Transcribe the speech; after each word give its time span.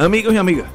Amigos 0.00 0.32
y 0.32 0.38
amigas, 0.38 0.66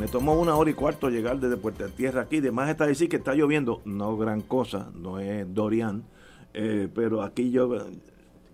me 0.00 0.08
tomó 0.08 0.34
una 0.34 0.56
hora 0.56 0.68
y 0.68 0.74
cuarto 0.74 1.08
llegar 1.08 1.38
desde 1.38 1.56
Puerta 1.56 1.86
Tierra 1.86 2.22
aquí. 2.22 2.38
Además 2.38 2.68
está 2.68 2.84
decir 2.84 3.08
que 3.08 3.14
está 3.14 3.32
lloviendo, 3.32 3.80
no 3.84 4.16
gran 4.16 4.40
cosa, 4.40 4.90
no 4.96 5.20
es 5.20 5.46
Dorian, 5.54 6.02
eh, 6.52 6.88
pero 6.92 7.22
aquí 7.22 7.52
yo 7.52 7.70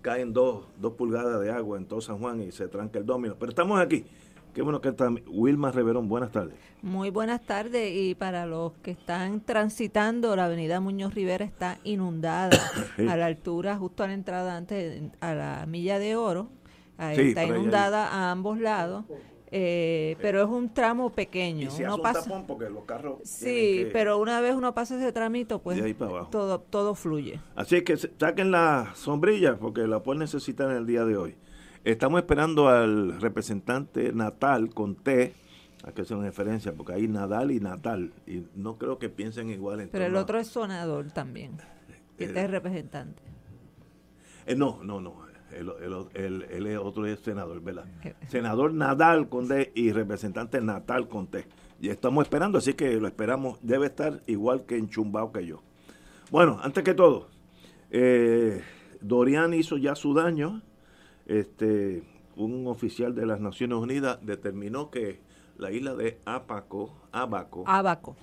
caen 0.03 0.34
dos, 0.34 0.67
dos 0.79 0.93
pulgadas 0.93 1.41
de 1.41 1.51
agua 1.51 1.79
en 1.79 1.87
todo 1.87 2.03
San 2.03 2.19
Juan 2.19 2.43
y 2.43 2.53
se 2.53 2.69
tranca 2.69 2.99
el 2.99 3.06
domino. 3.06 3.37
Pero 3.41 3.49
estamos 3.49 3.81
aquí. 3.81 4.05
Qué 4.53 4.61
bueno 4.61 4.83
que 4.83 4.91
está 4.91 5.09
Wilma 5.29 5.73
Reverón. 5.73 6.11
Buenas 6.11 6.31
tardes. 6.31 6.56
Muy 6.83 7.09
buenas 7.09 7.41
tardes. 7.47 7.91
Y 7.97 8.15
para 8.15 8.45
los 8.45 8.75
que 8.83 8.91
están 8.91 9.41
transitando, 9.41 10.37
la 10.37 10.45
avenida 10.45 10.79
Muñoz 10.79 11.15
Rivera 11.15 11.47
está 11.47 11.79
inundada 11.84 12.71
a 13.09 13.17
la 13.17 13.25
altura, 13.25 13.79
justo 13.79 14.05
a 14.05 14.09
la 14.09 14.12
entrada 14.12 14.59
antes, 14.59 15.05
a 15.21 15.33
la 15.33 15.65
milla 15.67 15.99
de 15.99 16.17
oro. 16.17 16.51
está 16.99 17.47
inundada 17.47 18.09
a 18.09 18.31
ambos 18.31 18.61
lados 18.61 19.06
eh, 19.51 20.17
pero 20.21 20.43
es 20.43 20.49
un 20.49 20.73
tramo 20.73 21.11
pequeño. 21.11 21.71
Y 21.77 21.83
uno 21.83 21.99
pasa, 21.99 22.21
un 22.21 22.25
tapón 22.25 22.47
porque 22.47 22.69
los 22.69 22.85
carros. 22.85 23.21
Sí, 23.25 23.87
pero 23.93 24.19
una 24.19 24.41
vez 24.41 24.55
uno 24.55 24.75
pasa 24.75 24.97
ese 24.97 25.13
tramito, 25.13 25.61
pues 25.61 25.81
todo, 26.31 26.61
todo 26.61 26.95
fluye. 26.95 27.41
Así 27.57 27.83
que 27.83 27.97
saquen 27.97 28.51
la 28.51 28.93
sombrilla 28.95 29.59
porque 29.59 29.87
la 29.87 30.03
pueden 30.03 30.21
necesitar 30.21 30.71
en 30.71 30.77
el 30.77 30.87
día 30.87 31.05
de 31.05 31.17
hoy. 31.17 31.37
Estamos 31.85 32.21
esperando 32.21 32.69
al 32.69 33.21
representante 33.21 34.13
Natal 34.13 34.75
con 34.75 34.97
T, 34.97 35.33
a 35.85 35.93
que 35.93 36.05
sea 36.05 36.19
una 36.19 36.27
referencia, 36.27 36.73
porque 36.73 36.93
hay 36.93 37.09
Nadal 37.09 37.51
y 37.51 37.61
Natal, 37.61 38.12
y 38.27 38.43
no 38.55 38.77
creo 38.77 38.99
que 38.99 39.09
piensen 39.09 39.49
igual. 39.49 39.81
En 39.81 39.89
pero 39.89 40.05
el 40.05 40.17
otro 40.17 40.39
es 40.39 40.49
sonador 40.49 41.11
también, 41.12 41.57
que 42.19 42.25
este 42.25 42.45
es 42.45 42.51
representante. 42.51 43.23
Eh, 44.45 44.56
no, 44.56 44.81
no, 44.83 45.01
no 45.01 45.28
el, 45.53 46.47
el, 46.50 46.78
otro 46.78 47.06
es 47.06 47.20
senador, 47.20 47.60
¿verdad? 47.60 47.84
Senador 48.28 48.72
Nadal 48.72 49.28
Conde 49.28 49.72
y 49.75 49.92
representante 49.92 50.60
Natal 50.60 51.09
Conté. 51.09 51.47
Y 51.81 51.88
estamos 51.91 52.25
esperando, 52.25 52.59
así 52.59 52.75
que 52.75 53.00
lo 53.00 53.06
esperamos. 53.06 53.59
Debe 53.62 53.86
estar 53.86 54.20
igual 54.26 54.66
que 54.66 54.76
en 54.76 54.88
Chumbao 54.88 55.32
que 55.32 55.47
yo. 55.47 55.62
Bueno, 56.31 56.59
antes 56.62 56.84
que 56.84 56.94
todo, 56.94 57.28
eh, 57.91 58.62
Dorian 59.00 59.54
hizo 59.54 59.76
ya 59.76 59.94
su 59.94 60.14
daño. 60.14 60.62
Este, 61.26 62.03
un 62.36 62.66
oficial 62.66 63.15
de 63.15 63.26
las 63.26 63.41
Naciones 63.41 63.78
Unidas 63.78 64.19
determinó 64.22 64.91
que 64.91 65.20
la 65.56 65.72
isla 65.72 65.94
de 65.94 66.20
Abaco, 66.25 66.97
Abaco, 67.12 67.65
Abaco. 67.66 68.16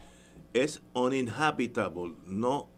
es 0.53 0.81
uninhabitable, 0.93 2.15
no, 2.25 2.69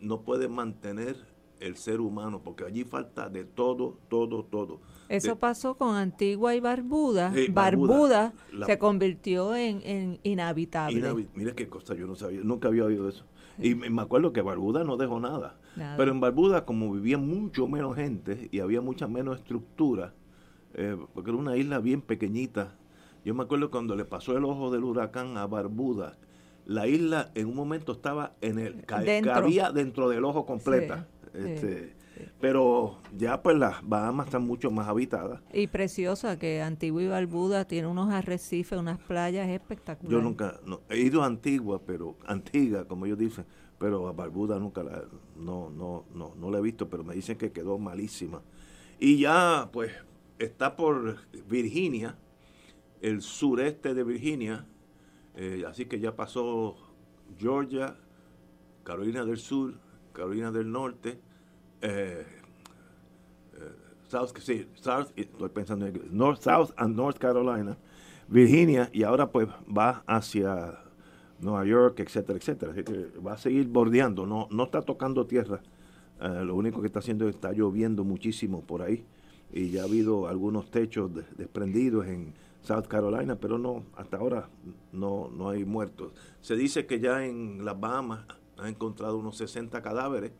no 0.00 0.20
puede 0.22 0.48
mantener 0.48 1.16
el 1.62 1.76
ser 1.76 2.00
humano, 2.00 2.42
porque 2.42 2.64
allí 2.64 2.84
falta 2.84 3.28
de 3.28 3.44
todo, 3.44 3.98
todo, 4.08 4.44
todo. 4.44 4.80
Eso 5.08 5.36
pasó 5.36 5.76
con 5.76 5.94
Antigua 5.94 6.54
y 6.54 6.60
Barbuda. 6.60 7.32
Barbuda, 7.50 8.32
se 8.66 8.78
convirtió 8.78 9.54
en, 9.54 10.18
inhabitable. 10.22 11.28
mira 11.34 11.54
qué 11.54 11.68
cosa, 11.68 11.94
yo 11.94 12.06
no 12.06 12.16
sabía, 12.16 12.40
nunca 12.42 12.68
había 12.68 12.84
oído 12.84 13.08
eso. 13.08 13.24
Y 13.58 13.74
me 13.74 14.02
acuerdo 14.02 14.32
que 14.32 14.42
Barbuda 14.42 14.84
no 14.84 14.96
dejó 14.96 15.20
nada. 15.20 15.56
Pero 15.96 16.10
en 16.10 16.20
Barbuda, 16.20 16.64
como 16.64 16.92
vivía 16.92 17.18
mucho 17.18 17.66
menos 17.68 17.96
gente 17.96 18.48
y 18.50 18.60
había 18.60 18.80
mucha 18.80 19.06
menos 19.06 19.38
estructura, 19.38 20.14
eh, 20.74 20.96
porque 21.14 21.30
era 21.30 21.38
una 21.38 21.56
isla 21.56 21.78
bien 21.78 22.02
pequeñita. 22.02 22.76
Yo 23.24 23.34
me 23.34 23.44
acuerdo 23.44 23.70
cuando 23.70 23.94
le 23.94 24.04
pasó 24.04 24.36
el 24.36 24.44
ojo 24.44 24.70
del 24.70 24.84
huracán 24.84 25.36
a 25.36 25.46
Barbuda, 25.46 26.16
la 26.64 26.86
isla 26.86 27.30
en 27.34 27.48
un 27.48 27.54
momento 27.54 27.92
estaba 27.92 28.34
en 28.40 28.58
el 28.58 28.84
dentro. 29.04 29.32
cabía 29.32 29.70
dentro 29.70 30.08
del 30.08 30.24
ojo 30.24 30.46
completa. 30.46 31.06
Este, 31.34 31.94
Pero 32.40 32.98
ya 33.16 33.42
pues 33.42 33.56
las 33.56 33.86
Bahamas 33.86 34.26
están 34.26 34.46
mucho 34.46 34.70
más 34.70 34.88
habitadas. 34.88 35.40
Y 35.52 35.66
preciosa, 35.66 36.38
que 36.38 36.60
Antigua 36.60 37.02
y 37.02 37.08
Barbuda 37.08 37.64
tiene 37.64 37.88
unos 37.88 38.12
arrecifes, 38.12 38.78
unas 38.78 38.98
playas 38.98 39.48
espectaculares. 39.48 40.12
Yo 40.12 40.22
nunca, 40.22 40.60
he 40.88 40.98
ido 40.98 41.22
a 41.22 41.26
Antigua, 41.26 41.80
pero 41.84 42.16
Antigua, 42.26 42.86
como 42.86 43.06
ellos 43.06 43.18
dicen, 43.18 43.44
pero 43.78 44.06
a 44.08 44.12
Barbuda 44.12 44.58
nunca 44.58 44.82
la, 44.82 45.02
no, 45.36 45.70
no, 45.70 46.04
no, 46.14 46.34
no 46.36 46.50
la 46.50 46.58
he 46.58 46.62
visto, 46.62 46.88
pero 46.88 47.02
me 47.02 47.14
dicen 47.14 47.36
que 47.36 47.50
quedó 47.50 47.78
malísima. 47.78 48.42
Y 49.00 49.18
ya 49.18 49.68
pues 49.72 49.92
está 50.38 50.76
por 50.76 51.16
Virginia, 51.48 52.16
el 53.00 53.22
sureste 53.22 53.94
de 53.94 54.04
Virginia, 54.04 54.66
eh, 55.34 55.64
así 55.66 55.86
que 55.86 55.98
ya 55.98 56.14
pasó 56.14 56.76
Georgia, 57.38 57.96
Carolina 58.84 59.24
del 59.24 59.38
Sur, 59.38 59.74
Carolina 60.12 60.50
del 60.50 60.70
Norte, 60.70 61.18
eh, 61.80 62.24
eh, 63.54 63.72
South, 64.08 64.30
sí, 64.38 64.68
South, 64.74 65.08
estoy 65.16 65.48
pensando 65.48 65.86
en 65.86 66.00
North, 66.10 66.40
South 66.40 66.70
and 66.76 66.94
North 66.96 67.18
Carolina, 67.18 67.76
Virginia, 68.28 68.88
y 68.92 69.02
ahora 69.02 69.30
pues 69.30 69.48
va 69.76 70.02
hacia 70.06 70.78
Nueva 71.40 71.64
York, 71.64 72.00
etcétera, 72.00 72.38
etcétera. 72.38 72.72
Así 72.72 72.84
que 72.84 73.18
va 73.18 73.32
a 73.32 73.38
seguir 73.38 73.66
bordeando, 73.68 74.26
no, 74.26 74.48
no 74.50 74.64
está 74.64 74.82
tocando 74.82 75.26
tierra. 75.26 75.60
Eh, 76.20 76.44
lo 76.44 76.54
único 76.54 76.80
que 76.80 76.86
está 76.86 77.00
haciendo 77.00 77.28
es 77.28 77.34
está 77.34 77.52
lloviendo 77.52 78.04
muchísimo 78.04 78.62
por 78.62 78.82
ahí. 78.82 79.04
Y 79.52 79.70
ya 79.70 79.82
ha 79.82 79.84
habido 79.84 80.28
algunos 80.28 80.70
techos 80.70 81.10
desprendidos 81.36 82.06
en 82.06 82.32
South 82.62 82.86
Carolina, 82.86 83.36
pero 83.36 83.58
no, 83.58 83.84
hasta 83.96 84.16
ahora 84.16 84.48
no, 84.92 85.28
no 85.36 85.50
hay 85.50 85.64
muertos. 85.64 86.12
Se 86.40 86.56
dice 86.56 86.86
que 86.86 87.00
ya 87.00 87.26
en 87.26 87.64
las 87.64 87.78
Bahamas 87.78 88.24
han 88.58 88.68
encontrado 88.68 89.18
unos 89.18 89.36
60 89.36 89.82
cadáveres, 89.82 90.32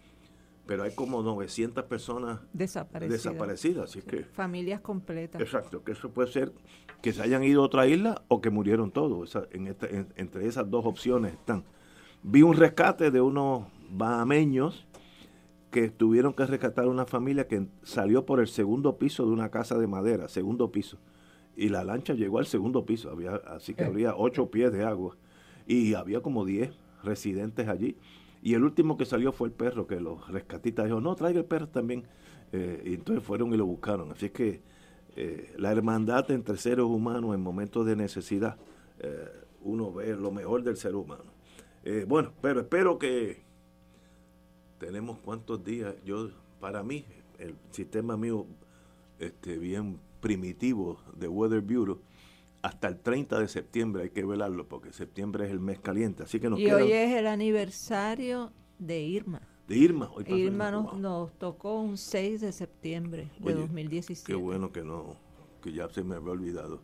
pero 0.67 0.85
hay 0.85 0.95
como 0.95 1.23
900 1.23 1.85
personas 1.85 2.41
desaparecidas. 2.53 3.91
así 3.91 4.03
que, 4.03 4.25
Familias 4.25 4.81
completas. 4.81 5.41
Exacto, 5.41 5.83
que 5.83 5.93
eso 5.93 6.11
puede 6.11 6.31
ser 6.31 6.53
que 7.01 7.13
se 7.13 7.23
hayan 7.23 7.43
ido 7.43 7.63
a 7.63 7.67
otra 7.67 7.87
isla 7.87 8.23
o 8.29 8.41
que 8.41 8.51
murieron 8.51 8.91
todos. 8.91 9.37
en 9.51 9.77
entre 10.17 10.47
esas 10.47 10.71
dos 10.71 10.87
opciones 10.87 11.33
están. 11.33 11.65
Vi 12.23 12.43
un 12.43 12.57
rescate 12.57 13.11
de 13.11 13.21
unos 13.21 13.65
bahameños 13.91 14.87
que 15.73 15.89
tuvieron 15.89 16.35
que 16.35 16.47
rescatar 16.47 16.85
a 16.85 16.89
una 16.89 17.07
familia 17.07 17.49
que 17.49 17.67
salió 17.83 18.25
por 18.25 18.41
el 18.41 18.47
segundo 18.47 18.99
piso 18.99 19.25
de 19.25 19.33
una 19.33 19.51
casa 19.51 19.79
de 19.79 19.87
madera, 19.87 20.29
segundo 20.29 20.71
piso. 20.71 20.99
Y 21.57 21.71
la 21.71 21.83
lancha 21.83 22.15
llegó 22.15 22.39
al 22.39 22.47
segundo 22.47 22.87
piso, 22.87 23.11
había, 23.11 23.35
así 23.35 23.75
que 23.75 23.83
eh. 23.83 23.87
había 23.87 24.15
ocho 24.15 24.51
pies 24.51 24.73
de 24.73 24.85
agua. 24.85 25.17
Y 25.67 25.95
había 25.95 26.21
como 26.21 26.45
diez 26.45 26.73
residentes 27.05 27.69
allí. 27.69 27.97
Y 28.43 28.55
el 28.55 28.65
último 28.65 28.97
que 28.97 29.05
salió 29.05 29.33
fue 29.33 29.49
el 29.49 29.55
perro, 29.55 29.87
que 29.87 30.01
los 30.01 30.29
rescatistas 30.29 30.87
dijo, 30.87 31.01
no, 31.01 31.15
traiga 31.15 31.39
el 31.39 31.45
perro 31.45 31.69
también. 31.69 32.05
Eh, 32.53 32.83
y 32.85 32.95
entonces 32.95 33.25
fueron 33.25 33.55
y 33.55 33.57
lo 33.57 33.67
buscaron. 33.67 34.11
Así 34.13 34.31
que 34.31 34.61
eh, 35.17 35.55
la 35.57 35.71
hermandad 35.71 36.31
entre 36.31 36.57
seres 36.57 36.85
humanos 36.85 37.35
en 37.35 37.41
momentos 37.41 37.87
de 37.87 37.97
necesidad, 37.97 38.57
eh, 38.99 39.29
uno 39.63 39.93
ve 39.93 40.17
lo 40.17 40.33
mejor 40.33 40.63
del 40.63 40.77
ser 40.77 40.95
humano. 40.97 41.31
bueno, 42.07 42.33
pero 42.41 42.61
espero 42.61 42.99
que 42.99 43.43
tenemos 44.79 45.19
cuántos 45.19 45.65
días. 45.65 45.95
Yo, 46.05 46.31
para 46.59 46.83
mí, 46.83 47.05
el 47.39 47.55
sistema 47.71 48.17
mío, 48.17 48.47
este, 49.19 49.59
bien 49.59 50.01
primitivo 50.21 51.01
de 51.17 51.29
Weather 51.29 51.61
Bureau, 51.61 52.01
hasta 52.63 52.89
el 52.89 52.99
30 52.99 53.41
de 53.41 53.49
septiembre 53.49 54.05
hay 54.05 54.11
que 54.11 54.25
velarlo 54.25 54.69
porque 54.69 54.93
septiembre 54.93 55.47
es 55.47 55.51
el 55.51 55.61
mes 55.61 55.81
caliente. 55.81 56.23
Así 56.23 56.39
que 56.39 56.49
nos 56.49 56.61
y 56.61 56.71
hoy 56.71 56.93
es 56.93 57.13
el 57.17 57.27
aniversario 57.27 58.53
de 58.79 59.03
Irma. 59.03 59.43
De 59.67 59.77
Irma. 59.77 60.11
Hoy 60.15 60.25
Irma 60.29 60.71
nos, 60.71 61.33
tocó 61.39 61.81
un 61.81 61.99
6 61.99 62.41
de 62.41 62.53
septiembre 62.53 63.29
de 63.41 63.55
2017. 63.55 64.33
Qué 64.33 64.37
bueno 64.37 64.73
que 64.73 64.83
no, 64.83 65.17
que 65.61 65.73
ya 65.73 65.89
se 65.89 66.05
me 66.05 66.15
había 66.15 66.33
olvidado. 66.33 66.81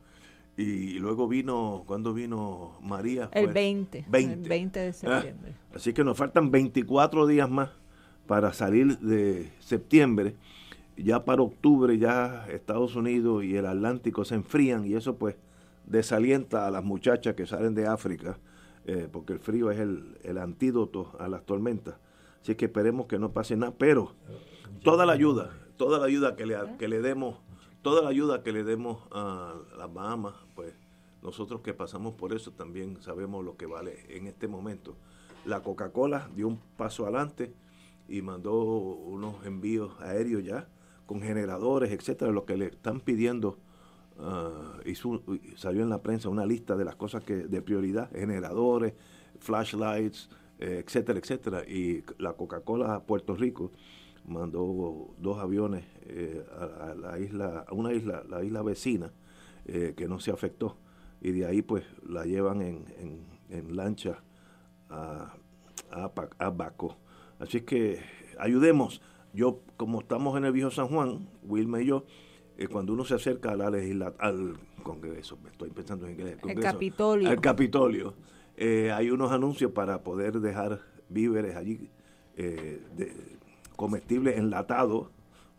Y 0.56 0.98
luego 0.98 1.28
vino, 1.28 1.84
¿cuándo 1.86 2.12
vino 2.12 2.72
María? 2.82 3.30
El 3.32 3.52
20, 3.52 4.06
20. 4.08 4.32
El 4.34 4.48
20 4.48 4.80
de 4.80 4.88
ah, 4.88 4.92
septiembre. 4.92 5.54
así 5.72 5.92
que 5.92 6.02
nos 6.02 6.19
faltan 6.19 6.50
24 6.50 7.28
días 7.28 7.48
más 7.48 7.70
para 8.26 8.52
salir 8.52 8.98
de 8.98 9.52
septiembre. 9.60 10.34
Ya 10.96 11.25
para 11.25 11.42
octubre 11.42 11.96
ya 11.96 12.44
Estados 12.48 12.96
Unidos 12.96 13.44
y 13.44 13.54
el 13.54 13.66
Atlántico 13.66 14.25
se 14.25 14.34
enfrían 14.34 14.84
y 14.84 14.94
eso 14.94 15.16
pues 15.16 15.36
desalienta 15.88 16.67
a 16.67 16.70
las 16.70 16.85
muchachas 16.85 17.35
que 17.35 17.46
salen 17.46 17.75
de 17.75 17.87
África, 17.87 18.38
eh, 18.85 19.08
porque 19.11 19.32
el 19.32 19.40
frío 19.40 19.70
es 19.70 19.79
el, 19.79 20.38
antídoto 20.38 21.12
a 21.19 21.29
las 21.29 21.44
tormentas. 21.44 21.96
Así 22.43 22.55
que 22.55 22.67
esperemos 22.67 23.06
que 23.06 23.19
no 23.19 23.32
pase 23.32 23.56
nada, 23.56 23.75
pero 23.76 24.14
toda 24.82 25.05
la 25.05 25.12
ayuda, 25.12 25.50
toda 25.76 25.99
la 25.99 26.06
ayuda 26.06 26.37
que 26.37 26.46
le, 26.46 26.56
que 26.79 26.88
le 26.88 27.00
demos, 27.00 27.38
toda 27.82 28.02
la 28.02 28.11
ayuda 28.11 28.43
que 28.43 28.52
le 28.52 28.64
demos 28.64 29.02
a 29.11 29.55
las 29.76 29.93
Bahamas, 29.93 30.35
pues 30.55 30.75
nosotros 31.23 31.62
que 31.62 31.75
pasamos 31.75 32.14
por 32.14 32.32
eso 32.32 32.52
también 32.52 33.02
sabemos 33.02 33.44
lo 33.44 33.56
que 33.56 33.67
vale 33.67 34.05
en 34.08 34.26
este 34.26 34.46
momento. 34.46 34.94
La 35.44 35.62
Coca-Cola 35.62 36.29
dio 36.37 36.49
un 36.49 36.61
paso 36.76 37.05
adelante 37.05 37.52
y 38.08 38.23
mandó 38.23 38.62
unos 38.62 39.44
envíos 39.44 39.99
aéreos 40.00 40.44
ya 40.44 40.69
con 41.06 41.23
generadores, 41.23 41.90
etcétera, 41.90 42.31
lo 42.31 42.44
que 42.44 42.56
le 42.56 42.67
están 42.67 43.00
pidiendo 43.00 43.58
uh, 44.18 45.56
salió 45.56 45.82
en 45.82 45.90
la 45.90 46.02
prensa 46.02 46.28
una 46.28 46.46
lista 46.46 46.76
de 46.76 46.84
las 46.84 46.96
cosas 46.96 47.24
que 47.24 47.34
de 47.36 47.62
prioridad, 47.62 48.10
generadores, 48.12 48.94
flashlights, 49.38 50.28
eh, 50.58 50.82
etcétera, 50.84 51.18
etcétera. 51.18 51.64
Y 51.68 52.04
la 52.18 52.32
Coca-Cola 52.32 52.94
a 52.94 53.02
Puerto 53.04 53.36
Rico 53.36 53.72
mandó 54.26 55.14
dos 55.18 55.38
aviones 55.38 55.84
eh, 56.02 56.44
a, 56.58 56.94
la 56.94 57.18
isla, 57.18 57.64
a 57.66 57.72
una 57.74 57.92
isla, 57.92 58.24
la 58.28 58.42
isla 58.44 58.62
vecina, 58.62 59.12
eh, 59.66 59.94
que 59.96 60.08
no 60.08 60.20
se 60.20 60.30
afectó. 60.30 60.76
Y 61.20 61.32
de 61.32 61.46
ahí 61.46 61.62
pues 61.62 61.84
la 62.06 62.24
llevan 62.24 62.62
en, 62.62 62.84
en, 63.48 63.76
lancha 63.76 64.22
a, 64.88 65.34
a, 65.90 66.12
a 66.38 66.50
Baco. 66.50 66.96
Así 67.38 67.62
que 67.62 68.00
ayudemos. 68.38 69.00
Yo, 69.32 69.60
como 69.76 70.00
estamos 70.00 70.36
en 70.38 70.44
el 70.44 70.52
viejo 70.52 70.70
San 70.70 70.88
Juan, 70.88 71.28
Wilma 71.42 71.82
y 71.82 71.86
yo, 71.86 72.04
eh, 72.58 72.66
cuando 72.66 72.93
uno 72.93 73.05
se 73.05 73.14
acerca 73.14 73.52
a 73.52 73.56
la 73.56 73.69
al 74.19 74.58
Congreso, 74.82 75.38
estoy 75.50 75.70
pensando 75.70 76.06
en 76.06 76.12
inglés, 76.12 76.38
el 76.46 76.60
Capitolio, 76.60 77.31
al 77.31 77.40
Capitolio 77.40 78.14
eh, 78.56 78.90
hay 78.90 79.10
unos 79.10 79.31
anuncios 79.31 79.70
para 79.70 80.02
poder 80.02 80.40
dejar 80.40 80.81
víveres 81.08 81.55
allí, 81.55 81.88
eh, 82.37 82.82
de, 82.96 83.12
comestibles 83.76 84.37
enlatados, 84.37 85.06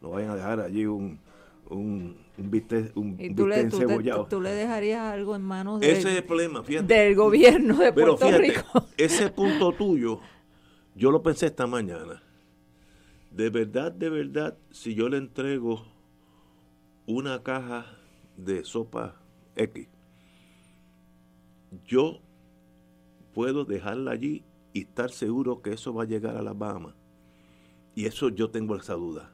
no 0.02 0.10
vayan 0.10 0.32
a 0.32 0.36
dejar 0.36 0.60
allí 0.60 0.86
un, 0.86 1.18
un, 1.70 2.18
un 2.38 2.52
bistec, 2.52 2.96
un 2.98 3.16
tú 3.34 3.48
le, 3.48 3.70
tú, 4.30 4.42
le 4.42 4.50
dejarías 4.50 5.14
algo 5.14 5.38
en 5.38 5.44
manos 5.44 5.80
del, 5.80 6.24
problema, 6.26 6.62
del 6.62 7.16
gobierno 7.16 7.78
de 7.78 7.94
Puerto 7.94 8.30
Rico. 8.38 8.86
Ese 8.98 9.30
punto 9.30 9.72
tuyo, 9.72 10.20
yo 10.96 11.12
lo 11.12 11.24
pensé 11.24 11.46
esta 11.46 11.66
mañana. 11.66 12.22
De 13.32 13.50
verdad, 13.50 13.94
de 13.94 14.10
verdad, 14.10 14.58
si 14.72 14.96
yo 14.96 15.08
le 15.08 15.18
entrego 15.18 15.86
una 17.10 17.42
caja 17.42 17.88
de 18.38 18.64
sopa 18.64 19.16
X, 19.56 19.88
yo 21.84 22.20
puedo 23.34 23.66
dejarla 23.66 24.12
allí 24.12 24.46
y 24.74 24.82
estar 24.82 25.10
seguro 25.10 25.64
que 25.64 25.74
eso 25.74 25.92
va 25.92 26.04
a 26.04 26.06
llegar 26.06 26.38
a 26.38 26.44
las 26.44 26.56
Bahamas. 26.56 26.94
Y 27.96 28.06
eso 28.06 28.30
yo 28.30 28.52
tengo 28.52 28.76
esa 28.76 28.94
duda. 28.94 29.32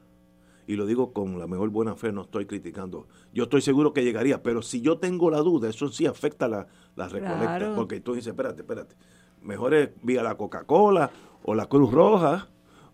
Y 0.66 0.76
lo 0.76 0.86
digo 0.86 1.12
con 1.12 1.38
la 1.38 1.46
mejor 1.46 1.68
buena 1.68 1.94
fe, 1.96 2.12
no 2.12 2.22
estoy 2.22 2.46
criticando. 2.46 3.08
Yo 3.34 3.44
estoy 3.44 3.60
seguro 3.60 3.92
que 3.92 4.04
llegaría, 4.04 4.42
pero 4.42 4.62
si 4.62 4.80
yo 4.80 4.96
tengo 4.96 5.30
la 5.30 5.40
duda, 5.40 5.68
eso 5.68 5.88
sí 5.88 6.06
afecta 6.06 6.48
la, 6.48 6.66
la 6.96 7.08
recolecta. 7.10 7.74
Porque 7.76 8.00
tú 8.00 8.14
dices, 8.14 8.28
espérate, 8.28 8.62
espérate. 8.62 8.96
Mejor 9.42 9.74
es 9.74 9.90
vía 10.02 10.22
la 10.22 10.38
Coca-Cola 10.38 11.10
o 11.42 11.54
la 11.54 11.66
Cruz 11.66 11.92
Roja 11.92 12.48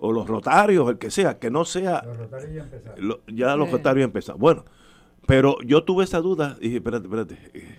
o 0.04 0.10
los 0.10 0.26
rotarios, 0.26 0.90
el 0.90 0.98
que 0.98 1.12
sea, 1.12 1.38
que 1.38 1.48
no 1.48 1.64
sea... 1.64 2.02
Los 2.04 2.16
rotarios 2.16 2.52
ya 2.52 2.62
empezaron. 2.64 3.20
ya 3.28 3.56
los 3.56 3.70
rotarios 3.70 4.04
empezaron. 4.04 4.40
Bueno, 4.40 4.64
pero 5.28 5.56
yo 5.64 5.84
tuve 5.84 6.02
esa 6.02 6.20
duda 6.20 6.56
y 6.60 6.64
dije, 6.64 6.76
espérate, 6.78 7.04
espérate, 7.06 7.38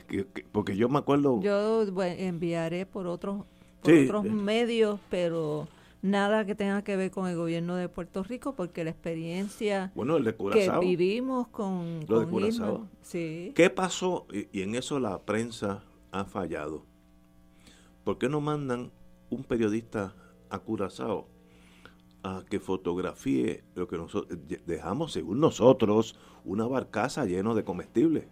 eh, 0.09 0.25
porque 0.53 0.77
yo 0.77 0.87
me 0.87 0.99
acuerdo... 0.99 1.41
Yo 1.41 1.85
enviaré 1.99 2.85
por 2.85 3.07
otros, 3.07 3.43
otros 3.81 4.23
medios, 4.23 5.01
pero 5.09 5.67
nada 6.01 6.45
que 6.45 6.55
tenga 6.55 6.81
que 6.81 6.95
ver 6.95 7.11
con 7.11 7.27
el 7.27 7.35
gobierno 7.35 7.75
de 7.75 7.89
Puerto 7.89 8.23
Rico, 8.23 8.55
porque 8.55 8.85
la 8.85 8.91
experiencia 8.91 9.91
bueno, 9.93 10.15
el 10.15 10.23
de 10.23 10.33
que 10.33 10.71
vivimos 10.79 11.49
con, 11.49 12.05
Lo 12.07 12.21
de 12.21 12.53
sí. 13.01 13.51
¿Qué 13.53 13.69
pasó? 13.69 14.27
Y, 14.31 14.47
y 14.57 14.61
en 14.61 14.75
eso 14.75 14.97
la 14.97 15.19
prensa 15.23 15.83
ha 16.13 16.23
fallado. 16.23 16.85
¿Por 18.05 18.17
qué 18.17 18.29
no 18.29 18.39
mandan 18.39 18.93
un 19.29 19.43
periodista 19.43 20.15
a 20.49 20.59
Curazao 20.59 21.32
a 22.23 22.43
que 22.49 22.59
fotografíe 22.59 23.63
lo 23.75 23.87
que 23.87 23.97
nosotros 23.97 24.39
dejamos, 24.65 25.11
según 25.11 25.39
nosotros, 25.41 26.15
una 26.45 26.65
barcaza 26.65 27.25
lleno 27.25 27.53
de 27.53 27.65
comestibles. 27.65 28.25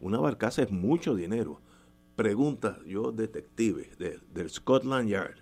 Una 0.00 0.18
barcaza 0.18 0.62
es 0.62 0.70
mucho 0.70 1.14
dinero. 1.14 1.60
Pregunta, 2.16 2.78
yo 2.84 3.12
detective 3.12 3.90
del 4.32 4.50
Scotland 4.50 5.08
Yard, 5.08 5.36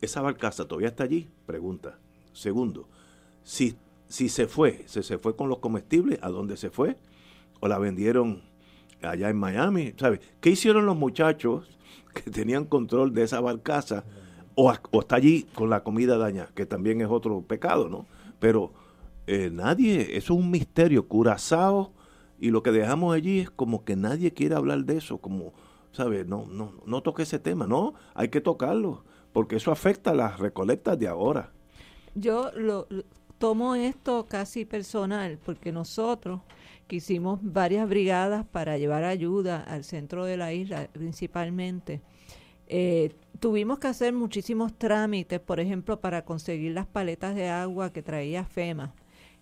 ¿esa 0.00 0.20
barcaza 0.22 0.66
todavía 0.66 0.88
está 0.88 1.04
allí? 1.04 1.28
Pregunta. 1.46 1.98
Segundo, 2.32 2.88
si, 3.42 3.76
si 4.06 4.28
se 4.28 4.46
fue, 4.46 4.84
¿se, 4.86 5.02
¿se 5.02 5.18
fue 5.18 5.34
con 5.34 5.48
los 5.48 5.58
comestibles? 5.58 6.18
¿A 6.22 6.28
dónde 6.28 6.56
se 6.56 6.70
fue? 6.70 6.96
¿O 7.60 7.68
la 7.68 7.78
vendieron 7.78 8.42
allá 9.02 9.30
en 9.30 9.36
Miami? 9.36 9.94
¿Sabe? 9.96 10.20
¿Qué 10.40 10.50
hicieron 10.50 10.86
los 10.86 10.96
muchachos 10.96 11.76
que 12.14 12.30
tenían 12.30 12.66
control 12.66 13.12
de 13.12 13.24
esa 13.24 13.40
barcaza? 13.40 14.04
O, 14.62 15.00
está 15.00 15.16
allí 15.16 15.46
con 15.54 15.70
la 15.70 15.82
comida 15.82 16.18
dañada, 16.18 16.50
que 16.54 16.66
también 16.66 17.00
es 17.00 17.08
otro 17.08 17.42
pecado, 17.42 17.88
¿no? 17.88 18.06
Pero 18.38 18.72
eh, 19.26 19.50
nadie, 19.52 20.16
eso 20.16 20.34
es 20.34 20.40
un 20.40 20.50
misterio, 20.50 21.06
curazao, 21.08 21.92
y 22.38 22.50
lo 22.50 22.62
que 22.62 22.72
dejamos 22.72 23.14
allí 23.14 23.40
es 23.40 23.50
como 23.50 23.84
que 23.84 23.96
nadie 23.96 24.32
quiere 24.32 24.54
hablar 24.54 24.84
de 24.84 24.96
eso, 24.98 25.18
como, 25.18 25.52
¿sabes? 25.92 26.26
No, 26.26 26.46
no, 26.46 26.72
no 26.86 27.02
toque 27.02 27.22
ese 27.22 27.38
tema, 27.38 27.66
no, 27.66 27.94
hay 28.14 28.28
que 28.28 28.40
tocarlo, 28.40 29.04
porque 29.32 29.56
eso 29.56 29.72
afecta 29.72 30.10
a 30.10 30.14
las 30.14 30.38
recolectas 30.38 30.98
de 30.98 31.08
ahora. 31.08 31.52
Yo 32.14 32.50
lo, 32.56 32.86
tomo 33.38 33.74
esto 33.74 34.26
casi 34.26 34.66
personal, 34.66 35.38
porque 35.44 35.72
nosotros 35.72 36.40
que 36.86 36.96
hicimos 36.96 37.38
varias 37.42 37.88
brigadas 37.88 38.44
para 38.44 38.76
llevar 38.76 39.04
ayuda 39.04 39.62
al 39.62 39.84
centro 39.84 40.24
de 40.24 40.36
la 40.36 40.52
isla 40.52 40.88
principalmente, 40.92 42.02
eh, 42.72 43.16
tuvimos 43.40 43.80
que 43.80 43.88
hacer 43.88 44.12
muchísimos 44.12 44.78
trámites, 44.78 45.40
por 45.40 45.58
ejemplo, 45.58 46.00
para 46.00 46.24
conseguir 46.24 46.70
las 46.72 46.86
paletas 46.86 47.34
de 47.34 47.48
agua 47.48 47.92
que 47.92 48.00
traía 48.00 48.44
FEMA. 48.44 48.94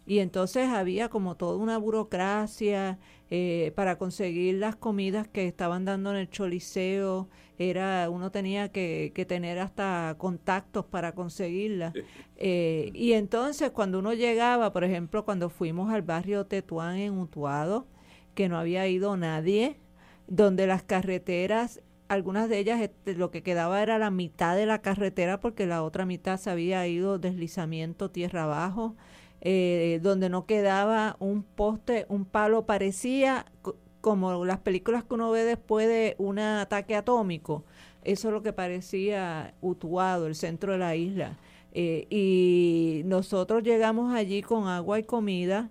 Y 0.06 0.20
entonces 0.20 0.68
había 0.68 1.10
como 1.10 1.36
toda 1.36 1.58
una 1.58 1.76
burocracia 1.76 2.98
eh, 3.28 3.72
para 3.76 3.98
conseguir 3.98 4.54
las 4.54 4.76
comidas 4.76 5.28
que 5.28 5.46
estaban 5.46 5.84
dando 5.84 6.10
en 6.10 6.16
el 6.16 6.30
choliseo. 6.30 7.28
Era, 7.58 8.08
uno 8.08 8.30
tenía 8.30 8.70
que, 8.72 9.12
tener 9.28 9.58
hasta 9.58 10.14
contactos 10.16 10.86
para 10.86 11.12
conseguirlas. 11.12 11.92
Eh, 12.36 12.90
y 12.94 13.12
entonces 13.12 13.72
cuando 13.72 13.98
uno 13.98 14.14
llegaba, 14.14 14.72
por 14.72 14.84
ejemplo, 14.84 15.26
cuando 15.26 15.50
fuimos 15.50 15.92
al 15.92 16.00
barrio 16.00 16.46
Tetuán 16.46 16.96
en 16.96 17.18
Utuado, 17.18 17.86
que 18.34 18.48
no 18.48 18.56
había 18.56 18.88
ido 18.88 19.18
nadie, 19.18 19.76
donde 20.26 20.66
las 20.66 20.82
carreteras 20.82 21.82
algunas 22.08 22.48
de 22.48 22.58
ellas 22.58 22.80
este, 22.80 23.14
lo 23.14 23.30
que 23.30 23.42
quedaba 23.42 23.82
era 23.82 23.98
la 23.98 24.10
mitad 24.10 24.56
de 24.56 24.66
la 24.66 24.80
carretera 24.80 25.40
porque 25.40 25.66
la 25.66 25.82
otra 25.82 26.06
mitad 26.06 26.38
se 26.38 26.50
había 26.50 26.86
ido 26.86 27.18
deslizamiento 27.18 28.10
tierra 28.10 28.44
abajo, 28.44 28.96
eh, 29.40 30.00
donde 30.02 30.28
no 30.28 30.46
quedaba 30.46 31.16
un 31.20 31.42
poste, 31.42 32.06
un 32.08 32.24
palo 32.24 32.66
parecía 32.66 33.46
como 34.00 34.44
las 34.44 34.58
películas 34.58 35.04
que 35.04 35.14
uno 35.14 35.30
ve 35.30 35.44
después 35.44 35.86
de 35.86 36.16
un 36.18 36.38
ataque 36.38 36.96
atómico. 36.96 37.64
Eso 38.04 38.28
es 38.28 38.34
lo 38.34 38.42
que 38.42 38.52
parecía 38.52 39.54
Utuado, 39.60 40.26
el 40.26 40.34
centro 40.34 40.72
de 40.72 40.78
la 40.78 40.96
isla. 40.96 41.36
Eh, 41.72 42.06
y 42.08 43.02
nosotros 43.04 43.62
llegamos 43.62 44.14
allí 44.14 44.42
con 44.42 44.66
agua 44.66 44.98
y 44.98 45.02
comida 45.02 45.70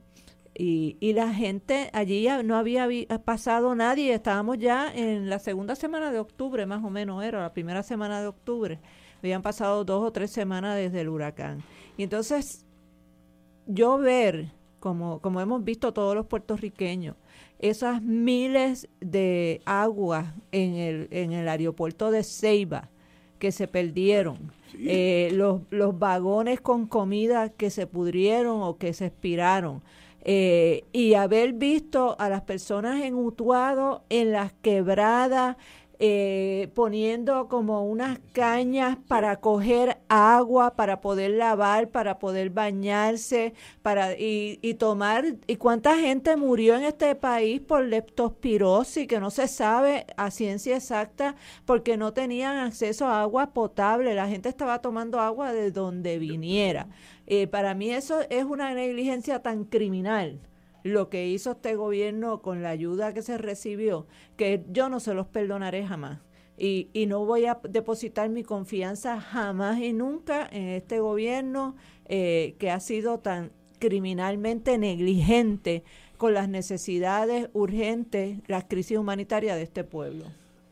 y, 0.57 0.97
y 0.99 1.13
la 1.13 1.33
gente 1.33 1.91
allí 1.93 2.27
no 2.43 2.55
había 2.55 2.87
pasado 3.23 3.75
nadie, 3.75 4.13
estábamos 4.13 4.57
ya 4.57 4.91
en 4.91 5.29
la 5.29 5.37
segunda 5.37 5.75
semana 5.75 6.11
de 6.11 6.19
octubre, 6.19 6.65
más 6.65 6.83
o 6.83 6.89
menos 6.89 7.23
era, 7.23 7.41
la 7.41 7.53
primera 7.53 7.83
semana 7.83 8.21
de 8.21 8.27
octubre. 8.27 8.79
Habían 9.19 9.43
pasado 9.43 9.85
dos 9.85 10.03
o 10.03 10.11
tres 10.11 10.31
semanas 10.31 10.75
desde 10.75 11.01
el 11.01 11.09
huracán. 11.09 11.63
Y 11.95 12.03
entonces 12.03 12.65
yo 13.67 13.99
ver 13.99 14.51
como, 14.79 15.19
como 15.19 15.41
hemos 15.41 15.63
visto 15.63 15.93
todos 15.93 16.15
los 16.15 16.25
puertorriqueños, 16.25 17.15
esas 17.59 18.01
miles 18.01 18.87
de 18.99 19.61
aguas 19.65 20.33
en 20.51 20.75
el, 20.75 21.07
en 21.11 21.33
el 21.33 21.47
aeropuerto 21.49 22.09
de 22.09 22.23
Ceiba 22.23 22.89
que 23.37 23.51
se 23.51 23.67
perdieron, 23.67 24.51
eh, 24.79 25.29
los, 25.33 25.61
los 25.69 25.97
vagones 25.97 26.61
con 26.61 26.87
comida 26.87 27.49
que 27.49 27.69
se 27.69 27.85
pudrieron 27.85 28.63
o 28.63 28.77
que 28.77 28.93
se 28.93 29.07
expiraron, 29.07 29.83
eh, 30.29 30.83
y 30.91 31.13
haber 31.13 31.53
visto 31.53 32.17
a 32.19 32.27
las 32.27 32.41
personas 32.41 33.01
en 33.01 33.15
Utuado, 33.15 34.03
en 34.09 34.33
las 34.33 34.51
quebradas, 34.61 35.55
eh, 35.99 36.69
poniendo 36.75 37.47
como 37.47 37.83
unas 37.83 38.19
cañas 38.31 38.97
para 39.07 39.37
coger 39.37 39.97
agua, 40.09 40.75
para 40.75 41.01
poder 41.01 41.31
lavar, 41.31 41.89
para 41.89 42.19
poder 42.19 42.51
bañarse, 42.51 43.53
para 43.81 44.13
y, 44.17 44.75
tomar. 44.75 45.25
¿Y 45.47 45.55
cuánta 45.55 45.97
gente 45.97 46.35
murió 46.35 46.75
en 46.75 46.83
este 46.83 47.15
país 47.15 47.61
por 47.61 47.83
leptospirosis 47.83 49.07
que 49.07 49.19
no 49.19 49.31
se 49.31 49.47
sabe 49.47 50.05
a 50.17 50.29
ciencia 50.29 50.77
exacta 50.77 51.35
porque 51.65 51.97
no 51.97 52.13
tenían 52.13 52.57
acceso 52.57 53.07
a 53.07 53.21
agua 53.21 53.53
potable? 53.53 54.13
La 54.13 54.27
gente 54.27 54.49
estaba 54.49 54.81
tomando 54.81 55.19
agua 55.19 55.51
de 55.51 55.71
donde 55.71 56.19
viniera. 56.19 56.87
Eh, 57.25 57.47
para 57.47 57.73
mí 57.73 57.89
eso 57.91 58.21
es 58.29 58.43
una 58.45 58.73
negligencia 58.73 59.41
tan 59.41 59.65
criminal 59.65 60.39
lo 60.87 61.09
que 61.09 61.27
hizo 61.27 61.51
este 61.51 61.75
gobierno 61.75 62.41
con 62.41 62.61
la 62.63 62.69
ayuda 62.69 63.13
que 63.13 63.21
se 63.21 63.37
recibió, 63.37 64.07
que 64.35 64.65
yo 64.69 64.89
no 64.89 64.99
se 64.99 65.13
los 65.13 65.27
perdonaré 65.27 65.85
jamás. 65.85 66.19
Y, 66.57 66.89
y 66.93 67.05
no 67.05 67.23
voy 67.25 67.45
a 67.45 67.59
depositar 67.69 68.29
mi 68.29 68.43
confianza 68.43 69.21
jamás 69.21 69.79
y 69.79 69.93
nunca 69.93 70.47
en 70.51 70.69
este 70.69 70.99
gobierno 70.99 71.75
eh, 72.05 72.55
que 72.57 72.71
ha 72.71 72.79
sido 72.79 73.19
tan 73.19 73.51
criminalmente 73.79 74.77
negligente 74.79 75.83
con 76.17 76.33
las 76.33 76.49
necesidades 76.49 77.49
urgentes, 77.53 78.39
las 78.47 78.65
crisis 78.65 78.97
humanitarias 78.97 79.55
de 79.55 79.63
este 79.63 79.83
pueblo. 79.83 80.25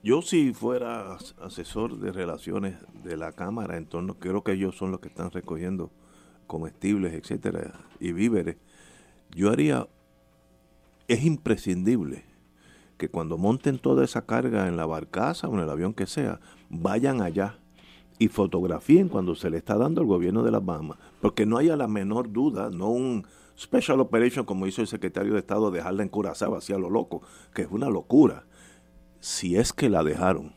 Yo 0.03 0.21
si 0.21 0.53
fuera 0.53 1.17
asesor 1.41 1.99
de 1.99 2.11
relaciones 2.11 2.75
de 3.03 3.17
la 3.17 3.31
Cámara, 3.31 3.77
en 3.77 3.85
torno, 3.85 4.19
creo 4.19 4.43
que 4.43 4.53
ellos 4.53 4.75
son 4.75 4.91
los 4.91 4.99
que 4.99 5.07
están 5.07 5.31
recogiendo 5.31 5.91
comestibles, 6.47 7.13
etcétera, 7.13 7.73
y 7.99 8.11
víveres, 8.11 8.57
yo 9.31 9.51
haría 9.51 9.87
es 11.07 11.23
imprescindible 11.23 12.25
que 12.97 13.09
cuando 13.09 13.37
monten 13.37 13.77
toda 13.77 14.03
esa 14.03 14.25
carga 14.25 14.67
en 14.67 14.77
la 14.77 14.85
barcaza 14.85 15.47
o 15.47 15.53
en 15.53 15.61
el 15.61 15.69
avión 15.69 15.93
que 15.93 16.07
sea, 16.07 16.39
vayan 16.69 17.21
allá 17.21 17.59
y 18.17 18.29
fotografíen 18.29 19.09
cuando 19.09 19.35
se 19.35 19.49
le 19.49 19.57
está 19.57 19.77
dando 19.77 20.01
al 20.01 20.07
gobierno 20.07 20.43
de 20.43 20.51
las 20.51 20.65
Bahamas, 20.65 20.97
porque 21.21 21.45
no 21.45 21.57
haya 21.57 21.75
la 21.75 21.87
menor 21.87 22.31
duda, 22.31 22.69
no 22.69 22.89
un 22.89 23.25
special 23.59 23.99
operation 23.99 24.45
como 24.45 24.67
hizo 24.67 24.81
el 24.81 24.87
secretario 24.87 25.33
de 25.33 25.39
Estado 25.39 25.71
dejarla 25.71 26.03
en 26.03 26.09
Curazao 26.09 26.55
hacia 26.55 26.77
lo 26.77 26.89
loco, 26.89 27.21
que 27.53 27.63
es 27.63 27.67
una 27.69 27.89
locura, 27.89 28.45
si 29.19 29.57
es 29.57 29.73
que 29.73 29.89
la 29.89 30.03
dejaron, 30.03 30.53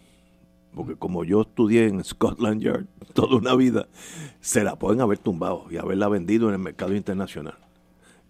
porque 0.74 0.94
como 0.94 1.24
yo 1.24 1.42
estudié 1.42 1.88
en 1.88 2.04
Scotland 2.04 2.62
Yard 2.62 2.86
toda 3.14 3.36
una 3.36 3.56
vida, 3.56 3.88
se 4.40 4.62
la 4.62 4.76
pueden 4.78 5.00
haber 5.00 5.18
tumbado 5.18 5.66
y 5.70 5.78
haberla 5.78 6.08
vendido 6.08 6.46
en 6.48 6.54
el 6.54 6.60
mercado 6.60 6.94
internacional 6.94 7.67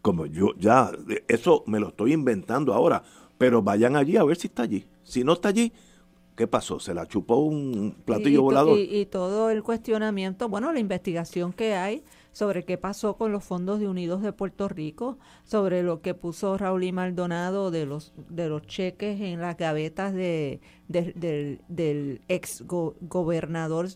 como 0.09 0.25
yo 0.25 0.55
ya, 0.59 0.91
eso 1.29 1.65
me 1.67 1.79
lo 1.79 1.89
estoy 1.89 2.15
inventando 2.15 2.73
ahora, 2.73 3.03
pero 3.37 3.61
vayan 3.61 3.95
allí 3.95 4.17
a 4.17 4.25
ver 4.25 4.39
si 4.39 4.47
está 4.47 4.63
allí. 4.63 4.87
Si 5.03 5.23
no 5.23 5.35
está 5.35 5.51
allí, 5.51 5.71
¿qué 6.35 6.47
pasó? 6.47 6.81
¿Se 6.81 6.95
la 6.95 7.07
chupó 7.07 7.37
un 7.37 7.95
platillo 8.07 8.41
volador? 8.41 8.79
Y, 8.79 9.05
todo 9.05 9.51
el 9.51 9.63
cuestionamiento, 9.63 10.49
bueno, 10.49 10.73
la 10.73 10.81
investigación 10.81 11.53
que 11.53 11.75
hay 11.75 12.05
sobre 12.33 12.65
qué 12.65 12.79
pasó 12.79 13.19
con 13.19 13.33
los 13.33 13.45
fondos 13.45 13.81
de 13.81 13.89
Unidos 13.89 14.23
de 14.23 14.33
Puerto 14.33 14.67
Rico, 14.67 15.19
sobre 15.45 15.83
lo 15.83 16.01
que 16.01 16.15
puso 16.15 16.57
Raúl 16.57 16.85
y 16.85 16.93
Maldonado 16.93 17.71
de 17.71 17.85
los 17.85 18.15
de 18.31 18.49
los 18.49 18.63
cheques 18.63 19.21
en 19.21 19.43
las 19.43 19.59
gavetas 19.59 20.15
de, 20.15 20.63
del, 20.89 21.61
del 21.69 22.23
ex 22.29 22.65
gobernador 22.67 23.89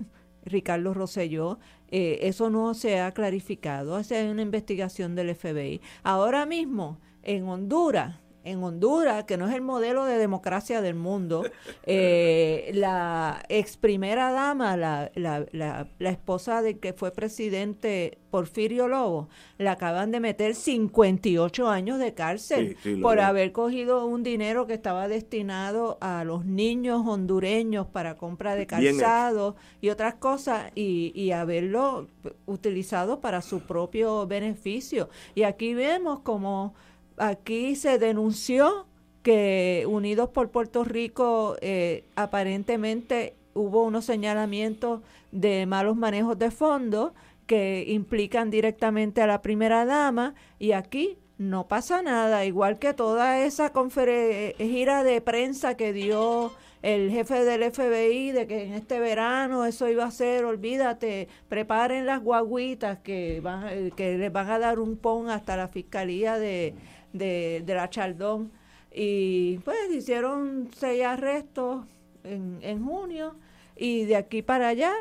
Ricardo 0.44 0.92
Rosselló, 0.92 1.58
eh, 1.92 2.26
eso 2.26 2.48
no 2.48 2.72
se 2.72 3.00
ha 3.00 3.12
clarificado, 3.12 3.96
hace 3.96 4.30
una 4.30 4.40
investigación 4.40 5.14
del 5.14 5.34
FBI. 5.34 5.82
Ahora 6.02 6.46
mismo, 6.46 6.98
en 7.22 7.44
Honduras, 7.44 8.16
en 8.44 8.62
Honduras, 8.62 9.24
que 9.24 9.36
no 9.36 9.48
es 9.48 9.54
el 9.54 9.62
modelo 9.62 10.04
de 10.04 10.18
democracia 10.18 10.80
del 10.80 10.94
mundo, 10.94 11.44
eh, 11.84 12.70
la 12.74 13.42
ex 13.48 13.76
primera 13.76 14.32
dama, 14.32 14.76
la, 14.76 15.10
la, 15.14 15.46
la, 15.52 16.10
esposa 16.10 16.62
de 16.62 16.78
que 16.78 16.92
fue 16.92 17.12
presidente 17.12 18.18
Porfirio 18.30 18.88
Lobo, 18.88 19.28
le 19.58 19.68
acaban 19.68 20.10
de 20.10 20.20
meter 20.20 20.54
58 20.54 21.68
años 21.68 21.98
de 21.98 22.14
cárcel 22.14 22.76
por 23.00 23.20
haber 23.20 23.52
cogido 23.52 24.06
un 24.06 24.22
dinero 24.22 24.66
que 24.66 24.74
estaba 24.74 25.08
destinado 25.08 25.98
a 26.00 26.24
los 26.24 26.44
niños 26.44 27.02
hondureños 27.06 27.86
para 27.86 28.16
compra 28.16 28.56
de 28.56 28.66
calzado 28.66 29.56
y 29.80 29.90
otras 29.90 30.14
cosas 30.14 30.72
y, 30.74 31.12
y 31.14 31.32
haberlo 31.32 32.08
utilizado 32.46 33.20
para 33.20 33.42
su 33.42 33.60
propio 33.60 34.26
beneficio. 34.26 35.08
Y 35.34 35.42
aquí 35.42 35.74
vemos 35.74 36.20
como 36.20 36.74
aquí 37.16 37.76
se 37.76 37.98
denunció 37.98 38.86
que 39.22 39.84
Unidos 39.88 40.30
por 40.30 40.50
Puerto 40.50 40.84
Rico 40.84 41.56
eh, 41.60 42.04
aparentemente 42.16 43.34
hubo 43.54 43.84
unos 43.84 44.04
señalamientos 44.04 45.00
de 45.30 45.66
malos 45.66 45.96
manejos 45.96 46.38
de 46.38 46.50
fondos 46.50 47.12
que 47.46 47.84
implican 47.88 48.50
directamente 48.50 49.20
a 49.22 49.26
la 49.26 49.42
primera 49.42 49.84
dama 49.84 50.34
y 50.58 50.72
aquí 50.72 51.18
no 51.38 51.66
pasa 51.66 52.02
nada, 52.02 52.44
igual 52.44 52.78
que 52.78 52.94
toda 52.94 53.40
esa 53.40 53.72
eh, 54.06 54.54
gira 54.58 55.02
de 55.02 55.20
prensa 55.20 55.76
que 55.76 55.92
dio 55.92 56.52
el 56.82 57.10
jefe 57.10 57.44
del 57.44 57.72
FBI 57.72 58.32
de 58.32 58.46
que 58.46 58.64
en 58.64 58.74
este 58.74 58.98
verano 58.98 59.64
eso 59.64 59.88
iba 59.88 60.04
a 60.04 60.10
ser, 60.10 60.44
olvídate, 60.44 61.28
preparen 61.48 62.06
las 62.06 62.22
guaguitas 62.22 62.98
que, 62.98 63.40
van, 63.40 63.68
eh, 63.68 63.92
que 63.96 64.18
les 64.18 64.32
van 64.32 64.50
a 64.50 64.58
dar 64.58 64.78
un 64.78 64.96
pon 64.96 65.30
hasta 65.30 65.56
la 65.56 65.68
fiscalía 65.68 66.38
de, 66.38 66.74
de, 67.12 67.64
la 67.66 67.90
Chaldón. 67.90 68.52
Y 68.94 69.58
pues 69.58 69.90
hicieron 69.90 70.68
seis 70.76 71.04
arrestos 71.04 71.86
en, 72.24 72.58
en 72.62 72.84
junio 72.84 73.36
y 73.76 74.04
de 74.04 74.16
aquí 74.16 74.42
para 74.42 74.68
allá 74.68 74.92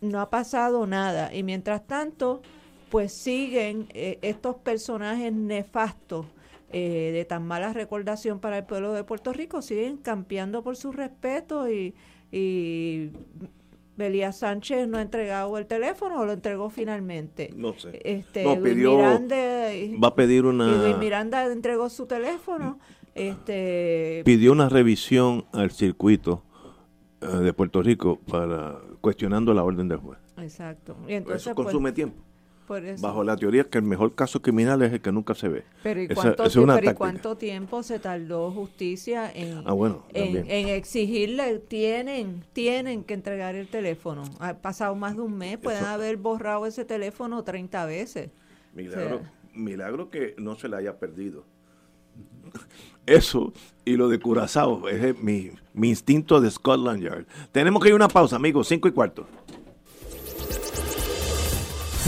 no 0.00 0.20
ha 0.20 0.30
pasado 0.30 0.86
nada. 0.86 1.34
Y 1.34 1.42
mientras 1.42 1.86
tanto, 1.86 2.42
pues 2.90 3.12
siguen 3.12 3.86
eh, 3.90 4.18
estos 4.22 4.56
personajes 4.56 5.32
nefastos 5.32 6.26
eh, 6.70 7.10
de 7.12 7.24
tan 7.24 7.46
mala 7.46 7.72
recordación 7.72 8.40
para 8.40 8.58
el 8.58 8.64
pueblo 8.64 8.92
de 8.92 9.04
Puerto 9.04 9.32
Rico, 9.32 9.62
siguen 9.62 9.96
campeando 9.96 10.62
por 10.62 10.76
su 10.76 10.92
respeto 10.92 11.70
y, 11.70 11.94
y 12.30 13.10
Belía 13.98 14.30
Sánchez 14.30 14.86
no 14.86 14.98
ha 14.98 15.02
entregado 15.02 15.58
el 15.58 15.66
teléfono 15.66 16.20
o 16.20 16.24
lo 16.24 16.32
entregó 16.32 16.70
finalmente. 16.70 17.52
No 17.56 17.74
sé. 17.74 18.00
Este, 18.04 18.44
no, 18.44 18.54
pidió, 18.62 18.96
Miranda, 18.96 19.36
va 20.02 20.08
a 20.08 20.14
pedir 20.14 20.44
una. 20.44 20.88
Y 20.88 20.94
Miranda 20.94 21.44
entregó 21.50 21.90
su 21.90 22.06
teléfono. 22.06 22.78
Este, 23.16 24.22
pidió 24.24 24.52
una 24.52 24.68
revisión 24.68 25.46
al 25.52 25.72
circuito 25.72 26.44
eh, 27.20 27.26
de 27.26 27.52
Puerto 27.52 27.82
Rico 27.82 28.20
para 28.20 28.78
cuestionando 29.00 29.52
la 29.52 29.64
orden 29.64 29.88
del 29.88 29.98
juez. 29.98 30.20
Exacto. 30.36 30.96
Y 31.08 31.14
entonces, 31.14 31.42
Eso 31.42 31.56
consume 31.56 31.90
pues, 31.90 31.94
tiempo. 31.94 32.22
Bajo 33.00 33.24
la 33.24 33.36
teoría 33.36 33.64
que 33.64 33.78
el 33.78 33.84
mejor 33.84 34.14
caso 34.14 34.42
criminal 34.42 34.82
es 34.82 34.92
el 34.92 35.00
que 35.00 35.10
nunca 35.10 35.34
se 35.34 35.48
ve. 35.48 35.64
Pero 35.82 36.02
¿y 36.02 36.08
cuánto, 36.94 37.36
tiempo 37.36 37.82
se 37.82 37.98
tardó 37.98 38.50
justicia 38.50 39.30
en, 39.34 39.62
ah, 39.66 39.74
en, 40.12 40.68
exigirle? 40.68 41.58
Tienen, 41.60 42.44
tienen 42.52 43.04
que 43.04 43.14
entregar 43.14 43.54
el 43.54 43.68
teléfono. 43.68 44.24
Ha 44.40 44.54
pasado 44.54 44.94
más 44.94 45.16
de 45.16 45.22
un 45.22 45.36
mes, 45.36 45.58
pueden 45.58 45.84
haber 45.84 46.16
borrado 46.18 46.66
ese 46.66 46.84
teléfono 46.84 47.42
30 47.42 47.86
veces. 47.86 48.30
Milagro, 48.74 49.20
milagro 49.54 50.10
que 50.10 50.34
no 50.38 50.56
se 50.56 50.68
le 50.68 50.76
haya 50.76 50.98
perdido. 50.98 51.44
Eso 53.06 53.52
y 53.84 53.96
lo 53.96 54.08
de 54.08 54.20
Curazao 54.20 54.88
es 54.88 55.18
mi, 55.18 55.50
mi 55.72 55.88
instinto 55.88 56.40
de 56.40 56.50
Scotland 56.50 57.02
Yard. 57.02 57.26
Tenemos 57.52 57.82
que 57.82 57.88
ir 57.88 57.94
a 57.94 57.96
una 57.96 58.08
pausa, 58.08 58.36
amigos, 58.36 58.68
cinco 58.68 58.88
y 58.88 58.92
cuarto. 58.92 59.26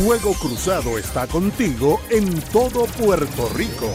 Fuego 0.02 0.32
Cruzado 0.32 0.96
está 0.96 1.26
contigo 1.26 2.00
en 2.08 2.40
todo 2.52 2.86
Puerto 2.86 3.50
Rico. 3.54 3.86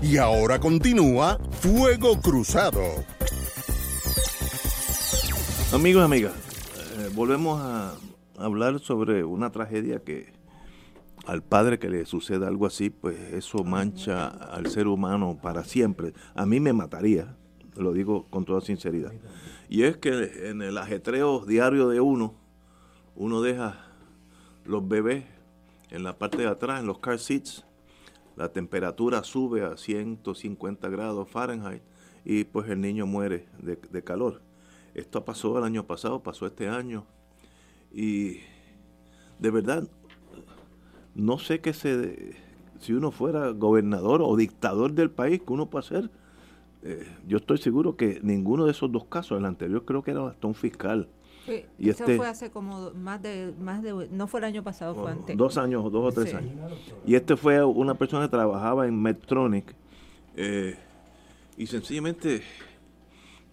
Y 0.00 0.16
ahora 0.18 0.60
continúa 0.60 1.40
Fuego 1.60 2.20
Cruzado. 2.20 2.82
Amigos 5.74 6.02
y 6.02 6.04
amigas, 6.04 6.34
eh, 6.98 7.10
volvemos 7.16 7.60
a 7.60 7.96
hablar 8.38 8.78
sobre 8.78 9.24
una 9.24 9.50
tragedia 9.50 9.98
que 10.04 10.32
al 11.26 11.42
padre 11.42 11.80
que 11.80 11.88
le 11.88 12.06
suceda 12.06 12.46
algo 12.46 12.64
así, 12.64 12.90
pues 12.90 13.18
eso 13.32 13.64
mancha 13.64 14.28
al 14.28 14.68
ser 14.68 14.86
humano 14.86 15.36
para 15.42 15.64
siempre. 15.64 16.12
A 16.36 16.46
mí 16.46 16.60
me 16.60 16.72
mataría, 16.72 17.34
lo 17.74 17.92
digo 17.92 18.26
con 18.30 18.44
toda 18.44 18.60
sinceridad. 18.60 19.12
Y 19.68 19.82
es 19.82 19.96
que 19.96 20.48
en 20.48 20.62
el 20.62 20.78
ajetreo 20.78 21.44
diario 21.44 21.88
de 21.88 22.00
uno, 22.00 22.34
uno 23.14 23.42
deja 23.42 23.86
los 24.64 24.86
bebés 24.86 25.24
en 25.90 26.02
la 26.02 26.18
parte 26.18 26.38
de 26.38 26.48
atrás, 26.48 26.80
en 26.80 26.86
los 26.86 26.98
car 26.98 27.18
seats, 27.18 27.64
la 28.36 28.52
temperatura 28.52 29.24
sube 29.24 29.64
a 29.64 29.76
150 29.76 30.88
grados 30.88 31.28
Fahrenheit 31.28 31.82
y 32.24 32.44
pues 32.44 32.68
el 32.68 32.80
niño 32.80 33.06
muere 33.06 33.48
de, 33.58 33.76
de 33.76 34.04
calor. 34.04 34.42
Esto 34.94 35.24
pasó 35.24 35.58
el 35.58 35.64
año 35.64 35.86
pasado, 35.86 36.22
pasó 36.22 36.46
este 36.46 36.68
año 36.68 37.06
y 37.92 38.40
de 39.38 39.50
verdad 39.50 39.88
no 41.14 41.38
sé 41.38 41.60
qué 41.60 41.72
se 41.72 42.36
si 42.80 42.92
uno 42.92 43.10
fuera 43.10 43.50
gobernador 43.50 44.20
o 44.22 44.36
dictador 44.36 44.92
del 44.92 45.10
país, 45.10 45.40
¿qué 45.46 45.52
uno 45.52 45.70
puede 45.70 45.86
hacer? 45.86 46.10
Eh, 46.88 47.04
yo 47.26 47.38
estoy 47.38 47.58
seguro 47.58 47.96
que 47.96 48.20
ninguno 48.22 48.64
de 48.64 48.70
esos 48.70 48.92
dos 48.92 49.06
casos, 49.06 49.38
el 49.38 49.44
anterior 49.44 49.84
creo 49.84 50.02
que 50.04 50.12
era 50.12 50.28
hasta 50.28 50.46
un 50.46 50.54
fiscal. 50.54 51.08
y 51.78 51.90
eso 51.90 52.04
este, 52.04 52.16
fue 52.16 52.28
hace 52.28 52.50
como 52.50 52.92
más 52.92 53.20
de, 53.20 53.52
más 53.58 53.82
de, 53.82 54.08
no 54.12 54.28
fue 54.28 54.38
el 54.38 54.44
año 54.44 54.62
pasado, 54.62 54.94
fue 54.94 55.10
antes. 55.10 55.36
Dos 55.36 55.58
años, 55.58 55.90
dos 55.90 56.04
o 56.04 56.12
tres 56.12 56.32
años. 56.34 56.52
Y 57.04 57.16
este 57.16 57.36
fue 57.36 57.64
una 57.64 57.94
persona 57.94 58.26
que 58.26 58.30
trabajaba 58.30 58.86
en 58.86 59.02
Medtronic. 59.02 59.74
Eh, 60.36 60.76
y 61.56 61.66
sencillamente, 61.66 62.42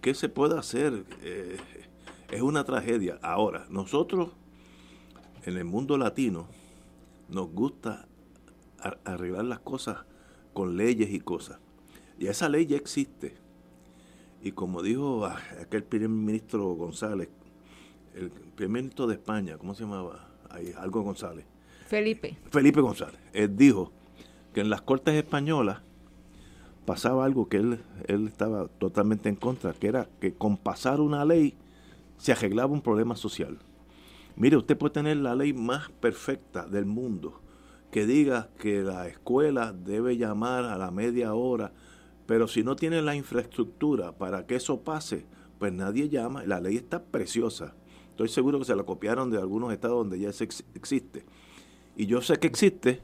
¿qué 0.00 0.14
se 0.14 0.28
puede 0.28 0.56
hacer? 0.56 1.04
Eh, 1.22 1.56
es 2.30 2.40
una 2.40 2.62
tragedia. 2.62 3.18
Ahora, 3.20 3.66
nosotros, 3.68 4.30
en 5.44 5.56
el 5.56 5.64
mundo 5.64 5.98
latino, 5.98 6.46
nos 7.28 7.50
gusta 7.50 8.06
arreglar 9.04 9.44
las 9.44 9.58
cosas 9.58 10.04
con 10.52 10.76
leyes 10.76 11.10
y 11.10 11.18
cosas. 11.18 11.58
Y 12.18 12.26
esa 12.26 12.48
ley 12.48 12.66
ya 12.66 12.76
existe. 12.76 13.34
Y 14.42 14.52
como 14.52 14.82
dijo 14.82 15.26
aquel 15.60 15.84
primer 15.84 16.08
ministro 16.08 16.74
González, 16.74 17.28
el 18.14 18.30
primer 18.30 18.82
ministro 18.82 19.06
de 19.06 19.14
España, 19.14 19.58
¿cómo 19.58 19.74
se 19.74 19.84
llamaba? 19.84 20.30
algo 20.78 21.02
González. 21.02 21.44
Felipe. 21.86 22.36
Felipe 22.50 22.80
González. 22.80 23.18
Él 23.32 23.56
dijo 23.56 23.92
que 24.52 24.60
en 24.60 24.70
las 24.70 24.82
cortes 24.82 25.14
españolas 25.14 25.80
pasaba 26.84 27.24
algo 27.24 27.48
que 27.48 27.56
él, 27.56 27.80
él 28.06 28.28
estaba 28.28 28.68
totalmente 28.68 29.28
en 29.28 29.36
contra, 29.36 29.72
que 29.72 29.88
era 29.88 30.08
que 30.20 30.34
con 30.34 30.56
pasar 30.56 31.00
una 31.00 31.24
ley 31.24 31.56
se 32.18 32.32
arreglaba 32.32 32.72
un 32.72 32.82
problema 32.82 33.16
social. 33.16 33.58
Mire, 34.36 34.56
usted 34.56 34.76
puede 34.76 34.94
tener 34.94 35.16
la 35.18 35.34
ley 35.34 35.52
más 35.52 35.90
perfecta 35.90 36.66
del 36.66 36.86
mundo, 36.86 37.40
que 37.90 38.06
diga 38.06 38.48
que 38.58 38.82
la 38.82 39.06
escuela 39.06 39.72
debe 39.72 40.16
llamar 40.16 40.64
a 40.64 40.76
la 40.76 40.90
media 40.90 41.34
hora, 41.34 41.72
pero 42.26 42.48
si 42.48 42.62
no 42.62 42.76
tiene 42.76 43.02
la 43.02 43.14
infraestructura 43.14 44.12
para 44.12 44.46
que 44.46 44.56
eso 44.56 44.80
pase, 44.80 45.26
pues 45.58 45.72
nadie 45.72 46.08
llama. 46.08 46.44
La 46.44 46.60
ley 46.60 46.76
está 46.76 47.02
preciosa. 47.02 47.74
Estoy 48.10 48.28
seguro 48.28 48.58
que 48.58 48.64
se 48.64 48.76
la 48.76 48.84
copiaron 48.84 49.30
de 49.30 49.38
algunos 49.38 49.72
estados 49.72 49.98
donde 49.98 50.18
ya 50.18 50.28
existe. 50.28 51.24
Y 51.96 52.06
yo 52.06 52.20
sé 52.20 52.38
que 52.38 52.46
existe 52.46 53.00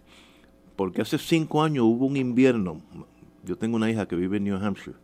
porque 0.77 1.03
hace 1.03 1.19
cinco 1.19 1.63
años 1.63 1.85
hubo 1.85 2.07
un 2.07 2.17
invierno. 2.17 2.81
Yo 3.45 3.57
tengo 3.57 3.77
una 3.77 3.91
hija 3.91 4.07
que 4.07 4.17
vive 4.17 4.39
en 4.39 4.45
New 4.45 4.57
Hampshire. 4.57 4.97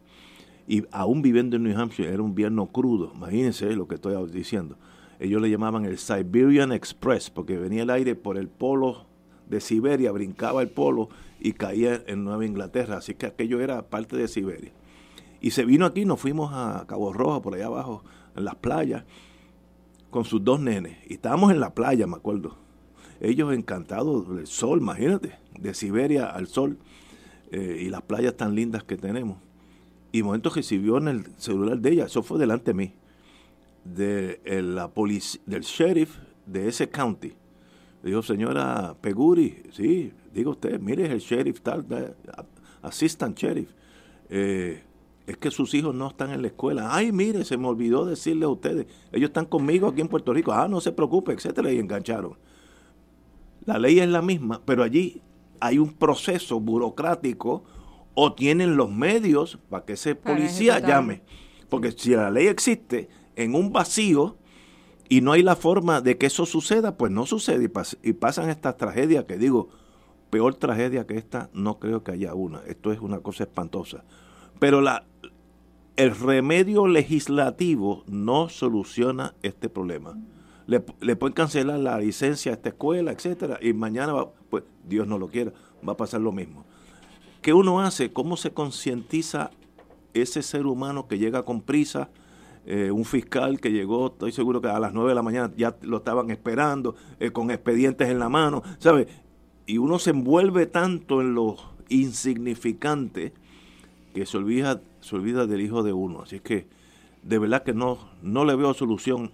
Y 0.68 0.85
aún 0.90 1.23
viviendo 1.23 1.56
en 1.56 1.62
New 1.62 1.78
Hampshire 1.78 2.12
era 2.12 2.23
un 2.23 2.30
invierno 2.30 2.66
crudo. 2.66 3.12
Imagínense 3.14 3.75
lo 3.76 3.87
que 3.87 3.96
estoy 3.96 4.14
diciendo 4.30 4.76
ellos 5.18 5.40
le 5.40 5.50
llamaban 5.50 5.85
el 5.85 5.99
Siberian 5.99 6.73
Express, 6.73 7.30
porque 7.30 7.56
venía 7.56 7.82
el 7.82 7.90
aire 7.90 8.14
por 8.14 8.37
el 8.37 8.49
polo 8.49 9.06
de 9.49 9.61
Siberia, 9.61 10.12
brincaba 10.12 10.62
el 10.62 10.69
polo 10.69 11.09
y 11.41 11.53
caía 11.53 12.03
en 12.07 12.25
Nueva 12.25 12.45
Inglaterra, 12.45 12.99
así 12.99 13.15
que 13.15 13.26
aquello 13.26 13.61
era 13.61 13.88
parte 13.88 14.17
de 14.17 14.29
Siberia. 14.29 14.73
Y 15.41 15.50
se 15.50 15.65
vino 15.65 15.87
aquí, 15.87 16.05
nos 16.05 16.21
fuimos 16.21 16.50
a 16.53 16.85
Cabo 16.87 17.12
Rojo, 17.12 17.43
por 17.43 17.55
allá 17.55 17.67
abajo, 17.67 18.03
en 18.35 18.45
las 18.45 18.57
playas, 18.57 19.05
con 20.11 20.25
sus 20.25 20.43
dos 20.43 20.61
nenes. 20.61 20.97
Y 21.09 21.15
estábamos 21.15 21.53
en 21.53 21.61
la 21.61 21.75
playa, 21.75 22.07
me 22.07 22.17
acuerdo. 22.17 22.57
Ellos 23.21 23.55
encantados 23.55 24.35
del 24.35 24.47
sol, 24.47 24.81
imagínate, 24.81 25.38
de 25.59 25.75
Siberia 25.75 26.26
al 26.26 26.49
sol, 26.49 26.79
eh, 27.53 27.83
y 27.83 27.91
las 27.91 28.03
playas 28.03 28.37
tan 28.37 28.55
lindas 28.55 28.83
que 28.85 28.97
tenemos. 28.97 29.38
Y 30.12 30.23
momento 30.23 30.50
recibió 30.50 30.99
en 30.99 31.09
el 31.09 31.26
celular 31.37 31.79
de 31.79 31.93
ella, 31.93 32.07
eso 32.07 32.23
fue 32.23 32.38
delante 32.38 32.73
de 32.73 32.75
mí 32.75 32.94
de 33.94 34.40
la 34.62 34.90
del 35.47 35.62
sheriff 35.62 36.18
de 36.47 36.68
ese 36.68 36.88
county. 36.88 37.35
Dijo, 38.07 38.23
señora 38.23 38.97
Peguri, 39.01 39.64
sí, 39.73 40.12
diga 40.33 40.51
usted, 40.51 40.79
mire 40.79 41.11
el 41.11 41.19
sheriff 41.19 41.61
tal, 41.61 41.85
assistant 42.81 43.37
sheriff. 43.37 43.73
Eh, 44.29 44.81
es 45.27 45.37
que 45.38 45.51
sus 45.51 45.75
hijos 45.75 45.92
no 45.92 46.07
están 46.07 46.31
en 46.31 46.40
la 46.40 46.47
escuela. 46.47 46.95
Ay, 46.95 47.11
mire, 47.11 47.45
se 47.45 47.57
me 47.57 47.66
olvidó 47.66 48.05
decirle 48.05 48.45
a 48.45 48.49
ustedes. 48.49 48.87
Ellos 49.11 49.31
están 49.31 49.47
conmigo 49.47 49.88
aquí 49.88 50.03
en 50.03 50.07
Puerto 50.07 50.33
Rico. 50.33 50.53
Ah, 50.53 50.69
no 50.69 50.81
se 50.81 50.92
preocupe, 50.92 51.33
etcétera, 51.33 51.73
y 51.73 51.81
engancharon. 51.81 52.38
La 53.64 53.77
ley 53.77 53.99
es 53.99 54.09
la 54.09 54.23
misma, 54.23 54.62
pero 54.64 54.85
allí 54.85 55.21
hay 55.59 55.79
un 55.79 55.92
proceso 55.92 56.61
burocrático 56.61 57.64
o 58.14 58.35
tienen 58.35 58.77
los 58.77 58.88
medios 58.88 59.59
para 59.69 59.85
que 59.85 59.95
ese 59.95 60.14
policía 60.14 60.79
llame. 60.79 61.23
Porque 61.69 61.90
si 61.90 62.11
la 62.11 62.31
ley 62.31 62.47
existe, 62.47 63.09
en 63.35 63.57
un 63.57 63.73
vacío 63.73 64.37
y 65.09 65.21
no 65.21 65.33
hay 65.33 65.42
la 65.42 65.57
forma 65.57 66.01
de 66.01 66.19
que 66.19 66.27
eso 66.27 66.47
suceda, 66.47 66.97
pues 66.97 67.12
no 67.12 67.27
sucede 67.27 67.71
y, 68.03 68.12
pasan 68.12 68.51
estas 68.51 68.77
tragedias 68.77 69.25
que 69.25 69.38
digo, 69.38 69.69
peor 70.31 70.55
tragedia 70.57 71.07
que 71.07 71.16
esta 71.16 71.49
no 71.53 71.79
creo 71.79 72.03
que 72.03 72.12
haya 72.12 72.35
una. 72.35 72.61
Esto 72.66 72.92
es 72.92 73.01
una 73.01 73.21
cosa 73.21 73.45
espantosa. 73.45 74.05
Pero 74.59 74.81
la, 74.81 75.05
el 75.97 76.16
remedio 76.16 76.87
legislativo 76.88 78.05
no 78.07 78.49
soluciona 78.49 79.35
este 79.42 79.69
problema. 79.69 80.19
Le, 80.66 80.85
le, 81.01 81.14
pueden 81.14 81.35
cancelar 81.35 81.79
la 81.79 81.99
licencia 81.99 82.51
a 82.51 82.55
esta 82.57 82.71
escuela, 82.71 83.12
etcétera, 83.12 83.59
y 83.62 83.73
mañana, 83.73 84.12
va, 84.12 84.33
pues 84.51 84.64
Dios 84.85 85.07
no 85.07 85.19
lo 85.19 85.29
quiera, 85.29 85.53
va 85.87 85.92
a 85.92 85.97
pasar 85.97 86.21
lo 86.21 86.33
mismo. 86.33 86.64
¿Qué 87.40 87.53
uno 87.53 87.81
hace? 87.81 88.12
¿Cómo 88.12 88.37
se 88.37 88.51
concientiza 88.51 89.53
ese 90.14 90.42
ser 90.42 90.66
humano 90.66 91.07
que 91.07 91.19
llega 91.19 91.45
con 91.45 91.61
prisa? 91.61 92.11
Eh, 92.68 92.90
un 92.90 93.05
fiscal 93.05 93.61
que 93.61 93.70
llegó, 93.70 94.09
estoy 94.09 94.33
seguro 94.33 94.61
que 94.61 94.68
a 94.68 94.81
las 94.81 94.92
9 94.92 95.11
de 95.11 95.14
la 95.14 95.22
mañana 95.22 95.52
ya 95.57 95.76
lo 95.83 95.98
estaban 95.98 96.31
esperando, 96.31 96.96
eh, 97.20 97.31
con 97.31 97.52
expedientes 97.52 98.09
en 98.09 98.18
la 98.18 98.29
mano, 98.29 98.62
¿sabe? 98.79 99.07
Y 99.66 99.79
uno 99.79 100.00
se 100.00 100.11
envuelve 100.11 100.66
tanto 100.66 101.20
en 101.20 101.35
lo 101.35 101.57
insignificante 101.88 103.33
que 104.12 104.26
se 104.26 104.37
olvida, 104.37 104.81
se 105.00 105.14
olvida 105.14 105.46
del 105.46 105.61
hijo 105.61 105.85
de 105.85 105.92
uno. 105.92 106.22
Así 106.22 106.40
que 106.40 106.66
de 107.22 107.38
verdad 107.38 107.62
que 107.62 107.72
no, 107.72 107.98
no 108.20 108.44
le 108.44 108.57
veo 108.57 108.74
solución 108.74 109.31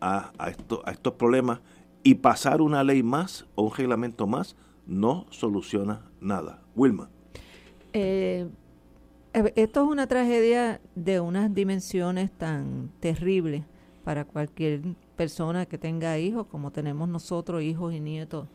a, 0.00 0.30
a, 0.38 0.48
esto, 0.48 0.82
a 0.84 0.92
estos 0.92 1.14
problemas 1.14 1.60
y 2.04 2.14
pasar 2.14 2.60
una 2.62 2.84
ley 2.84 3.02
más 3.02 3.44
o 3.56 3.64
un 3.64 3.74
reglamento 3.74 4.28
más 4.28 4.54
no 4.86 5.26
soluciona 5.30 6.02
nada. 6.20 6.62
Wilma. 6.76 7.10
Eh, 7.92 8.46
esto 9.54 9.84
es 9.84 9.88
una 9.90 10.06
tragedia 10.06 10.80
de 10.94 11.20
unas 11.20 11.52
dimensiones 11.54 12.30
tan 12.30 12.90
terribles 13.00 13.64
para 14.02 14.24
cualquier 14.24 14.80
persona 15.16 15.66
que 15.66 15.78
tenga 15.78 16.18
hijos, 16.18 16.46
como 16.46 16.70
tenemos 16.70 17.08
nosotros, 17.08 17.62
hijos 17.62 17.92
y 17.92 18.00
nietos, 18.00 18.48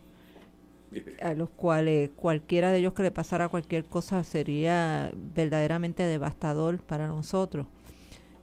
a 1.22 1.34
los 1.34 1.50
cuales 1.50 2.10
cualquiera 2.16 2.72
de 2.72 2.80
ellos 2.80 2.94
que 2.94 3.04
le 3.04 3.12
pasara 3.12 3.50
cualquier 3.50 3.86
cosa 3.86 4.24
sería 4.24 5.12
verdaderamente 5.36 6.04
devastador 6.04 6.80
para 6.80 7.08
nosotros. 7.08 7.68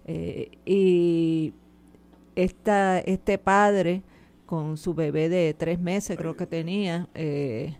Eh, 0.07 0.51
y 0.64 1.53
esta, 2.37 3.01
este 3.01 3.38
padre 3.38 4.03
con 4.46 4.77
su 4.77 4.94
bebé 4.94 5.29
de 5.29 5.55
tres 5.55 5.81
meses, 5.81 6.16
creo 6.16 6.37
que 6.37 6.46
tenía, 6.46 7.09
eh, 7.14 7.77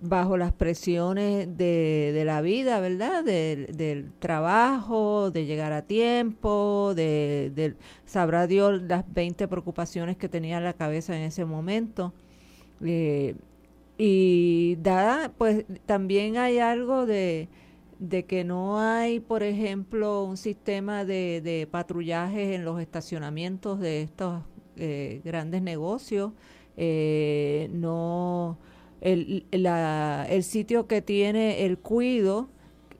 bajo 0.00 0.36
las 0.36 0.52
presiones 0.52 1.56
de, 1.56 2.12
de 2.14 2.24
la 2.24 2.40
vida, 2.40 2.80
¿verdad? 2.80 3.24
Del, 3.24 4.12
trabajo, 4.18 5.30
de 5.30 5.46
llegar 5.46 5.72
a 5.72 5.82
tiempo, 5.82 6.92
de, 6.94 7.76
sabrá 8.04 8.46
Dios 8.46 8.82
las 8.82 9.04
20 9.12 9.48
preocupaciones 9.48 10.16
que 10.16 10.28
tenía 10.28 10.58
en 10.58 10.64
la 10.64 10.72
cabeza 10.74 11.16
en 11.16 11.22
ese 11.22 11.44
momento. 11.44 12.12
Eh, 12.84 13.36
y 13.98 14.76
dada, 14.76 15.32
pues 15.36 15.64
también 15.86 16.38
hay 16.38 16.58
algo 16.58 17.06
de, 17.06 17.48
de 17.98 18.24
que 18.24 18.44
no 18.44 18.80
hay, 18.80 19.20
por 19.20 19.42
ejemplo, 19.42 20.24
un 20.24 20.36
sistema 20.38 21.04
de, 21.04 21.42
de 21.42 21.68
patrullajes 21.70 22.54
en 22.54 22.64
los 22.64 22.80
estacionamientos 22.80 23.78
de 23.80 24.02
estos 24.02 24.42
eh, 24.76 25.20
grandes 25.24 25.60
negocios. 25.62 26.32
Eh, 26.76 27.68
no 27.72 28.58
el, 29.00 29.46
la, 29.50 30.26
el 30.28 30.42
sitio 30.42 30.86
que 30.86 31.02
tiene 31.02 31.64
el 31.64 31.78
cuido 31.78 32.48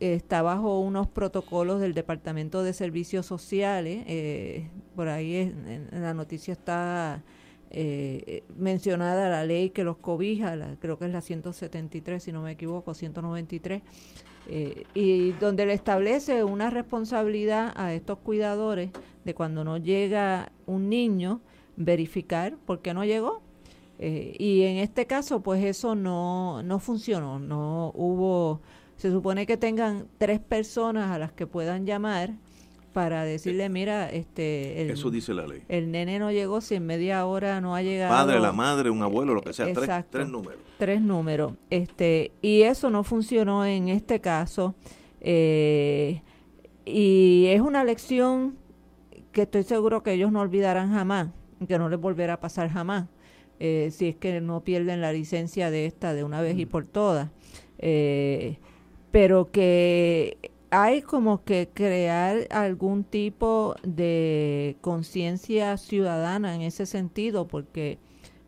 está 0.00 0.40
bajo 0.40 0.80
unos 0.80 1.08
protocolos 1.08 1.80
del 1.80 1.92
Departamento 1.92 2.62
de 2.62 2.72
Servicios 2.72 3.26
Sociales. 3.26 4.04
Eh, 4.06 4.68
por 4.96 5.08
ahí 5.08 5.36
en, 5.36 5.88
la 5.92 6.14
noticia 6.14 6.52
está 6.52 7.22
eh, 7.70 8.44
mencionada 8.56 9.28
la 9.28 9.44
ley 9.44 9.70
que 9.70 9.84
los 9.84 9.98
cobija, 9.98 10.56
creo 10.80 10.98
que 10.98 11.04
es 11.04 11.12
la 11.12 11.20
173, 11.20 12.22
si 12.22 12.32
no 12.32 12.42
me 12.42 12.52
equivoco, 12.52 12.94
193, 12.94 13.82
eh, 14.48 14.84
y 14.94 15.32
donde 15.32 15.66
le 15.66 15.74
establece 15.74 16.42
una 16.44 16.70
responsabilidad 16.70 17.72
a 17.76 17.92
estos 17.92 18.18
cuidadores 18.18 18.90
de 19.24 19.34
cuando 19.34 19.64
no 19.64 19.76
llega 19.76 20.50
un 20.66 20.88
niño, 20.88 21.42
verificar 21.76 22.56
por 22.66 22.80
qué 22.80 22.94
no 22.94 23.04
llegó 23.04 23.42
Eh, 24.02 24.34
y 24.38 24.62
en 24.62 24.78
este 24.78 25.06
caso, 25.06 25.42
pues 25.42 25.62
eso 25.62 25.94
no, 25.94 26.62
no 26.62 26.78
funcionó, 26.78 27.38
no 27.38 27.92
hubo, 27.94 28.62
se 28.96 29.10
supone 29.10 29.44
que 29.44 29.58
tengan 29.58 30.06
tres 30.16 30.40
personas 30.40 31.10
a 31.10 31.18
las 31.18 31.32
que 31.32 31.46
puedan 31.46 31.84
llamar 31.84 32.32
para 32.94 33.24
decirle, 33.24 33.68
mira, 33.68 34.10
este... 34.10 34.80
El, 34.80 34.90
Eso 34.92 35.10
dice 35.10 35.34
la 35.34 35.46
ley. 35.46 35.62
El 35.68 35.92
nene 35.92 36.18
no 36.18 36.32
llegó, 36.32 36.62
si 36.62 36.76
en 36.76 36.86
media 36.86 37.26
hora 37.26 37.60
no 37.60 37.74
ha 37.74 37.82
llegado... 37.82 38.14
Padre, 38.14 38.40
la 38.40 38.52
madre, 38.52 38.88
un 38.88 39.02
abuelo, 39.02 39.34
lo 39.34 39.42
que 39.42 39.52
sea, 39.52 39.70
tres, 40.10 40.28
números. 40.28 40.58
Tres 40.78 41.02
números. 41.02 41.52
Este, 41.68 42.32
y 42.40 42.62
eso 42.62 42.88
no 42.88 43.04
funcionó 43.04 43.66
en 43.66 43.90
este 43.90 44.22
caso. 44.22 44.74
Eh, 45.20 46.22
y 46.86 47.46
es 47.48 47.60
una 47.60 47.84
lección 47.84 48.56
que 49.30 49.42
estoy 49.42 49.62
seguro 49.62 50.02
que 50.02 50.14
ellos 50.14 50.32
no 50.32 50.40
olvidarán 50.40 50.90
jamás, 50.90 51.28
que 51.68 51.78
no 51.78 51.90
les 51.90 52.00
volverá 52.00 52.34
a 52.34 52.40
pasar 52.40 52.70
jamás, 52.70 53.06
eh, 53.60 53.90
si 53.92 54.08
es 54.08 54.16
que 54.16 54.40
no 54.40 54.62
pierden 54.62 55.02
la 55.02 55.12
licencia 55.12 55.70
de 55.70 55.84
esta 55.86 56.14
de 56.14 56.24
una 56.24 56.40
vez 56.40 56.58
y 56.58 56.66
por 56.66 56.86
todas. 56.86 57.28
Eh, 57.78 58.58
pero 59.10 59.50
que 59.50 60.38
hay 60.70 61.02
como 61.02 61.44
que 61.44 61.68
crear 61.72 62.46
algún 62.50 63.04
tipo 63.04 63.76
de 63.82 64.76
conciencia 64.80 65.76
ciudadana 65.76 66.54
en 66.54 66.62
ese 66.62 66.86
sentido, 66.86 67.46
porque 67.48 67.98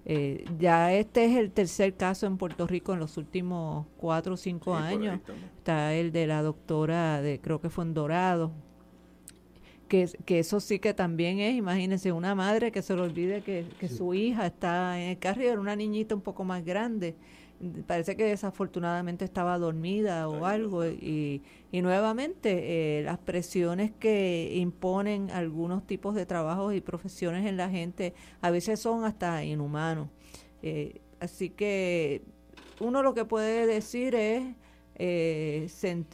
eh, 0.07 0.45
ya 0.59 0.93
este 0.95 1.27
es 1.27 1.37
el 1.37 1.51
tercer 1.51 1.95
caso 1.95 2.27
en 2.27 2.39
Puerto 2.39 2.67
Rico 2.67 2.95
en 2.95 3.01
los 3.01 3.17
últimos 3.19 3.87
cuatro 3.99 4.35
o 4.35 4.37
cinco 4.37 4.75
años. 4.75 5.21
Está 5.59 5.95
el 5.95 6.11
de 6.11 6.27
la 6.27 6.43
doctora, 6.43 7.21
de 7.21 7.39
creo 7.39 7.61
que 7.61 7.69
fue 7.69 7.85
en 7.85 7.93
Dorado, 7.93 8.53
que, 9.93 10.09
que 10.25 10.39
eso 10.39 10.59
sí 10.59 10.79
que 10.79 10.95
también 10.95 11.39
es, 11.39 11.55
imagínense, 11.55 12.13
una 12.13 12.35
madre 12.35 12.73
que 12.73 12.81
se 12.81 12.97
le 12.97 13.03
olvide 13.03 13.43
que, 13.43 13.67
que 13.79 13.91
su 13.91 14.15
hija 14.15 14.47
está 14.47 14.99
en 14.99 15.11
el 15.11 15.19
carro 15.19 15.43
y 15.43 15.49
era 15.49 15.61
una 15.61 15.77
niñita 15.77 16.15
un 16.15 16.23
poco 16.23 16.45
más 16.45 16.65
grande 16.65 17.15
parece 17.87 18.17
que 18.17 18.25
desafortunadamente 18.25 19.27
estaba 19.27 19.59
dormida 19.59 20.29
o 20.29 20.47
algo 20.47 20.87
y, 20.87 21.43
y 21.71 21.83
nuevamente 21.83 23.01
eh, 23.01 23.03
las 23.03 23.19
presiones 23.19 23.93
que 23.93 24.55
imponen 24.55 25.31
algunos 25.31 25.87
tipos 25.87 26.15
de 26.15 26.25
trabajos 26.25 26.75
y 26.75 26.81
profesiones 26.81 27.45
en 27.47 27.59
la 27.59 27.69
gente 27.69 28.15
a 28.41 28.51
veces 28.51 28.81
son 28.81 29.05
hasta 29.05 29.45
inhumanos. 29.45 30.09
Eh, 30.63 31.03
así 31.21 31.51
que 31.51 32.23
uno 32.81 33.03
lo 33.03 33.13
que 33.13 33.27
puede 33.27 33.67
decir 33.67 34.15
es 34.15 34.55
eh, 34.95 35.69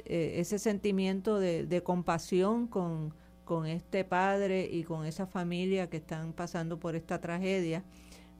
ese 0.04 0.58
sentimiento 0.58 1.38
de, 1.38 1.64
de 1.64 1.82
compasión 1.84 2.66
con, 2.66 3.14
con 3.48 3.64
este 3.64 4.04
padre 4.04 4.68
y 4.70 4.84
con 4.84 5.06
esa 5.06 5.26
familia 5.26 5.88
que 5.88 5.96
están 5.96 6.34
pasando 6.34 6.78
por 6.78 6.94
esta 6.94 7.18
tragedia 7.18 7.82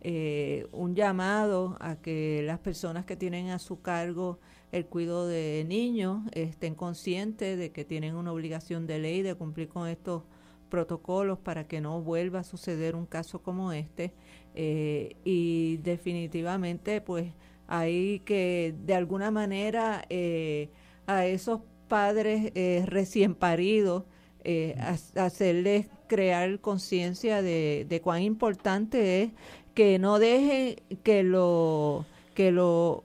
eh, 0.02 0.66
un 0.70 0.94
llamado 0.94 1.78
a 1.80 1.96
que 1.96 2.42
las 2.44 2.58
personas 2.58 3.06
que 3.06 3.16
tienen 3.16 3.48
a 3.48 3.58
su 3.58 3.80
cargo 3.80 4.38
el 4.70 4.84
cuidado 4.84 5.26
de 5.26 5.64
niños 5.66 6.20
estén 6.32 6.74
conscientes 6.74 7.58
de 7.58 7.72
que 7.72 7.86
tienen 7.86 8.16
una 8.16 8.34
obligación 8.34 8.86
de 8.86 8.98
ley 8.98 9.22
de 9.22 9.34
cumplir 9.34 9.68
con 9.68 9.88
estos 9.88 10.24
protocolos 10.68 11.38
para 11.38 11.66
que 11.66 11.80
no 11.80 12.02
vuelva 12.02 12.40
a 12.40 12.44
suceder 12.44 12.94
un 12.94 13.06
caso 13.06 13.40
como 13.42 13.72
este 13.72 14.12
eh, 14.54 15.16
y 15.24 15.78
definitivamente 15.78 17.00
pues 17.00 17.32
hay 17.66 18.20
que 18.26 18.74
de 18.84 18.94
alguna 18.94 19.30
manera 19.30 20.04
eh, 20.10 20.68
a 21.06 21.24
esos 21.24 21.62
padres 21.88 22.52
eh, 22.54 22.84
recién 22.86 23.34
paridos 23.34 24.04
hacerles 25.14 25.88
crear 26.06 26.60
conciencia 26.60 27.42
de, 27.42 28.00
cuán 28.02 28.22
importante 28.22 29.22
es 29.22 29.30
que 29.74 29.98
no 29.98 30.18
dejen 30.18 30.76
que 31.02 31.22
lo, 31.22 32.06
que 32.34 32.50
lo 32.50 33.04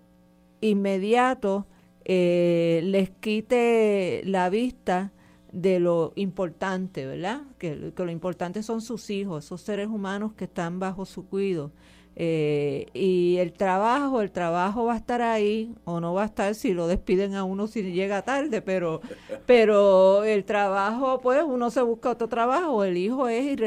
inmediato 0.61 1.67
eh, 2.05 2.81
les 2.83 3.09
quite 3.11 4.21
la 4.25 4.49
vista 4.49 5.11
de 5.53 5.79
lo 5.79 6.13
importante, 6.15 7.05
¿verdad? 7.05 7.43
Que, 7.59 7.93
lo 7.95 8.11
importante 8.11 8.63
son 8.63 8.81
sus 8.81 9.09
hijos, 9.09 9.45
esos 9.45 9.61
seres 9.61 9.87
humanos 9.87 10.33
que 10.33 10.45
están 10.45 10.79
bajo 10.79 11.05
su 11.05 11.27
cuidado. 11.27 11.71
Eh, 12.15 12.87
y 12.93 13.37
el 13.37 13.53
trabajo, 13.53 14.21
el 14.21 14.31
trabajo 14.31 14.85
va 14.85 14.93
a 14.93 14.97
estar 14.97 15.21
ahí 15.21 15.73
o 15.83 15.99
no 15.99 16.13
va 16.13 16.23
a 16.23 16.25
estar 16.25 16.53
si 16.53 16.73
lo 16.73 16.87
despiden 16.87 17.33
a 17.33 17.43
uno 17.43 17.65
si 17.65 17.81
llega 17.91 18.21
tarde, 18.21 18.61
pero, 18.61 19.01
pero 19.47 20.23
el 20.23 20.45
trabajo, 20.45 21.19
pues 21.21 21.43
uno 21.43 21.71
se 21.71 21.81
busca 21.81 22.11
otro 22.11 22.27
trabajo, 22.27 22.83
el 22.83 22.97
hijo 22.97 23.27
es 23.27 23.57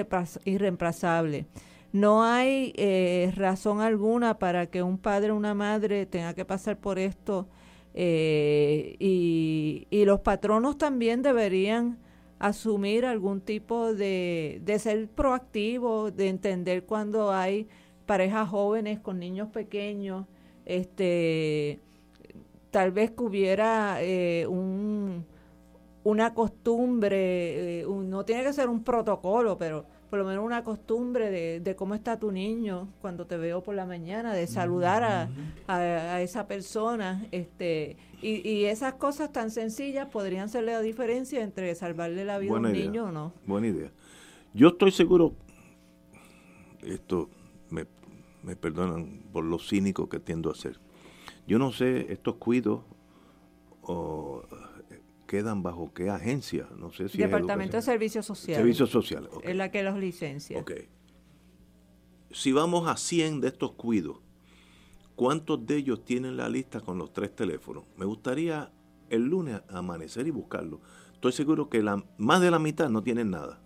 irreemplazable. 0.45 1.47
No 1.93 2.25
hay 2.25 2.73
eh, 2.77 3.33
razón 3.37 3.81
alguna 3.81 4.39
para 4.39 4.67
que 4.67 4.83
un 4.83 4.99
padre 4.99 5.31
o 5.33 5.37
una 5.37 5.55
madre 5.55 6.07
tenga 6.07 6.35
que 6.35 6.45
pasar 6.45 6.77
por 6.79 6.99
esto 6.99 7.49
eh, 7.95 8.97
y, 8.99 10.05
los 10.05 10.21
patronos 10.21 10.77
también 10.77 11.23
deberían 11.23 11.99
asumir 12.39 13.07
algún 13.07 13.41
tipo 13.41 13.95
de, 13.95 14.61
de 14.63 14.79
ser 14.79 15.09
proactivo, 15.09 16.11
de 16.11 16.29
entender 16.29 16.85
cuando 16.85 17.33
hay 17.33 17.67
parejas 18.07 18.49
jóvenes 18.49 19.01
con 19.01 19.19
niños 19.19 19.49
pequeños, 19.49 20.27
este, 20.65 21.81
tal 22.71 22.93
vez 22.93 23.11
que 23.11 23.23
hubiera 23.23 24.03
eh, 24.03 24.47
un, 24.47 25.25
una 26.05 26.35
costumbre, 26.35 27.85
no 27.87 28.25
tiene 28.25 28.45
que 28.45 28.53
ser 28.53 28.69
un 28.69 28.83
protocolo, 28.83 29.59
pero 29.59 29.85
por 30.09 30.21
lo 30.21 30.25
menos 30.25 30.45
una 30.45 30.63
costumbre 30.63 31.61
de, 31.61 31.77
cómo 31.77 31.95
está 31.95 32.19
tu 32.19 32.31
niño 32.31 32.89
cuando 33.01 33.27
te 33.27 33.37
veo 33.37 33.63
por 33.63 33.75
la 33.75 33.87
mañana, 33.87 34.35
de 34.35 34.47
saludar 34.47 35.03
a, 35.03 35.29
a, 35.67 36.21
esa 36.23 36.47
persona. 36.47 37.27
este 37.33 37.97
y, 38.23 38.49
y, 38.49 38.65
esas 38.67 38.95
cosas 38.95 39.33
tan 39.33 39.51
sencillas 39.51 40.09
podrían 40.09 40.49
ser 40.49 40.65
la 40.65 40.81
diferencia 40.81 41.43
entre 41.43 41.75
salvarle 41.75 42.25
la 42.25 42.39
vida 42.39 42.53
a 42.53 42.57
un 42.57 42.73
niño 42.73 43.07
o 43.07 43.13
no. 43.13 43.33
Buena 43.47 43.67
idea. 43.67 43.91
Yo 44.55 44.69
estoy 44.69 44.93
seguro, 44.93 45.35
esto 46.83 47.29
me 48.47 48.55
perdonan 48.55 49.25
por 49.33 49.45
lo 49.45 49.59
cínico 49.59 50.09
que 50.09 50.21
tiendo 50.21 50.51
a 50.51 50.55
ser. 50.55 50.79
Yo 51.49 51.59
no 51.59 51.73
sé, 51.73 52.13
estos 52.13 52.37
cuidos 52.37 52.83
o 53.83 54.45
quedan 55.27 55.65
bajo 55.65 55.93
qué 55.93 56.09
agencia, 56.11 56.69
no 56.79 56.93
sé 56.93 57.09
si 57.09 57.19
Departamento 57.19 57.77
de 57.77 57.83
Servicios 57.83 58.25
Sociales. 58.25 58.59
Servicios 58.59 58.91
Sociales, 58.91 59.31
Es 59.43 59.57
la 59.57 59.73
que 59.73 59.83
los 59.83 59.99
licencia. 59.99 60.61
Ok. 60.61 60.73
Si 62.31 62.53
vamos 62.53 62.89
a 62.89 62.97
100 62.97 63.41
de 63.41 63.49
estos 63.49 63.73
cuidos, 63.73 64.19
¿cuántos 65.17 65.67
de 65.67 65.79
ellos 65.79 66.05
tienen 66.05 66.37
la 66.37 66.49
lista 66.49 66.81
con 66.81 66.99
los 66.99 67.13
tres 67.13 67.35
teléfonos? 67.35 67.85
Me 67.97 68.05
gustaría 68.05 68.71
el 69.11 69.25
lunes 69.25 69.61
amanecer 69.69 70.29
y 70.29 70.31
buscarlo. 70.31 70.81
Estoy 71.15 71.33
seguro 71.33 71.69
que 71.69 71.83
la, 71.83 72.05
más 72.17 72.41
de 72.41 72.53
la 72.53 72.61
mitad 72.61 72.91
no 72.91 73.03
tienen 73.03 73.33
nada. 73.33 73.61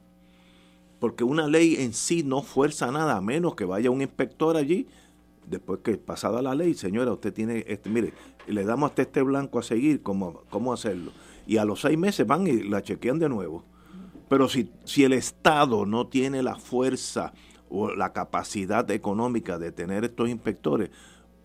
Porque 1.01 1.25
una 1.25 1.49
ley 1.49 1.77
en 1.79 1.93
sí 1.93 2.23
no 2.23 2.43
fuerza 2.43 2.93
nada, 2.93 3.17
a 3.17 3.21
menos 3.21 3.57
que 3.57 3.65
vaya 3.65 3.91
un 3.91 4.03
inspector 4.03 4.57
allí, 4.57 4.87
después 5.49 5.81
que 5.83 5.97
pasada 5.97 6.41
la 6.43 6.55
ley, 6.55 6.75
señora, 6.75 7.13
usted 7.13 7.33
tiene, 7.33 7.65
este, 7.67 7.91
mire, 7.91 8.13
le 8.47 8.65
damos 8.65 8.91
hasta 8.91 9.03
este 9.03 9.23
blanco 9.23 9.59
a 9.59 9.63
seguir, 9.65 10.03
¿cómo, 10.03 10.43
cómo 10.51 10.73
hacerlo? 10.73 11.11
y 11.51 11.57
a 11.57 11.65
los 11.65 11.81
seis 11.81 11.99
meses 11.99 12.25
van 12.29 12.47
y 12.47 12.63
la 12.63 12.81
chequean 12.81 13.19
de 13.19 13.29
nuevo. 13.29 13.65
Pero 14.29 14.49
si, 14.49 14.71
si 14.85 15.03
el 15.03 15.13
Estado 15.13 15.85
no 15.85 16.07
tiene 16.07 16.45
la 16.45 16.55
fuerza 16.55 17.33
o 17.69 17.91
la 17.91 18.13
capacidad 18.13 18.89
económica 18.93 19.59
de 19.59 19.73
tener 19.73 20.05
estos 20.05 20.29
inspectores, 20.29 20.91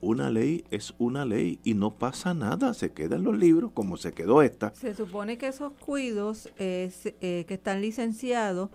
una 0.02 0.30
ley 0.30 0.64
es 0.70 0.94
una 1.00 1.26
ley 1.26 1.60
y 1.64 1.74
no 1.74 1.96
pasa 1.96 2.36
nada, 2.36 2.76
se 2.76 2.92
queda 2.92 3.16
en 3.16 3.24
los 3.24 3.36
libros 3.36 3.72
como 3.74 3.98
se 3.98 4.14
quedó 4.14 4.44
esta. 4.44 4.76
Se 4.76 4.94
supone 4.94 5.40
que 5.40 5.48
esos 5.48 5.74
cuidos 5.74 6.52
eh, 6.60 6.92
que 7.20 7.54
están 7.54 7.82
licenciados 7.82 8.70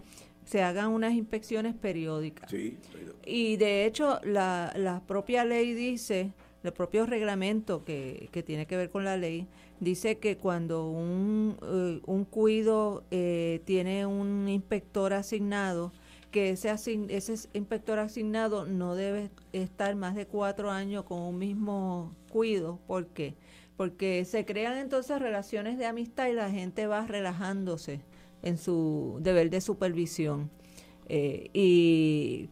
se 0.50 0.64
hagan 0.64 0.88
unas 0.88 1.12
inspecciones 1.12 1.76
periódicas. 1.76 2.50
Sí, 2.50 2.76
y 3.24 3.56
de 3.56 3.86
hecho 3.86 4.18
la, 4.24 4.72
la 4.74 5.00
propia 5.06 5.44
ley 5.44 5.74
dice, 5.74 6.32
el 6.64 6.72
propio 6.72 7.06
reglamento 7.06 7.84
que, 7.84 8.28
que 8.32 8.42
tiene 8.42 8.66
que 8.66 8.76
ver 8.76 8.90
con 8.90 9.04
la 9.04 9.16
ley, 9.16 9.46
dice 9.78 10.18
que 10.18 10.38
cuando 10.38 10.90
un, 10.90 11.56
eh, 11.62 12.00
un 12.04 12.24
cuido 12.24 13.04
eh, 13.12 13.60
tiene 13.64 14.06
un 14.06 14.48
inspector 14.48 15.12
asignado, 15.12 15.92
que 16.32 16.50
ese, 16.50 16.70
ese 16.70 17.48
inspector 17.52 18.00
asignado 18.00 18.66
no 18.66 18.96
debe 18.96 19.30
estar 19.52 19.94
más 19.94 20.16
de 20.16 20.26
cuatro 20.26 20.72
años 20.72 21.04
con 21.04 21.20
un 21.20 21.38
mismo 21.38 22.12
cuido. 22.28 22.80
¿Por 22.88 23.06
qué? 23.06 23.36
Porque 23.76 24.24
se 24.24 24.44
crean 24.44 24.78
entonces 24.78 25.20
relaciones 25.20 25.78
de 25.78 25.86
amistad 25.86 26.26
y 26.26 26.32
la 26.32 26.50
gente 26.50 26.88
va 26.88 27.06
relajándose 27.06 28.00
en 28.42 28.58
su 28.58 29.18
deber 29.20 29.50
de 29.50 29.60
supervisión. 29.60 30.50
Eh, 31.08 31.50
y 31.52 32.50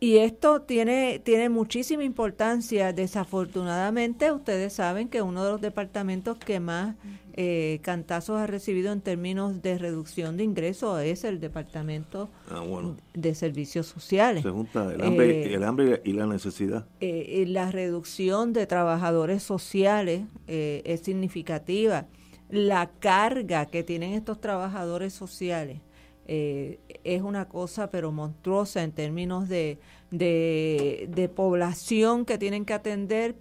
y 0.00 0.18
esto 0.18 0.62
tiene, 0.62 1.18
tiene 1.18 1.48
muchísima 1.48 2.04
importancia. 2.04 2.92
Desafortunadamente, 2.92 4.30
ustedes 4.30 4.72
saben 4.72 5.08
que 5.08 5.22
uno 5.22 5.44
de 5.44 5.50
los 5.50 5.60
departamentos 5.60 6.38
que 6.38 6.60
más 6.60 6.94
eh, 7.34 7.80
cantazos 7.82 8.38
ha 8.38 8.46
recibido 8.46 8.92
en 8.92 9.00
términos 9.00 9.60
de 9.60 9.76
reducción 9.76 10.36
de 10.36 10.44
ingresos 10.44 11.02
es 11.02 11.24
el 11.24 11.40
Departamento 11.40 12.28
ah, 12.48 12.62
de 13.14 13.34
Servicios 13.34 13.86
Sociales. 13.86 14.44
Se 14.44 14.50
junta 14.50 14.94
el 14.94 15.02
hambre, 15.02 15.42
eh, 15.42 15.54
el 15.54 15.64
hambre 15.64 16.00
y 16.04 16.12
la 16.12 16.26
necesidad. 16.26 16.86
Eh, 17.00 17.44
la 17.48 17.72
reducción 17.72 18.52
de 18.52 18.66
trabajadores 18.66 19.42
sociales 19.42 20.22
es 20.46 21.00
significativa. 21.00 22.06
La 22.48 22.90
carga 22.98 23.66
que 23.66 23.82
tienen 23.82 24.14
estos 24.14 24.40
trabajadores 24.40 25.12
sociales 25.12 25.80
eh, 26.30 26.78
es 27.04 27.22
una 27.22 27.48
cosa 27.48 27.90
pero 27.90 28.12
monstruosa 28.12 28.82
en 28.82 28.92
términos 28.92 29.48
de, 29.48 29.78
de, 30.10 31.30
población 31.34 32.26
que 32.26 32.36
tienen 32.36 32.66
que 32.66 32.74
atender 32.74 33.34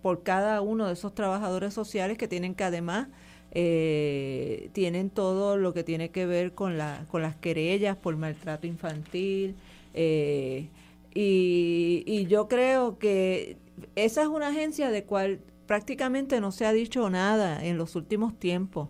por 0.00 0.22
cada 0.22 0.62
uno 0.62 0.86
de 0.86 0.94
esos 0.94 1.14
trabajadores 1.14 1.74
sociales 1.74 2.16
que 2.16 2.26
tienen 2.26 2.54
que 2.54 2.64
además 2.64 3.08
eh, 3.52 4.70
tienen 4.72 5.10
todo 5.10 5.58
lo 5.58 5.74
que 5.74 5.84
tiene 5.84 6.10
que 6.10 6.24
ver 6.24 6.52
con, 6.54 6.78
la, 6.78 7.04
con 7.10 7.20
las 7.20 7.36
querellas 7.36 7.96
por 7.96 8.16
maltrato 8.16 8.66
infantil 8.66 9.56
eh, 9.92 10.68
y, 11.12 12.04
y 12.06 12.26
yo 12.28 12.48
creo 12.48 12.98
que 12.98 13.58
esa 13.94 14.22
es 14.22 14.28
una 14.28 14.48
agencia 14.48 14.90
de 14.90 15.04
cual 15.04 15.40
prácticamente 15.70 16.40
no 16.40 16.50
se 16.50 16.66
ha 16.66 16.72
dicho 16.72 17.08
nada 17.10 17.64
en 17.64 17.78
los 17.78 17.94
últimos 17.94 18.36
tiempos. 18.36 18.88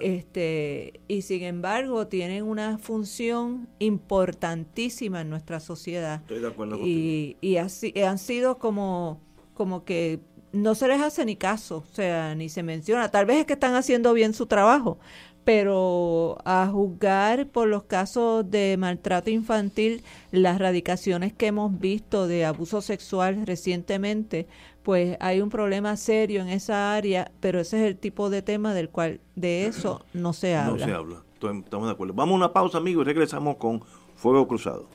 Este, 0.00 1.00
y 1.06 1.22
sin 1.22 1.44
embargo 1.44 2.08
tienen 2.08 2.42
una 2.42 2.76
función 2.78 3.68
importantísima 3.78 5.20
en 5.20 5.30
nuestra 5.30 5.60
sociedad. 5.60 6.22
Estoy 6.22 6.40
de 6.40 6.48
acuerdo 6.48 6.76
y, 6.84 7.36
y 7.40 7.58
así, 7.58 7.94
han 8.02 8.18
sido 8.18 8.58
como, 8.58 9.20
como 9.54 9.84
que 9.84 10.18
no 10.50 10.74
se 10.74 10.88
les 10.88 11.00
hace 11.00 11.24
ni 11.24 11.36
caso, 11.36 11.84
o 11.88 11.94
sea, 11.94 12.34
ni 12.34 12.48
se 12.48 12.64
menciona. 12.64 13.12
Tal 13.12 13.24
vez 13.24 13.36
es 13.38 13.46
que 13.46 13.52
están 13.52 13.76
haciendo 13.76 14.12
bien 14.12 14.34
su 14.34 14.46
trabajo, 14.46 14.98
pero 15.48 16.36
a 16.44 16.66
juzgar 16.66 17.46
por 17.46 17.68
los 17.68 17.84
casos 17.84 18.50
de 18.50 18.76
maltrato 18.78 19.30
infantil, 19.30 20.04
las 20.30 20.58
radicaciones 20.58 21.32
que 21.32 21.46
hemos 21.46 21.78
visto 21.78 22.26
de 22.26 22.44
abuso 22.44 22.82
sexual 22.82 23.46
recientemente, 23.46 24.46
pues 24.82 25.16
hay 25.20 25.40
un 25.40 25.48
problema 25.48 25.96
serio 25.96 26.42
en 26.42 26.48
esa 26.50 26.94
área, 26.94 27.32
pero 27.40 27.60
ese 27.60 27.78
es 27.78 27.88
el 27.88 27.96
tipo 27.96 28.28
de 28.28 28.42
tema 28.42 28.74
del 28.74 28.90
cual 28.90 29.20
de 29.36 29.64
eso 29.68 30.04
no 30.12 30.34
se 30.34 30.54
habla. 30.54 30.86
No 30.86 30.92
se 30.92 30.94
habla, 30.98 31.22
estamos 31.32 31.86
de 31.86 31.92
acuerdo. 31.92 32.12
Vamos 32.12 32.34
a 32.34 32.36
una 32.36 32.52
pausa, 32.52 32.76
amigos, 32.76 33.04
y 33.04 33.06
regresamos 33.06 33.56
con 33.56 33.82
Fuego 34.16 34.46
Cruzado. 34.46 34.86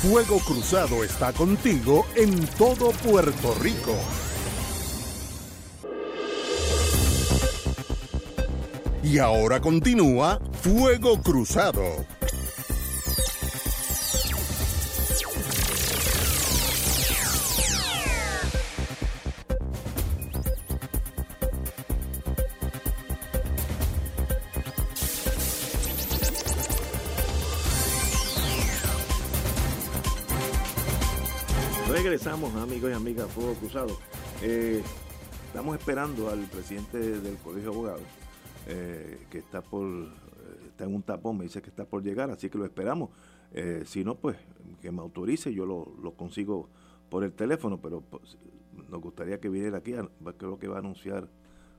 Fuego 0.00 0.38
Cruzado 0.46 1.02
está 1.02 1.32
contigo 1.32 2.06
en 2.14 2.46
todo 2.56 2.92
Puerto 3.02 3.52
Rico. 3.60 3.96
Y 9.02 9.18
ahora 9.18 9.60
continúa 9.60 10.40
Fuego 10.62 11.20
Cruzado. 11.20 12.06
Regresamos, 31.88 32.54
amigos 32.56 32.90
y 32.90 32.94
amigas, 32.94 33.26
Fuego 33.32 33.54
Cruzado. 33.54 33.98
Eh, 34.42 34.82
estamos 35.46 35.76
esperando 35.76 36.30
al 36.30 36.40
presidente 36.46 36.98
del 36.98 37.36
Colegio 37.38 37.70
de 37.70 37.76
Abogados, 37.76 38.02
eh, 38.66 39.26
que 39.30 39.38
está 39.38 39.62
por 39.62 39.86
eh, 39.86 40.66
está 40.68 40.84
en 40.84 40.94
un 40.94 41.02
tapón, 41.02 41.38
me 41.38 41.44
dice 41.44 41.62
que 41.62 41.70
está 41.70 41.84
por 41.84 42.02
llegar, 42.02 42.30
así 42.30 42.48
que 42.48 42.58
lo 42.58 42.64
esperamos. 42.64 43.10
si 43.84 44.04
no, 44.04 44.14
pues 44.14 44.36
que 44.80 44.90
me 44.90 45.00
autorice, 45.00 45.52
yo 45.52 45.66
lo, 45.66 46.12
consigo 46.14 46.68
por 47.10 47.24
el 47.24 47.32
teléfono, 47.32 47.78
pero 47.80 48.00
pues, 48.00 48.38
nos 48.88 49.00
gustaría 49.00 49.38
que 49.40 49.48
viniera 49.48 49.78
aquí, 49.78 49.94
creo 50.38 50.58
que 50.58 50.68
va 50.68 50.76
a 50.76 50.78
anunciar 50.78 51.28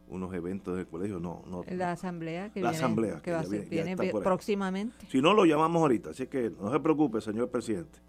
unos 0.07 0.33
eventos 0.33 0.75
del 0.77 0.85
colegio, 0.85 1.19
no, 1.19 1.43
no 1.47 1.63
la 1.69 1.93
asamblea 1.93 2.51
que 2.51 2.61
la 2.61 2.69
viene, 2.69 2.83
asamblea 2.83 3.21
que, 3.21 3.31
va 3.31 3.39
a 3.39 3.43
ser, 3.43 3.67
viene 3.67 3.95
próximamente. 3.95 5.07
Si 5.09 5.21
no 5.21 5.33
lo 5.33 5.45
llamamos 5.45 5.81
ahorita, 5.81 6.11
así 6.11 6.27
que 6.27 6.51
no 6.51 6.71
se 6.71 6.79
preocupe, 6.79 7.21
señor 7.21 7.49
presidente. 7.49 7.99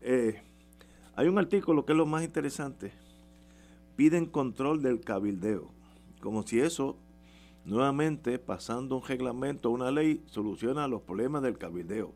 Eh, 0.00 0.42
hay 1.14 1.28
un 1.28 1.38
artículo 1.38 1.86
que 1.86 1.92
es 1.92 1.98
lo 1.98 2.06
más 2.06 2.22
interesante. 2.22 2.92
Piden 3.96 4.26
control 4.26 4.82
del 4.82 5.00
cabildeo. 5.00 5.70
Como 6.20 6.46
si 6.46 6.60
eso, 6.60 6.98
nuevamente, 7.66 8.38
pasando 8.38 8.96
un 8.96 9.02
reglamento, 9.02 9.70
una 9.70 9.90
ley, 9.90 10.22
soluciona 10.26 10.88
los 10.88 11.02
problemas 11.02 11.42
del 11.42 11.58
cabildeo. 11.58 12.12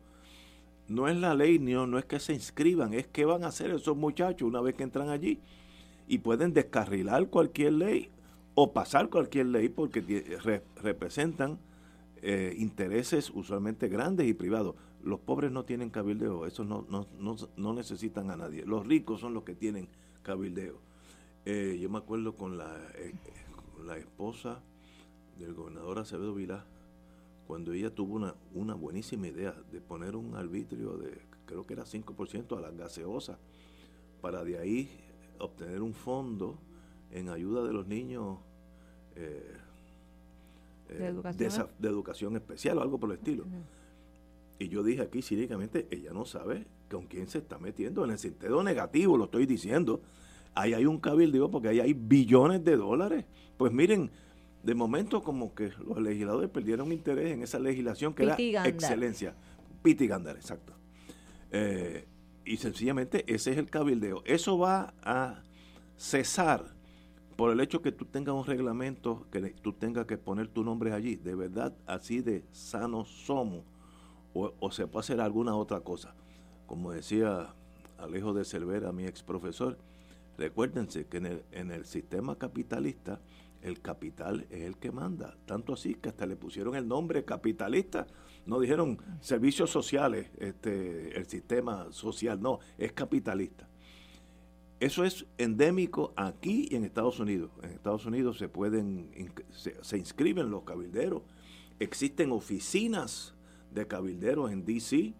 No 0.87 1.07
es 1.07 1.17
la 1.17 1.35
ley, 1.35 1.59
no, 1.59 1.85
no 1.85 1.99
es 1.99 2.05
que 2.05 2.19
se 2.19 2.33
inscriban, 2.33 2.93
es 2.93 3.05
que 3.07 3.25
van 3.25 3.43
a 3.43 3.47
hacer 3.47 3.69
esos 3.71 3.95
muchachos 3.95 4.47
una 4.47 4.61
vez 4.61 4.75
que 4.75 4.83
entran 4.83 5.09
allí. 5.09 5.39
Y 6.07 6.19
pueden 6.19 6.53
descarrilar 6.53 7.27
cualquier 7.27 7.73
ley 7.73 8.09
o 8.55 8.73
pasar 8.73 9.09
cualquier 9.09 9.47
ley 9.47 9.69
porque 9.69 10.01
representan 10.81 11.59
eh, 12.21 12.53
intereses 12.57 13.29
usualmente 13.29 13.87
grandes 13.87 14.27
y 14.27 14.33
privados. 14.33 14.75
Los 15.03 15.19
pobres 15.19 15.51
no 15.51 15.63
tienen 15.63 15.89
cabildeo, 15.89 16.45
esos 16.45 16.65
no, 16.65 16.85
no, 16.89 17.07
no, 17.57 17.73
necesitan 17.73 18.29
a 18.29 18.35
nadie. 18.35 18.65
Los 18.65 18.85
ricos 18.85 19.19
son 19.19 19.33
los 19.33 19.43
que 19.43 19.55
tienen 19.55 19.87
cabildeo. 20.21 20.79
Eh, 21.45 21.79
yo 21.81 21.89
me 21.89 21.97
acuerdo 21.97 22.35
con 22.35 22.57
la, 22.57 22.77
eh, 22.95 23.13
la 23.85 23.97
esposa 23.97 24.61
del 25.37 25.53
gobernador 25.53 25.99
Acevedo 25.99 26.33
Vilá, 26.33 26.65
cuando 27.47 27.73
ella 27.73 27.93
tuvo 27.93 28.15
una, 28.15 28.35
una 28.53 28.75
buenísima 28.75 29.27
idea 29.27 29.53
de 29.71 29.81
poner 29.81 30.15
un 30.15 30.35
arbitrio 30.35 30.97
de, 30.97 31.21
creo 31.45 31.65
que 31.65 31.73
era 31.73 31.83
5% 31.83 32.57
a 32.57 32.61
las 32.61 32.75
gaseosas, 32.75 33.37
para 34.21 34.43
de 34.43 34.57
ahí 34.57 34.89
obtener 35.39 35.81
un 35.81 35.93
fondo 35.93 36.57
en 37.11 37.29
ayuda 37.29 37.63
de 37.63 37.73
los 37.73 37.87
niños 37.87 38.37
eh, 39.15 39.57
¿De, 40.89 41.07
educación? 41.87 42.35
especial 42.35 42.77
o 42.77 42.81
algo 42.81 42.99
por 42.99 43.11
el 43.11 43.17
estilo. 43.17 43.45
Y 44.59 44.67
yo 44.67 44.83
dije 44.83 45.01
aquí 45.01 45.21
cínicamente, 45.21 45.87
ella 45.89 46.11
no 46.13 46.25
sabe 46.25 46.65
con 46.89 47.07
quién 47.07 47.27
se 47.27 47.39
está 47.39 47.57
metiendo. 47.57 48.03
En 48.03 48.11
el 48.11 48.19
sentido 48.19 48.61
negativo 48.61 49.17
lo 49.17 49.25
estoy 49.25 49.45
diciendo. 49.45 50.01
Ahí 50.53 50.73
hay 50.73 50.85
un 50.85 50.99
cabildeo 50.99 51.49
porque 51.49 51.69
ahí 51.69 51.79
hay 51.79 51.93
billones 51.93 52.63
de 52.63 52.75
dólares. 52.75 53.25
Pues 53.57 53.71
miren, 53.71 54.11
de 54.63 54.75
momento 54.75 55.23
como 55.23 55.55
que 55.55 55.71
los 55.87 56.01
legisladores 56.01 56.49
perdieron 56.49 56.91
interés 56.91 57.31
en 57.31 57.43
esa 57.43 57.59
legislación 57.59 58.13
que 58.13 58.23
era 58.23 58.67
excelencia. 58.67 59.35
Piti 59.81 60.07
Gandar, 60.07 60.35
exacto. 60.35 60.73
Eh, 61.51 62.07
y 62.45 62.57
sencillamente 62.57 63.23
ese 63.33 63.51
es 63.51 63.57
el 63.57 63.69
cabildeo. 63.69 64.23
Eso 64.25 64.57
va 64.57 64.93
a 65.03 65.41
cesar 65.97 66.75
por 67.35 67.51
el 67.51 67.59
hecho 67.59 67.81
que 67.81 67.91
tú 67.91 68.05
tengas 68.05 68.35
un 68.35 68.45
reglamento, 68.45 69.25
que 69.31 69.41
tú 69.61 69.73
tengas 69.73 70.05
que 70.05 70.17
poner 70.17 70.47
tu 70.47 70.63
nombre 70.63 70.93
allí. 70.93 71.15
De 71.15 71.33
verdad, 71.33 71.75
así 71.87 72.21
de 72.21 72.43
sanos 72.51 73.09
somos 73.09 73.63
o, 74.33 74.71
se 74.71 74.87
puede 74.87 75.01
hacer 75.01 75.21
alguna 75.21 75.55
otra 75.55 75.81
cosa. 75.81 76.13
Como 76.67 76.91
decía 76.91 77.53
Alejo 77.97 78.33
de 78.33 78.45
Cervera, 78.45 78.91
mi 78.91 79.05
ex 79.05 79.23
profesor, 79.23 79.77
recuérdense 80.37 81.07
que 81.07 81.17
en 81.17 81.25
el, 81.25 81.43
en 81.51 81.71
el 81.71 81.85
sistema 81.85 82.37
capitalista 82.37 83.19
el 83.61 83.81
capital 83.81 84.45
es 84.49 84.61
el 84.61 84.77
que 84.77 84.91
manda. 84.91 85.37
Tanto 85.45 85.73
así 85.73 85.95
que 85.95 86.09
hasta 86.09 86.25
le 86.25 86.35
pusieron 86.35 86.75
el 86.75 86.87
nombre 86.87 87.25
capitalista. 87.25 88.07
No 88.45 88.59
dijeron 88.59 88.97
servicios 89.19 89.69
sociales, 89.69 90.29
este, 90.37 91.17
el 91.17 91.27
sistema 91.27 91.91
social, 91.91 92.41
no, 92.41 92.59
es 92.77 92.91
capitalista. 92.93 93.67
Eso 94.79 95.03
es 95.03 95.27
endémico 95.37 96.11
aquí 96.15 96.67
y 96.71 96.75
en 96.75 96.83
Estados 96.83 97.19
Unidos. 97.19 97.51
En 97.61 97.69
Estados 97.69 98.07
Unidos 98.07 98.39
se 98.39 98.49
pueden, 98.49 99.11
se, 99.51 99.97
inscriben 99.97 100.49
los 100.49 100.63
cabilderos, 100.63 101.21
existen 101.79 102.31
oficinas 102.31 103.35
de 103.71 103.85
cabilderos 103.85 104.51
en 104.51 104.65
DC 104.65 105.13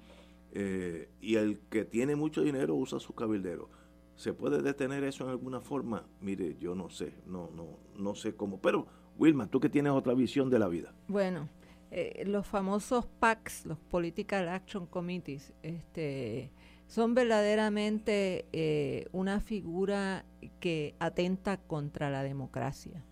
eh, 0.54 1.10
y 1.22 1.36
el 1.36 1.60
que 1.70 1.86
tiene 1.86 2.16
mucho 2.16 2.42
dinero 2.42 2.74
usa 2.74 3.00
su 3.00 3.14
cabildero. 3.14 3.70
¿Se 4.16 4.34
puede 4.34 4.62
detener 4.62 5.04
eso 5.04 5.24
en 5.24 5.32
alguna 5.32 5.62
forma? 5.62 6.06
Mire, 6.22 6.58
yo 6.60 6.76
no 6.76 6.90
sé, 6.90 7.14
no, 7.26 7.50
no, 7.56 7.80
no 7.98 8.16
sé 8.16 8.36
cómo. 8.36 8.62
Pero, 8.62 8.88
Wilma, 9.18 9.48
tú 9.48 9.60
que 9.60 9.70
tienes 9.70 9.94
otra 9.94 10.14
visión 10.14 10.50
de 10.50 10.60
la 10.60 10.68
vida. 10.68 10.94
Bueno, 11.08 11.50
eh, 11.92 12.24
los 12.26 12.48
famosos 12.48 13.06
PACs, 13.20 13.66
los 13.66 13.80
Political 13.80 14.50
Action 14.50 14.86
Committees, 14.86 15.54
este, 15.64 16.52
son 16.88 17.14
verdaderamente 17.16 18.46
eh, 18.54 19.08
una 19.12 19.40
figura 19.40 20.26
que 20.60 20.96
atenta 21.00 21.58
contra 21.58 22.10
la 22.10 22.24
democracia. 22.24 23.04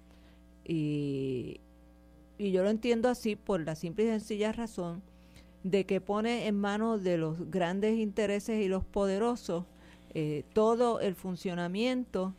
Y, 0.63 1.61
y 2.37 2.51
yo 2.51 2.63
lo 2.63 2.69
entiendo 2.69 3.09
así 3.09 3.35
por 3.35 3.61
la 3.61 3.75
simple 3.75 4.05
y 4.05 4.07
sencilla 4.07 4.51
razón 4.51 5.01
de 5.63 5.85
que 5.85 5.99
pone 5.99 6.47
en 6.47 6.55
manos 6.55 7.03
de 7.03 7.17
los 7.17 7.49
grandes 7.51 7.97
intereses 7.97 8.63
y 8.63 8.67
los 8.67 8.85
poderosos 8.85 9.65
eh, 10.13 10.43
todo 10.53 10.99
el 10.99 11.15
funcionamiento 11.15 12.35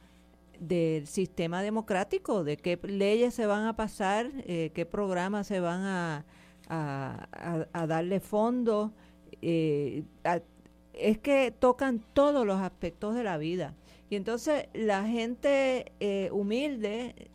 del 0.59 1.07
sistema 1.07 1.63
democrático, 1.63 2.45
de 2.45 2.57
qué 2.57 2.79
leyes 2.83 3.35
se 3.35 3.47
van 3.47 3.65
a 3.65 3.77
pasar, 3.77 4.31
eh, 4.47 4.71
qué 4.75 4.87
programas 4.87 5.47
se 5.47 5.61
van 5.61 5.83
a, 5.83 6.25
darle 7.89 8.21
fondo. 8.21 8.93
Eh, 9.43 10.05
es 10.93 11.19
que 11.19 11.51
tocan 11.51 12.05
todos 12.13 12.47
los 12.47 12.61
aspectos 12.61 13.15
de 13.15 13.25
la 13.25 13.39
vida. 13.39 13.75
Y 14.09 14.17
entonces 14.17 14.67
la 14.75 15.05
gente 15.07 15.93
humilde 16.33 17.31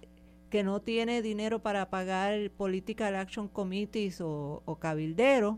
que 0.50 0.64
no 0.64 0.82
tiene 0.82 1.22
dinero 1.22 1.60
para 1.60 1.90
pagar 1.90 2.52
political 2.52 3.16
action 3.16 3.48
committees 3.48 4.22
o, 4.22 4.62
o 4.66 4.76
cabilderos, 4.78 5.58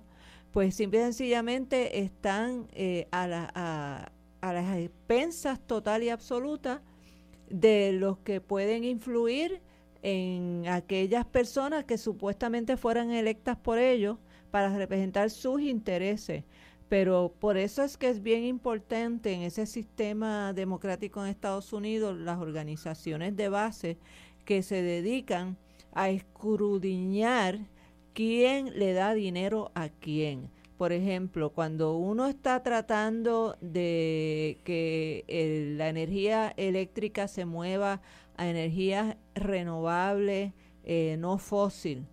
pues 0.52 0.74
simple 0.74 0.98
y 1.00 1.04
sencillamente 1.04 2.00
están 2.00 2.68
eh, 2.72 3.08
a, 3.12 3.28
a, 3.54 4.12
a, 4.42 4.54
las 4.54 4.78
expensas 4.78 5.60
total 5.60 6.04
y 6.04 6.10
absoluta 6.10 6.82
de 7.50 7.94
los 7.94 8.18
que 8.20 8.42
pueden 8.42 8.84
influir 8.84 9.62
en 10.02 10.68
aquellas 10.68 11.26
personas 11.26 11.86
que 11.86 11.98
supuestamente 11.98 12.78
fueran 12.78 13.12
electas 13.12 13.58
por 13.58 13.78
ellos 13.78 14.18
para 14.52 14.76
representar 14.78 15.30
sus 15.30 15.62
intereses. 15.62 16.44
Pero 16.90 17.34
por 17.40 17.58
eso 17.58 17.84
es 17.84 17.98
que 17.98 18.10
es 18.10 18.24
bien 18.24 18.44
importante 18.46 19.34
en 19.34 19.42
ese 19.42 19.66
sistema 19.66 20.54
democrático 20.54 21.22
en 21.22 21.30
Estados 21.30 21.74
Unidos 21.74 22.18
las 22.18 22.40
organizaciones 22.40 23.36
de 23.36 23.50
base 23.50 23.98
que 24.46 24.64
se 24.64 24.82
dedican 24.82 25.58
a 25.92 26.10
escrudiñar 26.10 27.60
quién 28.14 28.78
le 28.80 28.94
da 28.94 29.14
dinero 29.14 29.72
a 29.76 29.90
quién. 29.90 30.50
Por 30.78 30.92
ejemplo, 30.92 31.52
cuando 31.52 31.98
uno 31.98 32.28
está 32.28 32.62
tratando 32.62 33.58
de 33.62 34.60
que 34.64 35.74
la 35.78 35.90
energía 35.90 36.54
eléctrica 36.56 37.28
se 37.28 37.46
mueva 37.46 38.02
a 38.36 38.48
energías 38.48 39.18
renovables, 39.34 40.54
eh, 40.84 41.16
no 41.20 41.38
fósil, 41.40 42.06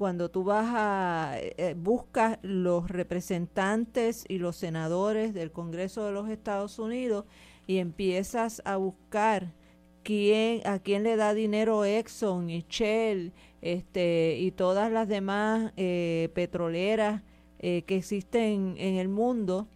cuando 0.00 0.30
tú 0.30 0.44
vas 0.44 0.66
a 0.70 1.34
eh, 1.36 1.52
eh, 1.58 1.74
buscas 1.76 2.38
los 2.40 2.88
representantes 2.88 4.24
y 4.28 4.38
los 4.38 4.56
senadores 4.56 5.34
del 5.34 5.52
Congreso 5.52 6.06
de 6.06 6.12
los 6.12 6.30
Estados 6.30 6.78
Unidos 6.78 7.26
y 7.66 7.76
empiezas 7.80 8.62
a 8.64 8.76
buscar 8.76 9.52
quién 10.02 10.66
a 10.66 10.78
quién 10.78 11.02
le 11.02 11.16
da 11.16 11.34
dinero 11.34 11.84
Exxon 11.84 12.48
y 12.48 12.64
Shell 12.66 13.34
este, 13.60 14.38
y 14.38 14.52
todas 14.52 14.90
las 14.90 15.06
demás 15.06 15.74
eh, 15.76 16.30
petroleras 16.34 17.20
eh, 17.60 17.82
que 17.82 17.96
existen 17.96 18.74
en 18.78 18.96
el 18.96 19.08
mundo, 19.08 19.68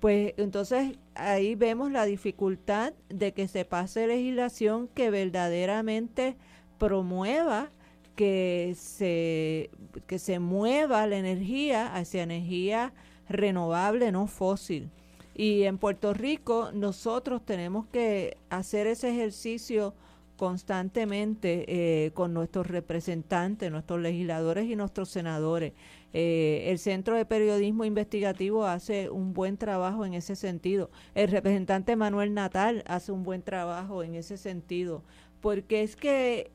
pues 0.00 0.32
entonces 0.38 0.96
ahí 1.14 1.54
vemos 1.54 1.92
la 1.92 2.04
dificultad 2.06 2.94
de 3.08 3.32
que 3.32 3.46
se 3.46 3.64
pase 3.64 4.06
legislación 4.06 4.88
que 4.88 5.10
verdaderamente 5.10 6.36
promueva 6.78 7.70
que 8.14 8.74
se, 8.76 9.70
que 10.06 10.18
se 10.18 10.38
mueva 10.38 11.06
la 11.06 11.18
energía 11.18 11.94
hacia 11.94 12.22
energía 12.22 12.94
renovable, 13.28 14.10
no 14.10 14.26
fósil. 14.26 14.90
Y 15.34 15.64
en 15.64 15.76
Puerto 15.76 16.14
Rico 16.14 16.70
nosotros 16.72 17.44
tenemos 17.44 17.86
que 17.88 18.38
hacer 18.48 18.86
ese 18.86 19.10
ejercicio 19.10 19.92
constantemente 20.36 21.64
eh, 21.68 22.10
con 22.12 22.34
nuestros 22.34 22.66
representantes, 22.66 23.70
nuestros 23.70 24.00
legisladores 24.00 24.68
y 24.68 24.76
nuestros 24.76 25.08
senadores. 25.08 25.72
Eh, 26.12 26.64
el 26.68 26.78
Centro 26.78 27.16
de 27.16 27.24
Periodismo 27.24 27.84
Investigativo 27.84 28.66
hace 28.66 29.10
un 29.10 29.32
buen 29.32 29.56
trabajo 29.56 30.04
en 30.04 30.14
ese 30.14 30.36
sentido. 30.36 30.90
El 31.14 31.30
representante 31.30 31.96
Manuel 31.96 32.34
Natal 32.34 32.84
hace 32.86 33.12
un 33.12 33.22
buen 33.22 33.42
trabajo 33.42 34.02
en 34.02 34.14
ese 34.14 34.36
sentido, 34.36 35.02
porque 35.40 35.82
es 35.82 35.96
que, 35.96 36.50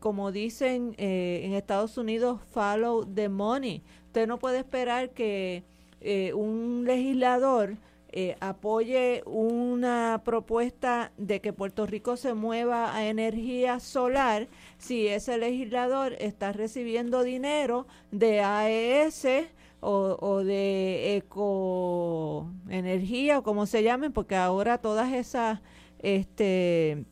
como 0.00 0.32
dicen 0.32 0.94
eh, 0.98 1.42
en 1.44 1.52
Estados 1.52 1.98
Unidos, 1.98 2.40
follow 2.50 3.04
the 3.04 3.28
money. 3.28 3.82
Usted 4.06 4.26
no 4.26 4.38
puede 4.38 4.58
esperar 4.58 5.10
que 5.10 5.64
un 6.34 6.84
legislador 6.86 7.76
eh, 8.20 8.36
apoye 8.40 9.22
una 9.26 10.22
propuesta 10.24 11.12
de 11.18 11.40
que 11.40 11.52
Puerto 11.52 11.86
Rico 11.86 12.16
se 12.16 12.34
mueva 12.34 12.92
a 12.92 13.06
energía 13.06 13.78
solar 13.78 14.48
si 14.76 15.06
ese 15.06 15.38
legislador 15.38 16.16
está 16.18 16.50
recibiendo 16.50 17.22
dinero 17.22 17.86
de 18.10 18.40
AES 18.40 19.24
o, 19.78 20.42
de 20.42 21.16
ecoenergía 21.18 22.48
o 23.38 23.44
como 23.44 23.66
se 23.66 23.84
llamen, 23.84 24.12
porque 24.12 24.34
ahora 24.34 24.78
todas 24.78 25.12
esas 25.12 25.60
este, 26.00 27.04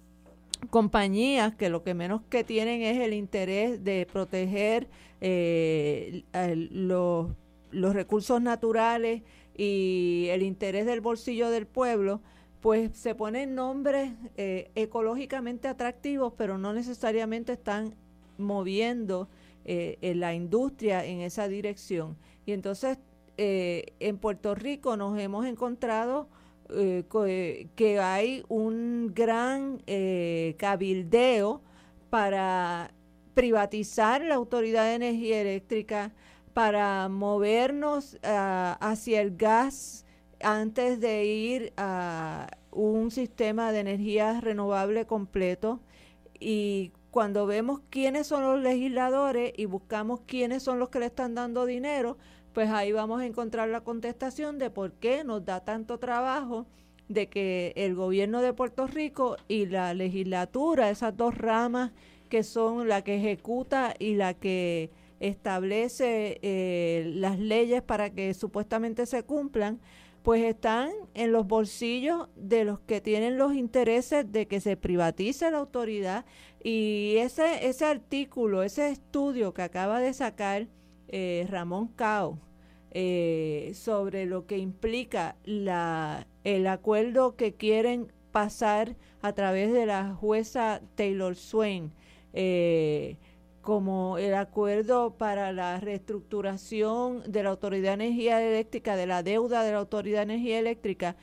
compañías 0.71 1.55
que 1.55 1.69
lo 1.69 1.85
que 1.85 1.95
menos 1.95 2.23
que 2.29 2.43
tienen 2.43 2.83
es 2.83 2.99
el 2.99 3.13
interés 3.13 3.85
de 3.85 4.09
proteger 4.13 4.89
eh, 5.21 6.25
los, 6.73 7.29
los 7.71 7.95
recursos 7.95 8.43
naturales 8.43 9.23
y 9.57 10.27
el 10.31 10.43
interés 10.43 10.87
del 10.87 11.01
bolsillo 11.01 11.51
del 11.51 11.67
pueblo, 11.67 12.21
pues 12.61 12.91
se 12.97 13.15
ponen 13.15 13.55
nombres 13.55 14.13
eh, 14.37 14.71
ecológicamente 14.75 15.69
atractivos, 15.69 16.33
pero 16.37 16.59
no 16.59 16.73
necesariamente 16.73 17.53
están 17.53 17.95
moviendo 18.39 19.29
eh, 19.65 20.13
la 20.17 20.35
industria 20.35 21.05
en 21.05 21.21
esa 21.21 21.49
dirección. 21.49 22.17
Y 22.45 22.53
entonces 22.53 22.99
eh, 23.37 23.95
en 24.01 24.19
Puerto 24.19 24.55
Rico 24.55 24.97
nos 24.97 25.19
hemos 25.19 25.47
encontrado 25.47 26.29
que 26.69 28.01
hay 28.03 28.43
un 28.49 29.13
gran 29.15 29.81
cabildeo 30.57 31.63
para 32.11 32.91
privatizar 33.35 34.21
la 34.23 34.35
Autoridad 34.35 34.87
de 34.87 34.95
Energía 34.95 35.43
Eléctrica, 35.43 36.13
para 36.57 37.11
movernos 37.11 38.17
ah, 38.23 38.79
hacia 38.81 39.21
el 39.21 39.37
gas 39.37 40.07
antes 40.41 41.01
de 41.01 41.27
ir 41.27 41.75
a 41.77 42.47
un 42.71 43.11
sistema 43.11 43.73
de 43.73 43.81
energía 43.81 44.41
renovable 44.41 45.05
completo. 45.05 45.81
Y 46.41 46.93
cuando 47.11 47.45
vemos 47.45 47.83
quiénes 47.91 48.29
son 48.29 48.43
los 48.43 48.63
legisladores 48.63 49.53
y 49.55 49.67
buscamos 49.67 50.21
quiénes 50.25 50.63
son 50.63 50.79
los 50.79 50.89
que 50.89 51.01
le 51.01 51.07
están 51.07 51.35
dando 51.35 51.67
dinero, 51.67 52.17
pues 52.55 52.71
ahí 52.71 52.91
vamos 52.91 53.21
a 53.21 53.27
encontrar 53.27 53.69
la 53.69 53.83
contestación 53.83 54.59
de 54.59 54.71
por 54.71 54.93
qué 54.93 55.25
nos 55.25 55.45
da 55.45 55.63
tanto 55.63 55.99
trabajo 55.99 56.65
de 57.11 57.29
que 57.29 57.75
el 57.77 57.95
gobierno 57.95 58.41
de 58.41 58.55
Puerto 58.55 58.87
Rico 58.87 59.37
y 59.47 59.67
la 59.67 59.93
legislatura, 59.93 60.89
esas 60.89 61.15
dos 61.19 61.37
ramas 61.37 61.93
que 62.31 62.43
son 62.43 62.89
la 62.89 63.03
que 63.03 63.17
ejecuta 63.17 63.95
y 63.99 64.15
la 64.15 64.33
que 64.33 64.91
establece 65.21 66.39
eh, 66.43 67.13
las 67.15 67.39
leyes 67.39 67.83
para 67.83 68.11
que 68.11 68.35
supuestamente 68.35 69.07
se 69.07 69.23
cumplan, 69.23 69.81
pues 70.23 70.43
están 70.43 70.91
en 71.15 71.31
los 71.31 71.47
bolsillos 71.47 72.29
de 72.35 72.65
los 72.65 72.81
que 72.81 73.01
tienen 73.01 73.39
los 73.39 73.55
intereses 73.55 74.31
de 74.33 74.47
que 74.47 74.61
se 74.61 74.77
privatice 74.77 75.51
la 75.51 75.59
autoridad. 75.59 76.25
Y 76.63 77.15
ese, 77.19 77.69
ese 77.69 77.85
artículo, 77.85 78.65
ese 78.65 78.91
estudio 78.91 79.55
que 79.55 79.63
acaba 79.63 80.01
de 80.01 80.13
sacar 80.13 80.67
eh, 81.09 81.47
Ramón 81.49 81.89
Cao 81.89 82.41
eh, 82.91 83.71
sobre 83.75 84.27
lo 84.27 84.47
que 84.47 84.59
implica 84.59 85.37
la, 85.45 86.27
el 86.43 86.67
acuerdo 86.67 87.37
que 87.37 87.55
quieren 87.55 88.13
pasar 88.33 88.97
a 89.23 89.33
través 89.33 89.73
de 89.73 89.87
la 89.87 90.15
jueza 90.15 90.81
Taylor 90.97 91.37
Swain, 91.37 91.93
como 93.67 94.17
el 94.17 94.35
acuerdo 94.35 95.19
para 95.19 95.51
la 95.51 95.81
reestructuración 95.81 97.25
de 97.27 97.43
la 97.43 97.51
Autoridad 97.51 97.99
de 97.99 98.05
Energía 98.05 98.41
Eléctrica, 98.41 98.95
de 98.95 99.09
la 99.09 99.25
deuda 99.25 99.65
de 99.65 99.73
la 99.73 99.79
Autoridad 99.79 100.19
de 100.19 100.35
Energía 100.35 100.61
Eléctrica, 100.61 101.17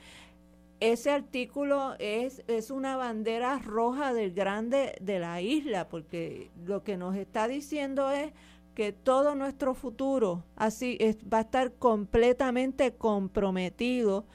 ese 0.78 1.10
artículo 1.10 1.94
es, 1.98 2.44
es 2.46 2.70
una 2.70 2.98
bandera 2.98 3.58
roja 3.60 4.12
del 4.12 4.34
grande 4.34 4.94
de 5.00 5.20
la 5.20 5.40
isla, 5.40 5.88
porque 5.88 6.50
lo 6.66 6.84
que 6.84 6.98
nos 6.98 7.16
está 7.16 7.48
diciendo 7.48 8.10
es 8.10 8.34
que 8.74 8.92
todo 8.92 9.34
nuestro 9.34 9.74
futuro 9.74 10.44
así 10.54 10.98
va 11.32 11.38
a 11.38 11.42
estar 11.42 11.72
completamente 11.72 12.92
comprometido 12.92 14.26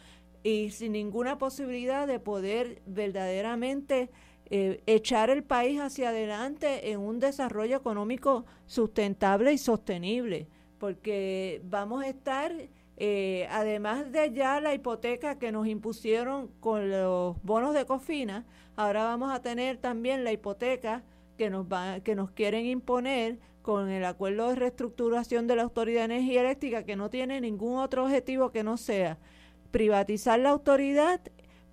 y 0.42 0.72
sin 0.72 0.94
ninguna 0.94 1.38
posibilidad 1.38 2.08
de 2.08 2.20
poder 2.20 2.82
verdaderamente 2.88 4.10
eh, 4.52 4.82
echar 4.88 5.30
el 5.30 5.44
país 5.44 5.80
hacia 5.80 6.10
adelante 6.10 6.92
en 6.92 7.00
un 7.00 7.20
desarrollo 7.20 7.78
económico 7.78 8.46
sustentable 8.66 9.54
y 9.54 9.58
sostenible, 9.58 10.48
porque 10.80 11.62
vamos 11.66 12.04
a 12.04 12.08
estar, 12.08 12.52
eh, 12.98 13.48
además 13.52 14.12
de 14.12 14.32
ya 14.34 14.60
la 14.60 14.74
hipoteca 14.74 15.38
que 15.38 15.52
nos 15.52 15.68
impusieron 15.68 16.48
con 16.60 16.90
los 16.90 17.42
bonos 17.44 17.76
de 17.76 17.86
cofina, 17.86 18.46
ahora 18.76 19.04
vamos 19.04 19.32
a 19.32 19.42
tener 19.42 19.78
también 19.78 20.24
la 20.24 20.32
hipoteca 20.32 21.04
que 21.38 21.50
nos, 21.50 21.66
va, 21.66 22.00
que 22.00 22.16
nos 22.16 22.32
quieren 22.32 22.66
imponer 22.66 23.38
con 23.62 23.90
el 23.90 24.04
acuerdo 24.04 24.50
de 24.50 24.56
reestructuración 24.56 25.46
de 25.46 25.58
la 25.58 25.64
Autoridad 25.64 26.08
de 26.08 26.16
Energía 26.16 26.42
Eléctrica 26.42 26.84
que 26.84 26.96
no 26.96 27.12
tiene 27.12 27.40
ningún 27.40 27.78
otro 27.78 28.06
objetivo 28.06 28.52
que 28.52 28.64
no 28.64 28.78
sea 28.78 29.20
privatizar 29.70 30.40
la 30.40 30.50
autoridad 30.50 31.22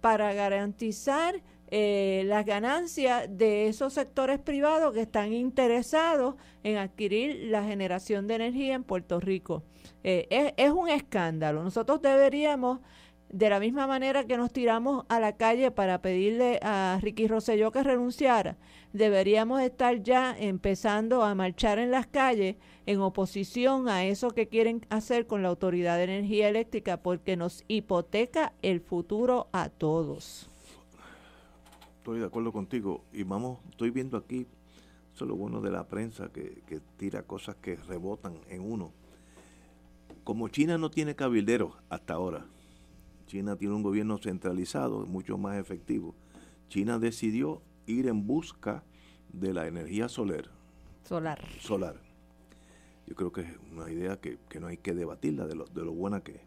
para 0.01 0.35
garantizar 0.35 1.43
eh, 1.69 2.23
las 2.27 2.47
ganancias 2.47 3.27
de 3.29 3.69
esos 3.69 3.93
sectores 3.93 4.39
privados 4.39 4.93
que 4.95 5.01
están 5.01 5.33
interesados 5.33 6.37
en 6.63 6.77
adquirir 6.77 7.49
la 7.51 7.65
generación 7.65 8.27
de 8.27 8.37
energía 8.37 8.75
en 8.75 8.85
Puerto 8.85 9.21
Rico. 9.21 9.63
Eh, 10.05 10.27
es, 10.31 10.53
es 10.57 10.73
un 10.73 10.89
escándalo. 10.89 11.63
Nosotros 11.65 12.01
deberíamos 12.01 12.81
de 13.29 13.51
la 13.51 13.59
misma 13.59 13.87
manera 13.87 14.25
que 14.25 14.37
nos 14.37 14.53
tiramos 14.53 15.05
a 15.09 15.19
la 15.19 15.37
calle 15.37 15.71
para 15.71 16.01
pedirle 16.01 16.61
a 16.63 16.99
Ricky 17.03 17.27
Rosselló 17.27 17.73
que 17.73 17.83
renunciara, 17.83 18.57
deberíamos 18.93 19.61
estar 19.61 20.03
ya 20.03 20.37
empezando 20.39 21.25
a 21.25 21.35
marchar 21.35 21.79
en 21.79 21.91
las 21.91 22.07
calles 22.07 22.57
en 22.87 23.01
oposición 23.01 23.89
a 23.89 24.05
eso 24.05 24.31
que 24.31 24.47
quieren 24.47 24.87
hacer 24.91 25.27
con 25.27 25.43
la 25.43 25.49
Autoridad 25.49 25.97
de 25.97 26.05
Energía 26.05 26.49
Eléctrica 26.49 26.99
porque 26.99 27.37
nos 27.37 27.65
hipoteca 27.67 28.53
el 28.63 28.81
futuro 28.81 29.49
a 29.53 29.69
todos 29.71 30.49
estoy 32.07 32.21
de 32.21 32.27
acuerdo 32.27 32.53
contigo. 32.53 33.05
Y 33.13 33.25
vamos, 33.25 33.59
estoy 33.69 33.91
viendo 33.91 34.17
aquí, 34.17 34.47
eso 35.13 35.25
es 35.25 35.29
lo 35.29 35.35
bueno 35.35 35.61
de 35.61 35.73
la 35.73 35.89
prensa, 35.89 36.31
que, 36.33 36.63
tira 36.97 37.25
cosas 37.25 37.57
que 37.57 37.75
rebotan 37.75 38.39
en 38.49 38.61
uno. 38.61 38.93
Como 40.23 40.47
China 40.47 40.79
no 40.79 40.89
tiene 40.89 41.17
cabilderos 41.17 41.73
hasta 41.89 42.15
ahora, 42.15 42.47
China 43.27 43.57
tiene 43.57 43.75
un 43.75 43.83
gobierno 43.83 44.19
centralizado, 44.19 45.05
mucho 45.05 45.37
más 45.37 45.59
efectivo. 45.59 46.15
China 46.69 47.01
decidió 47.01 47.61
ir 47.87 48.07
en 48.07 48.25
busca 48.25 48.85
de 49.33 49.53
la 49.53 49.67
energía 49.67 50.09
solar. 50.09 50.45
Solar. 51.03 51.45
Solar. 51.59 51.97
Yo 53.09 53.17
creo 53.17 53.33
que 53.33 53.41
es 53.41 53.49
una 53.73 53.91
idea 53.91 54.21
que, 54.21 54.39
no 54.61 54.69
hay 54.69 54.77
que 54.77 54.95
debatirla 54.95 55.49
de 55.49 55.57
lo, 55.57 55.65
de 55.65 55.85
lo 55.85 55.93
buena 55.93 56.21
que 56.21 56.37
es. 56.37 56.43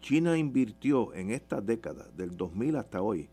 China 0.00 0.38
invirtió 0.38 1.12
en 1.12 1.30
esta 1.30 1.60
década, 1.60 2.08
del 2.16 2.38
2000 2.38 2.76
hasta 2.76 3.02
hoy, 3.02 3.28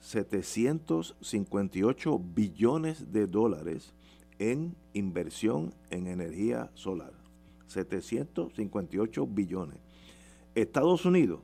758 0.00 2.18
billones 2.18 3.12
de 3.12 3.26
dólares 3.26 3.92
en 4.38 4.74
inversión 4.94 5.74
en 5.90 6.06
energía 6.06 6.70
solar. 6.74 7.12
758 7.66 9.26
billones. 9.26 9.76
Estados 10.54 11.04
Unidos, 11.04 11.40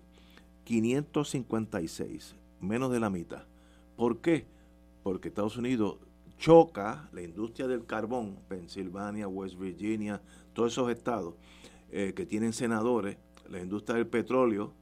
556, 0.65 2.35
menos 2.61 2.91
de 2.91 2.99
la 2.99 3.11
mitad. 3.11 3.45
¿Por 3.97 4.21
qué? 4.21 4.47
Porque 5.03 5.29
Estados 5.29 5.57
Unidos 5.57 5.99
choca 6.39 7.09
la 7.13 7.23
industria 7.23 7.69
del 7.69 7.87
carbón, 7.87 8.37
Pensilvania, 8.49 9.29
West 9.29 9.59
Virginia, 9.59 10.21
todos 10.53 10.73
esos 10.73 10.91
estados 10.91 11.35
eh, 11.91 12.13
que 12.17 12.27
tienen 12.27 12.53
senadores, 12.53 13.17
la 13.49 13.61
industria 13.61 13.97
del 13.97 14.09
petróleo, 14.09 14.73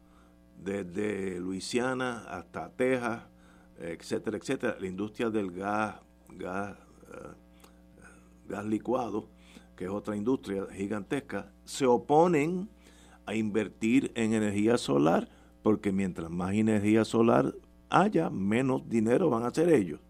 desde 0.62 1.38
Luisiana 1.40 2.24
hasta 2.28 2.70
Texas, 2.70 3.24
etcétera, 3.78 4.36
etcétera, 4.36 4.76
la 4.80 4.86
industria 4.86 5.30
del 5.30 5.50
gas, 5.50 5.96
gas, 6.30 6.76
eh, 7.12 7.28
gas 8.48 8.64
licuado, 8.64 9.28
que 9.76 9.84
es 9.84 9.90
otra 9.90 10.16
industria 10.16 10.66
gigantesca, 10.72 11.52
se 11.64 11.86
oponen 11.86 12.68
a 13.26 13.34
invertir 13.34 14.12
en 14.14 14.34
energía 14.34 14.76
solar 14.78 15.28
porque 15.62 15.92
mientras 15.92 16.30
más 16.30 16.54
energía 16.54 17.04
solar 17.04 17.54
haya, 17.88 18.28
menos 18.28 18.88
dinero 18.88 19.30
van 19.30 19.44
a 19.44 19.46
hacer 19.48 19.70
ellos. 19.70 20.00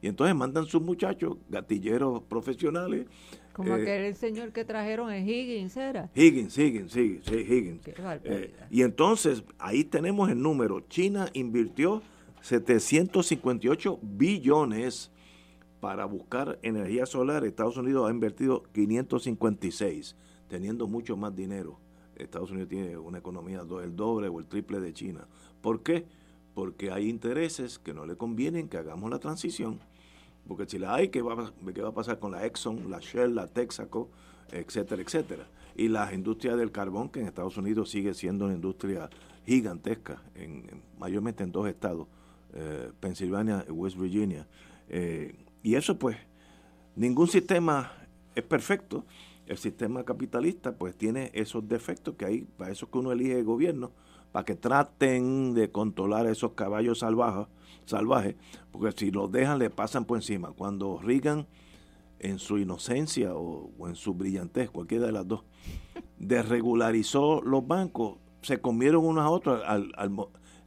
Y 0.00 0.08
entonces 0.08 0.34
mandan 0.34 0.66
sus 0.66 0.82
muchachos, 0.82 1.36
gatilleros 1.48 2.22
profesionales. 2.24 3.06
Como 3.52 3.76
eh, 3.76 3.82
aquel 3.82 4.16
señor 4.16 4.52
que 4.52 4.64
trajeron 4.64 5.12
en 5.12 5.28
Higgins, 5.28 5.76
¿era? 5.76 6.10
Higgins, 6.14 6.56
Higgins, 6.56 6.92
sí, 6.92 7.20
sí 7.22 7.34
Higgins. 7.34 7.82
Eh, 8.24 8.54
y 8.70 8.82
entonces 8.82 9.44
ahí 9.58 9.84
tenemos 9.84 10.30
el 10.30 10.40
número. 10.42 10.80
China 10.88 11.28
invirtió 11.34 12.02
758 12.42 14.00
billones 14.02 15.10
para 15.80 16.04
buscar 16.04 16.58
energía 16.62 17.06
solar. 17.06 17.44
Estados 17.44 17.76
Unidos 17.76 18.08
ha 18.08 18.12
invertido 18.12 18.64
556, 18.72 20.16
teniendo 20.48 20.88
mucho 20.88 21.16
más 21.16 21.34
dinero. 21.34 21.78
Estados 22.16 22.50
Unidos 22.50 22.68
tiene 22.68 22.98
una 22.98 23.18
economía 23.18 23.62
el 23.82 23.96
doble 23.96 24.28
o 24.28 24.38
el 24.38 24.46
triple 24.46 24.80
de 24.80 24.92
China. 24.92 25.26
¿Por 25.60 25.82
qué? 25.82 26.04
Porque 26.54 26.90
hay 26.90 27.08
intereses 27.08 27.78
que 27.78 27.94
no 27.94 28.06
le 28.06 28.16
convienen 28.16 28.68
que 28.68 28.76
hagamos 28.76 29.08
la 29.10 29.18
transición. 29.18 29.78
Porque 30.46 30.66
si 30.66 30.78
la 30.78 30.94
hay, 30.94 31.08
¿qué 31.08 31.22
va, 31.22 31.34
va 31.36 31.88
a 31.88 31.94
pasar 31.94 32.18
con 32.18 32.32
la 32.32 32.44
Exxon, 32.44 32.90
la 32.90 32.98
Shell, 32.98 33.34
la 33.34 33.46
Texaco, 33.46 34.10
etcétera, 34.50 35.00
etcétera? 35.00 35.46
Y 35.76 35.88
la 35.88 36.12
industria 36.12 36.56
del 36.56 36.72
carbón, 36.72 37.08
que 37.08 37.20
en 37.20 37.28
Estados 37.28 37.56
Unidos 37.56 37.90
sigue 37.90 38.12
siendo 38.14 38.44
una 38.46 38.54
industria 38.54 39.08
gigantesca, 39.46 40.20
en 40.34 40.82
mayormente 40.98 41.44
en 41.44 41.52
dos 41.52 41.68
estados 41.68 42.08
eh, 42.54 42.90
Pensilvania 43.00 43.64
West 43.68 43.96
Virginia. 43.96 44.46
Eh, 44.88 45.34
y 45.62 45.74
eso 45.74 45.98
pues, 45.98 46.16
ningún 46.96 47.28
sistema 47.28 47.92
es 48.34 48.42
perfecto. 48.42 49.04
El 49.46 49.58
sistema 49.58 50.04
capitalista 50.04 50.72
pues 50.72 50.96
tiene 50.96 51.30
esos 51.34 51.66
defectos 51.68 52.14
que 52.16 52.24
hay, 52.24 52.40
para 52.42 52.70
eso 52.70 52.90
que 52.90 52.98
uno 52.98 53.12
elige 53.12 53.38
el 53.38 53.44
gobierno, 53.44 53.90
para 54.30 54.44
que 54.44 54.54
traten 54.54 55.54
de 55.54 55.70
controlar 55.70 56.26
esos 56.26 56.52
caballos 56.52 57.00
salvajes, 57.00 57.46
salvajes, 57.84 58.36
porque 58.70 58.92
si 58.96 59.10
los 59.10 59.30
dejan 59.30 59.58
le 59.58 59.70
pasan 59.70 60.04
por 60.04 60.18
encima. 60.18 60.52
Cuando 60.52 60.98
Reagan, 60.98 61.46
en 62.18 62.38
su 62.38 62.58
inocencia 62.58 63.34
o, 63.34 63.70
en 63.88 63.96
su 63.96 64.14
brillantez, 64.14 64.70
cualquiera 64.70 65.06
de 65.06 65.12
las 65.12 65.26
dos, 65.26 65.42
desregularizó 66.18 67.42
los 67.42 67.66
bancos, 67.66 68.18
se 68.42 68.60
comieron 68.60 69.04
unos 69.04 69.24
a 69.24 69.30
otros 69.30 69.62
al, 69.66 69.92
al, 69.96 70.16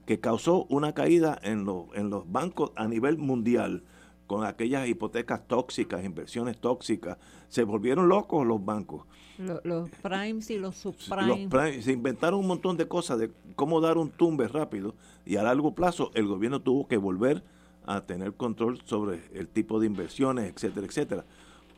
que 0.05 0.19
causó 0.19 0.65
una 0.69 0.93
caída 0.93 1.39
en, 1.41 1.67
en 1.93 2.09
los 2.09 2.31
bancos 2.31 2.71
a 2.75 2.87
nivel 2.87 3.17
mundial 3.17 3.83
con 4.27 4.43
aquellas 4.43 4.87
hipotecas 4.87 5.47
tóxicas, 5.47 6.03
inversiones 6.03 6.57
tóxicas. 6.57 7.17
Se 7.47 7.63
volvieron 7.63 8.09
locos 8.09 8.45
los 8.45 8.63
bancos. 8.63 9.05
Los, 9.37 9.89
primes 10.01 10.49
y 10.49 10.57
los 10.57 10.77
subprimes. 10.77 11.83
se 11.83 11.91
inventaron 11.91 12.39
un 12.39 12.47
montón 12.47 12.77
de 12.77 12.87
cosas 12.87 13.19
de 13.19 13.31
cómo 13.55 13.81
dar 13.81 13.97
un 13.97 14.09
tumbe 14.09 14.47
rápido 14.47 14.95
y 15.25 15.35
a 15.35 15.43
largo 15.43 15.75
plazo 15.75 16.11
el 16.13 16.25
gobierno 16.25 16.61
tuvo 16.61 16.87
que 16.87 16.95
volver 16.95 17.43
a 17.85 18.05
tener 18.05 18.33
control 18.33 18.81
sobre 18.85 19.21
el 19.33 19.49
tipo 19.49 19.79
de 19.79 19.87
inversiones, 19.87 20.51
etcétera, 20.51 20.87
etcétera. 20.87 21.25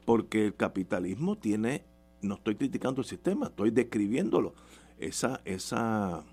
Porque 0.06 0.46
el 0.46 0.56
capitalismo 0.56 1.36
tiene, 1.36 1.84
no 2.22 2.36
estoy 2.36 2.56
criticando 2.56 3.02
el 3.02 3.08
sistema, 3.08 3.48
estoy 3.48 3.72
describiéndolo. 3.72 4.54
Esa, 5.00 5.42
esa 5.44 6.24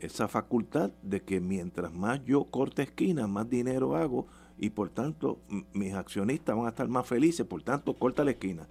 esa 0.00 0.28
facultad 0.28 0.90
de 1.02 1.22
que 1.22 1.40
mientras 1.40 1.92
más 1.92 2.24
yo 2.24 2.44
corte 2.44 2.82
esquina, 2.82 3.26
más 3.26 3.48
dinero 3.48 3.96
hago 3.96 4.26
y 4.58 4.70
por 4.70 4.90
tanto 4.90 5.40
mis 5.72 5.94
accionistas 5.94 6.56
van 6.56 6.66
a 6.66 6.70
estar 6.70 6.88
más 6.88 7.06
felices, 7.06 7.46
por 7.46 7.62
tanto 7.62 7.94
corta 7.94 8.24
la 8.24 8.32
esquina. 8.32 8.68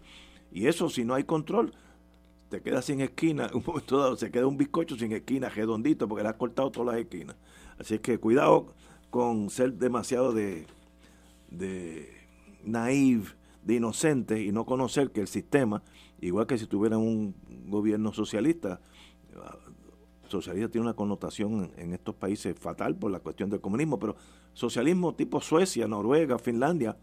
Y 0.51 0.67
eso 0.67 0.89
si 0.89 1.05
no 1.05 1.13
hay 1.13 1.23
control, 1.23 1.73
te 2.49 2.61
quedas 2.61 2.85
sin 2.85 3.01
esquina, 3.01 3.49
un 3.53 3.63
momento 3.65 3.97
dado 3.97 4.15
se 4.17 4.31
queda 4.31 4.47
un 4.47 4.57
bizcocho 4.57 4.95
sin 4.95 5.11
esquina, 5.11 5.49
redondito, 5.49 6.07
porque 6.07 6.23
le 6.23 6.29
has 6.29 6.35
cortado 6.35 6.71
todas 6.71 6.93
las 6.93 7.03
esquinas. 7.03 7.35
Así 7.77 7.99
que 7.99 8.17
cuidado 8.19 8.73
con 9.09 9.49
ser 9.49 9.73
demasiado 9.73 10.33
de, 10.33 10.65
de 11.49 12.09
naive, 12.63 13.29
de 13.63 13.75
inocente 13.75 14.41
y 14.41 14.51
no 14.51 14.65
conocer 14.65 15.11
que 15.11 15.21
el 15.21 15.27
sistema, 15.27 15.83
igual 16.19 16.47
que 16.47 16.57
si 16.57 16.65
tuvieran 16.65 16.99
un 16.99 17.35
gobierno 17.67 18.13
socialista, 18.13 18.81
socialista 20.29 20.69
tiene 20.69 20.87
una 20.87 20.95
connotación 20.95 21.71
en, 21.77 21.93
estos 21.93 22.15
países 22.15 22.57
fatal 22.57 22.95
por 22.95 23.11
la 23.11 23.19
cuestión 23.19 23.49
del 23.49 23.61
comunismo, 23.61 23.99
pero 23.99 24.15
socialismo 24.53 25.13
tipo 25.13 25.41
Suecia, 25.41 25.87
Noruega, 25.87 26.37
Finlandia, 26.39 26.97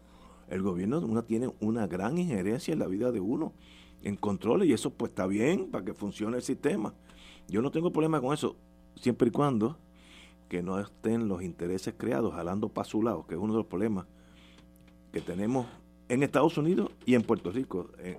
el 0.49 0.61
gobierno 0.61 0.99
una, 0.99 1.23
tiene 1.23 1.51
una 1.59 1.87
gran 1.87 2.17
injerencia 2.17 2.73
en 2.73 2.79
la 2.79 2.87
vida 2.87 3.11
de 3.11 3.19
uno, 3.19 3.53
en 4.03 4.15
control, 4.15 4.65
y 4.65 4.73
eso 4.73 4.91
pues 4.91 5.11
está 5.11 5.27
bien 5.27 5.69
para 5.69 5.83
que 5.83 5.93
funcione 5.93 6.37
el 6.37 6.43
sistema. 6.43 6.93
Yo 7.47 7.61
no 7.61 7.71
tengo 7.71 7.91
problema 7.91 8.21
con 8.21 8.33
eso, 8.33 8.55
siempre 8.95 9.29
y 9.29 9.31
cuando 9.31 9.77
que 10.49 10.63
no 10.63 10.79
estén 10.79 11.27
los 11.27 11.43
intereses 11.43 11.93
creados 11.97 12.33
jalando 12.33 12.69
para 12.69 12.87
su 12.87 13.03
lado, 13.03 13.27
que 13.27 13.35
es 13.35 13.39
uno 13.39 13.53
de 13.53 13.59
los 13.59 13.67
problemas 13.67 14.05
que 15.11 15.19
tenemos 15.19 15.67
en 16.07 16.23
Estados 16.23 16.57
Unidos 16.57 16.89
y 17.05 17.15
en 17.15 17.23
Puerto 17.23 17.51
Rico 17.51 17.89
en, 17.99 18.17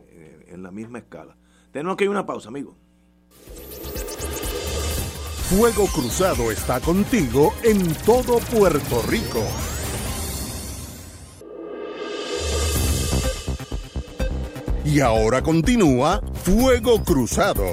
en 0.49 0.63
la 0.63 0.71
misma 0.71 0.99
escala. 0.99 1.37
Tenemos 1.73 1.97
que 1.97 2.05
ir 2.05 2.09
a 2.09 2.11
una 2.11 2.27
pausa, 2.27 2.49
amigos. 2.49 2.75
Fuego 5.49 5.87
Cruzado 5.87 6.53
está 6.53 6.79
contigo 6.79 7.55
en 7.65 7.95
todo 8.05 8.39
Puerto 8.39 9.01
Rico. 9.09 9.43
Y 14.85 15.01
ahora 15.01 15.41
continúa 15.43 16.21
Fuego 16.35 17.03
Cruzado. 17.03 17.65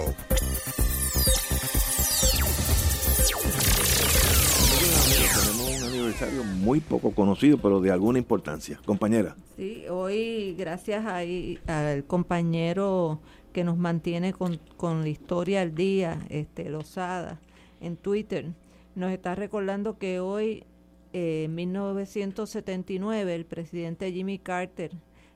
Tenemos 5.33 5.77
un 5.77 5.83
aniversario 5.83 6.45
muy 6.45 6.79
poco 6.79 7.11
conocido, 7.11 7.57
pero 7.57 7.81
de 7.81 7.91
alguna 7.91 8.19
importancia. 8.19 8.79
Compañera. 8.85 9.35
Sí, 9.57 9.83
hoy 9.89 10.55
gracias 10.57 11.05
al 11.05 12.05
compañero 12.05 13.19
que 13.51 13.65
nos 13.65 13.75
mantiene 13.75 14.31
con, 14.31 14.61
con 14.77 15.01
la 15.01 15.09
historia 15.09 15.61
al 15.61 15.75
día, 15.75 16.25
este 16.29 16.69
Lozada, 16.69 17.41
en 17.81 17.97
Twitter, 17.97 18.53
nos 18.95 19.11
está 19.11 19.35
recordando 19.35 19.97
que 19.97 20.19
hoy, 20.19 20.63
eh, 21.13 21.43
en 21.45 21.55
1979, 21.55 23.35
el 23.35 23.45
presidente 23.45 24.11
Jimmy 24.11 24.39
Carter 24.39 24.91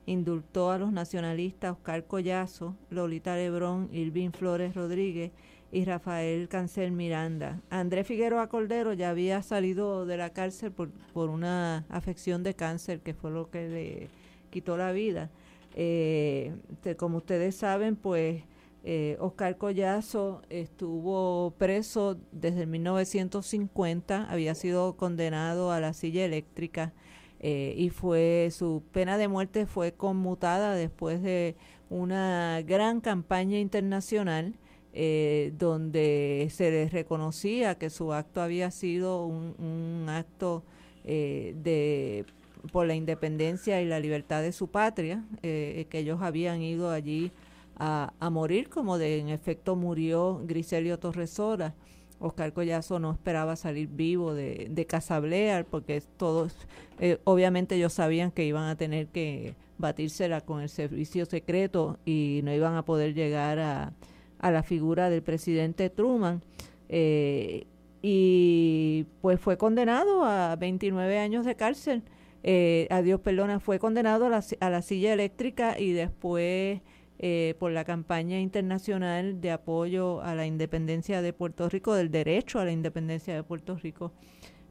indultó 0.05 0.71
a 0.71 0.77
los 0.77 0.91
nacionalistas 0.91 1.73
Oscar 1.73 2.05
Collazo, 2.05 2.75
Lolita 2.89 3.35
Lebrón, 3.35 3.89
Irving 3.91 4.31
Flores 4.31 4.73
Rodríguez 4.73 5.31
y 5.71 5.85
Rafael 5.85 6.47
Cancel 6.47 6.91
Miranda. 6.91 7.61
Andrés 7.69 8.07
Figueroa 8.07 8.47
Cordero 8.47 8.93
ya 8.93 9.11
había 9.11 9.43
salido 9.43 10.05
de 10.05 10.17
la 10.17 10.31
cárcel 10.31 10.71
por, 10.71 10.89
por 11.13 11.29
una 11.29 11.85
afección 11.89 12.41
de 12.43 12.55
cáncer 12.55 13.01
que 13.01 13.13
fue 13.13 13.29
lo 13.29 13.51
que 13.51 13.69
le 13.69 14.07
quitó 14.49 14.77
la 14.77 14.91
vida. 14.91 15.29
Eh, 15.75 16.55
como 16.97 17.17
ustedes 17.17 17.55
saben, 17.55 17.95
pues 17.95 18.43
eh, 18.83 19.17
Oscar 19.19 19.57
Collazo 19.57 20.41
estuvo 20.49 21.51
preso 21.57 22.17
desde 22.31 22.65
1950, 22.65 24.29
había 24.29 24.55
sido 24.55 24.95
condenado 24.95 25.71
a 25.71 25.79
la 25.79 25.93
silla 25.93 26.25
eléctrica 26.25 26.93
eh, 27.41 27.73
y 27.77 27.89
fue 27.89 28.49
su 28.51 28.83
pena 28.91 29.17
de 29.17 29.29
muerte 29.29 29.65
fue 29.65 29.93
conmutada 29.93 30.75
después 30.75 31.21
de 31.21 31.55
una 31.89 32.61
gran 32.65 32.99
campaña 32.99 33.59
internacional 33.59 34.55
eh, 34.91 35.53
donde 35.57 36.49
se 36.51 36.69
les 36.69 36.91
reconocía 36.91 37.75
que 37.75 37.89
su 37.89 38.11
acto 38.11 38.41
había 38.41 38.71
sido 38.71 39.25
un, 39.25 40.05
acto 40.09 40.63
eh, 41.05 41.55
de 41.63 42.25
por 42.73 42.85
la 42.85 42.95
independencia 42.95 43.81
y 43.81 43.85
la 43.85 44.01
libertad 44.01 44.41
de 44.41 44.51
su 44.51 44.67
patria, 44.67 45.23
que 45.41 45.87
ellos 45.93 46.21
habían 46.21 46.61
ido 46.61 46.91
allí 46.91 47.31
a, 47.79 48.29
morir, 48.29 48.69
como 48.69 48.97
de 48.97 49.19
en 49.19 49.29
efecto 49.29 49.75
murió 49.75 50.41
Griselio 50.43 50.99
Torresora. 50.99 51.73
Oscar 52.19 52.51
Collazo 52.51 52.99
no 52.99 53.11
esperaba 53.11 53.55
salir 53.55 53.87
vivo 53.87 54.33
de, 54.33 54.67
de 54.69 54.85
Casablear 54.85 55.65
porque 55.65 56.03
todos, 56.17 56.53
eh, 56.99 57.17
obviamente 57.23 57.75
ellos 57.75 57.93
sabían 57.93 58.31
que 58.31 58.43
iban 58.43 58.65
a 58.65 58.75
tener 58.75 59.07
que 59.07 59.55
batírsela 59.77 60.41
con 60.41 60.59
el 60.59 60.67
servicio 60.67 61.25
secreto 61.25 61.97
y 62.05 62.41
no 62.43 62.53
iban 62.53 62.75
a 62.75 62.83
poder 62.83 63.13
llegar 63.13 63.59
a, 63.59 63.93
a 64.39 64.51
la 64.51 64.63
figura 64.63 65.09
del 65.09 65.23
presidente 65.23 65.89
Truman. 65.89 66.41
Eh, 66.89 67.65
y 68.01 69.05
pues 69.21 69.39
fue 69.39 69.57
condenado 69.57 70.23
a 70.25 70.55
29 70.57 71.19
años 71.19 71.45
de 71.45 71.55
cárcel. 71.55 72.03
Eh, 72.43 72.87
a 72.89 73.01
Dios 73.01 73.19
perdona, 73.19 73.59
fue 73.59 73.79
condenado 73.79 74.25
a 74.25 74.29
la, 74.29 74.43
a 74.59 74.69
la 74.69 74.81
silla 74.81 75.13
eléctrica 75.13 75.79
y 75.79 75.91
después 75.91 76.81
eh, 77.21 77.55
por 77.59 77.73
la 77.73 77.83
campaña 77.83 78.39
internacional 78.39 79.41
de 79.41 79.51
apoyo 79.51 80.21
a 80.21 80.35
la 80.35 80.45
independencia 80.45 81.21
de 81.21 81.33
Puerto 81.33 81.67
Rico, 81.67 81.93
del 81.93 82.11
derecho 82.11 82.59
a 82.59 82.65
la 82.65 82.71
independencia 82.71 83.35
de 83.35 83.43
Puerto 83.43 83.75
Rico, 83.75 84.13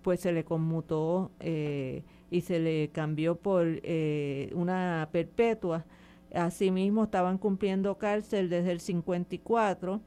pues 0.01 0.21
se 0.21 0.33
le 0.33 0.45
conmutó 0.45 1.31
eh, 1.41 2.05
y 2.31 2.41
se 2.41 2.59
le 2.59 2.89
cambió 2.89 3.37
por 3.37 3.67
eh, 3.67 4.51
una 4.55 5.11
perpetua. 5.13 5.85
Asimismo, 6.33 7.05
estaban 7.05 7.37
cumpliendo 7.37 7.99
cárcel 7.99 8.49
desde 8.49 8.73
el 8.73 8.81
54. 8.81 10.01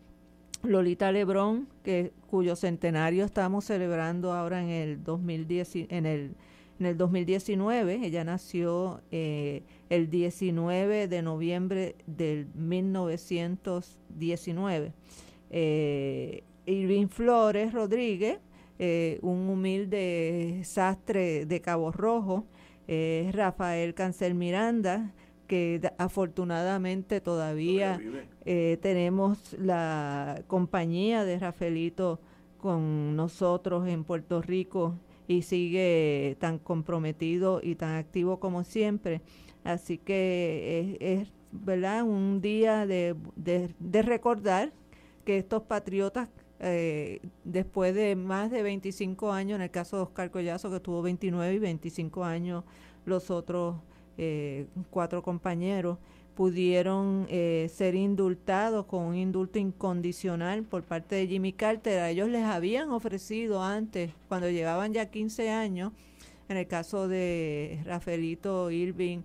Lolita 0.63 1.11
Lebrón, 1.11 1.67
que, 1.83 2.11
cuyo 2.27 2.55
centenario 2.55 3.23
estamos 3.23 3.65
celebrando 3.65 4.33
ahora 4.33 4.63
en 4.63 4.69
el 4.69 5.03
2010, 5.03 5.75
en 5.89 6.07
el 6.07 6.35
en 6.82 6.88
el 6.88 6.97
2019. 6.97 8.01
Ella 8.03 8.23
nació 8.23 9.01
eh, 9.11 9.61
el 9.89 10.09
19 10.09 11.07
de 11.07 11.21
noviembre 11.21 11.95
del 12.07 12.47
1919. 12.55 14.91
Eh, 15.51 16.43
Irving 16.65 17.07
Flores 17.07 17.71
Rodríguez, 17.71 18.39
eh, 18.79 19.19
un 19.21 19.47
humilde 19.47 20.61
sastre 20.63 21.45
de 21.45 21.61
Cabo 21.61 21.91
Rojo. 21.91 22.47
Rafael 23.32 23.93
Cancel 23.93 24.34
Miranda, 24.36 25.13
que 25.47 25.79
afortunadamente 25.97 27.21
todavía 27.21 28.01
tenemos 28.43 29.55
la 29.57 30.43
compañía 30.47 31.23
de 31.23 31.39
Rafaelito 31.39 32.19
con 32.57 33.15
nosotros 33.15 33.88
en 33.88 34.03
Puerto 34.03 34.41
Rico 34.41 34.97
y 35.32 35.41
sigue 35.43 36.36
tan 36.39 36.59
comprometido 36.59 37.61
y 37.63 37.75
tan 37.75 37.95
activo 37.95 38.39
como 38.39 38.63
siempre. 38.63 39.21
Así 39.63 39.97
que 39.97 40.97
es, 40.99 41.32
¿verdad? 41.51 42.03
un 42.03 42.41
día 42.41 42.86
de, 42.86 43.15
de, 43.36 44.01
recordar 44.01 44.73
que 45.25 45.38
estos 45.38 45.63
patriotas, 45.63 46.29
eh, 46.59 47.21
después 47.43 47.95
de 47.95 48.15
más 48.15 48.51
de 48.51 48.61
25 48.63 49.32
años, 49.32 49.55
en 49.55 49.61
el 49.63 49.71
caso 49.71 49.97
de 49.97 50.03
Oscar 50.03 50.32
Collazo, 50.32 50.69
que 50.71 50.79
tuvo 50.79 51.01
29 51.01 51.53
y 51.53 51.59
25 51.59 52.23
años 52.23 52.63
los 53.05 53.32
otros 53.32 53.77
eh, 54.17 54.67
cuatro 54.89 55.23
compañeros, 55.23 55.97
pudieron 56.36 57.27
eh, 57.29 57.69
ser 57.73 57.95
indultados 57.95 58.86
con 58.86 59.03
un 59.03 59.15
indulto 59.15 59.59
incondicional 59.59 60.63
por 60.63 60.84
parte 60.84 61.15
de 61.15 61.27
Jimmy 61.27 61.53
Carter. 61.53 61.99
A 61.99 62.09
ellos 62.09 62.29
les 62.29 62.43
habían 62.43 62.89
ofrecido 62.91 63.63
antes, 63.63 64.11
cuando 64.27 64.49
llevaban 64.49 64.93
ya 64.93 65.09
15 65.09 65.49
años, 65.49 65.91
en 66.49 66.57
el 66.57 66.67
caso 66.67 67.07
de 67.07 67.82
Rafaelito, 67.86 68.71
Irving, 68.71 69.19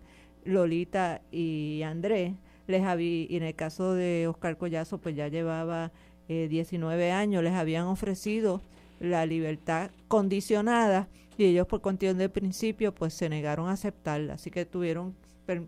Lolita 0.45 1.23
y 1.31 1.83
Andrés, 1.83 2.35
les 2.67 2.83
había, 2.83 3.27
y 3.29 3.37
en 3.37 3.43
el 3.45 3.55
caso 3.55 3.95
de 3.95 4.27
Oscar 4.29 4.57
Collazo, 4.59 4.99
pues 4.99 5.17
ya 5.17 5.29
llevaba 5.29 5.93
19 6.29 7.07
eh, 7.07 7.13
años, 7.13 7.43
les 7.43 7.53
habían 7.53 7.87
ofrecido 7.87 8.61
la 9.01 9.27
libertad 9.27 9.91
condicionada 10.09 11.09
y 11.39 11.45
ellos 11.45 11.67
por 11.67 11.83
cuestión 11.83 12.19
de 12.19 12.29
principio 12.29 12.95
pues 12.95 13.15
se 13.15 13.29
negaron 13.29 13.69
a 13.69 13.73
aceptarla, 13.73 14.35
así 14.35 14.51
que 14.51 14.65
tuvieron 14.65 15.15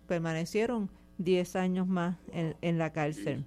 permanecieron 0.07 0.91
10 1.19 1.57
años 1.57 1.87
más 1.87 2.17
en, 2.33 2.79
la 2.79 2.93
cárcel. 2.93 3.45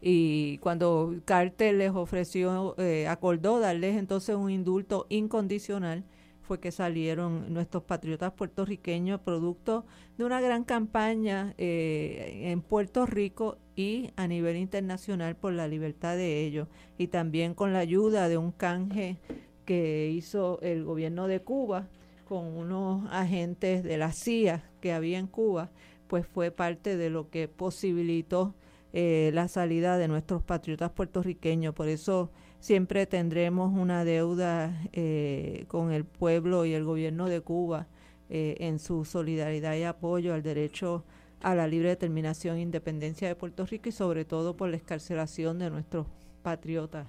Y 0.00 0.58
cuando 0.58 1.14
Carter 1.24 1.74
les 1.74 1.90
ofreció, 1.90 2.74
eh, 2.78 3.06
acordó 3.08 3.58
darles 3.58 3.96
entonces 3.96 4.36
un 4.36 4.50
indulto 4.50 5.06
incondicional, 5.08 6.04
fue 6.48 6.60
que 6.60 6.72
salieron 6.72 7.52
nuestros 7.52 7.82
patriotas 7.82 8.32
puertorriqueños 8.32 9.20
producto 9.20 9.84
de 10.16 10.24
una 10.24 10.40
gran 10.40 10.64
campaña 10.64 11.54
eh, 11.58 12.44
en 12.50 12.62
Puerto 12.62 13.04
Rico 13.04 13.58
y 13.76 14.10
a 14.16 14.26
nivel 14.26 14.56
internacional 14.56 15.36
por 15.36 15.52
la 15.52 15.68
libertad 15.68 16.16
de 16.16 16.40
ellos 16.46 16.66
y 16.96 17.08
también 17.08 17.52
con 17.52 17.74
la 17.74 17.80
ayuda 17.80 18.30
de 18.30 18.38
un 18.38 18.50
canje 18.50 19.18
que 19.66 20.10
hizo 20.10 20.58
el 20.62 20.84
gobierno 20.84 21.28
de 21.28 21.40
Cuba 21.40 21.86
con 22.26 22.46
unos 22.46 23.06
agentes 23.12 23.84
de 23.84 23.98
la 23.98 24.12
CIA 24.12 24.64
que 24.80 24.94
había 24.94 25.18
en 25.18 25.26
Cuba 25.26 25.70
pues 26.08 26.26
fue 26.26 26.50
parte 26.50 26.96
de 26.96 27.10
lo 27.10 27.30
que 27.30 27.46
posibilitó 27.46 28.54
eh, 28.92 29.30
la 29.34 29.48
salida 29.48 29.98
de 29.98 30.08
nuestros 30.08 30.42
patriotas 30.42 30.90
puertorriqueños. 30.90 31.74
Por 31.74 31.88
eso 31.88 32.30
siempre 32.58 33.06
tendremos 33.06 33.72
una 33.72 34.04
deuda 34.04 34.82
eh, 34.92 35.66
con 35.68 35.92
el 35.92 36.04
pueblo 36.04 36.64
y 36.64 36.74
el 36.74 36.84
gobierno 36.84 37.28
de 37.28 37.40
Cuba 37.40 37.86
eh, 38.30 38.56
en 38.60 38.78
su 38.78 39.04
solidaridad 39.04 39.76
y 39.76 39.84
apoyo 39.84 40.34
al 40.34 40.42
derecho 40.42 41.04
a 41.40 41.54
la 41.54 41.68
libre 41.68 41.90
determinación 41.90 42.56
e 42.56 42.62
independencia 42.62 43.28
de 43.28 43.36
Puerto 43.36 43.64
Rico 43.64 43.90
y 43.90 43.92
sobre 43.92 44.24
todo 44.24 44.56
por 44.56 44.70
la 44.70 44.76
escarcelación 44.76 45.58
de 45.58 45.70
nuestros 45.70 46.06
patriotas 46.42 47.06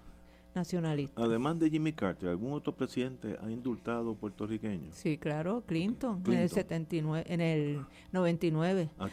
nacionalista. 0.56 1.22
Además 1.22 1.60
de 1.60 1.70
Jimmy 1.70 1.93
Carter, 1.93 2.30
¿algún 2.30 2.54
otro 2.54 2.76
presidente 2.76 3.38
ha 3.41 3.50
indultado 3.50 4.16
puertorriqueños? 4.16 4.95
Sí, 4.95 5.18
claro, 5.18 5.64
Clinton, 5.66 6.24
en 6.28 6.34
el 6.34 6.50
79, 6.50 7.26
en 7.28 7.41
el 7.41 7.86
99. 8.12 8.89
¿A? 9.00 9.10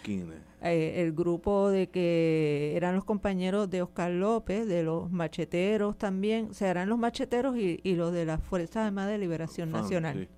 Eh, 0.68 1.03
el 1.03 1.12
grupo 1.12 1.68
de 1.70 1.89
que 1.89 2.72
eran 2.76 2.95
los 2.95 3.05
compañeros 3.05 3.70
de 3.70 3.82
Oscar 3.82 4.11
López, 4.11 4.66
de 4.66 4.82
los 4.82 5.11
macheteros 5.11 5.97
también, 5.99 6.49
o 6.51 6.55
sea, 6.55 6.70
eran 6.70 6.89
los 6.89 6.99
macheteros 6.99 7.57
y, 7.57 7.95
los 7.95 8.12
de 8.12 8.24
las 8.24 8.43
Fuerzas 8.43 8.87
Armadas 8.87 9.12
de 9.12 9.18
Liberación 9.18 9.70
Nacional. 9.70 10.28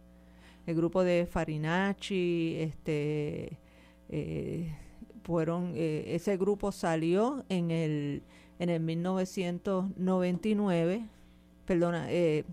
El 0.67 0.75
grupo 0.75 1.03
de 1.03 1.27
Farinacci, 1.27 2.57
este, 2.59 3.59
eh, 4.11 4.77
fueron, 5.23 5.73
eh, 5.75 6.05
ese 6.15 6.37
grupo 6.37 6.73
salió 6.73 7.45
en 7.49 7.71
el 7.71 8.23
en 8.59 8.71
el 8.71 8.81
1999, 8.81 11.07
perdona, 11.65 12.11
eh, 12.11 12.45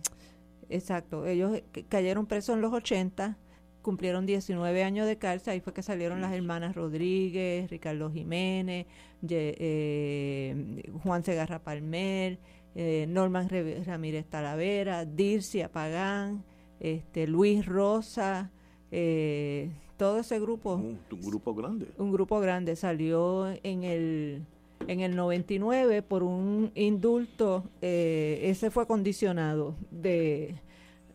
exacto, 0.69 1.25
ellos 1.25 1.61
cayeron 1.89 2.25
presos 2.25 2.55
en 2.55 2.61
los 2.61 2.73
80, 2.73 3.37
cumplieron 3.81 4.25
19 4.25 4.83
años 4.83 5.07
de 5.07 5.17
cárcel, 5.17 5.53
ahí 5.53 5.59
fue 5.59 5.73
que 5.73 5.83
salieron 5.83 6.19
las 6.19 6.33
hermanas 6.33 6.75
Rodríguez, 6.75 7.69
Ricardo 7.69 8.11
Jiménez, 8.11 8.87
eh, 9.29 10.83
Juan 11.03 11.23
Segarra 11.23 11.59
Palmer, 11.59 12.39
eh, 12.73 13.05
Norman 13.07 13.47
Ramírez 13.85 14.25
Talavera, 14.25 15.05
Dircia 15.05 15.71
Pagán, 15.71 16.43
este, 16.79 17.27
Luis 17.27 17.65
Rosa, 17.65 18.51
eh, 18.91 19.69
todo 19.97 20.19
ese 20.19 20.39
grupo. 20.39 20.75
Un, 20.75 20.99
grupo 21.21 21.53
grande. 21.53 21.87
Un 21.97 22.11
grupo 22.11 22.39
grande 22.39 22.75
salió 22.75 23.47
en 23.63 23.83
el 23.83 24.45
en 24.87 24.99
el 25.01 25.15
99 25.15 26.01
por 26.01 26.23
un 26.23 26.71
indulto, 26.75 27.63
eh, 27.81 28.39
ese 28.43 28.71
fue 28.71 28.87
condicionado 28.87 29.75
de, 29.91 30.55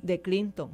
de 0.03 0.21
Clinton. 0.21 0.71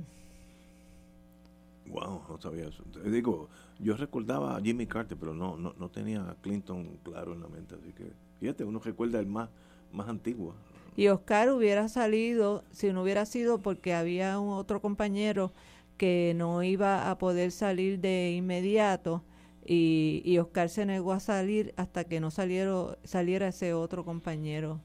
Wow, 1.87 2.23
no 2.29 2.41
sabía 2.41 2.67
eso. 2.67 2.83
Digo, 3.05 3.49
yo 3.79 3.97
recordaba 3.97 4.57
a 4.57 4.61
Jimmy 4.61 4.87
Carter, 4.87 5.17
pero 5.19 5.35
no, 5.35 5.57
no, 5.57 5.75
no 5.79 5.89
tenía 5.89 6.29
a 6.29 6.35
Clinton 6.43 6.99
claro 7.03 7.33
en 7.33 7.41
la 7.41 7.49
mente, 7.49 7.75
así 7.75 7.93
que 7.93 8.11
fíjate, 8.41 8.65
uno 8.65 8.81
recuerda 8.81 9.21
el 9.21 9.27
más, 9.27 9.49
más 9.93 10.09
antiguo. 10.09 10.55
Y 10.97 11.09
Oscar 11.09 11.51
hubiera 11.51 11.89
salido, 11.89 12.65
si 12.71 12.93
no 12.93 13.03
hubiera 13.03 13.27
sido 13.27 13.59
porque 13.59 13.95
había 13.95 14.39
un 14.39 14.55
otro 14.55 14.81
compañero 14.81 15.53
que 15.99 16.33
no 16.37 16.63
iba 16.63 17.11
a 17.11 17.19
poder 17.19 17.53
salir 17.53 18.01
de 18.01 18.33
inmediato 18.33 19.23
y, 19.67 20.23
y 20.25 20.39
Oscar 20.39 20.69
se 20.69 20.87
negó 20.87 21.13
a 21.13 21.21
salir 21.21 21.75
hasta 21.77 22.05
que 22.05 22.21
no 22.21 22.31
saliera, 22.31 22.99
saliera 23.05 23.49
ese 23.49 23.75
otro 23.75 24.05
compañero. 24.05 24.81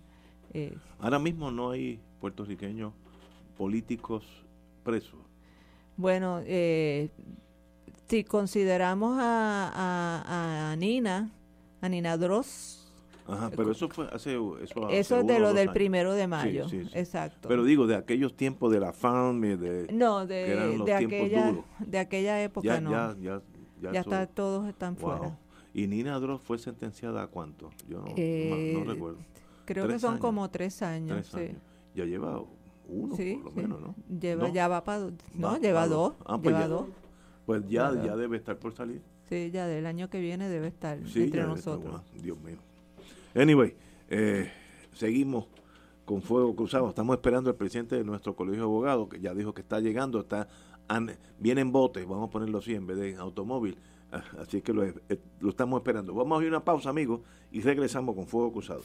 Eh. 0.53 0.75
Ahora 0.99 1.19
mismo 1.19 1.51
no 1.51 1.71
hay 1.71 1.99
puertorriqueños 2.19 2.93
políticos 3.57 4.25
presos. 4.84 5.19
Bueno, 5.97 6.41
eh, 6.45 7.09
si 8.07 8.23
consideramos 8.23 9.17
a, 9.21 10.71
a, 10.71 10.75
Nina, 10.75 11.32
a 11.79 11.89
Nina 11.89 12.17
Dross, 12.17 12.77
Ajá, 13.27 13.51
pero 13.55 13.71
eso 13.71 13.88
fue 13.88 14.07
hace 14.11 14.34
eso, 14.63 14.89
eso 14.89 15.19
es 15.19 15.27
de 15.27 15.39
lo 15.39 15.53
del 15.53 15.71
primero 15.71 16.13
de 16.13 16.27
mayo, 16.27 16.65
exacto. 16.93 17.47
Pero 17.47 17.63
digo 17.63 17.88
de 17.88 17.95
aquellos 17.95 18.36
tiempos 18.36 18.71
de 18.73 18.79
la 18.79 18.93
FAM 18.93 19.39
de 19.41 19.88
no 19.93 20.25
de, 20.25 20.77
de 20.84 20.93
aquella 20.93 21.55
de 21.79 21.99
aquella 21.99 22.43
época 22.43 22.82
no. 22.82 22.91
Ya, 22.91 23.15
ya, 23.21 23.41
ya, 23.82 23.91
ya 23.91 23.99
está, 24.01 24.27
todos 24.27 24.67
están 24.67 24.95
fuera. 24.95 25.38
¿Y 25.73 25.88
Nina 25.88 26.19
Dross 26.19 26.41
fue 26.41 26.57
sentenciada 26.57 27.23
a 27.23 27.27
cuánto? 27.27 27.69
Yo 27.88 28.01
no, 28.01 28.13
eh, 28.17 28.84
recuerdo. 28.86 29.19
Creo 29.65 29.88
que 29.88 29.99
son 29.99 30.17
como 30.17 30.49
tres 30.49 30.82
años. 30.82 31.29
Tres 31.29 31.49
años. 31.49 31.61
Ya 31.95 32.05
lleva 32.05 32.41
uno, 32.88 33.15
por 33.15 33.43
lo 33.43 33.51
menos, 33.51 33.82
¿no? 33.82 33.95
Lleva, 34.19 34.49
Ya 34.49 34.67
va 34.67 34.84
para 34.84 35.09
No, 35.34 35.57
lleva 35.57 35.88
dos. 35.88 36.15
Ah, 36.25 36.38
pues 36.38 36.55
lleva 36.55 36.67
dos. 36.67 36.88
Pues 37.45 37.67
ya, 37.67 37.91
ya 38.03 38.15
debe 38.15 38.38
estar 38.38 38.57
por 38.57 38.73
salir. 38.73 39.01
Sí, 39.29 39.49
ya 39.51 39.65
del 39.65 39.86
año 39.86 40.09
que 40.09 40.19
viene 40.19 40.49
debe 40.49 40.67
estar 40.67 40.97
entre 40.97 41.43
nosotros. 41.43 42.01
Dios 42.21 42.38
mío. 42.41 42.57
Anyway, 43.34 43.75
eh, 44.09 44.51
seguimos 44.93 45.47
con 46.05 46.21
fuego 46.21 46.53
cruzado. 46.53 46.89
Estamos 46.89 47.15
esperando 47.15 47.49
al 47.49 47.55
presidente 47.55 47.95
de 47.95 48.03
nuestro 48.03 48.36
colegio 48.36 48.63
de 48.63 48.65
abogados, 48.65 49.07
que 49.07 49.21
ya 49.21 49.34
dijo 49.34 49.53
que 49.53 49.61
está 49.61 49.79
llegando, 49.79 50.19
está 50.19 50.49
viene 51.38 51.62
en 51.62 51.72
bote, 51.72 52.06
vamos 52.06 52.30
a 52.30 52.32
ponerlo 52.32 52.60
así 52.60 52.74
en 52.74 52.88
vez 52.88 52.98
de 52.98 53.16
automóvil. 53.16 53.78
Ah, 54.12 54.24
así 54.39 54.62
que 54.62 54.74
lo, 54.74 54.84
eh, 54.84 54.94
lo 55.39 55.50
estamos 55.50 55.80
esperando. 55.80 56.14
Vamos 56.14 56.39
a 56.39 56.44
ir 56.44 56.50
una 56.50 56.64
pausa, 56.64 56.89
amigos, 56.89 57.22
y 57.52 57.62
regresamos 57.62 58.16
con 58.16 58.28
Fuego 58.28 58.52
Cruzado. 58.52 58.82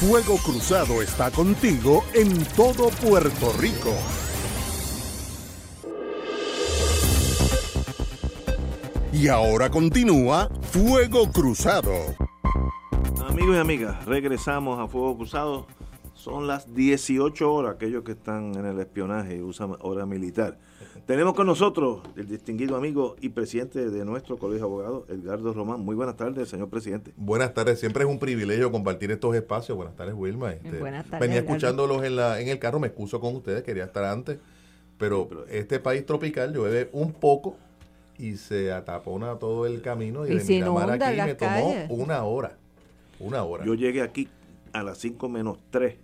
Fuego 0.00 0.36
Cruzado 0.44 1.00
está 1.00 1.30
contigo 1.30 2.04
en 2.12 2.44
todo 2.56 2.90
Puerto 2.90 3.52
Rico. 3.58 3.92
Y 9.12 9.28
ahora 9.28 9.70
continúa 9.70 10.50
Fuego 10.72 11.30
Cruzado. 11.30 11.92
Amigos 13.26 13.54
y 13.54 13.58
amigas, 13.58 14.04
regresamos 14.04 14.80
a 14.80 14.88
Fuego 14.88 15.16
Cruzado. 15.16 15.66
Son 16.24 16.46
las 16.46 16.74
18 16.74 17.52
horas, 17.52 17.74
aquellos 17.74 18.02
que 18.02 18.12
están 18.12 18.54
en 18.54 18.64
el 18.64 18.80
espionaje 18.80 19.36
y 19.36 19.42
usan 19.42 19.76
hora 19.80 20.06
militar. 20.06 20.56
Tenemos 21.04 21.34
con 21.34 21.46
nosotros 21.46 22.00
el 22.16 22.26
distinguido 22.26 22.78
amigo 22.78 23.14
y 23.20 23.28
presidente 23.28 23.90
de 23.90 24.04
nuestro 24.06 24.38
Colegio 24.38 24.66
de 24.66 24.72
Abogados, 24.72 25.04
Edgardo 25.10 25.52
Román. 25.52 25.80
Muy 25.80 25.94
buenas 25.94 26.16
tardes, 26.16 26.48
señor 26.48 26.70
presidente. 26.70 27.12
Buenas 27.18 27.52
tardes, 27.52 27.78
siempre 27.78 28.04
es 28.04 28.08
un 28.08 28.18
privilegio 28.18 28.72
compartir 28.72 29.10
estos 29.10 29.36
espacios. 29.36 29.76
Buenas 29.76 29.96
tardes, 29.96 30.14
Wilma. 30.14 30.54
Este, 30.54 30.78
buenas 30.78 31.04
tardes. 31.04 31.20
Venía 31.20 31.40
escuchándolos 31.40 32.02
en, 32.04 32.16
la, 32.16 32.40
en 32.40 32.48
el 32.48 32.58
carro, 32.58 32.80
me 32.80 32.86
excuso 32.86 33.20
con 33.20 33.36
ustedes, 33.36 33.62
quería 33.62 33.84
estar 33.84 34.04
antes, 34.04 34.38
pero, 34.96 35.28
este 35.50 35.78
país 35.78 36.06
tropical 36.06 36.54
llueve 36.54 36.88
un 36.92 37.12
poco 37.12 37.58
y 38.16 38.38
se 38.38 38.72
atapona 38.72 39.34
todo 39.38 39.66
el 39.66 39.82
camino 39.82 40.26
y, 40.26 40.38
de 40.38 40.42
Miramar 40.42 40.90
aquí 41.02 41.20
me 41.20 41.34
tomó 41.34 41.74
una 41.90 42.24
hora. 42.24 42.56
Una 43.20 43.44
hora. 43.44 43.66
Yo 43.66 43.74
llegué 43.74 44.00
aquí 44.00 44.26
a 44.72 44.82
las 44.82 44.96
5 44.96 45.28
menos 45.28 45.58
3 45.70 46.03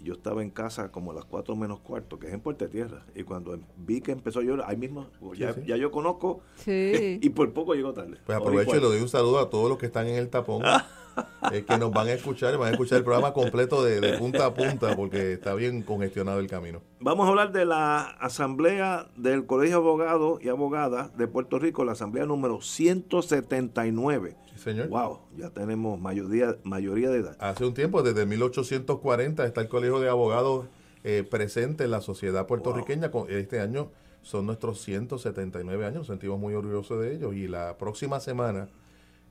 yo 0.00 0.14
estaba 0.14 0.42
en 0.42 0.50
casa 0.50 0.90
como 0.92 1.12
a 1.12 1.14
las 1.14 1.24
4 1.24 1.56
menos 1.56 1.80
cuarto, 1.80 2.18
que 2.18 2.28
es 2.28 2.34
en 2.34 2.40
Puerto 2.40 2.68
Tierra, 2.68 3.04
y 3.14 3.22
cuando 3.22 3.58
vi 3.76 4.00
que 4.00 4.12
empezó 4.12 4.40
a 4.40 4.42
llover, 4.42 4.64
ahí 4.66 4.76
mismo, 4.76 5.06
pues 5.20 5.38
ya, 5.38 5.54
ya 5.64 5.76
yo 5.76 5.90
conozco, 5.90 6.40
y 6.66 7.28
por 7.30 7.52
poco 7.52 7.74
llegó 7.74 7.92
tarde. 7.92 8.18
Pues 8.24 8.38
aprovecho 8.38 8.76
y 8.76 8.80
le 8.80 8.86
doy 8.86 9.00
un 9.00 9.08
saludo 9.08 9.38
a 9.38 9.50
todos 9.50 9.68
los 9.68 9.78
que 9.78 9.86
están 9.86 10.06
en 10.06 10.16
el 10.16 10.28
tapón, 10.28 10.62
eh, 11.52 11.64
que 11.66 11.78
nos 11.78 11.92
van 11.92 12.08
a 12.08 12.12
escuchar, 12.12 12.56
van 12.58 12.68
a 12.68 12.70
escuchar 12.72 12.98
el 12.98 13.04
programa 13.04 13.32
completo 13.32 13.84
de, 13.84 14.18
punta 14.18 14.46
a 14.46 14.54
punta, 14.54 14.96
porque 14.96 15.34
está 15.34 15.54
bien 15.54 15.82
congestionado 15.82 16.40
el 16.40 16.46
camino. 16.46 16.82
Vamos 17.00 17.26
a 17.26 17.30
hablar 17.30 17.52
de 17.52 17.64
la 17.64 18.02
asamblea 18.02 19.08
del 19.16 19.46
Colegio 19.46 19.76
de 19.76 19.82
Abogados 19.82 20.42
y 20.42 20.48
Abogadas 20.48 21.16
de 21.16 21.28
Puerto 21.28 21.58
Rico, 21.58 21.84
la 21.84 21.92
asamblea 21.92 22.26
número 22.26 22.60
179 22.60 24.36
señor. 24.58 24.88
Wow, 24.88 25.20
ya 25.36 25.50
tenemos 25.50 26.00
mayoría, 26.00 26.56
mayoría 26.64 27.10
de 27.10 27.18
edad. 27.18 27.36
Hace 27.38 27.64
un 27.64 27.74
tiempo, 27.74 28.02
desde 28.02 28.26
1840, 28.26 29.44
está 29.46 29.60
el 29.60 29.68
Colegio 29.68 30.00
de 30.00 30.08
Abogados 30.08 30.66
eh, 31.04 31.24
presente 31.28 31.84
en 31.84 31.90
la 31.90 32.00
sociedad 32.00 32.46
puertorriqueña. 32.46 33.10
Este 33.28 33.60
año 33.60 33.90
son 34.22 34.46
nuestros 34.46 34.80
179 34.82 35.84
años, 35.84 35.98
nos 35.98 36.06
sentimos 36.08 36.38
muy 36.38 36.54
orgullosos 36.54 37.00
de 37.00 37.14
ellos. 37.14 37.34
Y 37.34 37.48
la 37.48 37.78
próxima 37.78 38.20
semana, 38.20 38.68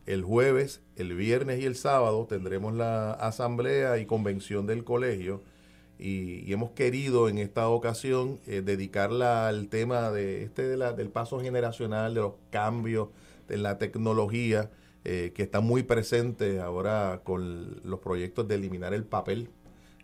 el 0.05 0.23
jueves, 0.23 0.81
el 0.95 1.15
viernes 1.15 1.61
y 1.61 1.65
el 1.65 1.75
sábado, 1.75 2.25
tendremos 2.27 2.73
la 2.73 3.11
asamblea 3.11 3.97
y 3.97 4.05
convención 4.05 4.67
del 4.67 4.83
colegio. 4.83 5.41
Y, 5.97 6.51
hemos 6.51 6.71
querido 6.71 7.29
en 7.29 7.37
esta 7.37 7.69
ocasión 7.69 8.39
eh, 8.45 8.61
dedicarla 8.61 9.47
al 9.47 9.69
tema 9.69 10.11
de 10.11 10.43
este 10.43 10.67
de 10.67 10.77
la, 10.77 10.93
del 10.93 11.09
paso 11.09 11.39
generacional, 11.39 12.13
de 12.13 12.21
los 12.21 12.33
cambios 12.49 13.09
en 13.49 13.63
la 13.63 13.77
tecnología 13.77 14.69
eh, 15.07 15.33
que 15.35 15.43
está 15.43 15.59
muy 15.59 15.83
presente 15.83 16.59
ahora 16.59 17.21
con 17.23 17.79
los 17.83 17.99
proyectos 17.99 18.47
de 18.47 18.55
eliminar 18.55 18.93
el 18.93 19.03
papel 19.03 19.49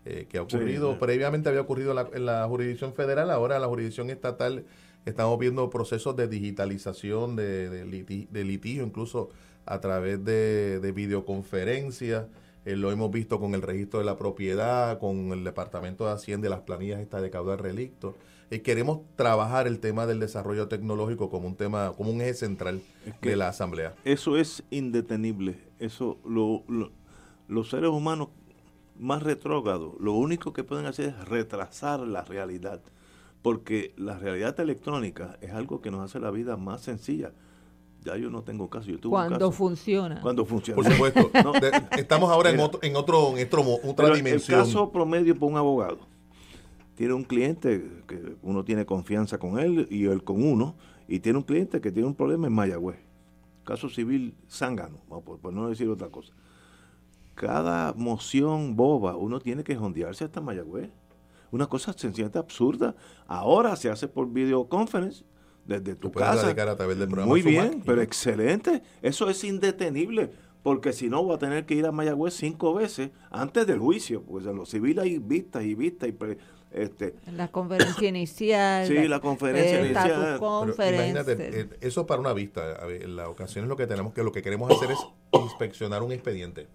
eh, 0.05 0.27
que 0.29 0.37
ha 0.37 0.41
ocurrido, 0.41 0.97
previamente 0.97 1.49
había 1.49 1.61
ocurrido 1.61 1.91
en 2.13 2.25
la, 2.25 2.47
jurisdicción 2.47 2.93
federal, 2.93 3.29
ahora 3.29 3.55
en 3.55 3.61
la 3.61 3.67
jurisdicción 3.67 4.09
estatal 4.09 4.65
estamos 5.05 5.37
viendo 5.39 5.69
procesos 5.69 6.15
de 6.15 6.27
digitalización, 6.27 7.35
de, 7.35 7.69
de, 7.69 8.43
litigio, 8.43 8.83
incluso 8.83 9.29
a 9.65 9.79
través 9.79 10.23
de, 10.23 10.79
de 10.79 10.91
videoconferencias. 10.91 12.25
Eh, 12.65 12.75
lo 12.75 12.91
hemos 12.91 13.09
visto 13.09 13.39
con 13.39 13.55
el 13.55 13.61
registro 13.61 13.99
de 13.99 14.05
la 14.05 14.17
propiedad, 14.17 14.99
con 14.99 15.31
el 15.31 15.43
Departamento 15.43 16.05
de 16.05 16.11
Hacienda, 16.11 16.49
las 16.49 16.61
planillas 16.61 16.99
estas 16.99 17.21
de 17.21 17.31
caudal 17.31 17.57
relicto. 17.57 18.15
Eh, 18.51 18.61
queremos 18.61 18.99
trabajar 19.15 19.65
el 19.65 19.79
tema 19.79 20.05
del 20.05 20.19
desarrollo 20.19 20.67
tecnológico 20.67 21.29
como 21.29 21.47
un 21.47 21.55
tema, 21.55 21.93
como 21.95 22.11
un 22.11 22.21
eje 22.21 22.35
central 22.35 22.81
de 23.21 23.35
la 23.35 23.47
Asamblea. 23.47 23.95
Eso 24.03 24.37
es 24.37 24.63
indetenible. 24.69 25.57
Eso, 25.79 26.19
lo, 26.25 26.63
los 27.47 27.69
seres 27.69 27.89
humanos 27.89 28.27
más 28.99 29.23
retrógrados, 29.23 29.93
lo 29.99 30.13
único 30.13 30.53
que 30.53 30.63
pueden 30.63 30.85
hacer 30.85 31.09
es 31.09 31.29
retrasar 31.29 32.01
la 32.01 32.23
realidad. 32.23 32.81
Porque 33.41 33.95
la 33.97 34.19
realidad 34.19 34.59
electrónica 34.59 35.37
es 35.41 35.51
algo 35.51 35.81
que 35.81 35.89
nos 35.89 36.01
hace 36.01 36.19
la 36.19 36.29
vida 36.29 36.57
más 36.57 36.81
sencilla 36.81 37.31
ya 38.03 38.17
yo 38.17 38.29
no 38.29 38.43
tengo 38.43 38.69
caso. 38.69 38.87
Yo 38.89 39.09
Cuando 39.09 39.51
funciona. 39.51 40.21
Cuando 40.21 40.45
funciona. 40.45 40.81
Por 40.81 40.91
supuesto. 40.91 41.31
estamos 41.97 42.31
ahora 42.31 42.49
en, 42.49 42.59
otro, 42.59 42.79
en, 42.83 42.95
otro, 42.95 43.37
en 43.37 43.47
otra 43.89 44.13
dimensión. 44.13 44.59
El 44.59 44.65
caso 44.65 44.91
promedio 44.91 45.35
para 45.35 45.45
un 45.45 45.57
abogado 45.57 46.11
tiene 47.01 47.15
un 47.15 47.23
cliente 47.23 48.03
que 48.07 48.35
uno 48.43 48.63
tiene 48.63 48.85
confianza 48.85 49.39
con 49.39 49.57
él 49.57 49.87
y 49.89 50.05
él 50.05 50.23
con 50.23 50.43
uno, 50.43 50.75
y 51.07 51.19
tiene 51.19 51.39
un 51.39 51.43
cliente 51.43 51.81
que 51.81 51.91
tiene 51.91 52.07
un 52.07 52.13
problema 52.13 52.45
en 52.45 52.53
Mayagüez. 52.53 52.99
Caso 53.63 53.89
civil 53.89 54.35
zángano, 54.47 54.97
por, 55.07 55.51
no 55.51 55.67
decir 55.67 55.89
otra 55.89 56.09
cosa. 56.09 56.31
Cada 57.33 57.93
moción 57.93 58.75
boba, 58.75 59.15
uno 59.15 59.39
tiene 59.39 59.63
que 59.63 59.75
jondearse 59.75 60.25
hasta 60.25 60.41
Mayagüez. 60.41 60.91
Una 61.49 61.65
cosa 61.65 61.91
sencillamente 61.93 62.37
absurda. 62.37 62.95
Ahora 63.25 63.75
se 63.75 63.89
hace 63.89 64.07
por 64.07 64.31
videoconferencia 64.31 65.25
desde 65.65 65.95
tu 65.95 66.11
casa. 66.11 66.53
Muy 67.25 67.41
bien, 67.41 67.81
pero 67.85 68.01
excelente. 68.01 68.81
Eso 69.01 69.29
es 69.29 69.43
indetenible 69.43 70.31
porque 70.63 70.93
si 70.93 71.09
no 71.09 71.25
va 71.25 71.35
a 71.35 71.39
tener 71.39 71.65
que 71.65 71.73
ir 71.73 71.85
a 71.85 71.91
Mayagüez 71.91 72.35
cinco 72.35 72.73
veces 72.73 73.09
antes 73.29 73.65
del 73.65 73.79
juicio, 73.79 74.23
porque 74.23 74.49
en 74.49 74.55
lo 74.55 74.65
civil 74.65 74.99
hay 74.99 75.17
vistas 75.17 75.63
y 75.63 75.73
vistas 75.73 76.09
y 76.09 76.13
este, 76.71 77.15
la 77.35 77.49
conferencia 77.49 78.07
inicial. 78.09 78.87
Sí, 78.87 79.07
la 79.07 79.19
conferencia 79.19 79.81
inicial. 79.81 80.39
imagínate, 80.39 81.35
eh, 81.39 81.69
eso 81.81 82.05
para 82.05 82.21
una 82.21 82.33
vista. 82.33 82.77
en 82.87 83.15
la 83.15 83.27
ocasión 83.27 83.65
es 83.65 83.69
lo 83.69 83.75
que 83.75 83.87
tenemos 83.87 84.13
que 84.13 84.23
lo 84.23 84.31
que 84.31 84.41
queremos 84.41 84.71
hacer 84.71 84.91
es 84.91 84.99
inspeccionar 85.33 86.01
un 86.03 86.11
expediente. 86.11 86.67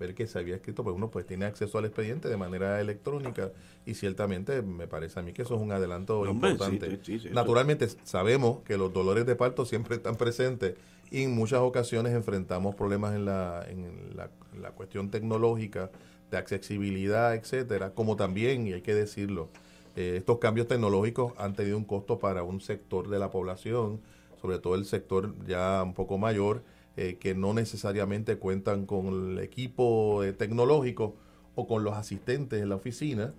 Ver 0.00 0.14
que 0.14 0.26
se 0.26 0.38
había 0.38 0.56
escrito, 0.56 0.82
pues 0.82 0.96
uno 0.96 1.10
pues 1.10 1.26
tiene 1.26 1.44
acceso 1.44 1.78
al 1.78 1.84
expediente 1.84 2.28
de 2.28 2.36
manera 2.36 2.80
electrónica 2.80 3.52
y 3.86 3.94
ciertamente 3.94 4.62
me 4.62 4.88
parece 4.88 5.20
a 5.20 5.22
mí 5.22 5.32
que 5.32 5.42
eso 5.42 5.54
es 5.54 5.60
un 5.60 5.70
adelanto 5.70 6.26
importante. 6.26 6.98
Naturalmente 7.32 7.86
sabemos 8.02 8.60
que 8.64 8.76
los 8.76 8.92
dolores 8.92 9.26
de 9.26 9.36
parto 9.36 9.64
siempre 9.64 9.96
están 9.96 10.16
presentes 10.16 10.74
y 11.10 11.22
en 11.22 11.32
muchas 11.32 11.60
ocasiones 11.60 12.14
enfrentamos 12.14 12.74
problemas 12.74 13.14
en 13.14 13.26
la, 13.26 13.64
en 13.68 14.16
la, 14.16 14.30
la 14.60 14.70
cuestión 14.72 15.10
tecnológica, 15.10 15.90
de 16.30 16.36
accesibilidad, 16.36 17.34
etcétera, 17.34 17.90
como 17.90 18.16
también, 18.16 18.66
y 18.66 18.72
hay 18.72 18.82
que 18.82 18.94
decirlo, 18.94 19.48
eh, 19.96 20.14
estos 20.18 20.38
cambios 20.38 20.68
tecnológicos 20.68 21.32
han 21.36 21.54
tenido 21.54 21.76
un 21.76 21.84
costo 21.84 22.18
para 22.18 22.42
un 22.42 22.60
sector 22.60 23.08
de 23.08 23.18
la 23.18 23.30
población, 23.30 24.00
sobre 24.40 24.58
todo 24.58 24.76
el 24.76 24.84
sector 24.84 25.34
ya 25.46 25.82
un 25.82 25.92
poco 25.92 26.18
mayor, 26.18 26.62
eh, 26.96 27.16
que 27.20 27.34
no 27.34 27.54
necesariamente 27.54 28.36
cuentan 28.36 28.86
con 28.86 29.32
el 29.32 29.38
equipo 29.38 30.22
eh, 30.24 30.32
tecnológico 30.32 31.14
o 31.54 31.66
con 31.66 31.84
los 31.84 31.94
asistentes 31.94 32.62
en 32.62 32.68
la 32.68 32.76
oficina, 32.76 33.34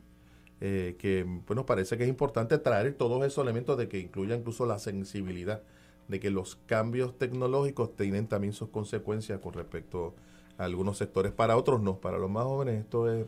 que 0.59 1.25
pues 1.47 1.55
nos 1.55 1.65
parece 1.65 1.97
que 1.97 2.03
es 2.03 2.09
importante 2.09 2.59
traer 2.59 2.93
todos 2.93 3.25
esos 3.25 3.41
elementos 3.43 3.79
de 3.79 3.87
que 3.87 3.97
incluya 3.97 4.35
incluso 4.35 4.67
la 4.67 4.77
sensibilidad, 4.77 5.63
de 6.07 6.19
que 6.19 6.29
los 6.29 6.55
cambios 6.67 7.17
tecnológicos 7.17 7.95
tienen 7.95 8.27
también 8.27 8.53
sus 8.53 8.69
consecuencias 8.69 9.39
con 9.39 9.53
respecto 9.53 10.13
a 10.59 10.65
algunos 10.65 10.99
sectores, 10.99 11.31
para 11.31 11.57
otros 11.57 11.81
no, 11.81 11.95
para 11.95 12.19
los 12.19 12.29
más 12.29 12.43
jóvenes 12.43 12.81
esto 12.81 13.11
es 13.11 13.25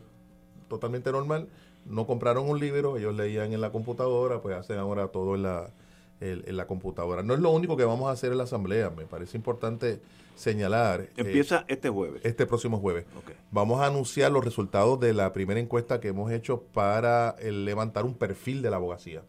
totalmente 0.68 1.10
normal. 1.10 1.48
No 1.86 2.06
compraron 2.06 2.48
un 2.48 2.60
libro, 2.60 2.96
ellos 2.96 3.14
leían 3.14 3.52
en 3.52 3.60
la 3.60 3.70
computadora, 3.70 4.40
pues 4.40 4.56
hacen 4.56 4.78
ahora 4.78 5.08
todo 5.08 5.34
en 5.34 5.42
la, 5.42 5.70
en, 6.24 6.56
la 6.56 6.66
computadora. 6.66 7.22
No 7.22 7.34
es 7.34 7.40
lo 7.40 7.50
único 7.50 7.76
que 7.76 7.84
vamos 7.84 8.08
a 8.08 8.12
hacer 8.12 8.32
en 8.32 8.38
la 8.38 8.44
asamblea, 8.44 8.90
me 8.90 9.04
parece 9.04 9.36
importante 9.36 10.00
señalar. 10.34 11.02
Eh, 11.02 11.10
Empieza 11.16 11.64
este 11.68 11.88
jueves. 11.88 12.20
Este 12.24 12.46
próximo 12.46 12.78
jueves. 12.78 13.06
Vamos 13.50 13.80
a 13.80 13.86
anunciar 13.86 14.32
los 14.32 14.44
resultados 14.44 14.98
de 15.00 15.12
la 15.12 15.32
primera 15.32 15.60
encuesta 15.60 16.00
que 16.00 16.08
hemos 16.08 16.32
hecho 16.32 16.62
para 16.72 17.36
levantar 17.42 18.04
un 18.04 18.14
perfil 18.14 18.62
de 18.62 18.70
la 18.70 18.76
abogacía. 18.76 19.22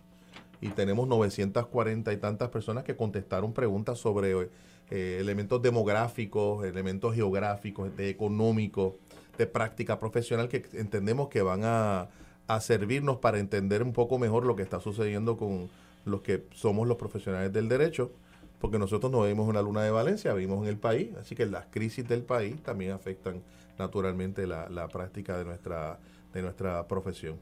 Y 0.61 0.69
tenemos 0.69 1.07
940 1.07 2.13
y 2.13 2.17
tantas 2.17 2.49
personas 2.49 2.83
que 2.83 2.95
contestaron 2.95 3.53
preguntas 3.53 3.99
sobre 3.99 4.49
eh, 4.89 5.17
elementos 5.19 5.61
demográficos, 5.61 6.65
elementos 6.65 7.13
geográficos, 7.13 7.95
de 7.95 8.09
económicos, 8.09 8.93
de 9.37 9.45
práctica 9.45 9.99
profesional 9.99 10.47
que 10.47 10.65
entendemos 10.73 11.27
que 11.27 11.41
van 11.41 11.61
a 11.65 12.07
a 12.47 12.59
servirnos 12.59 13.17
para 13.17 13.39
entender 13.39 13.83
un 13.83 13.93
poco 13.93 14.19
mejor 14.19 14.45
lo 14.45 14.55
que 14.55 14.63
está 14.63 14.79
sucediendo 14.79 15.37
con 15.37 15.69
los 16.06 16.22
que 16.22 16.45
somos 16.53 16.88
los 16.88 16.97
profesionales 16.97 17.51
del 17.51 17.68
derecho, 17.68 18.12
porque 18.60 18.80
nosotros 18.80 19.12
no 19.12 19.24
vivimos 19.24 19.49
en 19.49 19.56
la 19.56 19.62
luna 19.62 19.84
de 19.84 19.91
Valencia, 19.91 20.34
vivimos 20.34 20.64
en 20.64 20.70
el 20.70 20.78
país, 20.78 21.10
así 21.20 21.36
que 21.36 21.45
las 21.45 21.66
crisis 21.66 22.08
del 22.08 22.24
país 22.24 22.62
también 22.64 22.91
afectan 22.91 23.41
naturalmente 23.78 24.47
la, 24.47 24.70
la 24.70 24.88
práctica 24.88 25.38
de 25.38 25.45
nuestra, 25.45 25.99
de 26.34 26.41
nuestra 26.41 26.88
profesión. 26.88 27.38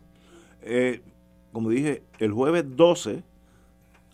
Eh, 0.61 1.01
como 1.51 1.70
dije, 1.70 2.03
el 2.20 2.32
jueves 2.32 2.66
12 2.76 3.24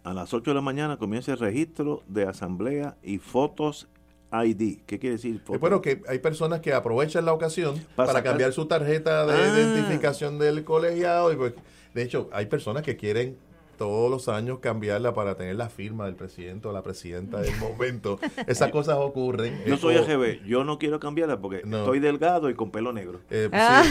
a 0.04 0.14
las 0.14 0.34
8 0.34 0.52
de 0.52 0.56
la 0.56 0.62
mañana 0.62 0.97
comienza 0.97 1.32
el 1.32 1.39
registro 1.39 2.04
de 2.08 2.26
asamblea 2.26 2.97
y 3.02 3.20
fotos 3.20 3.88
ID. 4.32 4.80
¿Qué 4.86 5.00
quiere 5.00 5.16
decir? 5.16 5.41
Bueno, 5.60 5.82
que 5.82 6.02
hay 6.08 6.20
personas 6.20 6.62
que 6.62 6.74
aprovechan 6.74 7.26
la 7.26 7.34
ocasión 7.34 7.84
para, 7.95 8.22
cambiar 8.24 8.54
su 8.54 8.66
tarjeta 8.68 9.26
de 9.26 9.34
ah. 9.34 9.58
identificación 9.58 10.38
del 10.38 10.64
colegiado. 10.64 11.32
Y 11.32 11.36
pues, 11.36 11.54
de 11.93 12.04
hecho, 12.04 12.30
hay 12.32 12.45
personas 12.45 12.84
que 12.84 12.95
quieren 12.95 13.38
todos 13.80 14.11
los 14.11 14.27
años 14.27 14.59
cambiarla 14.59 15.13
para 15.13 15.36
tener 15.36 15.55
la 15.55 15.69
firma 15.69 16.05
del 16.05 16.15
presidente 16.15 16.67
o 16.67 16.73
la 16.73 16.84
presidenta 16.84 17.39
del 17.39 17.55
momento. 17.55 18.19
Esas 18.45 18.71
cosas 18.71 18.97
ocurren. 18.99 19.63
Yo 19.65 19.77
soy 19.77 19.95
AGB, 19.95 20.43
yo 20.45 20.65
no 20.65 20.77
quiero 20.77 20.99
cambiarla 20.99 21.39
porque 21.39 21.61
estoy 21.63 21.99
delgado 21.99 22.49
y 22.49 22.55
con 22.55 22.71
pelo 22.71 22.91
negro. 22.91 23.21
Eh, 23.30 23.49
ah. 23.53 23.84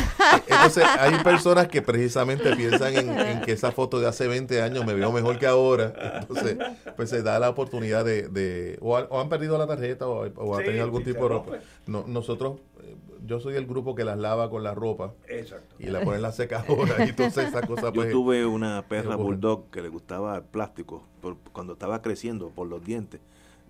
Entonces, 0.47 0.85
hay 0.85 1.25
personas 1.25 1.69
que 1.69 1.81
precisamente 1.81 2.55
piensan 2.55 2.97
en, 2.97 3.41
que 3.47 3.53
esa 3.53 3.73
foto 3.73 3.99
de 3.99 4.07
hace 4.07 4.29
20 4.29 4.61
años 4.61 4.85
me 4.85 4.93
veo 4.93 5.11
mejor 5.11 5.39
que 5.39 5.47
ahora. 5.47 6.21
Entonces, 6.21 6.59
pues 6.95 7.09
se 7.09 7.23
da 7.23 7.39
la 7.39 7.49
oportunidad 7.49 8.05
de... 8.05 8.77
o, 8.83 8.97
han 9.19 9.31
perdido 9.31 9.57
la 9.57 9.67
tarjeta 9.67 10.07
o, 10.07 10.55
han 10.55 10.65
tenido 10.65 10.85
algún 10.85 11.03
tipo 11.03 11.23
de 11.23 11.29
ropa. 11.29 11.53
No, 11.87 12.05
nosotros 12.07 12.61
yo 13.29 13.41
soy 13.41 13.57
el 13.57 13.67
grupo 13.67 13.95
que 13.95 14.05
las 14.05 14.19
lava 14.19 14.49
con 14.49 14.63
la 14.65 14.75
ropa 14.75 15.15
Exacto. 15.29 15.77
y 15.79 15.87
la 15.87 16.01
pone 16.01 16.17
en 16.17 16.23
la 16.23 16.33
secadora 16.33 17.05
y 17.05 17.11
entonces 17.11 17.49
esa 17.49 17.61
cosa 17.67 17.93
pues, 17.93 18.09
Yo 18.09 18.13
tuve 18.13 18.47
una 18.47 18.87
perra 18.89 19.17
bulldog 19.17 19.71
que 19.71 19.83
le 19.83 19.91
gustaba 19.91 20.37
el 20.37 20.43
plástico 20.43 21.07
por, 21.21 21.37
cuando 21.53 21.75
estaba 21.75 22.01
creciendo 22.01 22.49
por 22.49 22.67
los 22.67 22.83
dientes 22.83 23.21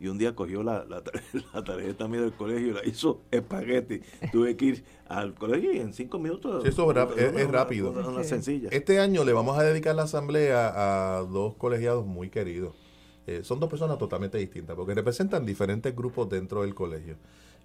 y 0.00 0.06
un 0.06 0.16
día 0.16 0.36
cogió 0.36 0.62
la, 0.62 0.84
la, 1.54 1.64
tarjeta 1.64 2.06
mía 2.06 2.20
del 2.20 2.32
colegio 2.32 2.68
y 2.68 2.72
la 2.72 2.86
hizo 2.86 3.22
espagueti. 3.32 4.00
Tuve 4.30 4.56
que 4.56 4.64
ir 4.64 4.84
al 5.09 5.34
colegio 5.34 5.72
y 5.72 5.78
en 5.78 5.92
cinco 5.92 6.20
minutos. 6.20 6.62
Sí, 6.62 6.68
eso 6.68 6.88
es, 6.88 7.50
rápido. 7.50 7.90
Una, 7.90 8.22
sencilla. 8.22 8.68
Este 8.70 9.00
año 9.00 9.24
le 9.24 9.32
vamos 9.32 9.59
a 9.59 9.64
dedicar 9.64 9.96
la 9.96 10.04
asamblea 10.04 11.16
a 11.16 11.22
dos 11.22 11.56
colegiados 11.56 12.06
muy 12.06 12.30
queridos. 12.30 12.76
Eh, 13.26 13.40
son 13.42 13.59
dos 13.59 13.68
personas 13.68 13.98
totalmente 13.98 14.38
distintas 14.38 14.76
porque 14.76 14.94
representan 14.94 15.44
diferentes 15.44 15.94
grupos 15.96 16.28
dentro 16.28 16.62
del 16.62 16.76
colegio. 16.76 17.16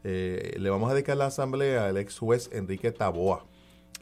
Eh, 0.03 0.55
le 0.59 0.69
vamos 0.69 0.91
a 0.91 0.93
dedicar 0.93 1.17
la 1.17 1.27
asamblea 1.27 1.87
al 1.87 1.97
ex 1.97 2.19
juez 2.19 2.49
Enrique 2.51 2.91
Taboa 2.91 3.45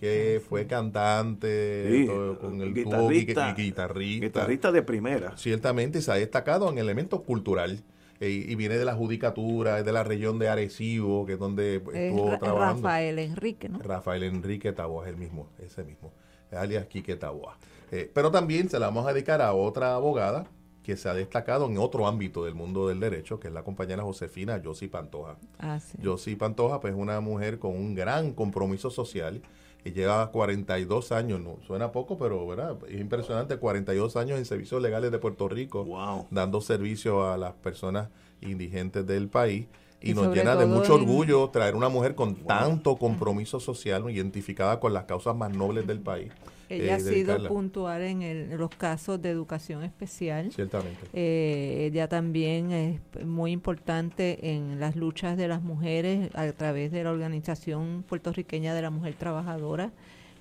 que 0.01 0.41
fue 0.49 0.65
cantante, 0.65 2.07
con 2.41 2.59
el 2.59 2.73
guitarrista, 2.73 3.53
guitarrista. 3.53 4.25
Guitarrista 4.25 4.71
de 4.71 4.81
primera. 4.81 5.37
Ciertamente 5.37 6.01
se 6.01 6.11
ha 6.11 6.15
destacado 6.15 6.67
en 6.71 6.79
elementos 6.79 7.21
cultural. 7.21 7.83
Eh, 8.19 8.45
y 8.49 8.55
viene 8.55 8.77
de 8.77 8.85
la 8.85 8.93
judicatura, 8.93 9.79
es 9.79 9.85
de 9.85 9.91
la 9.91 10.03
región 10.03 10.37
de 10.37 10.49
Arecibo, 10.49 11.25
que 11.25 11.33
es 11.33 11.39
donde 11.39 11.75
estuvo 11.75 12.37
trabajando. 12.39 12.83
Rafael 12.83 13.19
Enrique, 13.19 13.69
¿no? 13.69 13.79
Rafael 13.79 14.23
Enrique 14.23 14.73
Taboa, 14.73 15.05
es 15.05 15.09
el 15.09 15.17
mismo, 15.17 15.49
ese 15.59 15.83
mismo, 15.83 16.11
alias 16.51 16.85
Quique 16.85 17.15
Taboa. 17.15 17.57
Eh, 17.91 18.09
pero 18.13 18.29
también 18.29 18.69
se 18.69 18.79
la 18.79 18.87
vamos 18.87 19.07
a 19.07 19.13
dedicar 19.13 19.41
a 19.41 19.53
otra 19.53 19.95
abogada, 19.95 20.45
que 20.83 20.97
se 20.97 21.09
ha 21.09 21.13
destacado 21.13 21.67
en 21.67 21.77
otro 21.77 22.07
ámbito 22.07 22.43
del 22.43 22.55
mundo 22.55 22.87
del 22.87 22.99
derecho, 22.99 23.39
que 23.39 23.47
es 23.47 23.53
la 23.53 23.63
compañera 23.63 24.03
Josefina 24.03 24.61
Yossi 24.61 24.87
Pantoja. 24.87 25.37
Ah, 25.59 25.79
sí. 25.79 26.35
Pantoja, 26.35 26.79
pues 26.79 26.93
es 26.93 26.99
una 26.99 27.19
mujer 27.19 27.59
con 27.59 27.75
un 27.75 27.93
gran 27.93 28.33
compromiso 28.33 28.89
social 28.89 29.41
y 29.83 29.91
lleva 29.91 30.31
42 30.31 31.11
años, 31.11 31.39
no 31.39 31.57
suena 31.65 31.91
poco, 31.91 32.17
pero 32.17 32.45
¿verdad? 32.47 32.77
es 32.87 32.99
impresionante, 32.99 33.57
42 33.57 34.15
años 34.15 34.37
en 34.37 34.45
servicios 34.45 34.81
legales 34.81 35.11
de 35.11 35.19
Puerto 35.19 35.47
Rico, 35.49 35.85
dando 36.29 36.61
servicio 36.61 37.29
a 37.29 37.37
las 37.37 37.53
personas 37.53 38.09
indigentes 38.41 39.05
del 39.05 39.27
país. 39.27 39.67
Y, 40.03 40.15
nos 40.15 40.35
llena 40.35 40.55
de 40.55 40.65
mucho 40.65 40.95
orgullo 40.95 41.49
traer 41.49 41.75
una 41.75 41.87
mujer 41.87 42.15
con 42.15 42.33
tanto 42.33 42.97
compromiso 42.97 43.59
social, 43.59 44.09
identificada 44.09 44.79
con 44.79 44.93
las 44.93 45.03
causas 45.03 45.35
más 45.35 45.55
nobles 45.55 45.85
del 45.85 45.99
país. 45.99 46.31
Ella 46.71 46.95
ha 46.95 46.99
sido 46.99 47.47
puntual 47.47 48.01
en, 48.01 48.57
los 48.57 48.69
casos 48.69 49.21
de 49.21 49.29
educación 49.29 49.83
especial. 49.83 50.51
Ciertamente. 50.51 50.99
Eh, 51.13 51.89
ella 51.91 52.07
también 52.07 52.71
es 52.71 53.25
muy 53.25 53.51
importante 53.51 54.53
en 54.53 54.79
las 54.79 54.95
luchas 54.95 55.37
de 55.37 55.47
las 55.47 55.61
mujeres 55.61 56.29
a 56.33 56.51
través 56.53 56.91
de 56.91 57.03
la 57.03 57.11
Organización 57.11 58.03
Puertorriqueña 58.07 58.73
de 58.73 58.81
la 58.81 58.89
Mujer 58.89 59.15
Trabajadora. 59.15 59.91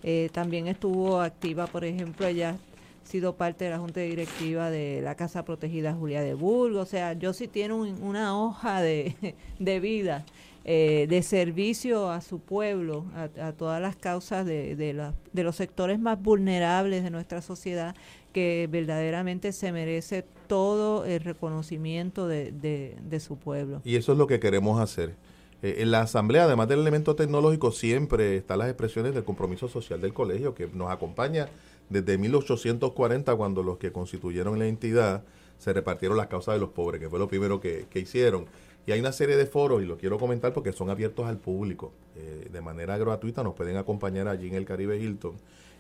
Eh, 0.03 0.31
también 0.33 0.69
estuvo 0.69 1.21
activa, 1.21 1.67
por 1.67 1.85
ejemplo, 1.85 2.27
ella 2.27 2.51
ha 2.51 3.07
sido 3.07 3.35
parte 3.35 3.65
de 3.65 3.71
la 3.71 3.79
Junta 3.79 4.01
Directiva 4.01 4.71
de 4.71 5.01
la 5.03 5.17
Casa 5.17 5.45
Protegida 5.45 5.95
Julia 5.95 6.23
de 6.23 6.35
Burgos. 6.35 6.83
O 6.83 6.91
sea, 6.91 7.13
yo 7.15 7.33
sí 7.33 7.49
tiene 7.49 7.75
una 7.75 8.41
hoja 8.41 8.81
de, 8.81 9.35
de 9.59 9.81
vida 9.81 10.25
eh, 10.73 11.09
de 11.09 11.25
servicio 11.25 12.13
a 12.13 12.21
su 12.21 12.39
pueblo, 12.39 13.05
a, 13.17 13.51
todas 13.51 13.83
las 13.83 13.97
causas 13.97 14.47
de, 14.47 14.77
de, 14.77 15.43
los 15.43 15.57
sectores 15.57 15.99
más 15.99 16.23
vulnerables 16.23 17.03
de 17.03 17.11
nuestra 17.11 17.43
sociedad, 17.43 17.97
que 18.33 18.69
verdaderamente 18.71 19.51
se 19.51 19.73
merece 19.73 20.25
todo 20.47 21.05
el 21.07 21.23
reconocimiento 21.23 22.29
de, 22.29 22.53
de 22.53 23.19
su 23.21 23.37
pueblo. 23.37 23.83
Y 23.85 23.97
eso 23.97 24.13
es 24.13 24.19
lo 24.19 24.29
que 24.29 24.39
queremos 24.39 24.81
hacer. 24.81 25.17
Eh, 25.61 25.79
en 25.79 25.91
la 25.91 26.03
asamblea, 26.03 26.45
además 26.45 26.69
del 26.69 26.79
elemento 26.79 27.17
tecnológico, 27.17 27.73
siempre 27.73 28.37
están 28.37 28.61
las 28.61 28.69
expresiones 28.69 29.13
del 29.13 29.25
compromiso 29.25 29.67
social 29.67 30.01
del 30.01 30.15
colegio, 30.15 30.55
que 30.55 30.69
nos 30.69 30.93
acompaña 30.93 31.49
desde 31.89 32.17
1840, 32.17 33.35
cuando 33.35 33.65
los 33.65 33.79
que 33.79 33.91
constituyeron 33.91 34.57
la 34.61 34.69
entidad 34.69 35.25
se 35.59 35.73
repartieron 35.73 36.17
las 36.17 36.29
causas 36.29 36.55
de 36.55 36.61
los 36.61 36.71
pobres, 36.71 37.01
que 37.01 37.11
fue 37.11 37.19
lo 37.19 37.27
primero 37.27 37.61
que 37.61 37.89
hicieron. 37.97 38.47
Y 38.87 38.93
hay 38.93 39.01
una 39.01 39.13
serie 39.13 39.37
de 39.37 39.47
foros, 39.47 39.83
y 39.83 39.87
lo 39.87 39.99
quiero 39.99 40.19
comentar 40.19 40.53
porque 40.53 40.73
son 40.73 40.91
abiertos 40.91 41.27
al 41.27 41.39
público. 41.39 41.93
Eh, 42.17 42.49
de 42.51 42.61
manera 42.61 42.97
gratuita 42.99 43.43
nos 43.43 43.55
pueden 43.55 43.77
acompañar 43.77 44.29
allí 44.29 44.49
en 44.49 44.55
el 44.55 44.65
Caribe 44.65 44.99
Hilton. 44.99 45.35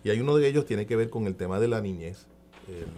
Y 0.04 0.10
hay 0.10 0.20
uno 0.20 0.36
de 0.36 0.46
ellos 0.46 0.66
tiene 0.66 0.86
que 0.86 0.96
ver 0.96 1.10
con 1.10 1.26
el 1.26 1.34
tema 1.34 1.60
de 1.60 1.68
la 1.68 1.80
niñez, 1.80 2.26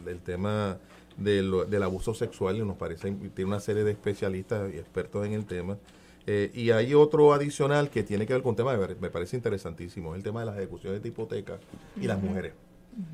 el, 0.07 0.21
tema 0.21 0.79
del 1.17 1.83
abuso 1.83 2.15
sexual, 2.15 2.57
y 2.57 2.61
nos 2.61 2.77
parece, 2.77 3.11
tiene 3.35 3.49
una 3.49 3.61
serie 3.61 3.85
de 3.85 3.93
especialistas 3.93 4.73
y 4.73 4.79
expertos 4.79 5.27
en 5.27 5.33
el 5.33 5.47
tema. 5.47 5.79
Eh, 6.27 6.51
y 6.55 6.71
hay 6.71 6.95
otro 6.95 7.33
adicional 7.33 7.91
que 7.91 8.05
tiene 8.05 8.27
que 8.27 8.33
ver 8.33 8.43
con 8.43 8.51
un 8.51 8.57
tema 8.57 8.77
me 8.77 9.11
parece 9.11 9.37
interesantísimo, 9.37 10.15
es 10.15 10.19
el 10.19 10.23
tema 10.23 10.41
de 10.41 10.47
las 10.47 10.57
ejecuciones 10.57 11.03
de 11.03 11.09
hipoteca 11.09 11.59
y 12.01 12.07
las 12.07 12.23
mujeres. 12.23 12.53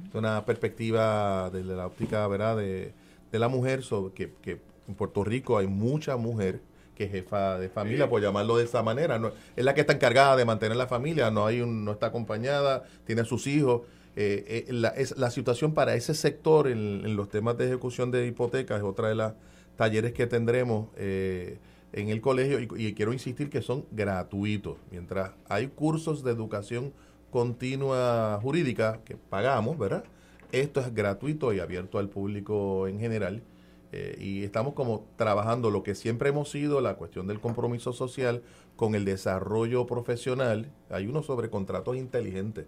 Es 0.09 0.15
una 0.15 0.45
perspectiva 0.45 1.49
desde 1.51 1.75
la 1.75 1.87
óptica 1.87 2.27
¿verdad? 2.29 2.57
De, 2.57 2.93
de 3.31 3.39
la 3.39 3.49
mujer, 3.49 3.83
sobre 3.83 4.13
que, 4.13 4.33
que 4.43 4.61
en 4.89 4.95
Puerto 4.95 5.25
Rico 5.25 5.57
hay 5.57 5.67
mucha 5.67 6.17
mujer 6.17 6.61
que 6.99 7.05
es 7.05 7.13
jefa 7.13 7.59
de 7.59 7.69
familia, 7.69 8.11
por 8.11 8.21
llamarlo 8.21 8.57
de 8.57 8.65
esa 8.65 8.83
manera. 8.83 9.19
No, 9.19 9.31
es 9.57 9.65
la 9.65 9.73
que 9.73 9.83
está 9.83 9.93
encargada 9.95 10.37
de 10.37 10.45
mantener 10.45 10.77
la 10.77 10.89
familia, 10.89 11.31
no, 11.31 11.47
hay 11.47 11.61
un, 11.61 11.85
no 11.85 11.93
está 11.93 12.07
acompañada, 12.07 12.83
tiene 13.07 13.23
a 13.23 13.25
sus 13.25 13.47
hijos. 13.47 13.83
Eh, 14.17 14.67
eh, 14.69 14.73
la, 14.73 14.89
es, 14.89 15.17
la 15.17 15.31
situación 15.31 15.75
para 15.75 15.95
ese 15.95 16.13
sector 16.13 16.67
en, 16.67 17.15
los 17.15 17.29
temas 17.29 17.57
de 17.57 17.67
ejecución 17.67 18.11
de 18.11 18.27
hipotecas 18.27 18.79
es 18.79 18.85
otra 18.85 19.09
de 19.09 19.15
las 19.15 19.35
talleres 19.77 20.13
que 20.13 20.27
tendremos 20.27 20.89
eh, 20.97 21.59
en 21.93 22.09
el 22.09 22.21
colegio 22.21 22.59
y, 22.59 22.69
y, 22.77 22.95
quiero 22.95 23.13
insistir 23.13 23.49
que 23.49 23.63
son 23.63 23.87
gratuitos. 23.93 24.77
Mientras 24.91 25.31
hay 25.49 25.69
cursos 25.69 26.25
de 26.25 26.33
educación 26.33 26.93
continua 27.31 28.41
jurídica 28.43 29.01
que 29.05 29.15
pagamos, 29.17 29.79
¿verdad? 29.79 30.03
Esto 30.51 30.81
es 30.81 30.93
gratuito 30.93 31.53
y 31.53 31.61
abierto 31.61 31.99
al 31.99 32.09
público 32.09 32.89
en 32.89 32.99
general. 32.99 33.43
Eh, 33.91 34.19
y 34.21 34.45
estamos 34.45 34.75
como 34.75 35.07
trabajando 35.17 35.71
lo 35.71 35.83
que 35.83 35.95
siempre 35.95 36.29
hemos 36.29 36.51
sido, 36.51 36.81
la 36.81 36.97
cuestión 36.97 37.27
del 37.27 37.41
compromiso 37.41 37.93
social 37.93 38.43
con 38.77 38.95
el 38.95 39.05
desarrollo 39.05 39.87
profesional. 39.87 40.71
Hay 40.91 41.07
uno 41.07 41.23
sobre 41.23 41.49
contratos 41.49 41.97
inteligentes. 41.97 42.67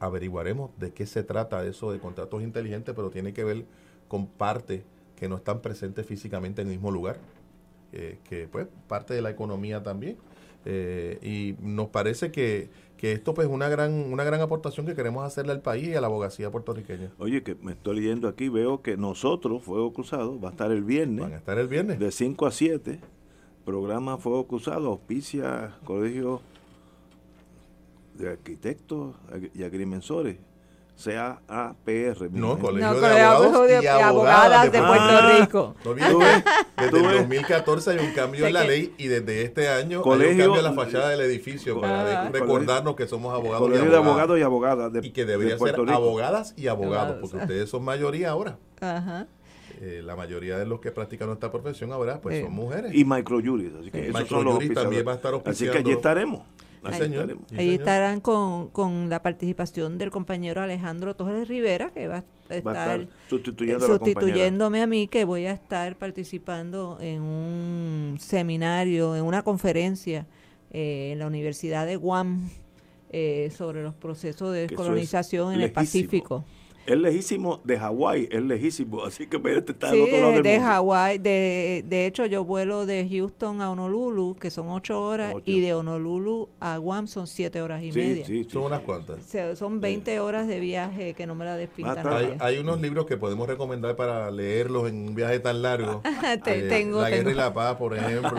Averiguaremos 0.00 0.70
de 0.78 0.92
qué 0.92 1.06
se 1.06 1.22
trata 1.22 1.64
eso 1.64 1.92
de 1.92 2.00
contratos 2.00 2.42
inteligentes, 2.42 2.94
pero 2.94 3.10
tiene 3.10 3.32
que 3.32 3.44
ver 3.44 3.64
con 4.08 4.26
partes 4.26 4.82
que 5.16 5.28
no 5.28 5.36
están 5.36 5.60
presentes 5.60 6.06
físicamente 6.06 6.60
en 6.60 6.68
el 6.68 6.74
mismo 6.74 6.90
lugar, 6.90 7.18
eh, 7.92 8.18
que 8.28 8.48
pues 8.48 8.66
parte 8.88 9.14
de 9.14 9.22
la 9.22 9.30
economía 9.30 9.82
también. 9.82 10.16
Eh, 10.68 11.18
y 11.22 11.54
nos 11.62 11.88
parece 11.88 12.32
que 12.32 12.68
que 12.96 13.12
esto 13.12 13.34
pues 13.34 13.48
es 13.48 13.52
una 13.52 13.68
gran, 13.68 13.92
una 14.12 14.24
gran 14.24 14.40
aportación 14.40 14.86
que 14.86 14.94
queremos 14.94 15.24
hacerle 15.24 15.52
al 15.52 15.60
país 15.60 15.88
y 15.88 15.94
a 15.94 16.00
la 16.00 16.06
abogacía 16.06 16.50
puertorriqueña. 16.50 17.12
Oye, 17.18 17.42
que 17.42 17.54
me 17.54 17.72
estoy 17.72 17.96
leyendo 17.96 18.28
aquí, 18.28 18.48
veo 18.48 18.82
que 18.82 18.96
nosotros, 18.96 19.62
Fuego 19.62 19.92
Cruzado, 19.92 20.40
va 20.40 20.48
a 20.48 20.52
estar 20.52 20.70
el 20.70 20.82
viernes. 20.82 21.20
Van 21.20 21.34
a 21.34 21.36
estar 21.36 21.58
el 21.58 21.68
viernes. 21.68 21.98
De 21.98 22.10
5 22.10 22.46
a 22.46 22.50
7. 22.50 23.00
Programa 23.64 24.16
Fuego 24.16 24.46
Cruzado, 24.46 24.88
auspicia 24.88 25.76
Colegio 25.84 26.40
de 28.14 28.30
Arquitectos 28.30 29.16
y 29.54 29.64
Agrimensores. 29.64 30.38
CAPR. 31.02 32.30
No, 32.32 32.58
Colegio 32.58 33.00
de 33.00 33.20
Abogados 33.20 33.70
y, 33.82 33.86
Abogadas 33.86 34.72
de, 34.72 34.82
Puerto 34.82 35.38
Rico. 35.38 35.74
desde 36.76 36.98
el 36.98 37.18
2014 37.18 37.90
hay 37.90 37.98
un 37.98 38.12
cambio 38.12 38.46
en 38.46 38.54
la 38.54 38.64
ley 38.64 38.94
y 38.98 39.08
desde 39.08 39.42
este 39.42 39.68
año 39.68 40.02
hay 40.04 40.10
un 40.10 40.38
cambio 40.38 40.56
en 40.56 40.64
la 40.64 40.72
fachada 40.72 41.10
del 41.10 41.20
edificio 41.20 41.80
para 41.80 42.28
recordarnos 42.30 42.96
que 42.96 43.06
somos 43.06 43.34
abogados 43.34 43.68
Colegio 43.68 43.90
de 43.90 43.96
Abogados 43.96 44.38
y 44.38 44.42
Abogadas 44.42 44.92
Y 45.02 45.10
que 45.10 45.24
debería 45.24 45.58
ser 45.58 45.76
abogadas 45.90 46.54
y 46.56 46.68
abogados, 46.68 47.18
porque 47.20 47.36
ustedes 47.36 47.70
son 47.70 47.84
mayoría 47.84 48.30
ahora. 48.30 48.58
Ajá. 48.80 49.26
Eh, 49.80 50.00
la 50.02 50.16
mayoría 50.16 50.58
de 50.58 50.64
los 50.64 50.80
que 50.80 50.90
practican 50.90 51.28
nuestra 51.28 51.52
profesión 51.52 51.92
ahora 51.92 52.20
pues 52.20 52.42
son 52.42 52.52
mujeres. 52.52 52.94
Y 52.94 53.04
microjuris. 53.04 53.72
Así 53.78 53.90
que 53.90 54.10
microjuris 54.10 54.72
también 54.72 55.06
va 55.06 55.12
a 55.12 55.16
estar 55.16 55.34
Así 55.44 55.68
que 55.68 55.78
allí 55.78 55.92
estaremos. 55.92 56.42
Ahí, 57.56 57.74
estarán 57.74 58.20
con, 58.20 58.68
con, 58.68 59.08
la 59.08 59.22
participación 59.22 59.98
del 59.98 60.10
compañero 60.10 60.62
Alejandro 60.62 61.14
Torres 61.14 61.48
Rivera, 61.48 61.90
que 61.90 62.08
va 62.08 62.24
a 62.48 62.54
estar, 62.54 63.06
sustituyéndome 63.28 64.82
a, 64.82 64.86
mí, 64.86 65.08
que 65.08 65.24
voy 65.24 65.46
a 65.46 65.52
estar 65.52 65.96
participando 65.96 66.98
en 67.00 67.22
un 67.22 68.16
seminario, 68.20 69.16
en 69.16 69.24
una 69.24 69.42
conferencia 69.42 70.26
eh, 70.70 71.10
en 71.12 71.18
la 71.18 71.26
Universidad 71.26 71.86
de 71.86 71.96
Guam 71.96 72.48
eh, 73.10 73.52
sobre 73.56 73.82
los 73.82 73.94
procesos 73.94 74.52
de 74.52 74.66
descolonización 74.66 75.54
en 75.54 75.60
el 75.60 75.72
Pacífico 75.72 76.44
es 76.86 76.98
lejísimo 76.98 77.60
de 77.64 77.78
Hawái, 77.78 78.28
es 78.30 78.42
lejísimo, 78.42 79.04
así 79.04 79.26
que 79.26 79.36
este 79.36 79.72
está 79.72 79.90
sí, 79.90 80.00
otro 80.00 80.16
lado 80.18 80.32
del 80.32 80.42
de 80.42 80.60
Hawái, 80.60 81.18
de, 81.18 81.84
de 81.86 82.06
hecho 82.06 82.26
yo 82.26 82.44
vuelo 82.44 82.86
de 82.86 83.08
Houston 83.10 83.60
a 83.60 83.70
Honolulu, 83.70 84.36
que 84.36 84.50
son 84.50 84.68
ocho 84.68 85.00
horas, 85.02 85.34
y 85.44 85.60
de 85.60 85.74
Honolulu 85.74 86.48
a 86.60 86.76
Guam 86.78 87.06
son 87.06 87.26
siete 87.26 87.60
horas 87.62 87.82
y 87.82 87.92
media. 87.92 88.24
Sí, 88.24 88.46
son 88.50 88.64
unas 88.64 88.80
cuantas. 88.80 89.18
son 89.54 89.80
20 89.80 90.20
horas 90.20 90.46
de 90.46 90.60
viaje 90.60 91.14
que 91.14 91.26
no 91.26 91.34
me 91.34 91.44
la 91.44 91.56
despintan. 91.56 92.06
hay, 92.06 92.36
hay, 92.38 92.58
unos 92.58 92.80
libros 92.80 93.06
que 93.06 93.16
podemos 93.16 93.46
recomendar 93.48 93.96
para 93.96 94.30
leerlos 94.30 94.88
en 94.88 95.08
un 95.08 95.14
viaje 95.14 95.40
tan 95.40 95.62
largo. 95.62 96.02
Eh, 96.46 96.66
tengo, 96.68 97.00
la 97.02 97.10
Guerra 97.10 97.30
y 97.30 97.34
la 97.34 97.52
Paz, 97.52 97.76
por 97.76 97.96
ejemplo, 97.96 98.30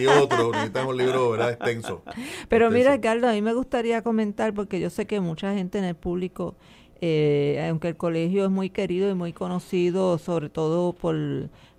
y 0.00 0.06
otros. 0.06 0.52
Necesitamos 0.52 0.90
un 0.90 0.96
libro 0.98 1.30
¿verdad? 1.30 1.50
extenso. 1.52 2.02
Pero 2.48 2.70
mira, 2.70 2.92
Ricardo, 2.92 3.28
a 3.28 3.32
mí 3.32 3.42
me 3.42 3.54
gustaría 3.54 4.02
comentar, 4.02 4.52
porque 4.54 4.80
yo 4.80 4.90
sé 4.90 5.06
que 5.06 5.20
mucha 5.20 5.54
gente 5.54 5.78
en 5.78 5.84
el 5.84 5.94
público 5.94 6.56
eh, 7.00 7.66
aunque 7.68 7.88
el 7.88 7.96
colegio 7.96 8.44
es 8.44 8.50
muy 8.50 8.70
querido 8.70 9.10
y 9.10 9.14
muy 9.14 9.32
conocido, 9.32 10.18
sobre 10.18 10.48
todo 10.48 10.92
por 10.92 11.14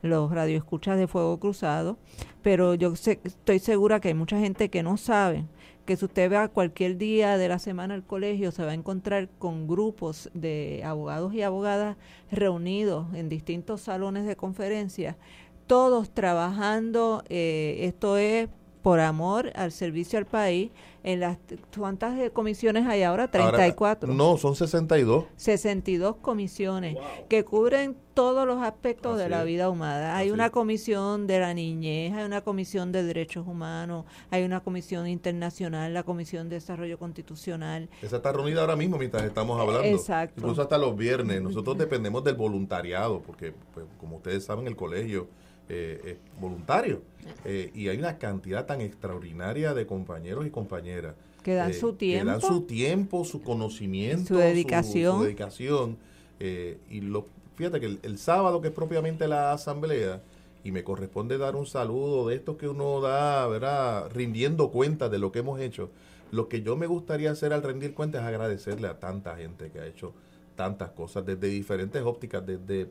los 0.02 0.32
radioescuchas 0.32 0.98
de 0.98 1.08
Fuego 1.08 1.40
Cruzado, 1.40 1.98
pero 2.42 2.74
yo 2.76 2.94
estoy 2.94 3.60
segura 3.60 4.00
que 4.00 4.10
hay 4.10 4.14
mucha 4.14 4.40
gente 4.40 4.70
que 4.70 4.84
no 4.84 4.98
sabe 4.98 5.46
que 5.86 5.98
si 5.98 6.06
usted 6.06 6.32
va 6.32 6.50
cualquier 6.50 6.98
día 6.98 7.38
de 7.38 7.48
la 7.48 7.58
semana 7.58 7.96
al 7.96 8.04
colegio 8.04 8.52
se 8.52 8.64
va 8.64 8.72
a 8.72 8.76
encontrar 8.76 9.28
con 9.40 9.68
grupos 9.68 10.30
de 10.36 10.84
abogados 10.86 11.34
y 11.34 11.42
abogadas 11.42 11.98
reunidos 12.32 13.08
en 13.16 13.28
distintos 13.28 13.82
salones 13.82 14.28
de 14.28 14.36
conferencia, 14.36 15.18
todos 15.66 16.12
trabajando, 16.12 17.24
eh, 17.28 17.80
esto 17.82 18.18
es 18.18 18.50
por 18.82 19.00
amor 19.00 19.52
al 19.56 19.72
servicio 19.72 20.20
al 20.20 20.26
país, 20.26 20.72
en 21.04 21.20
las 21.20 21.38
cuántas 21.78 22.30
comisiones 22.32 22.86
hay 22.88 23.04
ahora 23.04 23.30
34 23.30 24.14
no 24.14 24.38
son 24.38 24.56
62 24.56 25.26
62 25.36 26.18
comisiones 26.18 26.98
que 27.28 27.44
cubren 27.46 27.98
todos 28.14 28.46
los 28.46 28.62
aspectos 28.62 29.18
de 29.18 29.30
la 29.30 29.46
vida 29.46 29.70
humana. 29.70 30.18
Hay 30.18 30.32
una 30.32 30.50
comisión 30.50 31.26
de 31.26 31.40
la 31.40 31.54
niñez 31.54 32.14
hay 32.14 32.26
una 32.26 32.42
comisión 32.42 32.92
de 32.92 33.04
derechos 33.04 33.48
humanos 33.48 34.06
hay 34.30 34.44
una 34.44 34.60
comisión 34.60 35.08
internacional 35.08 35.94
la 35.94 36.04
comisión 36.04 36.50
de 36.50 36.56
desarrollo 36.56 36.98
constitucional. 36.98 37.90
Esa 38.02 38.18
está 38.18 38.32
reunida 38.32 38.62
ahora 38.62 38.76
mismo 38.76 38.98
mientras 38.98 39.24
estamos 39.24 39.60
hablando. 39.60 39.88
Exacto. 39.88 40.36
Incluso 40.38 40.62
hasta 40.62 40.78
los 40.78 40.96
viernes. 40.96 41.42
Nosotros 41.42 41.78
dependemos 41.78 42.24
del 42.24 42.36
voluntariado 42.36 43.22
porque 43.22 43.54
pues, 43.74 43.86
como 44.00 44.18
ustedes 44.18 44.46
saben 44.46 44.68
el 44.68 44.76
colegio 44.76 45.28
eh, 45.70 46.02
eh, 46.04 46.18
voluntario. 46.40 47.04
Eh, 47.46 47.72
y 47.76 47.90
hay 47.90 47.98
una 48.00 48.18
cantidad 48.18 48.66
tan 48.66 48.82
extraordinaria 48.82 49.76
de 49.76 49.86
compañeros 49.86 50.48
y 50.48 50.50
compañeras. 50.50 51.14
Que 51.44 51.54
dan 51.54 51.74
su 51.76 51.94
tiempo. 51.94 52.26
Que 52.26 52.32
dan 52.32 52.42
su 52.42 52.62
tiempo, 52.62 53.24
su 53.24 53.44
conocimiento, 53.44 54.30
su 54.30 54.38
dedicación. 54.38 55.18
Su, 55.18 55.24
dedicación. 55.26 55.98
y 56.40 57.02
lo, 57.02 57.28
fíjate 57.56 57.80
que 57.80 58.00
el, 58.02 58.18
sábado, 58.18 58.62
que 58.62 58.70
es 58.70 58.74
propiamente 58.74 59.28
la 59.28 59.54
asamblea, 59.54 60.24
y 60.64 60.72
me 60.72 60.84
corresponde 60.84 61.38
dar 61.38 61.56
un 61.56 61.68
saludo 61.68 62.28
de 62.28 62.36
esto 62.36 62.58
que 62.58 62.68
uno 62.68 63.00
da, 63.00 63.48
¿verdad? 63.48 64.10
Rindiendo 64.12 64.72
cuenta 64.72 65.08
de 65.08 65.20
lo 65.20 65.32
que 65.32 65.40
hemos 65.40 65.60
hecho. 65.60 65.92
Lo 66.32 66.50
que 66.50 66.64
yo 66.64 66.78
me 66.78 66.88
gustaría 66.88 67.32
hacer 67.32 67.54
al 67.54 67.62
rendir 67.62 67.94
cuentas 67.94 68.24
es 68.24 68.28
agradecerle 68.28 68.88
a 68.88 69.00
tanta 69.00 69.38
gente 69.38 69.70
que 69.70 69.80
ha 69.80 69.86
hecho 69.86 70.14
tantas 70.56 70.90
cosas 70.90 71.26
desde 71.26 71.48
diferentes 71.48 72.02
ópticas, 72.04 72.46
desde 72.46 72.90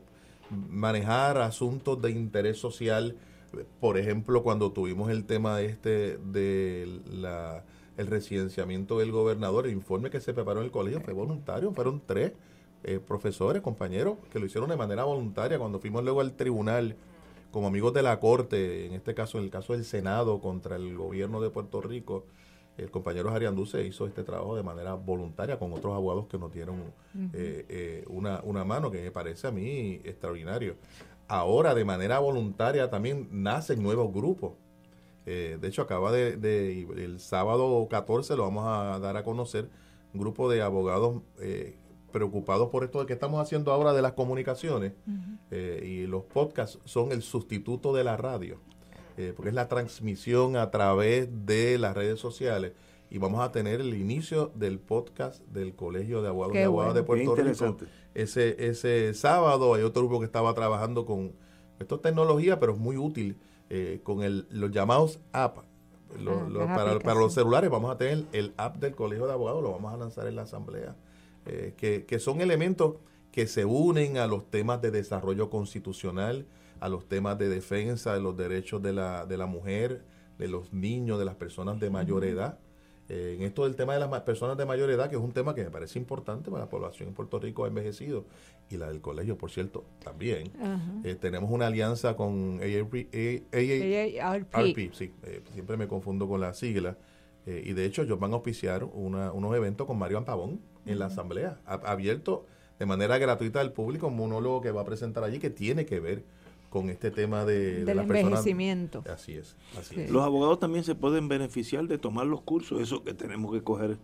manejar 0.49 1.37
asuntos 1.39 2.01
de 2.01 2.11
interés 2.11 2.57
social. 2.57 3.15
Por 3.79 3.97
ejemplo, 3.97 4.43
cuando 4.43 4.71
tuvimos 4.71 5.09
el 5.09 5.25
tema 5.25 5.61
este 5.61 6.17
de 6.17 7.01
la, 7.11 7.63
el 7.97 8.07
residenciamiento 8.07 8.99
del 8.99 9.11
gobernador, 9.11 9.65
el 9.65 9.73
informe 9.73 10.09
que 10.09 10.21
se 10.21 10.33
preparó 10.33 10.59
en 10.59 10.65
el 10.65 10.71
colegio 10.71 11.01
fue 11.01 11.13
voluntario, 11.13 11.71
fueron 11.73 12.01
tres 12.05 12.33
eh, 12.83 12.99
profesores, 13.05 13.61
compañeros, 13.61 14.17
que 14.31 14.39
lo 14.39 14.45
hicieron 14.45 14.69
de 14.69 14.77
manera 14.77 15.03
voluntaria. 15.03 15.59
Cuando 15.59 15.79
fuimos 15.79 16.03
luego 16.03 16.21
al 16.21 16.33
tribunal 16.33 16.95
como 17.51 17.67
amigos 17.67 17.93
de 17.93 18.03
la 18.03 18.19
Corte, 18.19 18.85
en 18.85 18.93
este 18.93 19.13
caso, 19.13 19.37
en 19.37 19.45
el 19.45 19.49
caso 19.49 19.73
del 19.73 19.83
Senado 19.83 20.39
contra 20.39 20.75
el 20.75 20.95
gobierno 20.95 21.41
de 21.41 21.49
Puerto 21.49 21.81
Rico, 21.81 22.25
el 22.79 22.91
compañero 22.91 23.29
Duce 23.51 23.85
hizo 23.85 24.07
este 24.07 24.23
trabajo 24.23 24.55
de 24.55 24.63
manera 24.63 24.93
voluntaria 24.93 25.59
con 25.59 25.73
otros 25.73 25.93
abogados 25.93 26.27
que 26.27 26.37
nos 26.37 26.51
dieron 26.51 26.77
eh, 27.33 27.65
eh, 27.69 28.05
una, 28.07 28.41
una 28.43 28.63
mano 28.63 28.89
que 28.89 29.01
me 29.01 29.11
parece 29.11 29.47
a 29.47 29.51
mí 29.51 30.01
extraordinario. 30.03 30.75
Ahora, 31.27 31.75
de 31.75 31.85
manera 31.85 32.19
voluntaria, 32.19 32.89
también 32.89 33.27
nacen 33.31 33.83
nuevos 33.83 34.11
grupos. 34.13 34.53
Eh, 35.25 35.57
de 35.61 35.67
hecho, 35.67 35.83
acaba 35.83 36.11
de, 36.11 36.87
el 36.97 37.19
sábado 37.19 37.87
14 37.89 38.35
lo 38.35 38.43
vamos 38.43 38.65
a 38.67 38.99
dar 38.99 39.17
a 39.17 39.23
conocer, 39.23 39.69
un 40.13 40.21
grupo 40.21 40.49
de 40.49 40.61
abogados 40.61 41.21
preocupados 42.11 42.69
por 42.69 42.83
esto 42.83 42.99
de 43.01 43.05
que 43.05 43.13
estamos 43.13 43.39
haciendo 43.39 43.71
ahora 43.71 43.93
de 43.93 44.01
las 44.01 44.13
comunicaciones 44.13 44.93
y 45.51 46.07
los 46.07 46.23
podcasts 46.23 46.79
son 46.85 47.11
el 47.11 47.21
sustituto 47.21 47.93
de 47.93 48.03
la 48.03 48.17
radio. 48.17 48.57
Eh, 49.19 49.33
porque 49.35 49.49
es 49.49 49.55
la 49.55 49.67
transmisión 49.67 50.55
a 50.55 50.71
través 50.71 51.27
de 51.45 51.77
las 51.77 51.93
redes 51.93 52.21
sociales. 52.21 52.71
Y 53.09 53.17
vamos 53.17 53.41
a 53.41 53.51
tener 53.51 53.81
el 53.81 53.93
inicio 53.93 54.49
del 54.55 54.79
podcast 54.79 55.41
del 55.47 55.75
Colegio 55.75 56.21
de 56.21 56.29
Abogados 56.29 56.55
Abogadas 56.55 56.93
de 56.93 57.03
Puerto 57.03 57.35
Rico. 57.35 57.75
Ese, 58.13 58.69
ese 58.69 59.13
sábado 59.13 59.73
hay 59.73 59.83
otro 59.83 60.03
grupo 60.03 60.19
que 60.19 60.25
estaba 60.25 60.53
trabajando 60.53 61.05
con, 61.05 61.33
esto 61.79 61.95
es 61.95 62.01
tecnología, 62.01 62.61
pero 62.61 62.71
es 62.71 62.79
muy 62.79 62.95
útil, 62.95 63.37
eh, 63.69 63.99
con 64.03 64.23
el, 64.23 64.47
los 64.51 64.71
llamados 64.71 65.19
app. 65.33 65.57
Ah, 65.57 66.73
para, 66.73 66.99
para, 66.99 67.19
los 67.19 67.33
celulares 67.33 67.69
vamos 67.69 67.91
a 67.91 67.97
tener 67.97 68.23
el 68.31 68.53
app 68.55 68.77
del 68.77 68.95
Colegio 68.95 69.27
de 69.27 69.33
Abogados, 69.33 69.61
lo 69.61 69.71
vamos 69.71 69.93
a 69.93 69.97
lanzar 69.97 70.27
en 70.27 70.37
la 70.37 70.43
asamblea, 70.43 70.95
eh, 71.45 71.73
que, 71.75 72.05
que 72.05 72.19
son 72.19 72.39
elementos 72.39 72.95
que 73.33 73.47
se 73.47 73.65
unen 73.65 74.17
a 74.17 74.27
los 74.27 74.49
temas 74.49 74.81
de 74.81 74.91
desarrollo 74.91 75.49
constitucional, 75.49 76.45
a 76.79 76.89
los 76.89 77.07
temas 77.07 77.37
de 77.37 77.49
defensa 77.49 78.13
de 78.13 78.21
los 78.21 78.35
derechos 78.37 78.81
de 78.81 78.93
la, 78.93 79.25
de 79.25 79.37
la 79.37 79.45
mujer, 79.45 80.03
de 80.37 80.47
los 80.47 80.73
niños, 80.73 81.19
de 81.19 81.25
las 81.25 81.35
personas 81.35 81.79
de 81.79 81.89
mayor 81.89 82.23
edad. 82.23 82.59
Eh, 83.09 83.35
en 83.37 83.43
esto 83.43 83.63
del 83.63 83.75
tema 83.75 83.93
de 83.95 83.99
las 83.99 84.21
personas 84.21 84.55
de 84.55 84.65
mayor 84.65 84.89
edad, 84.91 85.09
que 85.09 85.15
es 85.15 85.21
un 85.21 85.31
tema 85.31 85.55
que 85.55 85.63
me 85.63 85.71
parece 85.71 85.97
importante 85.97 86.51
para 86.51 86.65
la 86.65 86.69
población 86.69 87.09
en 87.09 87.15
Puerto 87.15 87.39
Rico 87.39 87.65
ha 87.65 87.67
envejecido, 87.67 88.25
y 88.69 88.77
la 88.77 88.87
del 88.87 89.01
colegio, 89.01 89.35
por 89.35 89.49
cierto, 89.49 89.83
también. 90.03 90.51
Eh, 91.03 91.15
tenemos 91.15 91.49
una 91.49 91.67
alianza 91.67 92.15
con 92.15 92.59
AARP, 92.61 92.93
sí, 94.93 95.11
eh, 95.23 95.41
siempre 95.53 95.75
me 95.75 95.87
confundo 95.87 96.27
con 96.27 96.39
la 96.39 96.53
sigla, 96.53 96.97
y 97.47 97.73
de 97.73 97.85
hecho 97.85 98.03
ellos 98.03 98.19
van 98.19 98.31
a 98.31 98.35
auspiciar 98.35 98.83
unos 98.83 99.55
eventos 99.55 99.87
con 99.87 99.97
Mario 99.97 100.19
Ampabón 100.19 100.59
en 100.85 100.99
la 100.99 101.07
asamblea, 101.07 101.59
abierto 101.65 102.45
de 102.77 102.85
manera 102.85 103.17
gratuita 103.17 103.59
al 103.59 103.73
público, 103.73 104.05
un 104.05 104.17
monólogo 104.17 104.61
que 104.61 104.69
va 104.69 104.81
a 104.81 104.85
presentar 104.85 105.23
allí 105.23 105.39
que 105.39 105.49
tiene 105.49 105.87
que 105.87 105.99
ver 105.99 106.23
con 106.69 106.89
este 106.89 107.11
tema 107.11 107.45
de, 107.45 107.83
del 107.83 107.99
envejecimiento. 107.99 109.03
Así 109.11 109.33
es. 109.33 109.55
Los 110.09 110.23
abogados 110.23 110.59
también 110.59 110.83
se 110.83 110.95
pueden 110.95 111.27
beneficiar 111.27 111.87
de 111.87 111.97
tomar 111.97 112.27
los 112.27 112.41
cursos, 112.41 112.81
eso 112.81 113.03
que 113.03 113.13
tenemos 113.13 113.51
que 113.51 113.63
coger 113.63 113.97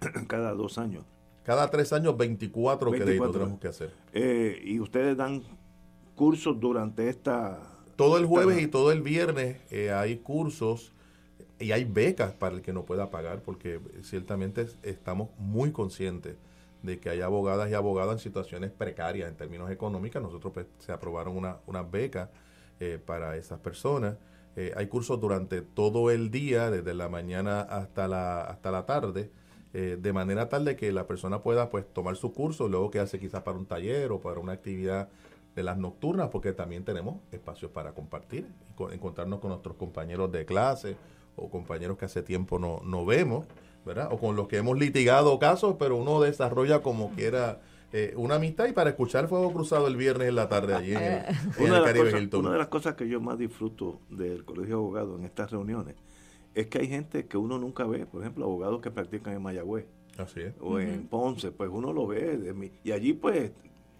cada 0.28 0.52
dos 0.54 0.78
años. 0.78 1.04
Cada 1.42 1.70
tres 1.70 1.92
años, 1.92 2.16
24, 2.16 2.90
24 2.90 3.32
tenemos 3.32 3.60
que 3.60 3.68
hacer. 3.68 3.92
Eh, 4.12 4.62
y 4.64 4.80
ustedes 4.80 5.16
dan 5.16 5.42
cursos 6.14 6.58
durante 6.58 7.08
esta... 7.08 7.60
Todo 7.96 8.16
el 8.16 8.24
jueves 8.26 8.60
y 8.60 8.66
todo 8.66 8.90
el 8.92 9.02
viernes 9.02 9.58
eh, 9.70 9.92
hay 9.92 10.16
cursos 10.16 10.92
y 11.60 11.70
hay 11.70 11.84
becas 11.84 12.32
para 12.32 12.56
el 12.56 12.62
que 12.62 12.72
no 12.72 12.84
pueda 12.84 13.10
pagar, 13.10 13.42
porque 13.42 13.78
ciertamente 14.02 14.66
estamos 14.82 15.28
muy 15.38 15.70
conscientes 15.70 16.36
de 16.84 17.00
que 17.00 17.08
hay 17.08 17.22
abogadas 17.22 17.70
y 17.70 17.74
abogados 17.74 18.12
en 18.12 18.18
situaciones 18.18 18.70
precarias 18.70 19.28
en 19.28 19.36
términos 19.36 19.70
económicos. 19.70 20.22
Nosotros 20.22 20.52
pues, 20.52 20.66
se 20.78 20.92
aprobaron 20.92 21.36
una, 21.36 21.56
una 21.66 21.82
beca 21.82 22.30
eh, 22.78 22.98
para 23.04 23.36
esas 23.36 23.58
personas. 23.58 24.16
Eh, 24.56 24.72
hay 24.76 24.86
cursos 24.86 25.18
durante 25.18 25.62
todo 25.62 26.10
el 26.10 26.30
día, 26.30 26.70
desde 26.70 26.92
la 26.92 27.08
mañana 27.08 27.62
hasta 27.62 28.06
la, 28.06 28.42
hasta 28.42 28.70
la 28.70 28.84
tarde, 28.84 29.30
eh, 29.72 29.96
de 30.00 30.12
manera 30.12 30.48
tal 30.48 30.64
de 30.66 30.76
que 30.76 30.92
la 30.92 31.06
persona 31.06 31.42
pueda 31.42 31.70
pues 31.70 31.86
tomar 31.92 32.16
su 32.16 32.32
curso, 32.32 32.68
luego 32.68 32.90
quedarse 32.90 33.18
quizás 33.18 33.42
para 33.42 33.56
un 33.56 33.66
taller 33.66 34.12
o 34.12 34.20
para 34.20 34.38
una 34.38 34.52
actividad 34.52 35.08
de 35.56 35.62
las 35.62 35.78
nocturnas, 35.78 36.28
porque 36.28 36.52
también 36.52 36.84
tenemos 36.84 37.16
espacios 37.32 37.70
para 37.70 37.92
compartir, 37.92 38.46
encontrarnos 38.92 39.40
con 39.40 39.50
nuestros 39.50 39.76
compañeros 39.76 40.30
de 40.30 40.44
clase 40.44 40.96
o 41.36 41.48
compañeros 41.48 41.96
que 41.96 42.04
hace 42.04 42.22
tiempo 42.22 42.58
no, 42.58 42.80
no 42.84 43.06
vemos. 43.06 43.46
¿Verdad? 43.84 44.08
O 44.10 44.18
con 44.18 44.36
los 44.36 44.48
que 44.48 44.56
hemos 44.56 44.78
litigado 44.78 45.38
casos, 45.38 45.76
pero 45.78 45.96
uno 45.96 46.20
desarrolla 46.20 46.82
como 46.82 47.10
quiera 47.10 47.60
eh, 47.92 48.12
una 48.16 48.36
amistad 48.36 48.66
y 48.66 48.72
para 48.72 48.90
escuchar 48.90 49.28
Fuego 49.28 49.52
Cruzado 49.52 49.86
el 49.86 49.96
viernes 49.96 50.28
en 50.28 50.34
la 50.34 50.48
tarde 50.48 50.74
allí 50.74 50.94
en, 50.94 51.00
el, 51.00 51.84
Caribe 51.84 52.28
Una 52.36 52.50
de 52.50 52.58
las 52.58 52.66
cosas 52.66 52.94
que 52.94 53.08
yo 53.08 53.20
más 53.20 53.38
disfruto 53.38 54.00
del 54.10 54.44
Colegio 54.44 54.76
de 54.76 54.80
Abogados 54.80 55.20
en 55.20 55.24
estas 55.24 55.52
reuniones 55.52 55.94
es 56.54 56.66
que 56.66 56.78
hay 56.78 56.88
gente 56.88 57.26
que 57.26 57.36
uno 57.36 57.58
nunca 57.58 57.84
ve, 57.84 58.06
por 58.06 58.22
ejemplo, 58.22 58.44
abogados 58.44 58.80
que 58.80 58.90
practican 58.90 59.34
en 59.34 59.42
Mayagüez. 59.42 59.86
Así 60.18 60.40
es. 60.40 60.54
O 60.60 60.78
en 60.78 61.06
Ponce, 61.06 61.50
pues 61.50 61.70
uno 61.72 61.92
lo 61.92 62.06
ve. 62.06 62.36
De 62.36 62.72
y 62.84 62.92
allí 62.92 63.12
pues 63.12 63.52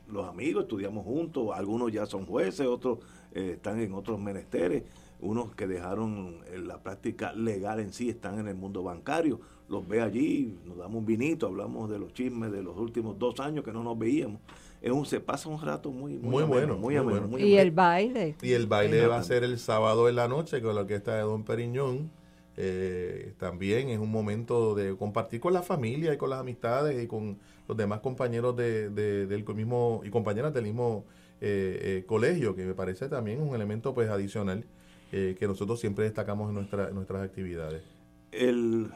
los 0.08 0.28
amigos 0.28 0.64
estudiamos 0.64 1.04
juntos, 1.04 1.48
algunos 1.54 1.92
ya 1.92 2.06
son 2.06 2.26
jueces, 2.26 2.66
otros 2.66 2.98
eh, 3.32 3.52
están 3.54 3.80
en 3.80 3.92
otros 3.94 4.20
menesteres, 4.20 4.84
unos 5.20 5.54
que 5.54 5.66
dejaron 5.66 6.40
la 6.66 6.82
práctica 6.82 7.32
legal 7.32 7.80
en 7.80 7.92
sí 7.92 8.10
están 8.10 8.38
en 8.38 8.48
el 8.48 8.56
mundo 8.56 8.82
bancario 8.82 9.40
los 9.68 9.86
ve 9.86 10.02
allí, 10.02 10.58
nos 10.64 10.76
damos 10.76 10.96
un 10.96 11.06
vinito, 11.06 11.46
hablamos 11.46 11.90
de 11.90 11.98
los 11.98 12.12
chismes 12.12 12.52
de 12.52 12.62
los 12.62 12.76
últimos 12.76 13.18
dos 13.18 13.40
años 13.40 13.64
que 13.64 13.72
no 13.72 13.82
nos 13.82 13.98
veíamos. 13.98 14.40
Es 14.82 14.92
un, 14.92 15.06
se 15.06 15.18
pasa 15.18 15.48
un 15.48 15.60
rato 15.60 15.90
muy, 15.90 16.18
muy, 16.18 16.44
bueno. 16.44 16.76
Muy, 16.76 16.98
bueno. 16.98 17.38
y 17.38 17.56
el 17.56 17.70
baile. 17.70 18.36
Y 18.42 18.52
el 18.52 18.66
baile 18.66 19.06
va 19.06 19.16
a 19.16 19.22
ser 19.22 19.42
el 19.42 19.58
sábado 19.58 20.10
en 20.10 20.16
la 20.16 20.28
noche 20.28 20.60
con 20.60 20.74
la 20.74 20.82
orquesta 20.82 21.14
de 21.14 21.22
Don 21.22 21.42
Periñón. 21.44 22.10
Eh, 22.56 23.32
también 23.38 23.88
es 23.88 23.98
un 23.98 24.10
momento 24.12 24.74
de 24.74 24.94
compartir 24.96 25.40
con 25.40 25.54
la 25.54 25.62
familia 25.62 26.12
y 26.12 26.18
con 26.18 26.30
las 26.30 26.40
amistades 26.40 27.02
y 27.02 27.06
con 27.06 27.38
los 27.66 27.76
demás 27.76 28.00
compañeros 28.00 28.56
de, 28.56 28.90
del 28.90 29.44
mismo 29.54 30.02
y 30.04 30.10
compañeras 30.10 30.52
del 30.52 30.64
mismo 30.64 31.04
eh, 31.40 31.80
eh, 31.82 32.04
colegio, 32.06 32.54
que 32.54 32.64
me 32.64 32.74
parece 32.74 33.08
también 33.08 33.40
un 33.40 33.54
elemento 33.54 33.94
pues 33.94 34.10
adicional 34.10 34.64
que 35.10 35.46
nosotros 35.46 35.78
siempre 35.78 36.06
destacamos 36.06 36.48
en, 36.48 36.56
nuestra, 36.56 36.88
en 36.88 36.96
nuestras 36.96 37.22
actividades. 37.22 37.84
El, 38.32 38.90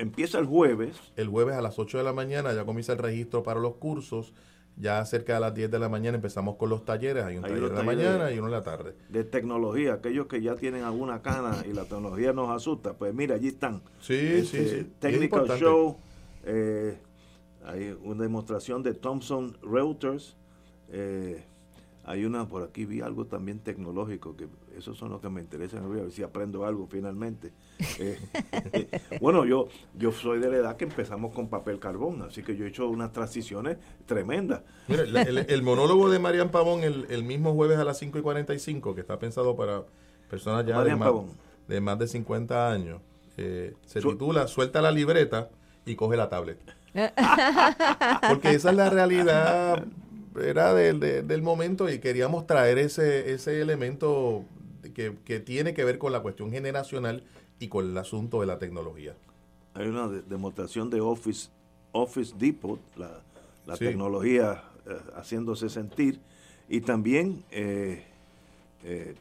empieza 0.00 0.38
el 0.38 0.46
jueves. 0.46 0.96
El 1.16 1.28
jueves 1.28 1.54
a 1.54 1.60
las 1.60 1.78
8 1.78 1.98
de 1.98 2.04
la 2.04 2.12
mañana 2.12 2.52
ya 2.52 2.64
comienza 2.64 2.92
el 2.92 2.98
registro 2.98 3.42
para 3.42 3.60
los 3.60 3.76
cursos. 3.76 4.32
Ya 4.76 5.04
cerca 5.04 5.34
de 5.34 5.40
las 5.40 5.54
10 5.54 5.70
de 5.70 5.78
la 5.78 5.88
mañana 5.88 6.16
empezamos 6.16 6.56
con 6.56 6.70
los 6.70 6.84
talleres. 6.84 7.24
Hay 7.24 7.36
un 7.36 7.42
taller 7.42 7.64
en 7.64 7.74
la 7.74 7.82
mañana 7.82 8.32
y 8.32 8.38
uno 8.38 8.46
en 8.46 8.52
la 8.52 8.62
tarde. 8.62 8.94
De 9.10 9.24
tecnología, 9.24 9.94
aquellos 9.94 10.26
que 10.26 10.40
ya 10.40 10.56
tienen 10.56 10.84
alguna 10.84 11.20
cana 11.20 11.62
y 11.68 11.74
la 11.74 11.84
tecnología 11.84 12.32
nos 12.32 12.50
asusta, 12.50 12.94
pues 12.94 13.12
mira, 13.12 13.34
allí 13.34 13.48
están. 13.48 13.82
Sí, 14.00 14.42
sí, 14.44 14.56
este, 14.56 14.68
sí. 14.68 14.92
Technical 14.98 15.46
Show. 15.58 15.96
Eh, 16.44 16.96
hay 17.66 17.94
una 18.02 18.22
demostración 18.22 18.82
de 18.82 18.94
Thomson 18.94 19.58
Reuters. 19.62 20.36
Eh, 20.88 21.44
hay 22.04 22.24
una, 22.24 22.48
por 22.48 22.62
aquí 22.62 22.86
vi 22.86 23.02
algo 23.02 23.26
también 23.26 23.58
tecnológico, 23.58 24.34
que 24.34 24.48
esos 24.78 24.96
son 24.96 25.10
los 25.10 25.20
que 25.20 25.28
me 25.28 25.42
interesan, 25.42 25.84
a 25.84 25.88
ver 25.88 26.10
si 26.10 26.22
aprendo 26.22 26.64
algo 26.64 26.86
finalmente. 26.86 27.52
Eh, 27.98 29.00
bueno, 29.20 29.44
yo, 29.44 29.68
yo 29.94 30.12
soy 30.12 30.38
de 30.38 30.50
la 30.50 30.56
edad 30.56 30.76
que 30.76 30.84
empezamos 30.84 31.34
con 31.34 31.48
papel 31.48 31.78
carbón, 31.78 32.22
así 32.22 32.42
que 32.42 32.56
yo 32.56 32.64
he 32.64 32.68
hecho 32.68 32.88
unas 32.88 33.12
transiciones 33.12 33.78
tremendas. 34.06 34.62
Mira, 34.88 35.02
el, 35.02 35.62
monólogo 35.62 36.10
de 36.10 36.18
Marian 36.18 36.50
Pavón 36.50 36.82
el, 36.82 37.24
mismo 37.24 37.54
jueves 37.54 37.78
a 37.78 37.84
las 37.84 37.98
5 37.98 38.18
y 38.18 38.22
45, 38.22 38.94
que 38.94 39.00
está 39.00 39.18
pensado 39.18 39.56
para 39.56 39.84
personas 40.28 40.66
ya 40.66 40.82
de 40.84 40.96
más, 40.96 41.12
de 41.68 41.80
más, 41.80 41.98
de 41.98 42.06
50 42.06 42.70
años, 42.70 43.00
eh, 43.36 43.74
se 43.86 44.00
titula 44.00 44.46
Suelta 44.46 44.80
la 44.82 44.90
libreta 44.90 45.50
y 45.86 45.94
coge 45.94 46.16
la 46.16 46.28
tablet. 46.28 46.58
Porque 48.28 48.50
esa 48.50 48.70
es 48.70 48.76
la 48.76 48.90
realidad 48.90 49.84
era 50.44 50.74
del, 50.74 51.00
del 51.00 51.42
momento 51.42 51.88
y 51.88 51.98
queríamos 51.98 52.46
traer 52.46 52.78
ese, 52.78 53.32
ese 53.32 53.60
elemento 53.60 54.44
que, 54.94 55.16
que, 55.24 55.40
tiene 55.40 55.74
que 55.74 55.84
ver 55.84 55.98
con 55.98 56.12
la 56.12 56.20
cuestión 56.20 56.50
generacional 56.50 57.24
y 57.60 57.68
con 57.68 57.88
el 57.88 57.96
asunto 57.96 58.40
de 58.40 58.46
la 58.46 58.58
tecnología. 58.58 59.14
Hay 59.74 59.86
una 59.86 60.08
demostración 60.08 60.90
de 60.90 61.00
Office, 61.00 61.50
Office 61.92 62.34
Depot, 62.36 62.80
la, 62.96 63.20
la 63.66 63.76
tecnología 63.76 64.64
eh, 64.86 64.98
haciéndose 65.14 65.68
sentir, 65.68 66.20
y 66.68 66.80
también 66.80 67.44
eh, 67.52 68.04
eh, 68.82 69.14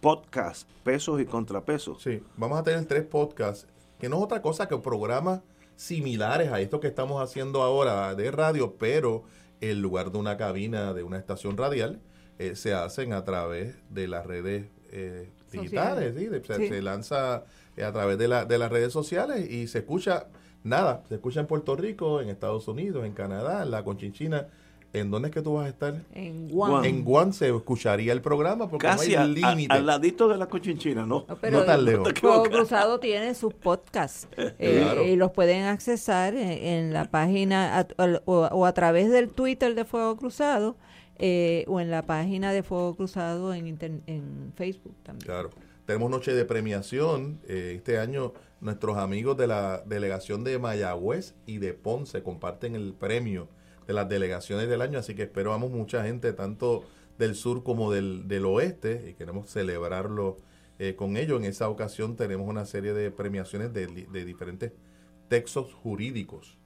podcast, 0.00 0.68
pesos 0.84 1.20
y 1.20 1.24
contrapesos. 1.24 2.02
Sí, 2.02 2.22
vamos 2.36 2.60
a 2.60 2.62
tener 2.62 2.84
tres 2.84 3.04
podcasts, 3.04 3.66
que 3.98 4.08
no 4.08 4.18
es 4.18 4.22
otra 4.22 4.42
cosa 4.42 4.68
que 4.68 4.76
programas 4.78 5.40
similares 5.74 6.52
a 6.52 6.60
esto 6.60 6.80
que 6.80 6.88
estamos 6.88 7.22
haciendo 7.22 7.62
ahora 7.62 8.14
de 8.14 8.30
radio, 8.30 8.74
pero 8.78 9.24
en 9.60 9.80
lugar 9.80 10.12
de 10.12 10.18
una 10.18 10.36
cabina 10.36 10.92
de 10.94 11.02
una 11.02 11.18
estación 11.18 11.56
radial, 11.56 12.00
eh, 12.38 12.56
se 12.56 12.74
hacen 12.74 13.12
a 13.12 13.24
través 13.24 13.76
de 13.90 14.08
las 14.08 14.26
redes 14.26 14.66
eh, 14.90 15.30
digitales, 15.60 16.14
Se, 16.46 16.82
lanza 16.82 17.44
eh, 17.76 17.84
a 17.84 17.92
través 17.92 18.18
de, 18.18 18.28
la, 18.28 18.44
de 18.44 18.58
las 18.58 18.70
redes 18.70 18.92
sociales 18.92 19.50
y 19.50 19.66
se 19.66 19.78
escucha 19.78 20.26
nada, 20.64 21.02
se 21.08 21.14
escucha 21.14 21.40
en 21.40 21.46
Puerto 21.46 21.76
Rico, 21.76 22.20
en 22.20 22.28
Estados 22.28 22.68
Unidos, 22.68 23.06
en 23.06 23.12
Canadá, 23.12 23.62
en 23.62 23.70
la 23.70 23.84
Conchinchina. 23.84 24.48
¿En 24.92 25.10
dónde 25.10 25.28
es 25.28 25.34
que 25.34 25.42
tú 25.42 25.54
vas 25.54 25.66
a 25.66 25.68
estar? 25.68 25.94
En 26.14 26.48
Guam. 26.48 26.84
En 26.84 27.04
Guam 27.04 27.32
se 27.32 27.54
escucharía 27.54 28.14
el 28.14 28.22
programa 28.22 28.68
porque 28.70 28.86
Casi 28.86 29.14
no 29.14 29.22
hay 29.22 29.34
límite. 29.34 29.74
Al, 29.74 29.84
ladito 29.84 30.26
de 30.26 30.38
la 30.38 30.46
Cochinchina, 30.46 31.04
¿no? 31.04 31.26
No, 31.28 31.36
pero 31.36 31.64
tan 31.64 31.84
lejos. 31.84 32.08
Fuego 32.18 32.44
Cruzado 32.44 32.98
tiene 32.98 33.34
sus 33.34 33.52
podcasts 33.52 34.26
eh, 34.36 35.10
y 35.12 35.16
los 35.16 35.32
pueden 35.32 35.64
accesar 35.64 36.34
en, 36.34 36.94
la 36.94 37.10
página 37.10 37.86
o, 38.24 38.64
a 38.64 38.72
través 38.72 39.10
del 39.10 39.28
Twitter 39.28 39.74
de 39.74 39.84
Fuego 39.84 40.16
Cruzado 40.16 40.76
eh, 41.18 41.64
o 41.68 41.80
en 41.80 41.90
la 41.90 42.02
página 42.02 42.52
de 42.52 42.62
Fuego 42.62 42.94
Cruzado 42.94 43.54
en, 43.54 43.66
en 44.06 44.52
Facebook 44.54 44.94
también. 45.02 45.26
Claro. 45.26 45.50
Tenemos 45.86 46.10
noche 46.10 46.34
de 46.34 46.44
premiación. 46.44 47.40
Eh, 47.46 47.74
este 47.76 47.98
año 47.98 48.32
nuestros 48.60 48.96
amigos 48.96 49.36
de 49.36 49.46
la 49.46 49.82
delegación 49.86 50.42
de 50.42 50.58
Mayagüez 50.58 51.34
y 51.46 51.58
de 51.58 51.74
Ponce 51.74 52.22
comparten 52.22 52.74
el 52.74 52.94
premio 52.94 53.48
de 53.86 53.92
las 53.92 54.08
delegaciones 54.08 54.68
del 54.68 54.82
año, 54.82 54.98
así 54.98 55.14
que 55.14 55.22
esperamos 55.22 55.70
mucha 55.70 56.04
gente 56.04 56.32
tanto 56.32 56.84
del 57.18 57.34
sur 57.34 57.62
como 57.62 57.92
del, 57.92 58.26
del 58.26 58.44
oeste 58.46 59.10
y 59.10 59.14
queremos 59.14 59.48
celebrarlo 59.48 60.38
eh, 60.78 60.96
con 60.96 61.16
ellos. 61.16 61.38
En 61.38 61.44
esa 61.46 61.68
ocasión 61.68 62.16
tenemos 62.16 62.48
una 62.48 62.66
serie 62.66 62.92
de 62.92 63.10
premiaciones 63.10 63.72
de 63.72 64.24
diferentes 64.24 64.72
textos 65.28 65.72
jurídicos, 65.72 66.58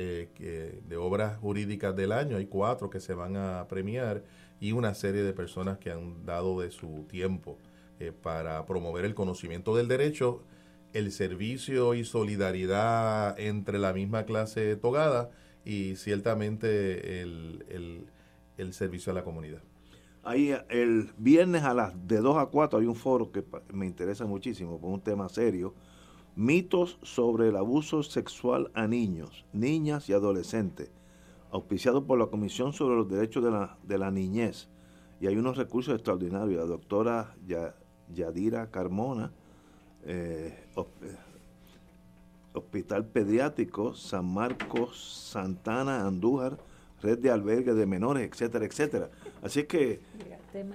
eh, 0.00 0.80
de 0.86 0.96
obras 0.96 1.38
jurídicas 1.38 1.96
del 1.96 2.12
año. 2.12 2.36
Hay 2.36 2.46
cuatro 2.46 2.88
que 2.88 3.00
se 3.00 3.14
van 3.14 3.36
a 3.36 3.66
premiar 3.68 4.22
y 4.60 4.70
una 4.70 4.94
serie 4.94 5.22
de 5.24 5.32
personas 5.32 5.78
que 5.78 5.90
han 5.90 6.24
dado 6.24 6.60
de 6.60 6.70
su 6.70 7.04
tiempo 7.08 7.58
eh, 7.98 8.12
para 8.12 8.64
promover 8.64 9.04
el 9.04 9.16
conocimiento 9.16 9.74
del 9.74 9.88
derecho, 9.88 10.44
el 10.92 11.10
servicio 11.10 11.94
y 11.94 12.04
solidaridad 12.04 13.36
entre 13.40 13.80
la 13.80 13.92
misma 13.92 14.22
clase 14.24 14.76
togada 14.76 15.30
y 15.64 15.96
ciertamente 15.96 17.20
el, 17.20 18.06
el, 18.56 18.72
servicio 18.72 19.10
a 19.10 19.16
la 19.16 19.24
comunidad. 19.24 19.62
Ahí 20.22 20.54
el 20.68 21.10
viernes 21.18 21.64
a 21.64 21.74
las 21.74 22.06
de 22.06 22.18
2 22.18 22.36
a 22.36 22.46
4 22.46 22.78
hay 22.78 22.86
un 22.86 22.94
foro 22.94 23.32
que 23.32 23.44
me 23.72 23.86
interesa 23.86 24.26
muchísimo, 24.26 24.78
por 24.78 24.90
un 24.90 25.00
tema 25.00 25.28
serio. 25.28 25.74
Mitos 26.38 27.00
sobre 27.02 27.48
el 27.48 27.56
abuso 27.56 28.04
sexual 28.04 28.70
a 28.72 28.86
niños, 28.86 29.44
niñas 29.52 30.08
y 30.08 30.12
adolescentes, 30.12 30.88
auspiciado 31.50 32.04
por 32.04 32.16
la 32.16 32.26
Comisión 32.26 32.72
sobre 32.72 32.94
los 32.94 33.08
Derechos 33.08 33.42
de 33.42 33.50
la, 33.50 33.76
de 33.82 33.98
la 33.98 34.12
Niñez. 34.12 34.68
Y 35.20 35.26
hay 35.26 35.36
unos 35.36 35.56
recursos 35.56 35.94
extraordinarios. 35.94 36.60
La 36.60 36.66
doctora 36.66 37.34
Yadira 38.14 38.70
Carmona, 38.70 39.32
eh, 40.04 40.64
Hospital 42.52 43.04
Pediátrico 43.06 43.94
San 43.94 44.32
Marcos, 44.32 45.30
Santana, 45.32 46.06
Andújar, 46.06 46.56
red 47.02 47.18
de 47.18 47.32
albergues 47.32 47.74
de 47.74 47.84
menores, 47.84 48.30
etcétera, 48.30 48.64
etcétera. 48.64 49.10
Así 49.42 49.64
que 49.64 49.98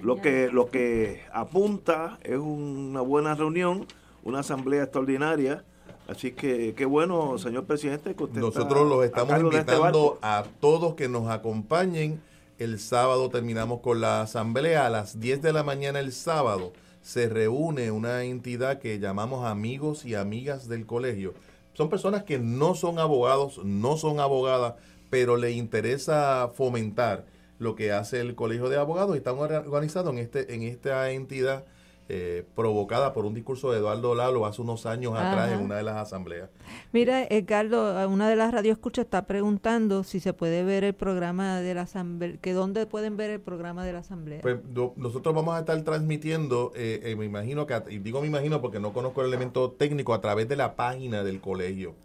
lo 0.02 0.18
que 0.18 0.50
lo 0.52 0.70
que 0.70 1.22
apunta 1.32 2.20
es 2.22 2.38
una 2.38 3.00
buena 3.00 3.34
reunión, 3.34 3.88
una 4.24 4.40
asamblea 4.40 4.84
extraordinaria. 4.84 5.64
Así 6.08 6.32
que 6.32 6.74
qué 6.76 6.86
bueno, 6.86 7.38
señor 7.38 7.66
presidente, 7.66 8.16
que 8.16 8.24
usted 8.24 8.42
Nosotros 8.42 8.88
los 8.88 9.06
estamos 9.06 9.34
este 9.34 9.46
invitando 9.46 10.20
a 10.22 10.44
todos 10.60 10.96
que 10.96 11.08
nos 11.08 11.30
acompañen. 11.30 12.22
El 12.60 12.80
sábado 12.80 13.30
terminamos 13.30 13.80
con 13.82 14.02
la 14.02 14.22
asamblea 14.22 14.86
a 14.86 14.90
las 14.90 15.20
10 15.20 15.42
de 15.42 15.54
la 15.54 15.64
mañana 15.64 16.00
el 16.00 16.12
sábado. 16.12 16.74
Se 17.02 17.30
reúne 17.30 17.92
una 17.92 18.24
entidad 18.24 18.80
que 18.80 19.00
llamamos 19.00 19.46
amigos 19.46 20.06
y 20.06 20.16
amigas 20.16 20.68
del 20.68 20.86
colegio. 20.86 21.34
Son 21.74 21.90
personas 21.90 22.24
que 22.24 22.38
no 22.38 22.76
son 22.76 23.00
abogados, 23.00 23.60
no 23.64 23.98
son 23.98 24.20
abogadas, 24.20 24.76
pero 25.10 25.38
le 25.38 25.52
interesa 25.52 26.50
fomentar 26.54 27.26
lo 27.60 27.76
que 27.76 27.92
hace 27.92 28.20
el 28.20 28.36
Colegio 28.36 28.70
de 28.70 28.78
Abogados 28.78 29.16
y 29.16 29.20
están 29.20 29.38
organizados 29.38 30.12
en, 30.14 30.20
este, 30.20 30.54
en 30.54 30.64
esta 30.64 31.10
entidad 31.12 31.66
eh, 32.10 32.44
provocada 32.54 33.14
por 33.14 33.26
un 33.26 33.34
discurso 33.34 33.72
de 33.72 33.80
Eduardo 33.80 34.14
Lalo 34.14 34.46
hace 34.46 34.62
unos 34.62 34.86
años 34.86 35.14
atrás 35.16 35.54
en 35.54 35.62
una 35.62 35.78
de 35.78 35.84
las 35.84 35.96
asambleas. 35.96 36.50
Mira, 36.92 37.24
Edgardo, 37.24 38.10
una 38.10 38.28
de 38.28 38.36
las 38.36 38.52
radioescuchas 38.52 39.06
está 39.06 39.26
preguntando 39.26 40.04
si 40.04 40.20
se 40.20 40.34
puede 40.34 40.66
ver 40.66 40.84
el 40.84 40.94
programa 40.94 41.62
de 41.62 41.74
la 41.74 41.84
asamblea, 41.84 42.38
que 42.42 42.52
dónde 42.52 42.86
pueden 42.88 43.16
ver 43.16 43.30
el 43.30 43.40
programa 43.40 43.86
de 43.86 43.94
la 43.94 44.00
asamblea. 44.00 44.42
Pues 44.42 44.58
nosotros 44.98 45.34
vamos 45.34 45.56
a 45.56 45.60
estar 45.60 45.82
transmitiendo, 45.84 46.74
eh, 46.76 47.00
eh, 47.04 47.16
me 47.16 47.24
imagino 47.24 47.66
que, 47.66 47.82
y 47.90 48.00
digo 48.00 48.20
me 48.20 48.28
imagino 48.28 48.60
porque 48.62 48.82
no 48.82 48.92
conozco 48.92 49.22
el 49.22 49.28
elemento 49.28 49.72
técnico, 49.72 50.14
a 50.14 50.20
través 50.20 50.50
de 50.50 50.58
la 50.58 50.76
página 50.76 51.24
del 51.24 51.40
colegio. 51.40 51.96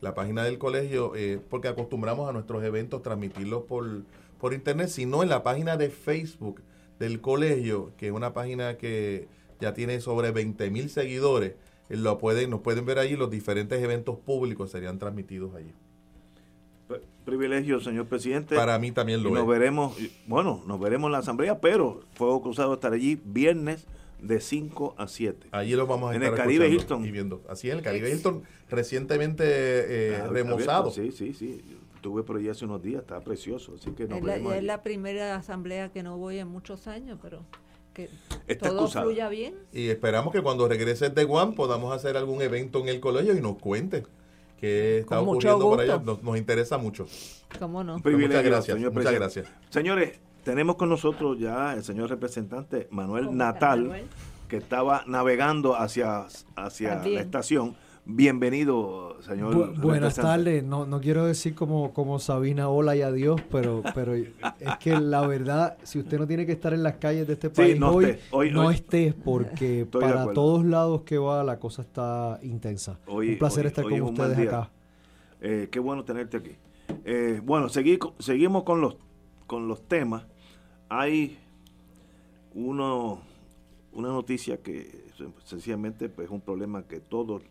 La 0.00 0.14
página 0.14 0.44
del 0.44 0.58
colegio, 0.58 1.12
porque 1.50 1.68
acostumbramos 1.68 2.28
a 2.28 2.32
nuestros 2.32 2.64
eventos 2.64 3.02
transmitirlos 3.02 3.64
por, 3.64 3.84
por 4.40 4.54
internet, 4.54 4.88
sino 4.88 5.22
en 5.22 5.28
la 5.28 5.42
página 5.42 5.76
de 5.76 5.90
Facebook 5.90 6.62
del 6.98 7.20
colegio, 7.20 7.92
que 7.96 8.06
es 8.06 8.12
una 8.12 8.32
página 8.32 8.76
que 8.76 9.28
ya 9.62 9.72
tiene 9.74 10.00
sobre 10.00 10.32
20 10.32 10.70
mil 10.70 10.90
seguidores. 10.90 11.54
Eh, 11.88 11.96
lo 11.96 12.18
pueden, 12.18 12.50
nos 12.50 12.60
pueden 12.60 12.84
ver 12.84 12.98
allí, 12.98 13.16
los 13.16 13.30
diferentes 13.30 13.82
eventos 13.82 14.18
públicos 14.18 14.70
serían 14.70 14.98
transmitidos 14.98 15.54
allí. 15.54 15.72
Privilegio, 17.24 17.80
señor 17.80 18.06
presidente. 18.06 18.56
Para 18.56 18.76
mí 18.80 18.90
también 18.90 19.22
lo 19.22 19.30
nos 19.30 19.46
veremos, 19.46 19.96
bueno, 20.26 20.60
nos 20.66 20.80
veremos 20.80 21.06
en 21.06 21.12
la 21.12 21.18
asamblea, 21.18 21.60
pero 21.60 22.00
Fuego 22.14 22.42
Cruzado 22.42 22.74
estar 22.74 22.92
allí 22.92 23.18
viernes 23.24 23.86
de 24.20 24.40
5 24.40 24.96
a 24.98 25.06
7. 25.06 25.48
Allí 25.52 25.76
lo 25.76 25.86
vamos 25.86 26.10
a 26.10 26.16
en 26.16 26.24
el 26.24 26.34
Caribe 26.34 26.68
Hilton. 26.68 27.04
Y 27.06 27.12
viendo. 27.12 27.40
Así 27.48 27.70
es, 27.70 27.76
el 27.76 27.82
Caribe 27.82 28.10
Hilton 28.10 28.42
recientemente 28.68 29.44
eh, 29.46 30.26
remozado. 30.28 30.90
Sí, 30.90 31.12
sí, 31.12 31.32
sí. 31.32 31.62
Estuve 31.94 32.24
por 32.24 32.38
allí 32.38 32.48
hace 32.48 32.64
unos 32.64 32.82
días, 32.82 33.02
está 33.02 33.20
precioso. 33.20 33.74
Así 33.78 33.92
que 33.92 34.02
es, 34.02 34.10
la, 34.24 34.56
es 34.56 34.64
la 34.64 34.82
primera 34.82 35.36
asamblea 35.36 35.92
que 35.92 36.02
no 36.02 36.18
voy 36.18 36.38
en 36.38 36.48
muchos 36.48 36.88
años, 36.88 37.20
pero 37.22 37.44
que 37.92 38.08
todo 38.56 38.88
fluya 38.88 39.28
bien. 39.28 39.54
Y 39.72 39.88
esperamos 39.88 40.32
que 40.32 40.42
cuando 40.42 40.68
regrese 40.68 41.10
de 41.10 41.24
Guam 41.24 41.54
podamos 41.54 41.94
hacer 41.94 42.16
algún 42.16 42.42
evento 42.42 42.80
en 42.80 42.88
el 42.88 43.00
colegio 43.00 43.36
y 43.36 43.40
nos 43.40 43.58
cuente 43.58 44.04
qué 44.58 44.98
está 44.98 45.20
ocurriendo 45.20 45.60
por 45.60 45.80
allá. 45.80 45.98
Nos, 45.98 46.38
interesa 46.38 46.78
mucho. 46.78 47.06
¿Cómo 47.58 47.84
no? 47.84 47.98
muchas 47.98 48.44
gracias. 48.44 48.76
Señor 48.76 48.92
muchas 48.92 49.12
gracias. 49.12 49.48
Señores, 49.70 50.18
tenemos 50.44 50.76
con 50.76 50.88
nosotros 50.88 51.38
ya 51.38 51.74
el 51.74 51.84
señor 51.84 52.10
representante 52.10 52.88
Manuel 52.90 53.36
Natal, 53.36 54.04
que 54.48 54.56
estaba 54.56 55.04
navegando 55.06 55.76
hacia, 55.76 56.26
hacia 56.56 57.04
la 57.04 57.20
estación 57.20 57.76
Bienvenido, 58.04 59.16
señor. 59.22 59.78
buenas 59.80 60.16
tardes. 60.16 60.64
No, 60.64 60.86
no 60.86 61.00
quiero 61.00 61.24
decir 61.24 61.54
como, 61.54 61.92
como 61.92 62.18
Sabina 62.18 62.68
hola 62.68 62.96
y 62.96 63.02
adiós, 63.02 63.40
pero, 63.48 63.82
pero 63.94 64.14
es 64.14 64.28
que 64.80 64.98
la 64.98 65.24
verdad, 65.24 65.78
si 65.84 66.00
usted 66.00 66.18
no 66.18 66.26
tiene 66.26 66.44
que 66.44 66.50
estar 66.50 66.74
en 66.74 66.82
las 66.82 66.96
calles 66.96 67.28
de 67.28 67.34
este 67.34 67.48
país 67.48 67.80
hoy, 67.80 68.50
no 68.50 68.72
estés, 68.72 69.14
porque 69.14 69.86
para 69.90 70.32
todos 70.32 70.64
lados 70.64 71.02
que 71.02 71.16
va 71.16 71.44
la 71.44 71.60
cosa 71.60 71.82
está 71.82 72.40
intensa. 72.42 72.98
Un 73.06 73.38
placer 73.38 73.66
estar 73.66 73.84
con 73.84 74.02
ustedes 74.02 74.48
acá. 74.48 74.70
Eh, 75.40 75.68
qué 75.70 75.78
bueno 75.78 76.04
tenerte 76.04 76.38
aquí. 76.38 76.56
Eh, 77.04 77.40
bueno, 77.44 77.68
seguimos 77.68 78.64
con 78.64 78.80
los, 78.80 78.96
con 79.46 79.68
los 79.68 79.86
temas. 79.86 80.26
Hay 80.88 81.38
uno, 82.54 83.20
una 83.92 84.08
noticia 84.08 84.60
que 84.60 85.04
sencillamente 85.44 86.08
pues, 86.08 86.26
es 86.26 86.32
un 86.32 86.40
problema 86.40 86.82
que 86.82 86.98
todos 86.98 87.42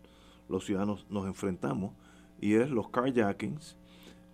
los 0.51 0.65
ciudadanos 0.65 1.05
nos 1.09 1.25
enfrentamos 1.25 1.93
y 2.39 2.55
es 2.55 2.69
los 2.69 2.89
carjackings. 2.89 3.77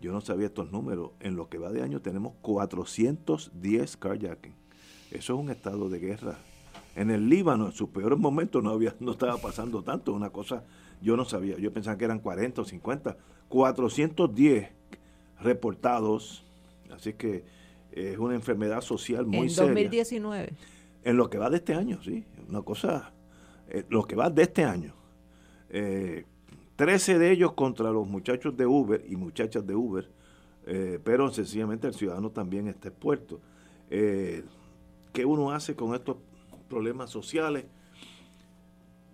Yo 0.01 0.11
no 0.11 0.21
sabía 0.21 0.47
estos 0.47 0.71
números. 0.71 1.11
En 1.19 1.35
lo 1.35 1.49
que 1.49 1.57
va 1.57 1.71
de 1.71 1.81
año 1.81 2.01
tenemos 2.01 2.33
410 2.41 3.97
carjackings. 3.97 4.55
Eso 5.11 5.33
es 5.33 5.39
un 5.39 5.49
estado 5.49 5.89
de 5.89 5.99
guerra. 5.99 6.37
En 6.95 7.11
el 7.11 7.29
Líbano, 7.29 7.67
en 7.67 7.71
sus 7.71 7.89
peores 7.89 8.17
momentos, 8.17 8.63
no, 8.63 8.71
había, 8.71 8.95
no 8.99 9.11
estaba 9.11 9.37
pasando 9.37 9.83
tanto. 9.83 10.13
Una 10.13 10.29
cosa, 10.29 10.63
yo 11.01 11.15
no 11.15 11.25
sabía. 11.25 11.57
Yo 11.57 11.71
pensaba 11.71 11.97
que 11.97 12.05
eran 12.05 12.19
40 12.19 12.61
o 12.61 12.65
50. 12.65 13.17
410 13.49 14.69
reportados. 15.41 16.43
Así 16.91 17.13
que 17.13 17.43
es 17.91 18.17
una 18.17 18.35
enfermedad 18.35 18.81
social 18.81 19.25
muy 19.25 19.49
seria. 19.49 19.69
En 19.69 19.75
2019. 19.75 20.53
En 21.03 21.17
lo 21.17 21.29
que 21.29 21.37
va 21.37 21.49
de 21.49 21.57
este 21.57 21.73
año, 21.73 22.01
sí. 22.03 22.25
Una 22.49 22.61
cosa, 22.61 23.13
eh, 23.69 23.85
lo 23.89 24.03
que 24.03 24.15
va 24.15 24.29
de 24.29 24.43
este 24.43 24.63
año 24.63 24.93
eh, 25.69 26.25
13 26.77 27.17
de 27.17 27.31
ellos 27.31 27.53
contra 27.53 27.91
los 27.91 28.07
muchachos 28.07 28.55
de 28.55 28.67
Uber 28.67 29.03
y 29.09 29.15
muchachas 29.15 29.65
de 29.65 29.75
Uber, 29.75 30.07
eh, 30.67 30.99
pero 31.03 31.31
sencillamente 31.33 31.87
el 31.87 31.95
ciudadano 31.95 32.29
también 32.29 32.67
está 32.67 32.89
expuesto. 32.89 33.41
Eh, 33.89 34.43
¿Qué 35.11 35.25
uno 35.25 35.51
hace 35.51 35.75
con 35.75 35.95
estos 35.95 36.17
problemas 36.69 37.09
sociales? 37.09 37.65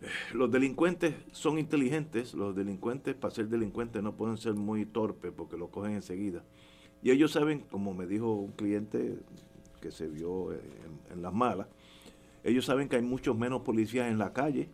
Eh, 0.02 0.08
los 0.34 0.52
delincuentes 0.52 1.16
son 1.32 1.58
inteligentes, 1.58 2.34
los 2.34 2.54
delincuentes 2.54 3.16
para 3.16 3.34
ser 3.34 3.48
delincuentes 3.48 4.04
no 4.04 4.14
pueden 4.14 4.36
ser 4.36 4.56
muy 4.56 4.86
torpes 4.86 5.32
porque 5.34 5.56
lo 5.56 5.70
cogen 5.70 5.94
enseguida. 5.94 6.44
Y 7.02 7.12
ellos 7.12 7.32
saben, 7.32 7.62
como 7.72 7.94
me 7.94 8.08
dijo 8.08 8.34
un 8.34 8.52
cliente 8.52 9.20
que 9.82 9.92
se 9.92 10.08
vio 10.08 10.52
en 10.52 11.22
las 11.22 11.34
malas, 11.34 11.68
ellos 12.44 12.66
saben 12.66 12.90
que 12.90 12.98
hay 12.98 13.02
muchos 13.02 13.38
menos 13.38 13.62
policías 13.62 14.12
en 14.12 14.18
la 14.18 14.34
calle, 14.34 14.70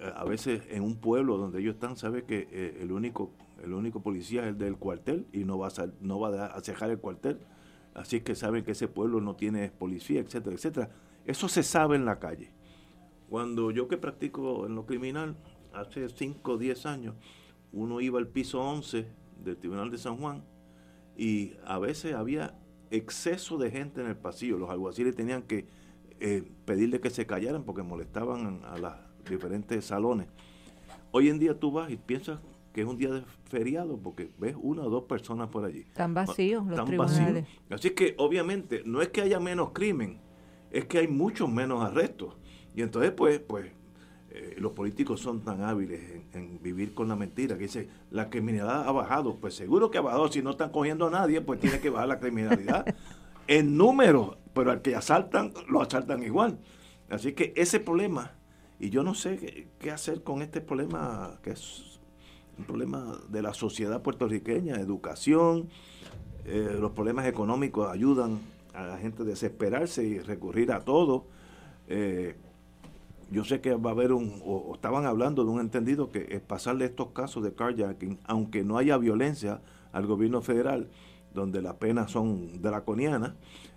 a, 0.00 0.24
veces 0.24 0.62
en 0.70 0.82
un 0.82 0.96
pueblo 0.96 1.36
donde 1.36 1.60
ellos 1.60 1.74
están, 1.74 1.96
sabe 1.96 2.24
que 2.24 2.48
eh, 2.50 2.78
el 2.80 2.92
único 2.92 3.32
el 3.62 3.72
único 3.72 4.00
policía 4.00 4.42
es 4.42 4.48
el 4.48 4.58
del 4.58 4.76
cuartel 4.76 5.26
y 5.32 5.44
no 5.44 5.58
va 5.58 5.68
a, 5.68 5.86
no 6.00 6.20
va 6.20 6.46
a 6.46 6.60
cejar 6.60 6.90
el 6.90 6.98
cuartel. 6.98 7.38
Así 7.94 8.20
que 8.20 8.34
saben 8.34 8.64
que 8.64 8.72
ese 8.72 8.88
pueblo 8.88 9.20
no 9.20 9.34
tiene 9.34 9.70
policía, 9.70 10.20
etcétera, 10.20 10.54
etcétera. 10.54 10.90
Eso 11.24 11.48
se 11.48 11.62
sabe 11.62 11.96
en 11.96 12.04
la 12.04 12.18
calle. 12.18 12.52
Cuando 13.28 13.70
yo 13.70 13.88
que 13.88 13.96
practico 13.96 14.66
en 14.66 14.74
lo 14.74 14.86
criminal, 14.86 15.36
hace 15.72 16.08
5 16.08 16.52
o 16.52 16.58
10 16.58 16.86
años, 16.86 17.14
uno 17.72 18.00
iba 18.00 18.18
al 18.18 18.28
piso 18.28 18.60
11 18.60 19.06
del 19.42 19.56
Tribunal 19.56 19.90
de 19.90 19.98
San 19.98 20.16
Juan 20.16 20.44
y 21.16 21.54
a 21.66 21.78
veces 21.78 22.14
había 22.14 22.58
exceso 22.90 23.58
de 23.58 23.70
gente 23.70 24.00
en 24.00 24.06
el 24.06 24.16
pasillo. 24.16 24.58
Los 24.58 24.70
alguaciles 24.70 25.14
tenían 25.14 25.42
que 25.42 25.66
eh, 26.20 26.50
pedirle 26.64 27.00
que 27.00 27.10
se 27.10 27.26
callaran 27.26 27.64
porque 27.64 27.82
molestaban 27.82 28.64
a 28.64 28.78
las 28.78 29.07
diferentes 29.28 29.84
salones. 29.84 30.28
Hoy 31.10 31.28
en 31.28 31.38
día 31.38 31.58
tú 31.58 31.72
vas 31.72 31.90
y 31.90 31.96
piensas 31.96 32.38
que 32.72 32.82
es 32.82 32.86
un 32.86 32.96
día 32.96 33.10
de 33.10 33.24
feriado 33.48 33.98
porque 33.98 34.30
ves 34.38 34.54
una 34.60 34.82
o 34.82 34.90
dos 34.90 35.04
personas 35.04 35.48
por 35.48 35.64
allí. 35.64 35.80
Están 35.80 36.14
vacíos 36.14 36.66
los 36.66 36.84
tribunales. 36.84 37.46
Así 37.70 37.90
que 37.90 38.14
obviamente 38.18 38.82
no 38.84 39.02
es 39.02 39.08
que 39.08 39.22
haya 39.22 39.40
menos 39.40 39.70
crimen, 39.72 40.20
es 40.70 40.84
que 40.84 40.98
hay 40.98 41.08
muchos 41.08 41.50
menos 41.50 41.82
arrestos. 41.82 42.36
Y 42.74 42.82
entonces 42.82 43.10
pues, 43.12 43.40
pues 43.40 43.72
eh, 44.30 44.54
los 44.58 44.72
políticos 44.72 45.20
son 45.20 45.40
tan 45.40 45.62
hábiles 45.62 46.00
en, 46.34 46.62
vivir 46.62 46.94
con 46.94 47.08
la 47.08 47.16
mentira 47.16 47.56
que 47.56 47.64
dice 47.64 47.88
la 48.10 48.30
criminalidad 48.30 48.86
ha 48.86 48.92
bajado. 48.92 49.34
Pues 49.36 49.54
seguro 49.54 49.90
que 49.90 49.98
ha 49.98 50.02
bajado. 50.02 50.30
Si 50.30 50.42
no 50.42 50.50
están 50.50 50.70
cogiendo 50.70 51.06
a 51.06 51.10
nadie, 51.10 51.40
pues 51.40 51.58
tiene 51.58 51.80
que 51.80 51.90
bajar 51.90 52.08
la 52.08 52.20
criminalidad 52.20 52.84
en 53.48 53.76
número, 53.76 54.38
pero 54.52 54.70
al 54.70 54.82
que 54.82 54.94
asaltan, 54.94 55.52
lo 55.68 55.80
asaltan 55.82 56.22
igual. 56.22 56.60
Así 57.08 57.32
que 57.32 57.54
ese 57.56 57.80
problema 57.80 58.37
y 58.80 58.90
yo 58.90 59.02
no 59.02 59.14
sé 59.14 59.68
qué, 59.78 59.90
hacer 59.90 60.22
con 60.22 60.42
este 60.42 60.60
problema, 60.60 61.38
que 61.42 61.50
es 61.50 62.00
un 62.58 62.64
problema 62.64 63.18
de 63.28 63.42
la 63.42 63.54
sociedad 63.54 64.02
puertorriqueña, 64.02 64.76
educación, 64.76 65.68
eh, 66.44 66.76
los 66.78 66.92
problemas 66.92 67.26
económicos 67.26 67.90
ayudan 67.90 68.38
a 68.74 68.84
la 68.84 68.98
gente 68.98 69.24
desesperarse 69.24 70.04
y 70.04 70.20
recurrir 70.20 70.72
a 70.72 70.80
todo. 70.80 71.26
Eh, 71.88 72.36
yo 73.30 73.44
sé 73.44 73.60
que 73.60 73.74
va 73.74 73.90
a 73.90 73.92
haber 73.92 74.12
un, 74.12 74.40
o, 74.44 74.74
estaban 74.74 75.04
hablando 75.04 75.44
de 75.44 75.50
un 75.50 75.60
entendido 75.60 76.10
que 76.10 76.28
es 76.30 76.40
pasarle 76.40 76.86
estos 76.86 77.08
casos 77.08 77.42
de 77.42 77.52
carjacking, 77.52 78.18
aunque 78.24 78.64
no 78.64 78.78
haya 78.78 78.96
violencia 78.96 79.60
al 79.92 80.06
gobierno 80.06 80.40
federal, 80.40 80.88
donde 81.34 81.60
las 81.60 81.74
penas 81.74 82.10
son 82.10 82.62
draconianas, 82.62 83.34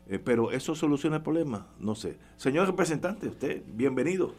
eh, 0.07 0.19
pero 0.19 0.52
eso 0.52 0.76
soluciona 0.76 1.18
el 1.18 1.22
problema, 1.22 1.68
no 1.80 1.95
sé. 1.95 2.18
Señor 2.36 2.68
representante, 2.68 3.28
usted, 3.28 3.64
bienvenido. 3.73 4.34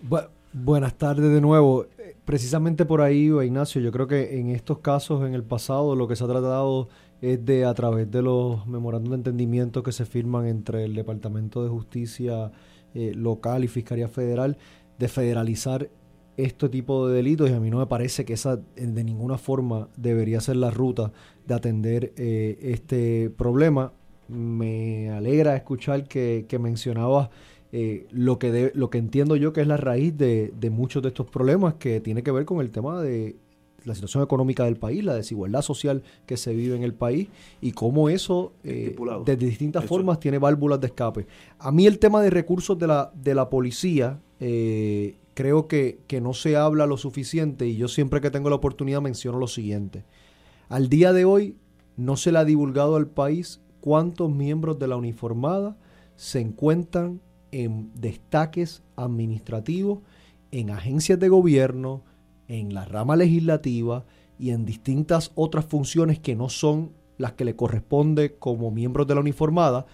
buenas 0.52 0.98
tardes 0.98 1.32
de 1.32 1.40
nuevo. 1.40 1.86
Eh, 1.98 2.14
precisamente 2.24 2.84
por 2.84 3.00
ahí, 3.00 3.28
Ignacio, 3.28 3.80
yo 3.80 3.92
creo 3.92 4.06
que 4.06 4.38
en 4.38 4.50
estos 4.50 4.80
casos, 4.80 5.26
en 5.26 5.34
el 5.34 5.44
pasado, 5.44 5.96
lo 5.96 6.08
que 6.08 6.16
se 6.16 6.24
ha 6.24 6.26
tratado 6.26 6.88
es 7.20 7.44
de, 7.44 7.64
a 7.64 7.72
través 7.74 8.10
de 8.10 8.20
los 8.20 8.66
memorandos 8.66 9.10
de 9.10 9.16
entendimiento 9.16 9.82
que 9.82 9.92
se 9.92 10.04
firman 10.04 10.46
entre 10.46 10.84
el 10.84 10.94
Departamento 10.94 11.62
de 11.62 11.70
Justicia 11.70 12.52
eh, 12.94 13.12
local 13.14 13.64
y 13.64 13.68
Fiscalía 13.68 14.08
Federal, 14.08 14.58
de 14.98 15.08
federalizar 15.08 15.88
este 16.36 16.68
tipo 16.68 17.08
de 17.08 17.14
delitos 17.14 17.48
y 17.50 17.52
a 17.52 17.60
mí 17.60 17.70
no 17.70 17.78
me 17.78 17.86
parece 17.86 18.24
que 18.24 18.32
esa 18.32 18.56
de 18.56 19.04
ninguna 19.04 19.36
forma 19.36 19.88
debería 19.96 20.40
ser 20.40 20.56
la 20.56 20.70
ruta 20.70 21.12
de 21.46 21.54
atender 21.54 22.12
este 22.16 23.28
problema 23.36 23.92
me 24.32 25.10
alegra 25.10 25.54
escuchar 25.56 26.08
que, 26.08 26.46
que 26.48 26.58
mencionabas 26.58 27.30
eh, 27.74 28.06
lo, 28.10 28.38
que 28.38 28.70
lo 28.74 28.90
que 28.90 28.98
entiendo 28.98 29.34
yo 29.34 29.54
que 29.54 29.62
es 29.62 29.66
la 29.66 29.78
raíz 29.78 30.14
de, 30.18 30.52
muchos 30.70 31.02
de 31.02 31.08
estos 31.08 31.26
problemas 31.26 31.74
que 31.74 32.00
tiene 32.00 32.22
que 32.22 32.30
ver 32.30 32.44
con 32.44 32.60
el 32.60 32.70
tema 32.70 33.00
de 33.00 33.36
la 33.84 33.94
situación 33.94 34.22
económica 34.22 34.64
del 34.66 34.76
país, 34.76 35.02
la 35.02 35.14
desigualdad 35.14 35.62
social 35.62 36.02
que 36.26 36.36
se 36.36 36.52
vive 36.52 36.76
en 36.76 36.82
el 36.82 36.92
país 36.92 37.28
y 37.62 37.72
cómo 37.72 38.10
eso 38.10 38.52
eh, 38.62 38.94
de 39.24 39.36
distintas 39.36 39.86
formas 39.86 40.20
tiene 40.20 40.38
válvulas 40.38 40.82
de 40.82 40.88
escape. 40.88 41.26
A 41.58 41.72
mí 41.72 41.86
el 41.86 41.98
tema 41.98 42.20
de 42.20 42.28
recursos 42.28 42.78
de 42.78 42.88
la, 42.88 43.10
de 43.14 43.34
la 43.34 43.48
policía 43.48 44.20
eh, 44.38 45.16
creo 45.32 45.66
que, 45.66 46.00
que 46.06 46.20
no 46.20 46.34
se 46.34 46.56
habla 46.56 46.86
lo 46.86 46.98
suficiente 46.98 47.66
y 47.66 47.76
yo 47.76 47.88
siempre 47.88 48.20
que 48.20 48.30
tengo 48.30 48.50
la 48.50 48.56
oportunidad 48.56 49.00
menciono 49.00 49.38
lo 49.38 49.48
siguiente. 49.48 50.04
Al 50.68 50.90
día 50.90 51.14
de 51.14 51.24
hoy 51.24 51.56
no 51.96 52.18
se 52.18 52.32
le 52.32 52.38
ha 52.38 52.44
divulgado 52.44 52.96
al 52.96 53.06
país 53.06 53.62
cuántos 53.82 54.30
miembros 54.30 54.78
de 54.78 54.86
la 54.86 54.96
uniformada 54.96 55.76
se 56.16 56.40
encuentran 56.40 57.20
en 57.50 57.90
destaques 57.94 58.82
administrativos, 58.96 59.98
en 60.52 60.70
agencias 60.70 61.18
de 61.18 61.28
gobierno, 61.28 62.02
en 62.48 62.74
la 62.74 62.84
rama 62.84 63.16
legislativa 63.16 64.04
y 64.38 64.50
en 64.50 64.64
distintas 64.64 65.32
otras 65.34 65.64
funciones 65.64 66.20
que 66.20 66.36
no 66.36 66.48
son 66.48 66.92
las 67.18 67.32
que 67.32 67.44
le 67.44 67.56
corresponde 67.56 68.36
como 68.36 68.70
miembros 68.70 69.06
de 69.06 69.16
la 69.16 69.20
uniformada. 69.20 69.86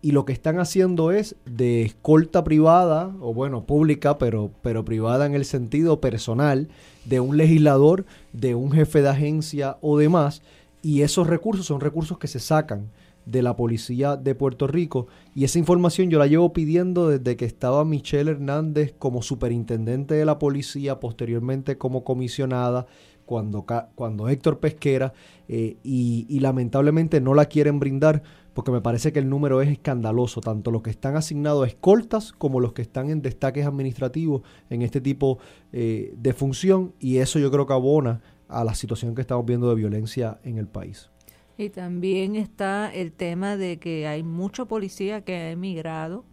Y 0.00 0.12
lo 0.12 0.24
que 0.24 0.32
están 0.32 0.58
haciendo 0.58 1.12
es 1.12 1.36
de 1.44 1.82
escolta 1.82 2.44
privada, 2.44 3.14
o 3.20 3.34
bueno, 3.34 3.64
pública, 3.64 4.18
pero, 4.18 4.50
pero 4.62 4.84
privada 4.84 5.26
en 5.26 5.34
el 5.34 5.44
sentido 5.44 6.00
personal, 6.00 6.68
de 7.04 7.20
un 7.20 7.36
legislador, 7.36 8.06
de 8.32 8.54
un 8.54 8.72
jefe 8.72 9.02
de 9.02 9.10
agencia 9.10 9.76
o 9.82 9.98
demás. 9.98 10.42
Y 10.82 11.02
esos 11.02 11.26
recursos 11.26 11.66
son 11.66 11.80
recursos 11.80 12.18
que 12.18 12.28
se 12.28 12.40
sacan 12.40 12.90
de 13.26 13.42
la 13.42 13.56
policía 13.56 14.16
de 14.16 14.34
Puerto 14.34 14.66
Rico 14.66 15.06
y 15.34 15.44
esa 15.44 15.58
información 15.58 16.10
yo 16.10 16.18
la 16.18 16.26
llevo 16.26 16.52
pidiendo 16.52 17.08
desde 17.08 17.36
que 17.36 17.44
estaba 17.44 17.84
Michelle 17.84 18.30
Hernández 18.30 18.94
como 18.98 19.22
superintendente 19.22 20.14
de 20.14 20.24
la 20.24 20.38
policía, 20.38 21.00
posteriormente 21.00 21.78
como 21.78 22.04
comisionada, 22.04 22.86
cuando, 23.24 23.64
cuando 23.94 24.28
Héctor 24.28 24.60
Pesquera 24.60 25.12
eh, 25.48 25.76
y, 25.82 26.38
lamentablemente 26.40 27.20
no 27.20 27.34
la 27.34 27.46
quieren 27.46 27.78
brindar 27.80 28.22
porque 28.52 28.70
me 28.70 28.80
parece 28.80 29.12
que 29.12 29.18
el 29.18 29.28
número 29.28 29.62
es 29.62 29.68
escandaloso, 29.68 30.40
tanto 30.40 30.70
los 30.70 30.82
que 30.82 30.90
están 30.90 31.16
asignados 31.16 31.64
a 31.64 31.66
escoltas 31.66 32.32
como 32.32 32.60
los 32.60 32.72
que 32.72 32.82
están 32.82 33.10
en 33.10 33.20
destaques 33.20 33.66
administrativos 33.66 34.42
en 34.70 34.82
este 34.82 35.00
tipo 35.00 35.38
eh, 35.72 36.14
de 36.16 36.32
función 36.32 36.92
y 37.00 37.16
eso 37.16 37.38
yo 37.38 37.50
creo 37.50 37.66
que 37.66 37.72
abona 37.72 38.20
a 38.48 38.62
la 38.62 38.74
situación 38.74 39.14
que 39.14 39.22
estamos 39.22 39.44
viendo 39.44 39.68
de 39.68 39.74
violencia 39.74 40.38
en 40.44 40.58
el 40.58 40.68
país. 40.68 41.10
Y 41.56 41.70
también 41.70 42.34
está 42.36 42.92
el 42.92 43.12
tema 43.12 43.56
de 43.56 43.78
que 43.78 44.06
hay 44.06 44.22
mucho 44.22 44.66
policía 44.66 45.20
que 45.22 45.34
ha 45.34 45.50
emigrado 45.50 46.24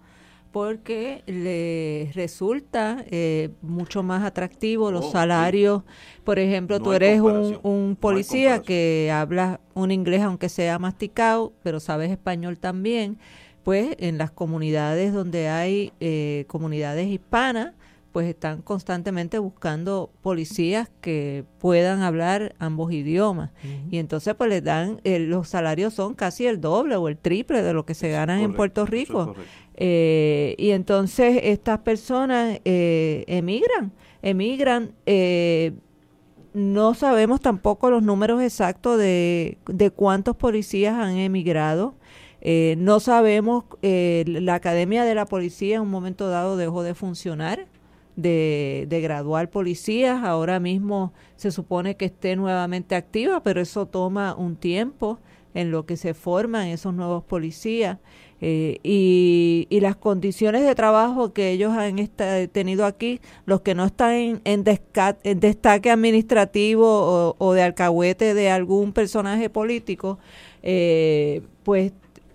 porque 0.51 1.23
le 1.27 2.11
resulta 2.13 3.05
eh, 3.09 3.49
mucho 3.61 4.03
más 4.03 4.23
atractivo 4.23 4.91
los 4.91 5.05
oh, 5.05 5.11
salarios. 5.11 5.83
Por 6.23 6.39
ejemplo, 6.39 6.79
tú 6.79 6.91
eres 6.91 7.21
un, 7.21 7.59
un 7.63 7.95
policía 7.95 8.61
que 8.61 9.09
habla 9.13 9.61
un 9.73 9.91
inglés 9.91 10.21
aunque 10.21 10.49
sea 10.49 10.77
masticado, 10.77 11.53
pero 11.63 11.79
sabes 11.79 12.11
español 12.11 12.57
también. 12.57 13.17
Pues 13.63 13.95
en 13.99 14.17
las 14.17 14.31
comunidades 14.31 15.13
donde 15.13 15.47
hay 15.47 15.93
eh, 15.99 16.45
comunidades 16.47 17.07
hispanas, 17.07 17.75
pues 18.11 18.27
están 18.27 18.61
constantemente 18.61 19.39
buscando 19.39 20.11
policías 20.21 20.91
que 21.01 21.45
puedan 21.59 22.01
hablar 22.01 22.55
ambos 22.59 22.91
idiomas. 22.91 23.51
Y 23.89 23.97
entonces 23.99 24.35
pues 24.35 24.49
les 24.49 24.63
dan, 24.63 24.99
eh, 25.03 25.19
los 25.19 25.47
salarios 25.47 25.93
son 25.93 26.13
casi 26.13 26.45
el 26.45 26.59
doble 26.59 26.95
o 26.97 27.07
el 27.07 27.17
triple 27.17 27.63
de 27.63 27.73
lo 27.73 27.85
que 27.85 27.93
se 27.93 28.09
ganan 28.09 28.41
en 28.41 28.53
Puerto 28.53 28.85
Rico. 28.85 29.35
Eh, 29.75 30.55
y 30.57 30.71
entonces 30.71 31.39
estas 31.43 31.79
personas 31.79 32.59
eh, 32.65 33.23
emigran, 33.27 33.93
emigran. 34.21 34.91
no 36.53 36.93
sabemos 36.93 37.39
tampoco 37.39 37.89
los 37.89 38.03
números 38.03 38.41
exactos 38.41 38.97
de, 38.97 39.57
de 39.67 39.89
cuántos 39.89 40.35
policías 40.35 40.95
han 40.95 41.15
emigrado. 41.15 41.95
no 42.77 42.99
sabemos, 42.99 43.63
la 43.81 44.55
Academia 44.55 45.05
de 45.05 45.15
la 45.15 45.25
Policía 45.25 45.77
en 45.77 45.83
un 45.83 45.91
momento 45.91 46.27
dado 46.27 46.57
dejó 46.57 46.83
de 46.83 46.93
funcionar 46.93 47.67
de, 48.15 48.85
de, 48.89 49.01
graduar 49.01 49.49
policías. 49.49 50.23
Ahora 50.23 50.59
mismo 50.59 51.13
se 51.35 51.51
supone 51.51 51.95
que 51.95 52.05
esté 52.05 52.35
nuevamente 52.35 52.95
activa, 52.95 53.43
pero 53.43 53.61
eso 53.61 53.85
toma 53.85 54.35
un 54.35 54.55
tiempo 54.55 55.19
en 55.53 55.71
lo 55.71 55.85
que 55.85 55.97
se 55.97 56.13
forman 56.13 56.67
esos 56.67 56.93
nuevos 56.93 57.23
policías. 57.23 57.97
Eh, 58.43 58.79
y, 58.81 59.67
y, 59.69 59.81
las 59.81 59.95
condiciones 59.95 60.63
de 60.63 60.73
trabajo 60.73 61.31
que 61.31 61.51
ellos 61.51 61.73
han 61.73 61.95
tenido 62.47 62.85
aquí, 62.85 63.21
los 63.45 63.61
que 63.61 63.75
no 63.75 63.85
están 63.85 64.13
en, 64.13 64.41
en, 64.45 65.39
destaque 65.39 65.91
administrativo 65.91 67.35
o, 67.37 67.53
de 67.53 67.61
alcahuete 67.61 68.33
de 68.33 68.49
algún 68.49 68.93
personaje 68.93 69.51
político, 69.51 70.17
eh, 70.63 71.43
pues 71.61 71.93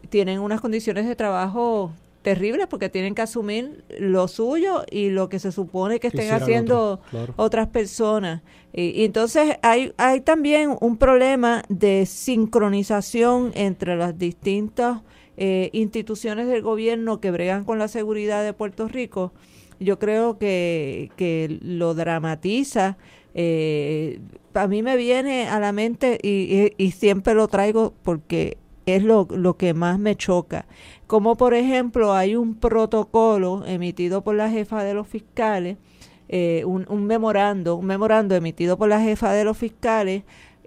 tienen 0.08 0.38
unas 0.38 0.60
condiciones 0.60 1.06
de 1.06 1.16
trabajo 1.16 1.90
terribles 2.26 2.66
porque 2.66 2.88
tienen 2.88 3.14
que 3.14 3.22
asumir 3.22 3.84
lo 4.00 4.26
suyo 4.26 4.82
y 4.90 5.10
lo 5.10 5.28
que 5.28 5.38
se 5.38 5.52
supone 5.52 6.00
que 6.00 6.08
estén 6.08 6.32
haciendo 6.32 7.00
otras 7.36 7.68
personas. 7.68 8.42
Y, 8.72 9.04
entonces 9.04 9.58
hay, 9.62 9.92
hay 9.96 10.22
también 10.22 10.74
un 10.80 10.96
problema 10.96 11.62
de 11.68 12.04
sincronización 12.04 13.52
entre 13.54 13.94
las 13.94 14.18
distintas 14.18 15.02
eh, 15.36 15.70
instituciones 15.72 16.48
del 16.48 16.62
gobierno 16.62 17.20
que 17.20 17.30
bregan 17.30 17.62
con 17.62 17.78
la 17.78 17.86
seguridad 17.86 18.42
de 18.42 18.52
Puerto 18.52 18.88
Rico. 18.88 19.32
Yo 19.78 20.00
creo 20.00 20.36
que, 20.36 21.12
que 21.16 21.60
lo 21.62 21.94
dramatiza. 21.94 22.98
Eh, 23.34 24.18
a 24.52 24.66
mí 24.66 24.82
me 24.82 24.96
viene 24.96 25.46
a 25.46 25.60
la 25.60 25.70
mente 25.70 26.18
y, 26.20 26.72
y 26.76 26.90
siempre 26.90 27.34
lo 27.34 27.46
traigo 27.46 27.94
porque 28.02 28.58
es 28.86 29.02
lo, 29.02 29.26
lo 29.30 29.56
que 29.56 29.74
más 29.74 29.98
me 29.98 30.16
choca 30.16 30.66
como 31.06 31.36
por 31.36 31.54
ejemplo 31.54 32.14
hay 32.14 32.36
un 32.36 32.54
protocolo 32.54 33.64
emitido 33.66 34.22
por 34.22 34.34
la 34.34 34.50
jefa 34.50 34.82
de 34.82 34.94
los 34.94 35.06
fiscales, 35.06 35.76
eh, 36.28 36.64
un, 36.64 36.86
un 36.88 37.06
memorando, 37.06 37.76
un 37.76 37.86
memorando 37.86 38.34
emitido 38.34 38.76
por 38.76 38.88
la 38.88 39.00
jefa 39.00 39.32
de 39.32 39.44
los 39.44 39.56
fiscales 39.56 40.24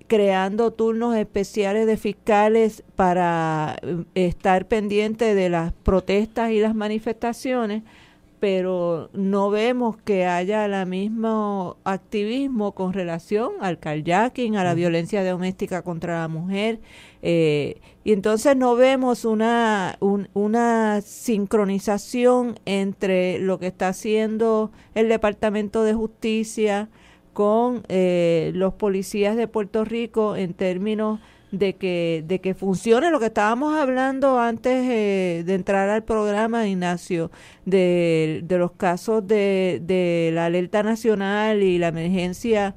creando 0.10 0.72
turnos 0.72 1.16
especiales 1.16 1.86
de 1.86 1.96
fiscales 1.96 2.84
para 2.96 3.78
eh, 3.82 4.04
estar 4.16 4.68
pendiente 4.68 5.36
de 5.36 5.50
las 5.50 5.72
protestas 5.72 6.52
y 6.52 6.60
las 6.60 6.76
manifestaciones, 6.76 7.84
pero 8.40 9.10
no 9.14 9.50
vemos 9.50 9.98
que 9.98 10.26
haya 10.26 10.66
el 10.66 10.86
mismo 10.88 11.78
activismo 11.84 12.74
con 12.74 12.94
relación 12.94 13.52
al 13.62 13.80
carjacking, 13.80 14.56
a 14.56 14.64
la 14.64 14.74
violencia 14.74 15.24
doméstica 15.30 15.82
contra 15.82 16.22
la 16.22 16.28
mujer 16.28 16.80
eh, 17.22 17.82
y 18.04 18.14
entonces 18.14 18.56
no 18.56 18.76
vemos 18.76 19.26
una, 19.26 19.98
una 20.34 21.02
sincronización 21.02 22.58
entre 22.66 23.40
lo 23.40 23.60
que 23.60 23.68
está 23.68 23.90
haciendo 23.90 24.72
el 24.96 25.10
Departamento 25.10 25.84
de 25.84 25.94
Justicia 25.94 26.90
con 27.34 27.84
eh, 27.90 28.52
los 28.56 28.74
policías 28.74 29.36
de 29.36 29.48
Puerto 29.48 29.84
Rico 29.84 30.36
en 30.38 30.54
términos 30.54 31.20
de 31.52 31.76
que, 31.76 32.24
de 32.28 32.40
que 32.40 32.54
funcione 32.54 33.10
lo 33.12 33.20
que 33.20 33.28
estábamos 33.28 33.76
hablando 33.76 34.40
antes 34.40 34.86
eh, 34.90 35.44
de 35.46 35.56
entrar 35.56 35.90
al 35.90 36.04
programa, 36.04 36.68
Ignacio, 36.68 37.32
de, 37.66 38.42
de 38.44 38.58
los 38.58 38.72
casos 38.72 39.28
de, 39.28 39.82
de 39.84 40.32
la 40.34 40.46
alerta 40.46 40.84
nacional 40.84 41.64
y 41.64 41.78
la 41.78 41.88
emergencia 41.88 42.76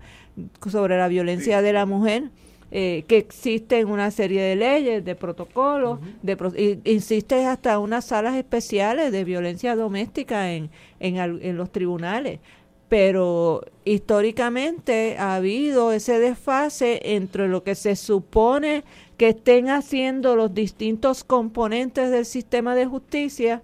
sobre 0.66 0.96
la 0.96 1.08
violencia 1.08 1.60
de 1.60 1.72
la 1.72 1.86
mujer 1.86 2.30
eh, 2.74 3.04
que 3.06 3.18
existen 3.18 3.86
una 3.88 4.10
serie 4.10 4.40
de 4.40 4.56
leyes, 4.56 5.04
de 5.04 5.14
protocolos, 5.14 6.00
de 6.22 6.80
insiste 6.84 7.44
hasta 7.44 7.78
unas 7.78 8.06
salas 8.06 8.34
especiales 8.34 9.12
de 9.12 9.24
violencia 9.24 9.76
doméstica 9.76 10.52
en, 10.52 10.70
en, 10.98 11.16
en 11.18 11.56
los 11.58 11.70
tribunales 11.70 12.40
pero 12.92 13.62
históricamente 13.86 15.16
ha 15.16 15.36
habido 15.36 15.92
ese 15.92 16.18
desfase 16.18 17.14
entre 17.14 17.48
lo 17.48 17.64
que 17.64 17.74
se 17.74 17.96
supone 17.96 18.84
que 19.16 19.30
estén 19.30 19.70
haciendo 19.70 20.36
los 20.36 20.52
distintos 20.52 21.24
componentes 21.24 22.10
del 22.10 22.26
sistema 22.26 22.74
de 22.74 22.84
justicia 22.84 23.62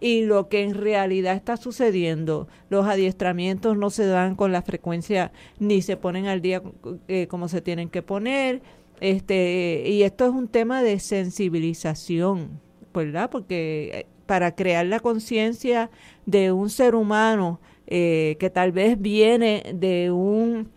y 0.00 0.22
lo 0.24 0.48
que 0.48 0.64
en 0.64 0.74
realidad 0.74 1.36
está 1.36 1.56
sucediendo. 1.56 2.48
Los 2.68 2.84
adiestramientos 2.86 3.76
no 3.76 3.90
se 3.90 4.06
dan 4.06 4.34
con 4.34 4.50
la 4.50 4.62
frecuencia 4.62 5.30
ni 5.60 5.80
se 5.80 5.96
ponen 5.96 6.26
al 6.26 6.42
día 6.42 6.60
eh, 7.06 7.28
como 7.28 7.46
se 7.46 7.60
tienen 7.60 7.88
que 7.88 8.02
poner. 8.02 8.60
Este, 9.00 9.84
y 9.86 10.02
esto 10.02 10.24
es 10.24 10.32
un 10.32 10.48
tema 10.48 10.82
de 10.82 10.98
sensibilización, 10.98 12.60
¿verdad? 12.92 13.30
Porque 13.30 13.90
eh, 13.94 14.06
para 14.26 14.56
crear 14.56 14.84
la 14.86 14.98
conciencia 14.98 15.90
de 16.26 16.50
un 16.50 16.70
ser 16.70 16.96
humano 16.96 17.60
eh, 17.86 18.36
que 18.38 18.50
tal 18.50 18.72
vez 18.72 19.00
viene 19.00 19.62
de 19.74 20.10
un 20.10 20.70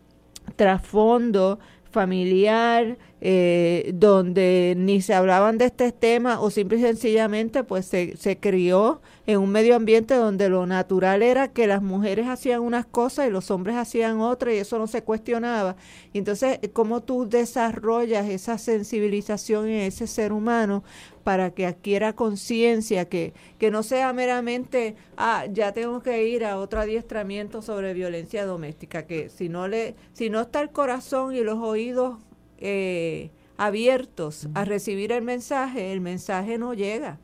trasfondo 0.55 1.59
familiar 1.89 2.97
eh, 3.19 3.91
donde 3.95 4.76
ni 4.77 5.02
se 5.02 5.14
hablaban 5.14 5.57
de 5.57 5.65
este 5.65 5.91
tema 5.91 6.39
o 6.39 6.52
simple 6.52 6.77
y 6.77 6.81
sencillamente 6.81 7.64
pues 7.64 7.88
se, 7.88 8.15
se 8.15 8.38
crió 8.38 9.02
en 9.26 9.39
un 9.39 9.49
medio 9.49 9.76
ambiente 9.76 10.14
donde 10.14 10.49
lo 10.49 10.65
natural 10.68 11.23
era 11.23 11.48
que 11.48 11.68
las 11.68 11.81
mujeres 11.81 12.27
hacían 12.27 12.61
unas 12.61 12.85
cosas 12.85 13.27
y 13.27 13.31
los 13.31 13.49
hombres 13.52 13.76
hacían 13.76 14.19
otras 14.22 14.53
y 14.53 14.57
eso 14.57 14.77
no 14.77 14.88
se 14.88 15.03
cuestionaba. 15.03 15.76
Entonces, 16.14 16.60
¿cómo 16.73 17.02
tú 17.02 17.27
desarrollas 17.27 18.30
esa 18.30 18.57
sensibilización 18.57 19.68
en 19.68 19.81
ese 19.81 20.07
ser 20.07 20.31
humano 20.31 20.84
para 21.23 21.52
que 21.52 21.65
adquiera 21.65 22.14
conciencia, 22.14 23.10
que, 23.10 23.34
que 23.57 23.69
no 23.69 23.84
sea 23.84 24.14
meramente, 24.14 24.95
ah, 25.18 25.45
ya 25.52 25.73
tengo 25.73 26.02
que 26.02 26.26
ir 26.26 26.45
a 26.45 26.57
otro 26.57 26.80
adiestramiento 26.80 27.61
sobre 27.61 27.94
violencia 27.94 28.45
doméstica, 28.45 29.06
que 29.07 29.27
si 29.27 29.49
no, 29.49 29.68
le, 29.68 29.95
si 30.14 30.30
no 30.30 30.39
está 30.39 30.61
el 30.61 30.69
corazón 30.69 31.35
y 31.35 31.41
los 31.41 31.60
oídos 31.60 32.15
eh, 32.59 33.31
abiertos 33.57 34.47
a 34.53 34.65
recibir 34.65 35.11
el 35.11 35.23
mensaje, 35.23 35.91
el 35.91 36.01
mensaje 36.01 36.57
no 36.57 36.73
llega. 36.73 37.19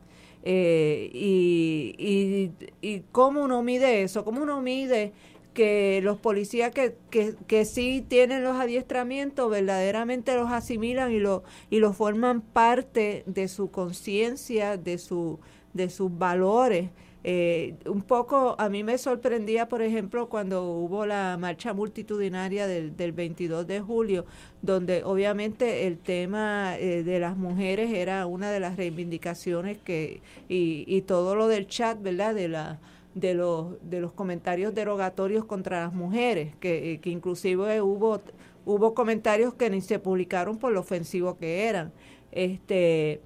Eh, 0.46 1.10
y, 1.14 1.96
y, 1.98 2.52
y 2.82 3.04
cómo 3.14 3.44
uno 3.44 3.64
mide 3.64 4.04
eso, 4.04 4.26
cómo 4.26 4.42
uno 4.42 4.62
mide 4.62 5.14
que 5.54 6.02
los 6.04 6.18
policías 6.18 6.72
que, 6.72 6.96
que, 7.10 7.36
que, 7.48 7.64
sí 7.66 8.04
tienen 8.06 8.44
los 8.44 8.58
adiestramientos 8.58 9.50
verdaderamente 9.50 10.36
los 10.36 10.52
asimilan 10.52 11.12
y 11.12 11.20
lo, 11.20 11.44
y 11.70 11.80
lo 11.80 11.94
forman 11.94 12.42
parte 12.42 13.24
de 13.26 13.48
su 13.48 13.72
conciencia, 13.72 14.78
de, 14.78 14.98
su, 14.98 15.40
de 15.74 15.90
sus 15.90 16.18
valores. 16.18 16.90
Eh, 17.26 17.76
un 17.86 18.02
poco 18.02 18.56
a 18.60 18.68
mí 18.68 18.84
me 18.84 18.98
sorprendía, 18.98 19.70
por 19.70 19.82
ejemplo, 19.82 20.28
cuando 20.28 20.64
hubo 20.64 21.06
la 21.06 21.38
marcha 21.40 21.74
multitudinaria 21.74 22.68
del, 22.68 22.98
del 22.98 23.14
22 23.14 23.66
de 23.66 23.80
julio, 23.80 24.26
donde 24.62 25.04
obviamente 25.06 25.88
el 25.88 26.00
tema 26.00 26.78
eh, 26.78 27.04
de 27.04 27.20
las 27.20 27.38
mujeres 27.38 27.94
era 27.94 28.26
una 28.26 28.52
de 28.52 28.60
las 28.60 28.76
reivindicaciones 28.76 29.78
que 29.78 30.22
y, 30.50 31.02
todo 31.04 31.36
lo 31.36 31.48
del 31.48 31.68
chat, 31.68 32.02
¿verdad? 32.02 32.36
De 32.36 32.48
la 32.50 32.80
de 33.16 33.36
los 33.36 33.78
de 33.90 34.02
los 34.02 34.12
comentarios 34.12 34.74
derogatorios 34.74 35.46
contra 35.46 35.82
las 35.82 35.94
mujeres, 35.94 36.56
que, 36.60 37.00
que 37.02 37.10
inclusive 37.10 37.82
hubo 37.82 38.22
hubo 38.66 38.94
comentarios 38.94 39.54
que 39.54 39.70
ni 39.70 39.82
se 39.82 40.00
publicaron 40.00 40.58
por 40.58 40.72
lo 40.72 40.80
ofensivo 40.82 41.38
que 41.38 41.68
eran. 41.68 41.92
Este 42.32 43.22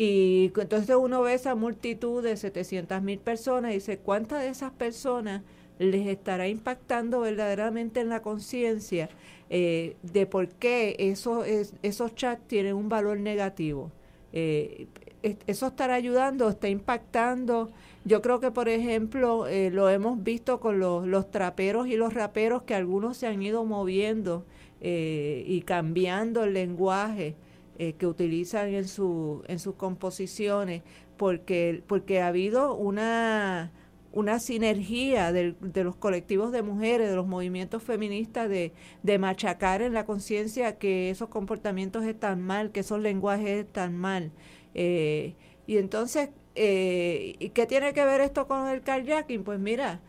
y 0.00 0.52
entonces 0.56 0.94
uno 0.94 1.22
ve 1.22 1.34
esa 1.34 1.56
multitud 1.56 2.22
de 2.22 2.36
700 2.36 3.02
mil 3.02 3.18
personas 3.18 3.72
y 3.72 3.74
dice, 3.74 3.98
¿cuántas 3.98 4.42
de 4.42 4.48
esas 4.48 4.70
personas 4.70 5.42
les 5.80 6.06
estará 6.06 6.46
impactando 6.46 7.18
verdaderamente 7.18 7.98
en 7.98 8.08
la 8.08 8.22
conciencia 8.22 9.08
eh, 9.50 9.96
de 10.04 10.26
por 10.26 10.50
qué 10.50 10.94
esos, 11.00 11.44
esos 11.82 12.14
chats 12.14 12.46
tienen 12.46 12.74
un 12.74 12.88
valor 12.88 13.18
negativo? 13.18 13.90
Eh, 14.32 14.86
eso 15.48 15.66
estará 15.66 15.94
ayudando, 15.94 16.48
está 16.48 16.68
impactando. 16.68 17.72
Yo 18.04 18.22
creo 18.22 18.38
que, 18.38 18.52
por 18.52 18.68
ejemplo, 18.68 19.48
eh, 19.48 19.72
lo 19.72 19.90
hemos 19.90 20.22
visto 20.22 20.60
con 20.60 20.78
los, 20.78 21.08
los, 21.08 21.28
traperos 21.32 21.88
y 21.88 21.96
los 21.96 22.14
raperos 22.14 22.62
que 22.62 22.76
algunos 22.76 23.16
se 23.16 23.26
han 23.26 23.42
ido 23.42 23.64
moviendo 23.64 24.46
y 24.80 25.60
cambiando 25.62 26.44
el 26.44 26.54
lenguaje 26.54 27.34
eh, 27.78 27.94
que 27.94 28.06
utilizan 28.06 28.68
en, 28.74 28.88
su, 28.88 29.42
en 29.48 29.58
sus 29.58 29.74
composiciones, 29.76 30.82
porque, 31.16 31.82
porque 31.86 32.20
ha 32.20 32.28
habido 32.28 32.74
una, 32.74 33.72
una 34.12 34.38
sinergia 34.40 35.32
de, 35.32 35.54
los 35.84 35.96
colectivos 35.96 36.50
de 36.52 36.62
mujeres, 36.62 37.08
de 37.10 37.16
los 37.16 37.26
movimientos 37.26 37.82
feministas, 37.82 38.48
de, 38.48 38.72
de 39.02 39.18
machacar 39.18 39.82
en 39.82 39.94
la 39.94 40.04
conciencia 40.06 40.78
que 40.78 41.10
esos 41.10 41.28
comportamientos 41.28 42.04
están 42.04 42.40
mal, 42.42 42.72
que 42.72 42.80
esos 42.80 43.00
lenguajes 43.00 43.66
están 43.66 43.96
mal. 43.96 44.32
Eh, 44.74 45.34
y 45.66 45.76
entonces, 45.76 46.30
eh, 46.54 47.50
¿qué 47.54 47.66
tiene 47.66 47.92
que 47.92 48.04
ver 48.04 48.20
esto 48.20 48.48
con 48.48 48.68
el 48.68 48.80
kayaking? 48.82 49.44
Pues 49.44 49.60
mira, 49.60 50.00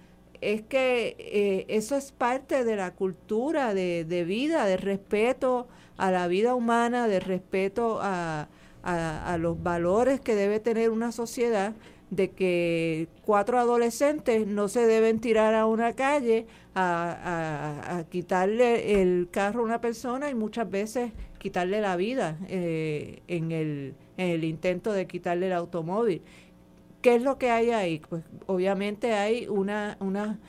es 0.41 0.61
que 0.63 1.15
eh, 1.19 1.65
eso 1.67 1.95
es 1.95 2.11
parte 2.11 2.63
de 2.63 2.75
la 2.75 2.95
cultura 2.95 3.73
de, 3.73 4.05
de 4.05 4.23
vida, 4.23 4.65
de 4.65 4.77
respeto 4.77 5.67
a 5.99 6.11
la 6.11 6.27
vida 6.27 6.55
humana, 6.55 7.07
de 7.07 7.19
respeto 7.19 7.99
a, 8.01 8.47
a, 8.83 9.37
los 9.37 9.61
valores 9.61 10.21
que 10.21 10.33
debe 10.33 10.59
tener 10.59 10.89
una 10.89 11.11
sociedad, 11.11 11.73
de 12.09 12.31
que 12.31 13.07
cuatro 13.23 13.59
adolescentes 13.59 14.47
no 14.47 14.67
se 14.67 14.87
deben 14.87 15.19
tirar 15.19 15.53
a 15.53 15.67
una 15.67 15.93
calle 15.93 16.47
a, 16.73 17.97
a, 17.97 18.03
quitarle 18.05 19.01
el 19.01 19.27
carro 19.29 19.61
a 19.61 19.65
una 19.65 19.81
persona 19.81 20.29
y 20.29 20.35
muchas 20.35 20.69
veces 20.69 21.11
quitarle 21.37 21.81
la 21.81 21.95
vida 21.97 22.37
eh, 22.47 23.21
en, 23.27 23.51
el, 23.51 23.93
en 24.17 24.29
el 24.29 24.43
intento 24.43 24.91
de 24.91 25.05
quitarle 25.05 25.47
el 25.47 25.53
automóvil. 25.53 26.21
¿Qué 27.01 27.15
es 27.15 27.21
lo 27.21 27.37
que 27.37 27.51
hay 27.51 27.71
ahí? 27.71 28.01
Pues 28.09 28.23
obviamente 28.47 29.13
hay 29.13 29.47
una, 29.47 29.97
una, 29.99 30.39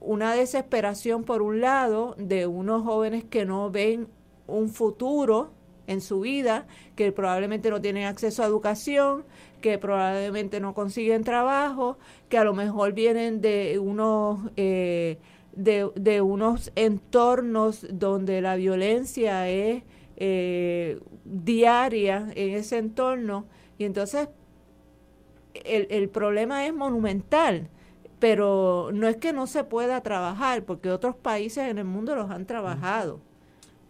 una 0.00 0.34
desesperación 0.34 1.24
por 1.24 1.42
un 1.42 1.60
lado 1.60 2.16
de 2.18 2.46
unos 2.46 2.82
jóvenes 2.82 3.24
que 3.24 3.44
no 3.44 3.70
ven 3.70 4.08
un 4.52 4.68
futuro 4.68 5.50
en 5.86 6.00
su 6.00 6.20
vida, 6.20 6.66
que 6.96 7.12
probablemente 7.12 7.70
no 7.70 7.80
tienen 7.80 8.04
acceso 8.04 8.42
a 8.42 8.46
educación, 8.46 9.24
que 9.60 9.78
probablemente 9.78 10.60
no 10.60 10.74
consiguen 10.74 11.24
trabajo, 11.24 11.98
que 12.28 12.38
a 12.38 12.44
lo 12.44 12.54
mejor 12.54 12.92
vienen 12.92 13.40
de 13.40 13.78
unos 13.78 14.50
eh, 14.56 15.18
de, 15.54 15.90
de, 15.96 16.20
unos 16.22 16.72
entornos 16.76 17.86
donde 17.90 18.40
la 18.40 18.56
violencia 18.56 19.48
es 19.50 19.82
eh, 20.16 20.98
diaria 21.24 22.28
en 22.34 22.54
ese 22.54 22.78
entorno. 22.78 23.46
Y 23.76 23.84
entonces 23.84 24.28
el, 25.64 25.86
el 25.90 26.08
problema 26.08 26.66
es 26.66 26.74
monumental 26.74 27.68
pero 28.18 28.90
no 28.94 29.08
es 29.08 29.16
que 29.16 29.32
no 29.32 29.48
se 29.48 29.64
pueda 29.64 30.00
trabajar 30.00 30.62
porque 30.62 30.92
otros 30.92 31.16
países 31.16 31.68
en 31.68 31.78
el 31.78 31.86
mundo 31.86 32.14
los 32.14 32.30
han 32.30 32.46
trabajado 32.46 33.18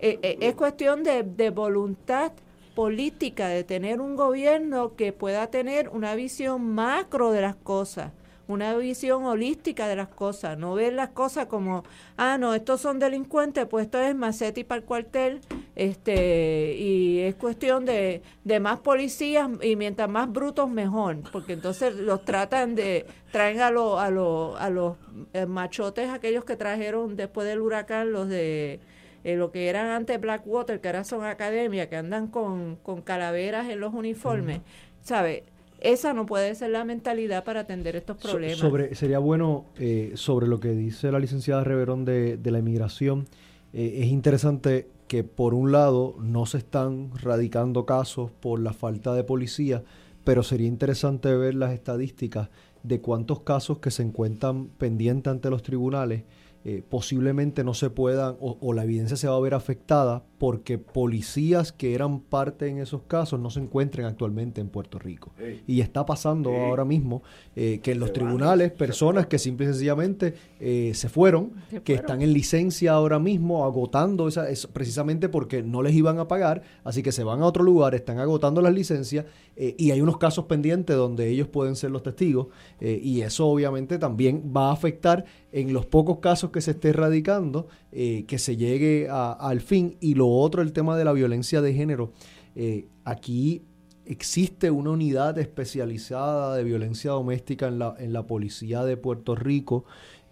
eh, 0.02 0.18
eh, 0.22 0.38
es 0.40 0.54
cuestión 0.56 1.04
de, 1.04 1.22
de 1.22 1.50
voluntad 1.50 2.32
política, 2.74 3.48
de 3.48 3.64
tener 3.64 4.00
un 4.00 4.16
gobierno 4.16 4.96
que 4.96 5.12
pueda 5.12 5.46
tener 5.46 5.88
una 5.90 6.14
visión 6.14 6.74
macro 6.74 7.30
de 7.30 7.40
las 7.40 7.54
cosas, 7.54 8.10
una 8.48 8.76
visión 8.76 9.24
holística 9.24 9.86
de 9.86 9.94
las 9.96 10.08
cosas, 10.08 10.58
no 10.58 10.74
ver 10.74 10.92
las 10.94 11.10
cosas 11.10 11.46
como, 11.46 11.84
ah, 12.16 12.36
no, 12.38 12.54
estos 12.54 12.80
son 12.80 12.98
delincuentes, 12.98 13.66
pues 13.66 13.84
esto 13.84 14.00
es 14.00 14.14
macete 14.14 14.64
para 14.64 14.80
el 14.80 14.84
cuartel, 14.84 15.40
este, 15.76 16.74
y 16.76 17.20
es 17.20 17.34
cuestión 17.36 17.84
de, 17.84 18.22
de 18.42 18.60
más 18.60 18.80
policías 18.80 19.48
y 19.62 19.76
mientras 19.76 20.08
más 20.08 20.30
brutos 20.30 20.68
mejor, 20.68 21.18
porque 21.30 21.52
entonces 21.52 21.94
los 21.94 22.24
tratan 22.24 22.74
de, 22.74 23.06
traen 23.30 23.60
a, 23.60 23.70
lo, 23.70 24.00
a, 24.00 24.10
lo, 24.10 24.56
a 24.56 24.68
los 24.68 24.96
eh, 25.32 25.46
machotes 25.46 26.10
aquellos 26.10 26.44
que 26.44 26.56
trajeron 26.56 27.16
después 27.16 27.46
del 27.46 27.60
huracán, 27.60 28.12
los 28.12 28.28
de 28.28 28.80
eh, 29.24 29.36
lo 29.36 29.52
que 29.52 29.68
eran 29.68 29.88
antes 29.88 30.20
Blackwater, 30.20 30.80
que 30.80 30.88
ahora 30.88 31.04
son 31.04 31.24
academia, 31.24 31.88
que 31.88 31.96
andan 31.96 32.26
con, 32.28 32.76
con 32.76 33.02
calaveras 33.02 33.68
en 33.68 33.80
los 33.80 33.94
uniformes, 33.94 34.60
¿sabe? 35.02 35.44
Esa 35.80 36.12
no 36.12 36.26
puede 36.26 36.54
ser 36.54 36.70
la 36.70 36.84
mentalidad 36.84 37.42
para 37.42 37.60
atender 37.60 37.96
estos 37.96 38.16
problemas. 38.16 38.58
sobre, 38.58 38.94
sería 38.94 39.18
bueno, 39.18 39.66
eh, 39.78 40.12
sobre 40.14 40.46
lo 40.46 40.60
que 40.60 40.70
dice 40.70 41.10
la 41.10 41.18
licenciada 41.18 41.64
Reverón 41.64 42.04
de, 42.04 42.36
de 42.36 42.50
la 42.50 42.60
inmigración, 42.60 43.26
eh, 43.72 44.00
es 44.02 44.06
interesante 44.06 44.88
que 45.08 45.24
por 45.24 45.54
un 45.54 45.72
lado 45.72 46.14
no 46.20 46.46
se 46.46 46.58
están 46.58 47.10
radicando 47.14 47.84
casos 47.84 48.30
por 48.30 48.60
la 48.60 48.72
falta 48.72 49.12
de 49.14 49.24
policía, 49.24 49.82
pero 50.24 50.42
sería 50.42 50.68
interesante 50.68 51.34
ver 51.34 51.54
las 51.54 51.72
estadísticas 51.72 52.48
de 52.82 53.00
cuántos 53.00 53.40
casos 53.40 53.78
que 53.78 53.90
se 53.90 54.02
encuentran 54.02 54.68
pendientes 54.68 55.30
ante 55.30 55.50
los 55.50 55.62
tribunales 55.62 56.22
eh, 56.64 56.82
posiblemente 56.88 57.64
no 57.64 57.74
se 57.74 57.90
puedan 57.90 58.36
o, 58.40 58.72
la 58.72 58.84
evidencia 58.84 59.16
se 59.16 59.28
va 59.28 59.36
a 59.36 59.40
ver 59.40 59.54
afectada 59.54 60.24
porque 60.42 60.76
policías 60.76 61.70
que 61.70 61.94
eran 61.94 62.18
parte 62.18 62.66
en 62.66 62.78
esos 62.78 63.02
casos 63.02 63.38
no 63.38 63.48
se 63.48 63.60
encuentran 63.60 64.06
actualmente 64.06 64.60
en 64.60 64.70
Puerto 64.70 64.98
Rico. 64.98 65.30
Y 65.68 65.80
está 65.80 66.04
pasando 66.04 66.50
ahora 66.50 66.84
mismo 66.84 67.22
eh, 67.54 67.78
que 67.80 67.92
en 67.92 68.00
los 68.00 68.12
tribunales 68.12 68.72
personas 68.72 69.28
que 69.28 69.38
simple 69.38 69.66
y 69.66 69.68
sencillamente 69.68 70.34
eh, 70.58 70.90
se, 70.96 71.08
fueron, 71.08 71.52
que 71.84 71.94
están 71.94 72.22
en 72.22 72.32
licencia 72.32 72.90
ahora 72.90 73.20
mismo 73.20 73.64
agotando 73.64 74.26
esa, 74.26 74.46
precisamente 74.72 75.28
porque 75.28 75.62
no 75.62 75.80
les 75.80 75.94
iban 75.94 76.18
a 76.18 76.26
pagar, 76.26 76.62
así 76.82 77.04
que 77.04 77.12
se 77.12 77.22
van 77.22 77.40
a 77.40 77.46
otro 77.46 77.62
lugar, 77.62 77.94
están 77.94 78.18
agotando 78.18 78.60
las 78.62 78.74
licencias 78.74 79.26
eh, 79.54 79.76
y 79.78 79.92
hay 79.92 80.00
unos 80.00 80.18
casos 80.18 80.46
pendientes 80.46 80.96
donde 80.96 81.28
ellos 81.28 81.46
pueden 81.46 81.76
ser 81.76 81.92
los 81.92 82.02
testigos 82.02 82.48
y 82.80 83.20
eso 83.20 83.46
obviamente 83.46 83.96
también 83.96 84.52
va 84.54 84.70
a 84.70 84.72
afectar 84.72 85.24
en 85.52 85.72
los 85.72 85.86
pocos 85.86 86.18
casos 86.18 86.50
que 86.50 86.60
se 86.60 86.72
esté 86.72 86.88
erradicando 86.88 87.68
que 87.92 88.38
se 88.38 88.56
llegue 88.56 89.08
al 89.10 89.60
fin 89.60 89.96
y 90.00 90.14
lo 90.14 90.28
otro, 90.28 90.62
el 90.62 90.72
tema 90.72 90.96
de 90.96 91.04
la 91.04 91.12
violencia 91.12 91.60
de 91.60 91.74
género. 91.74 92.12
Eh, 92.54 92.88
aquí 93.04 93.62
existe 94.04 94.70
una 94.70 94.90
unidad 94.90 95.38
especializada 95.38 96.56
de 96.56 96.64
violencia 96.64 97.12
doméstica 97.12 97.68
en 97.68 97.78
la, 97.78 97.94
en 97.98 98.12
la 98.12 98.26
policía 98.26 98.84
de 98.84 98.96
Puerto 98.96 99.34
Rico. 99.34 99.84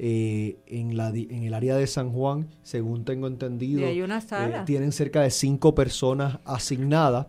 Eh, 0.03 0.57
en, 0.67 0.97
la, 0.97 1.11
en 1.11 1.43
el 1.43 1.53
área 1.53 1.77
de 1.77 1.87
San 1.87 2.11
Juan, 2.11 2.49
según 2.63 3.05
tengo 3.05 3.27
entendido, 3.27 3.87
hay 3.87 4.01
una 4.01 4.19
eh, 4.19 4.63
tienen 4.65 4.93
cerca 4.93 5.21
de 5.21 5.31
cinco 5.31 5.75
personas 5.75 6.39
asignadas, 6.47 7.27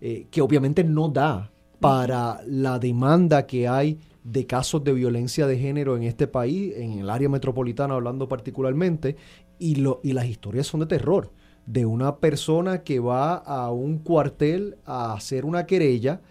que 0.00 0.40
obviamente 0.40 0.82
no 0.82 1.08
da 1.08 1.52
para 1.78 2.40
la 2.46 2.78
demanda 2.80 3.46
que 3.46 3.68
hay 3.68 3.98
de 4.24 4.46
casos 4.46 4.84
de 4.84 4.92
violencia 4.92 5.46
de 5.46 5.58
género 5.58 5.96
en 5.96 6.02
este 6.02 6.26
país, 6.26 6.74
en 6.76 6.98
el 6.98 7.08
área 7.10 7.28
metropolitana 7.28 7.94
hablando 7.94 8.28
particularmente, 8.28 9.16
y, 9.58 9.76
lo, 9.76 10.00
y 10.02 10.12
las 10.12 10.26
historias 10.26 10.66
son 10.66 10.80
de 10.80 10.86
terror. 10.86 11.32
De 11.66 11.84
una 11.84 12.16
persona 12.16 12.82
que 12.82 12.98
va 12.98 13.34
a 13.34 13.70
un 13.70 13.98
cuartel 13.98 14.78
a 14.86 15.12
hacer 15.12 15.44
una 15.44 15.66
querella, 15.66 16.22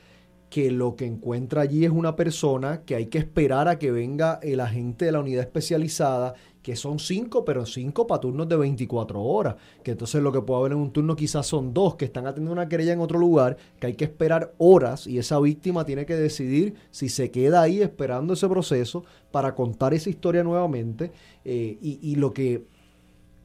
que 0.49 0.71
lo 0.71 0.95
que 0.95 1.05
encuentra 1.05 1.61
allí 1.61 1.83
es 1.83 1.91
una 1.91 2.15
persona 2.15 2.81
que 2.85 2.95
hay 2.95 3.07
que 3.07 3.17
esperar 3.17 3.67
a 3.67 3.77
que 3.77 3.91
venga 3.91 4.39
el 4.41 4.61
agente 4.61 5.05
de 5.05 5.11
la 5.11 5.19
unidad 5.19 5.43
especializada, 5.43 6.35
que 6.61 6.75
son 6.75 6.99
cinco, 6.99 7.43
pero 7.43 7.65
cinco 7.65 8.07
para 8.07 8.21
turnos 8.21 8.47
de 8.47 8.55
24 8.55 9.21
horas, 9.21 9.55
que 9.83 9.91
entonces 9.91 10.21
lo 10.21 10.31
que 10.31 10.41
puede 10.41 10.59
haber 10.61 10.71
en 10.73 10.79
un 10.79 10.91
turno 10.91 11.15
quizás 11.15 11.45
son 11.47 11.73
dos 11.73 11.95
que 11.95 12.05
están 12.05 12.27
atendiendo 12.27 12.53
una 12.53 12.69
querella 12.69 12.93
en 12.93 13.01
otro 13.01 13.19
lugar, 13.19 13.57
que 13.79 13.87
hay 13.87 13.93
que 13.95 14.05
esperar 14.05 14.53
horas 14.57 15.05
y 15.05 15.17
esa 15.17 15.39
víctima 15.39 15.85
tiene 15.85 16.05
que 16.05 16.15
decidir 16.15 16.75
si 16.91 17.09
se 17.09 17.29
queda 17.29 17.61
ahí 17.61 17.81
esperando 17.81 18.33
ese 18.33 18.47
proceso 18.47 19.03
para 19.31 19.53
contar 19.53 19.93
esa 19.93 20.09
historia 20.09 20.43
nuevamente 20.43 21.11
eh, 21.43 21.77
y, 21.81 21.99
y 22.01 22.15
lo 22.15 22.33
que 22.33 22.65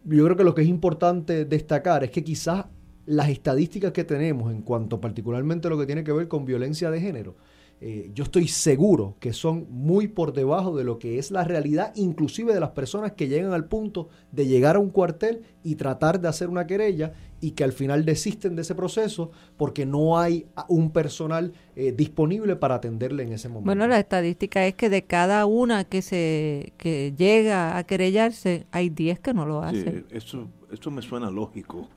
yo 0.05 0.25
creo 0.25 0.37
que 0.37 0.45
lo 0.45 0.55
que 0.55 0.63
es 0.63 0.69
importante 0.69 1.45
destacar 1.45 2.05
es 2.05 2.11
que 2.11 2.25
quizás 2.25 2.67
las 3.07 3.29
estadísticas 3.29 3.93
que 3.93 4.05
tenemos 4.05 4.53
en 4.53 4.63
cuanto 4.63 5.01
particularmente 5.01 5.69
lo 5.69 5.79
que 5.79 5.87
tiene 5.87 6.05
que 6.05 6.13
ver 6.13 6.29
con 6.29 6.45
violencia 6.45 6.91
de 6.91 7.01
género, 7.01 7.37
eh, 7.81 8.13
yo 8.15 8.23
estoy 8.23 8.47
seguro 8.47 9.17
que 9.19 9.33
son 9.33 9.67
muy 9.69 10.07
por 10.07 10.33
debajo 10.33 10.77
de 10.77 10.85
lo 10.85 11.01
que 11.01 11.19
es 11.19 11.33
la 11.33 11.43
realidad, 11.43 11.93
inclusive 11.97 12.55
de 12.55 12.61
las 12.61 12.71
personas 12.71 13.13
que 13.13 13.27
llegan 13.27 13.53
al 13.53 13.65
punto 13.65 14.09
de 14.31 14.47
llegar 14.47 14.77
a 14.77 14.79
un 14.79 14.91
cuartel 14.91 15.43
y 15.65 15.75
tratar 15.75 16.21
de 16.21 16.29
hacer 16.29 16.49
una 16.49 16.69
querella 16.69 17.13
y 17.43 17.51
que 17.51 17.65
al 17.65 17.73
final 17.73 18.05
desisten 18.05 18.55
de 18.55 18.63
ese 18.63 18.77
proceso 18.77 19.33
porque 19.57 19.85
no 19.85 20.19
hay 20.19 20.47
un 20.69 20.93
personal 20.93 21.53
eh, 21.75 21.93
disponible 21.93 22.55
para 22.55 22.77
atenderle 22.77 23.25
en 23.25 23.33
ese 23.33 23.49
momento. 23.49 23.67
Bueno, 23.67 23.89
la 23.89 23.99
estadística 23.99 24.65
es 24.65 24.75
que 24.75 24.89
de 24.89 25.03
cada 25.03 25.45
una 25.45 25.85
que 25.85 26.03
se 26.03 26.73
que 26.79 27.13
llega 27.17 27.77
a 27.77 27.85
querellarse, 27.85 28.67
hay 28.71 28.91
10 28.91 29.19
que 29.19 29.35
no 29.35 29.45
lo 29.45 29.61
hacen. 29.61 30.07
Sí, 30.09 30.17
eso, 30.17 30.49
eso 30.71 30.91
me 30.93 31.03
suena 31.03 31.33
lógico, 31.33 31.89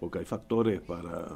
porque 0.00 0.20
hay 0.20 0.24
factores 0.24 0.80
para 0.80 1.26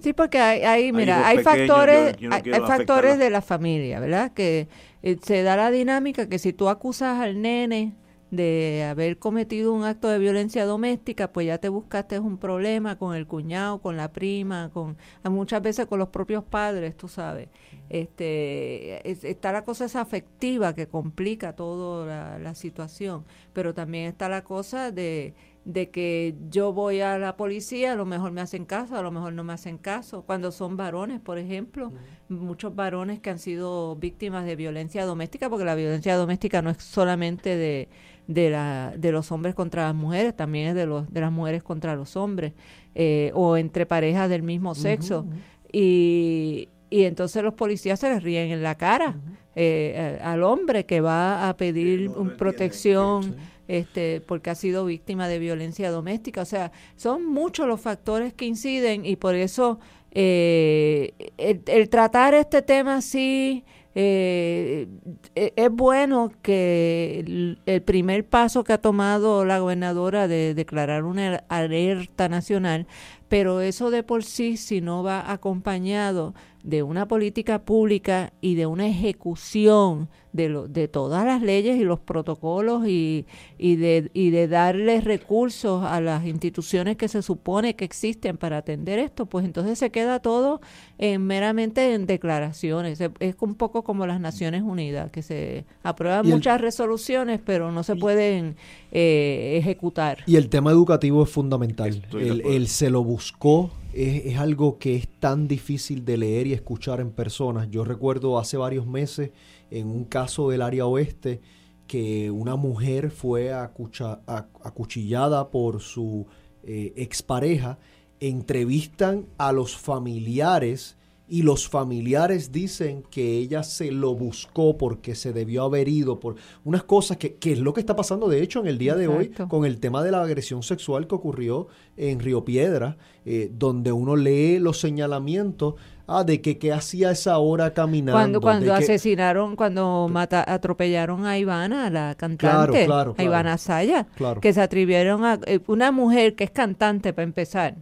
Sí, 0.00 0.14
porque 0.14 0.38
hay, 0.38 0.90
mira, 0.92 1.28
hay 1.28 1.38
factores, 1.38 2.16
hay, 2.30 2.60
factores 2.60 3.18
de 3.18 3.30
la 3.30 3.42
familia, 3.42 4.00
¿verdad? 4.00 4.32
Que 4.32 4.68
eh, 5.02 5.16
se 5.22 5.42
da 5.42 5.54
la 5.56 5.70
dinámica 5.70 6.28
que 6.28 6.38
si 6.38 6.54
tú 6.54 6.68
acusas 6.68 7.20
al 7.20 7.40
nene 7.40 7.94
de 8.36 8.84
haber 8.88 9.18
cometido 9.18 9.72
un 9.72 9.84
acto 9.84 10.08
de 10.08 10.18
violencia 10.18 10.64
doméstica, 10.64 11.32
pues 11.32 11.46
ya 11.46 11.58
te 11.58 11.68
buscaste 11.68 12.18
un 12.18 12.38
problema 12.38 12.96
con 12.98 13.14
el 13.16 13.26
cuñado, 13.26 13.80
con 13.80 13.96
la 13.96 14.12
prima, 14.12 14.70
con 14.72 14.96
muchas 15.24 15.62
veces 15.62 15.86
con 15.86 15.98
los 15.98 16.08
propios 16.08 16.44
padres, 16.44 16.96
tú 16.96 17.08
sabes. 17.08 17.48
Este, 17.88 19.10
está 19.10 19.52
la 19.52 19.62
cosa 19.62 19.86
esa 19.86 20.00
afectiva 20.00 20.74
que 20.74 20.86
complica 20.86 21.54
toda 21.54 22.38
la 22.38 22.54
situación, 22.54 23.24
pero 23.52 23.74
también 23.74 24.06
está 24.06 24.28
la 24.28 24.44
cosa 24.44 24.90
de 24.90 25.34
de 25.66 25.90
que 25.90 26.36
yo 26.48 26.72
voy 26.72 27.00
a 27.00 27.18
la 27.18 27.36
policía, 27.36 27.92
a 27.92 27.94
lo 27.96 28.04
mejor 28.04 28.30
me 28.30 28.40
hacen 28.40 28.64
caso, 28.64 28.96
a 28.96 29.02
lo 29.02 29.10
mejor 29.10 29.32
no 29.32 29.42
me 29.42 29.52
hacen 29.52 29.78
caso. 29.78 30.22
Cuando 30.22 30.52
son 30.52 30.76
varones, 30.76 31.20
por 31.20 31.38
ejemplo, 31.38 31.92
muchos 32.28 32.76
varones 32.76 33.18
que 33.18 33.30
han 33.30 33.40
sido 33.40 33.96
víctimas 33.96 34.46
de 34.46 34.54
violencia 34.54 35.04
doméstica, 35.04 35.50
porque 35.50 35.64
la 35.64 35.74
violencia 35.74 36.14
doméstica 36.16 36.62
no 36.62 36.70
es 36.70 36.76
solamente 36.78 37.56
de, 37.56 37.88
de, 38.26 38.50
la, 38.50 38.92
de 38.96 39.12
los 39.12 39.32
hombres 39.32 39.54
contra 39.54 39.84
las 39.84 39.94
mujeres, 39.94 40.34
también 40.34 40.68
es 40.68 40.74
de, 40.74 40.86
los, 40.86 41.12
de 41.12 41.20
las 41.20 41.32
mujeres 41.32 41.62
contra 41.62 41.94
los 41.94 42.16
hombres, 42.16 42.52
eh, 42.94 43.30
o 43.34 43.56
entre 43.56 43.86
parejas 43.86 44.28
del 44.28 44.42
mismo 44.42 44.74
sexo. 44.74 45.26
y, 45.72 46.68
y 46.88 47.04
entonces 47.04 47.42
los 47.42 47.54
policías 47.54 47.98
se 47.98 48.08
les 48.08 48.22
ríen 48.22 48.50
en 48.52 48.62
la 48.62 48.76
cara 48.76 49.16
eh, 49.54 50.18
al 50.22 50.42
hombre 50.42 50.84
que 50.86 51.00
va 51.00 51.48
a 51.48 51.56
pedir 51.56 52.08
un 52.10 52.36
protección 52.36 53.36
este, 53.68 54.20
porque 54.20 54.50
ha 54.50 54.54
sido 54.54 54.84
víctima 54.84 55.28
de 55.28 55.38
violencia 55.38 55.90
doméstica. 55.90 56.42
O 56.42 56.44
sea, 56.44 56.72
son 56.96 57.26
muchos 57.26 57.66
los 57.66 57.80
factores 57.80 58.32
que 58.34 58.44
inciden 58.44 59.04
y 59.04 59.16
por 59.16 59.34
eso 59.34 59.78
eh, 60.12 61.12
el, 61.38 61.88
tratar 61.88 62.34
este 62.34 62.62
tema 62.62 62.96
así 62.96 63.64
eh, 63.98 64.88
e, 65.34 65.54
es 65.56 65.70
bueno 65.70 66.30
que 66.42 67.56
el, 67.64 67.82
primer 67.82 68.28
paso 68.28 68.62
que 68.62 68.74
ha 68.74 68.78
tomado 68.78 69.46
la 69.46 69.58
gobernadora 69.58 70.28
de 70.28 70.52
declarar 70.52 71.04
una 71.04 71.44
alerta 71.48 72.28
nacional, 72.28 72.86
pero 73.30 73.62
eso 73.62 73.90
de 73.90 74.02
por 74.02 74.22
sí, 74.22 74.58
si 74.58 74.82
no 74.82 75.02
va 75.02 75.32
acompañado 75.32 76.34
de 76.66 76.82
una 76.82 77.06
política 77.06 77.64
pública 77.64 78.32
y 78.40 78.56
de 78.56 78.66
una 78.66 78.88
ejecución 78.88 80.08
de, 80.32 80.48
lo, 80.48 80.66
de 80.66 80.88
todas 80.88 81.24
las 81.24 81.40
leyes 81.40 81.78
y 81.78 81.84
los 81.84 82.00
protocolos 82.00 82.88
y, 82.88 83.24
y, 83.56 83.76
de, 83.76 84.10
y 84.12 84.30
de 84.30 84.48
darles 84.48 85.04
recursos 85.04 85.84
a 85.84 86.00
las 86.00 86.26
instituciones 86.26 86.96
que 86.96 87.06
se 87.06 87.22
supone 87.22 87.76
que 87.76 87.84
existen 87.84 88.36
para 88.36 88.58
atender 88.58 88.98
esto, 88.98 89.26
pues 89.26 89.44
entonces 89.44 89.78
se 89.78 89.90
queda 89.90 90.18
todo 90.18 90.60
en, 90.98 91.24
meramente 91.24 91.94
en 91.94 92.04
declaraciones. 92.04 93.00
Es 93.00 93.36
un 93.38 93.54
poco 93.54 93.84
como 93.84 94.04
las 94.04 94.20
Naciones 94.20 94.62
Unidas, 94.62 95.12
que 95.12 95.22
se 95.22 95.66
aprueban 95.84 96.28
muchas 96.28 96.60
resoluciones, 96.60 97.40
pero 97.44 97.70
no 97.70 97.84
se 97.84 97.94
pueden 97.94 98.56
eh, 98.90 99.56
ejecutar. 99.56 100.18
Y 100.26 100.34
el 100.34 100.48
tema 100.48 100.72
educativo 100.72 101.22
es 101.22 101.30
fundamental. 101.30 102.04
Él, 102.12 102.66
se 102.66 102.90
lo 102.90 103.04
buscó 103.04 103.70
es, 103.96 104.38
algo 104.38 104.78
que 104.78 104.94
es 104.96 105.08
tan 105.08 105.48
difícil 105.48 106.04
de 106.04 106.18
leer 106.18 106.46
y 106.46 106.52
escuchar 106.52 107.00
en 107.00 107.10
personas. 107.10 107.70
Yo 107.70 107.82
recuerdo 107.84 108.38
hace 108.38 108.56
varios 108.56 108.86
meses 108.86 109.30
en 109.70 109.88
un 109.88 110.04
caso 110.04 110.50
del 110.50 110.62
área 110.62 110.86
oeste 110.86 111.40
que 111.86 112.30
una 112.30 112.56
mujer 112.56 113.10
fue 113.10 113.52
acuchillada 113.52 115.50
por 115.50 115.80
su 115.80 116.26
eh, 116.62 116.92
expareja. 116.96 117.78
Entrevistan 118.20 119.26
a 119.38 119.52
los 119.52 119.76
familiares 119.76 120.96
y 121.28 121.42
los 121.42 121.68
familiares 121.68 122.52
dicen 122.52 123.02
que 123.10 123.38
ella 123.38 123.62
se 123.62 123.90
lo 123.90 124.14
buscó 124.14 124.78
porque 124.78 125.14
se 125.14 125.32
debió 125.32 125.64
haber 125.64 125.88
ido 125.88 126.20
por 126.20 126.36
unas 126.64 126.84
cosas 126.84 127.16
que, 127.16 127.34
que 127.34 127.52
es 127.52 127.58
lo 127.58 127.72
que 127.72 127.80
está 127.80 127.96
pasando 127.96 128.28
de 128.28 128.42
hecho 128.42 128.60
en 128.60 128.68
el 128.68 128.78
día 128.78 128.94
de 128.94 129.08
hoy 129.08 129.28
con 129.48 129.64
el 129.64 129.80
tema 129.80 130.02
de 130.02 130.12
la 130.12 130.22
agresión 130.22 130.62
sexual 130.62 131.06
que 131.06 131.14
ocurrió 131.14 131.68
en 131.96 132.20
Río 132.20 132.44
Piedra, 132.44 132.96
eh, 133.24 133.50
donde 133.52 133.92
uno 133.92 134.16
lee 134.16 134.58
los 134.58 134.78
señalamientos 134.78 135.74
ah, 136.06 136.24
de 136.24 136.40
que 136.40 136.58
qué 136.58 136.72
hacía 136.72 137.10
esa 137.10 137.38
hora 137.38 137.72
caminando. 137.72 138.12
Cuando, 138.12 138.40
cuando 138.40 138.74
asesinaron, 138.74 139.56
cuando 139.56 140.08
mata, 140.10 140.44
atropellaron 140.46 141.26
a 141.26 141.38
Ivana, 141.38 141.90
la 141.90 142.14
cantante, 142.14 142.86
a 142.86 143.22
Ivana 143.22 143.58
Saya, 143.58 144.06
que 144.40 144.52
se 144.52 144.60
atrevieron 144.60 145.24
a... 145.24 145.40
Eh, 145.46 145.60
una 145.66 145.90
mujer 145.90 146.34
que 146.34 146.44
es 146.44 146.50
cantante 146.50 147.12
para 147.12 147.24
empezar, 147.24 147.76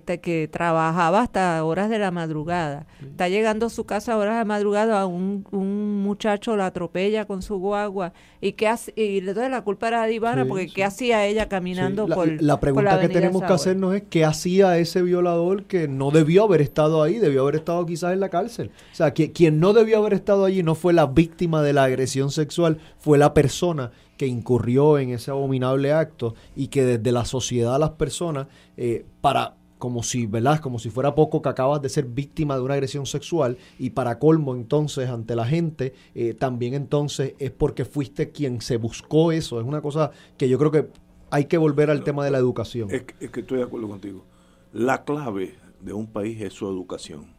que, 0.00 0.20
que 0.20 0.48
trabajaba 0.48 1.20
hasta 1.20 1.62
horas 1.64 1.90
de 1.90 1.98
la 1.98 2.10
madrugada. 2.10 2.86
Está 3.02 3.28
llegando 3.28 3.66
a 3.66 3.70
su 3.70 3.84
casa 3.84 4.14
a 4.14 4.16
horas 4.16 4.34
de 4.34 4.38
la 4.40 4.44
madrugada, 4.44 5.06
un, 5.06 5.46
un 5.50 6.02
muchacho 6.02 6.56
la 6.56 6.66
atropella 6.66 7.26
con 7.26 7.42
su 7.42 7.58
guagua. 7.58 8.12
Y 8.40 8.52
que 8.52 8.72
y 8.96 9.20
le 9.20 9.34
doy 9.34 9.48
la 9.50 9.62
culpa 9.62 9.88
a 9.88 10.06
Divana 10.06 10.46
porque 10.46 10.68
qué 10.68 10.84
hacía 10.84 11.26
ella 11.26 11.48
caminando 11.48 12.06
la, 12.06 12.14
por 12.14 12.42
la 12.42 12.60
pregunta 12.60 13.00
que 13.00 13.08
tenemos 13.08 13.42
que 13.42 13.52
hacernos 13.52 13.94
es 13.94 14.04
qué 14.08 14.24
hacía 14.24 14.78
ese 14.78 15.02
violador 15.02 15.64
que 15.64 15.88
no 15.88 16.10
debió 16.10 16.44
haber 16.44 16.60
estado 16.60 17.02
ahí, 17.02 17.18
debió 17.18 17.42
haber 17.42 17.56
estado 17.56 17.84
quizás 17.84 18.12
en 18.12 18.20
la 18.20 18.28
cárcel. 18.28 18.70
O 18.92 18.94
sea, 18.94 19.12
que 19.12 19.32
quien 19.32 19.60
no 19.60 19.72
debió 19.72 19.98
haber 19.98 20.14
estado 20.14 20.44
allí 20.44 20.62
no 20.62 20.74
fue 20.74 20.92
la 20.92 21.06
víctima 21.06 21.62
de 21.62 21.72
la 21.72 21.84
agresión 21.84 22.30
sexual, 22.30 22.78
fue 22.98 23.18
la 23.18 23.34
persona 23.34 23.90
que 24.16 24.26
incurrió 24.26 24.98
en 24.98 25.10
ese 25.10 25.32
abominable 25.32 25.92
acto 25.92 26.34
y 26.54 26.68
que 26.68 26.84
desde 26.84 27.10
la 27.10 27.24
sociedad 27.24 27.78
las 27.80 27.90
personas, 27.90 28.46
eh, 28.76 29.04
para 29.20 29.56
como 29.82 30.04
si, 30.04 30.26
¿verdad? 30.26 30.60
Como 30.60 30.78
si 30.78 30.90
fuera 30.90 31.16
poco 31.16 31.42
que 31.42 31.48
acabas 31.48 31.82
de 31.82 31.88
ser 31.88 32.04
víctima 32.04 32.54
de 32.54 32.60
una 32.62 32.74
agresión 32.74 33.04
sexual 33.04 33.58
y 33.80 33.90
para 33.90 34.20
colmo 34.20 34.54
entonces 34.54 35.10
ante 35.10 35.34
la 35.34 35.44
gente, 35.44 35.92
eh, 36.14 36.34
también 36.34 36.74
entonces 36.74 37.34
es 37.40 37.50
porque 37.50 37.84
fuiste 37.84 38.30
quien 38.30 38.60
se 38.60 38.76
buscó 38.76 39.32
eso. 39.32 39.58
Es 39.58 39.66
una 39.66 39.82
cosa 39.82 40.12
que 40.36 40.48
yo 40.48 40.56
creo 40.56 40.70
que 40.70 40.86
hay 41.30 41.46
que 41.46 41.58
volver 41.58 41.90
al 41.90 42.04
tema 42.04 42.24
de 42.24 42.30
la 42.30 42.38
educación. 42.38 42.92
Es 42.92 43.02
que, 43.02 43.24
es 43.24 43.32
que 43.32 43.40
estoy 43.40 43.58
de 43.58 43.64
acuerdo 43.64 43.88
contigo. 43.88 44.24
La 44.72 45.02
clave 45.02 45.56
de 45.80 45.92
un 45.92 46.06
país 46.06 46.40
es 46.40 46.52
su 46.52 46.68
educación. 46.68 47.34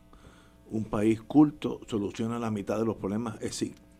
Un 0.69 0.83
país 0.83 1.21
culto 1.21 1.79
soluciona 1.87 2.39
la 2.39 2.51
mitad 2.51 2.77
de 2.77 2.83
los 2.83 2.97
problemas 2.97 3.37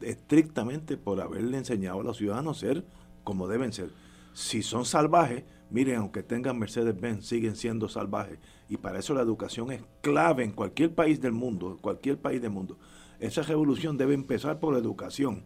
estrictamente 0.02 0.98
por 0.98 1.22
haberle 1.22 1.60
enseñado 1.60 2.02
a 2.02 2.04
los 2.04 2.18
ciudadanos 2.18 2.58
a 2.58 2.60
ser 2.60 2.86
como 3.24 3.48
deben 3.48 3.72
ser. 3.72 3.92
Si 4.34 4.64
son 4.64 4.84
salvajes, 4.84 5.46
miren, 5.74 5.96
aunque 5.98 6.24
tengan 6.24 6.58
Mercedes-Benz, 6.60 7.26
siguen 7.26 7.56
siendo 7.56 7.90
salvajes. 7.90 8.38
Y 8.70 8.78
para 8.78 9.00
eso 9.00 9.14
la 9.14 9.22
educación 9.22 9.72
es 9.72 9.82
clave 10.02 10.44
en 10.44 10.52
cualquier 10.52 10.94
país 10.94 11.20
del 11.20 11.34
mundo, 11.34 11.78
cualquier 11.82 12.18
país 12.20 12.42
del 12.42 12.52
mundo. 12.52 12.78
Esa 13.20 13.42
revolución 13.42 13.98
debe 13.98 14.14
empezar 14.14 14.60
por 14.60 14.74
la 14.74 14.80
educación. 14.80 15.44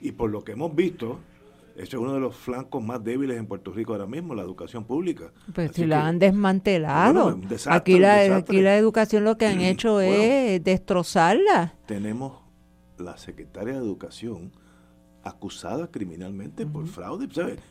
Y 0.00 0.12
por 0.12 0.30
lo 0.30 0.44
que 0.44 0.52
hemos 0.52 0.74
visto, 0.74 1.18
ese 1.74 1.88
es 1.88 1.94
uno 1.94 2.14
de 2.14 2.20
los 2.20 2.36
flancos 2.36 2.82
más 2.82 3.02
débiles 3.02 3.36
en 3.36 3.46
Puerto 3.46 3.72
Rico 3.72 3.92
ahora 3.92 4.06
mismo, 4.06 4.34
la 4.34 4.42
educación 4.42 4.84
pública. 4.84 5.32
Pues 5.52 5.72
si 5.72 5.86
la 5.86 6.06
han 6.06 6.20
desmantelado. 6.20 7.40
aquí, 7.66 7.98
la, 7.98 8.36
aquí 8.36 8.62
la 8.62 8.78
educación 8.78 9.24
lo 9.24 9.36
que 9.36 9.46
han 9.46 9.60
hecho 9.60 10.00
es 10.00 10.62
destrozarla. 10.62 11.74
Tenemos 11.86 12.44
la 12.96 13.16
secretaria 13.16 13.72
de 13.72 13.80
Educación 13.80 14.52
acusada 15.24 15.90
criminalmente 15.90 16.66
por 16.66 16.86
fraude. 16.86 17.28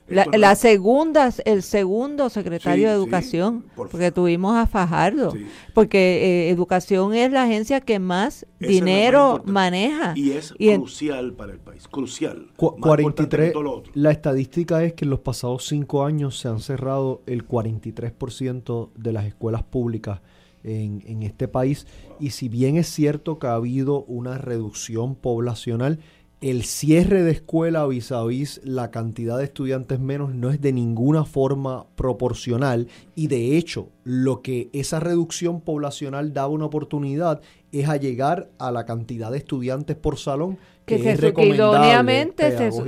La, 0.08 0.56
segunda, 0.56 1.30
el 1.46 1.62
segundo 1.62 2.30
secretario 2.30 2.90
de 2.90 2.96
Educación, 2.96 3.66
porque 3.76 4.12
tuvimos 4.12 4.56
a 4.56 4.66
Fajardo, 4.66 5.34
porque 5.74 6.48
eh, 6.48 6.50
Educación 6.50 7.14
es 7.14 7.32
la 7.32 7.44
agencia 7.44 7.82
que 7.82 8.00
más 8.00 8.46
dinero 8.60 9.44
maneja. 9.46 10.14
Y 10.16 10.32
es 10.32 10.54
crucial 10.58 11.34
para 11.34 11.54
el 11.54 11.60
país, 11.60 11.88
crucial. 11.88 12.48
43, 12.58 13.54
la 13.94 14.12
estadística 14.12 14.84
es 14.84 14.94
que 14.94 15.06
en 15.06 15.12
los 15.12 15.20
pasados 15.20 15.66
cinco 15.68 16.04
años 16.04 16.40
se 16.40 16.48
han 16.48 16.60
cerrado 16.60 17.22
el 17.28 17.48
43% 17.48 18.90
de 18.96 19.14
las 19.14 19.26
escuelas 19.26 19.64
públicas 19.64 20.22
en, 20.64 21.04
en 21.06 21.24
este 21.24 21.48
país 21.48 21.86
y 22.20 22.32
si 22.32 22.48
bien 22.48 22.78
es 22.78 22.88
cierto 22.88 23.38
que 23.38 23.48
ha 23.48 23.54
habido 23.54 24.04
una 24.06 24.38
reducción 24.38 25.16
poblacional, 25.16 26.00
el 26.44 26.65
cierre 26.65 27.24
de 27.24 27.32
escuela 27.32 27.88
vis 27.88 28.11
a 28.11 28.22
vis 28.26 28.60
la 28.65 28.91
cantidad 28.91 29.38
de 29.38 29.45
estudiantes 29.45 30.02
menos 30.02 30.36
no 30.36 30.49
es 30.49 30.60
de 30.60 30.74
ninguna 30.74 31.24
forma 31.24 31.86
proporcional 31.95 32.90
y 33.15 33.28
de 33.28 33.56
hecho 33.57 33.88
lo 34.03 34.41
que 34.41 34.70
esa 34.74 34.99
reducción 34.99 35.61
poblacional 35.61 36.34
da 36.34 36.48
una 36.48 36.65
oportunidad 36.65 37.40
es 37.72 37.88
a 37.88 37.95
llegar 37.95 38.49
a 38.60 38.72
la 38.72 38.86
cantidad 38.86 39.32
de 39.32 39.38
estudiantes 39.38 39.95
por 39.95 40.20
salón 40.20 40.57
que, 40.86 40.95
es 40.95 41.22
recomendable 41.22 42.34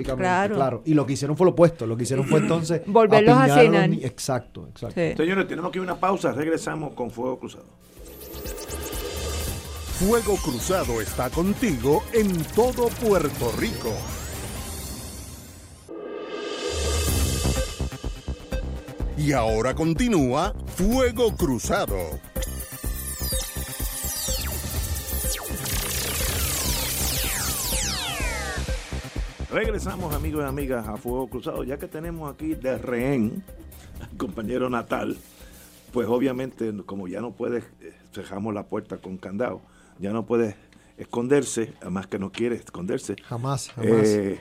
claro. 0.03 0.55
claro. 0.55 0.81
y 0.83 0.93
lo 0.93 1.05
que 1.05 1.13
hicieron 1.13 1.37
fue 1.37 1.45
lo 1.45 1.51
opuesto 1.51 1.87
lo 1.87 1.95
que 1.95 2.03
hicieron 2.03 2.27
fue 2.27 2.41
entonces 2.41 2.81
volverlos 2.87 3.37
a 3.37 3.55
cenar 3.55 3.89
exacto 3.93 4.67
exacto 4.67 4.99
señores 5.15 5.47
tenemos 5.47 5.71
que 5.71 5.79
ir 5.79 5.81
a 5.81 5.93
una 5.93 5.95
pausa 5.95 6.33
regresamos 6.33 6.93
con 6.93 7.09
fuego 7.09 7.39
cruzado 7.39 7.67
Fuego 9.99 10.35
Cruzado 10.35 10.99
está 10.99 11.29
contigo 11.29 12.03
en 12.11 12.43
todo 12.53 12.89
Puerto 12.89 13.53
Rico. 13.57 13.93
Y 19.17 19.31
ahora 19.31 19.73
continúa 19.73 20.53
Fuego 20.75 21.33
Cruzado. 21.37 21.95
Regresamos 29.49 30.13
amigos 30.13 30.43
y 30.43 30.45
amigas 30.45 30.89
a 30.89 30.97
Fuego 30.97 31.29
Cruzado, 31.29 31.63
ya 31.63 31.77
que 31.77 31.87
tenemos 31.87 32.33
aquí 32.33 32.53
de 32.53 32.77
rehén 32.77 33.45
al 34.01 34.17
compañero 34.17 34.69
Natal, 34.69 35.17
pues 35.93 36.05
obviamente 36.09 36.73
como 36.85 37.07
ya 37.07 37.21
no 37.21 37.31
puede, 37.31 37.59
eh, 37.79 37.93
cerramos 38.11 38.53
la 38.53 38.63
puerta 38.63 38.97
con 38.97 39.15
candado 39.15 39.61
ya 39.99 40.11
no 40.11 40.25
puede 40.25 40.55
esconderse, 40.97 41.73
además 41.81 42.07
que 42.07 42.19
no 42.19 42.31
quiere 42.31 42.55
esconderse. 42.55 43.15
Jamás, 43.23 43.69
jamás. 43.69 44.07
Eh, 44.07 44.39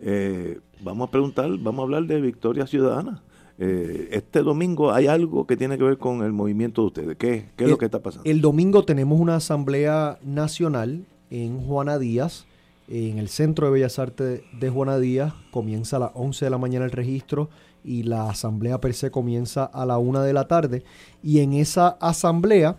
eh, 0.00 0.60
vamos 0.80 1.08
a 1.08 1.10
preguntar, 1.10 1.50
vamos 1.58 1.80
a 1.80 1.82
hablar 1.84 2.04
de 2.04 2.20
Victoria 2.20 2.66
Ciudadana. 2.66 3.22
Eh, 3.58 4.08
este 4.12 4.42
domingo 4.42 4.92
hay 4.92 5.06
algo 5.06 5.46
que 5.46 5.56
tiene 5.56 5.78
que 5.78 5.84
ver 5.84 5.96
con 5.96 6.22
el 6.22 6.32
movimiento 6.32 6.82
de 6.82 6.86
ustedes. 6.86 7.16
¿Qué, 7.16 7.48
es 7.56 7.68
lo 7.68 7.78
que 7.78 7.86
está 7.86 8.02
pasando? 8.02 8.28
El 8.28 8.40
domingo 8.40 8.84
tenemos 8.84 9.18
una 9.18 9.36
asamblea 9.36 10.18
nacional 10.22 11.06
en 11.30 11.60
Juana 11.60 11.98
Díaz, 11.98 12.46
en 12.88 13.18
el 13.18 13.28
Centro 13.28 13.66
de 13.66 13.72
Bellas 13.72 13.98
Artes 13.98 14.42
de 14.58 14.70
Juana 14.70 14.98
Díaz. 14.98 15.32
Comienza 15.50 15.96
a 15.96 16.00
las 16.00 16.10
11 16.14 16.44
de 16.44 16.50
la 16.50 16.58
mañana 16.58 16.84
el 16.84 16.90
registro 16.90 17.48
y 17.82 18.02
la 18.02 18.28
asamblea 18.28 18.80
per 18.80 18.92
se 18.94 19.10
comienza 19.10 19.64
a 19.64 19.86
la 19.86 19.96
1 19.96 20.20
de 20.20 20.32
la 20.32 20.48
tarde. 20.48 20.84
Y 21.22 21.40
en 21.40 21.54
esa 21.54 21.88
asamblea 22.00 22.76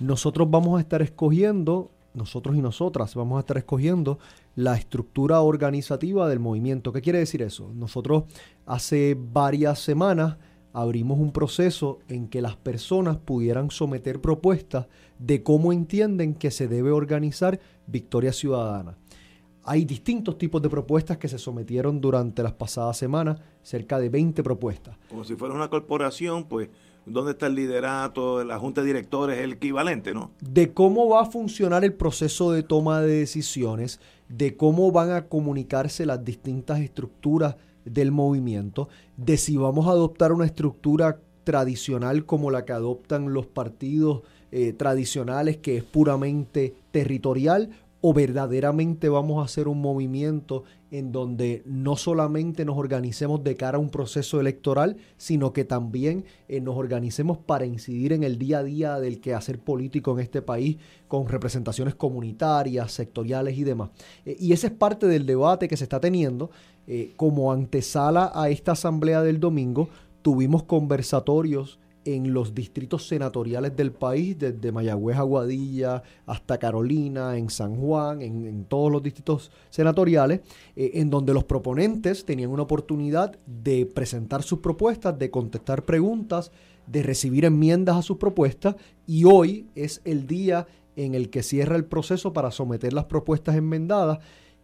nosotros 0.00 0.50
vamos 0.50 0.78
a 0.78 0.80
estar 0.80 1.02
escogiendo, 1.02 1.90
nosotros 2.14 2.56
y 2.56 2.62
nosotras 2.62 3.14
vamos 3.14 3.36
a 3.36 3.40
estar 3.40 3.58
escogiendo 3.58 4.18
la 4.56 4.76
estructura 4.76 5.40
organizativa 5.40 6.28
del 6.28 6.40
movimiento. 6.40 6.92
¿Qué 6.92 7.00
quiere 7.00 7.20
decir 7.20 7.42
eso? 7.42 7.70
Nosotros 7.74 8.24
hace 8.66 9.16
varias 9.18 9.78
semanas 9.78 10.36
abrimos 10.72 11.18
un 11.18 11.32
proceso 11.32 11.98
en 12.08 12.28
que 12.28 12.42
las 12.42 12.56
personas 12.56 13.18
pudieran 13.18 13.70
someter 13.70 14.20
propuestas 14.20 14.86
de 15.18 15.42
cómo 15.42 15.72
entienden 15.72 16.34
que 16.34 16.50
se 16.50 16.68
debe 16.68 16.90
organizar 16.90 17.60
Victoria 17.86 18.32
Ciudadana. 18.32 18.96
Hay 19.62 19.84
distintos 19.84 20.38
tipos 20.38 20.62
de 20.62 20.70
propuestas 20.70 21.18
que 21.18 21.28
se 21.28 21.38
sometieron 21.38 22.00
durante 22.00 22.42
las 22.42 22.54
pasadas 22.54 22.96
semanas, 22.96 23.40
cerca 23.62 23.98
de 23.98 24.08
20 24.08 24.42
propuestas. 24.42 24.96
Como 25.08 25.24
si 25.24 25.36
fuera 25.36 25.54
una 25.54 25.68
corporación, 25.68 26.44
pues 26.44 26.70
dónde 27.06 27.32
está 27.32 27.46
el 27.46 27.54
liderato, 27.54 28.44
la 28.44 28.58
junta 28.58 28.80
de 28.80 28.88
directores, 28.88 29.38
el 29.38 29.52
equivalente, 29.52 30.14
¿no? 30.14 30.30
De 30.40 30.72
cómo 30.72 31.08
va 31.08 31.22
a 31.22 31.26
funcionar 31.26 31.84
el 31.84 31.94
proceso 31.94 32.52
de 32.52 32.62
toma 32.62 33.00
de 33.00 33.18
decisiones, 33.18 34.00
de 34.28 34.56
cómo 34.56 34.92
van 34.92 35.10
a 35.12 35.28
comunicarse 35.28 36.06
las 36.06 36.24
distintas 36.24 36.80
estructuras 36.80 37.56
del 37.84 38.12
movimiento, 38.12 38.88
de 39.16 39.36
si 39.36 39.56
vamos 39.56 39.86
a 39.86 39.90
adoptar 39.90 40.32
una 40.32 40.46
estructura 40.46 41.20
tradicional 41.44 42.26
como 42.26 42.50
la 42.50 42.64
que 42.64 42.72
adoptan 42.72 43.32
los 43.32 43.46
partidos 43.46 44.22
eh, 44.52 44.72
tradicionales, 44.72 45.56
que 45.58 45.78
es 45.78 45.84
puramente 45.84 46.74
territorial, 46.90 47.70
o 48.00 48.14
verdaderamente 48.14 49.08
vamos 49.08 49.40
a 49.40 49.44
hacer 49.44 49.68
un 49.68 49.80
movimiento 49.80 50.64
en 50.90 51.12
donde 51.12 51.62
no 51.66 51.96
solamente 51.96 52.64
nos 52.64 52.76
organicemos 52.76 53.44
de 53.44 53.56
cara 53.56 53.76
a 53.76 53.80
un 53.80 53.90
proceso 53.90 54.40
electoral, 54.40 54.96
sino 55.16 55.52
que 55.52 55.64
también 55.64 56.24
eh, 56.48 56.60
nos 56.60 56.76
organicemos 56.76 57.38
para 57.38 57.66
incidir 57.66 58.12
en 58.12 58.24
el 58.24 58.38
día 58.38 58.58
a 58.58 58.64
día 58.64 58.98
del 58.98 59.20
quehacer 59.20 59.60
político 59.60 60.12
en 60.12 60.20
este 60.20 60.42
país 60.42 60.78
con 61.08 61.28
representaciones 61.28 61.94
comunitarias, 61.94 62.92
sectoriales 62.92 63.56
y 63.58 63.64
demás. 63.64 63.90
Eh, 64.24 64.36
y 64.40 64.52
ese 64.52 64.68
es 64.68 64.72
parte 64.72 65.06
del 65.06 65.26
debate 65.26 65.68
que 65.68 65.76
se 65.76 65.84
está 65.84 66.00
teniendo. 66.00 66.50
Eh, 66.86 67.12
como 67.16 67.52
antesala 67.52 68.32
a 68.34 68.48
esta 68.48 68.72
asamblea 68.72 69.22
del 69.22 69.38
domingo, 69.38 69.88
tuvimos 70.22 70.64
conversatorios 70.64 71.78
en 72.04 72.32
los 72.32 72.54
distritos 72.54 73.06
senatoriales 73.06 73.76
del 73.76 73.92
país, 73.92 74.38
desde 74.38 74.72
Mayagüez 74.72 75.16
Aguadilla 75.16 76.02
hasta 76.26 76.58
Carolina, 76.58 77.36
en 77.36 77.50
San 77.50 77.76
Juan, 77.76 78.22
en, 78.22 78.64
todos 78.64 78.90
los 78.90 79.02
distritos 79.02 79.50
senatoriales, 79.68 80.40
eh, 80.76 80.92
en 80.94 81.10
donde 81.10 81.34
los 81.34 81.44
proponentes 81.44 82.24
tenían 82.24 82.50
una 82.50 82.62
oportunidad 82.62 83.38
de 83.46 83.86
presentar 83.86 84.42
sus 84.42 84.60
propuestas, 84.60 85.18
de 85.18 85.30
contestar 85.30 85.84
preguntas, 85.84 86.52
de 86.86 87.02
recibir 87.02 87.44
enmiendas 87.44 87.96
a 87.96 88.02
sus 88.02 88.16
propuestas, 88.16 88.76
y 89.06 89.24
hoy 89.24 89.68
es 89.74 90.00
el 90.04 90.26
día 90.26 90.66
en 90.96 91.14
el 91.14 91.30
que 91.30 91.42
cierra 91.42 91.76
el 91.76 91.84
proceso 91.84 92.32
para 92.32 92.50
someter 92.50 92.92
las 92.92 93.04
propuestas 93.04 93.56
enmendadas 93.56 94.18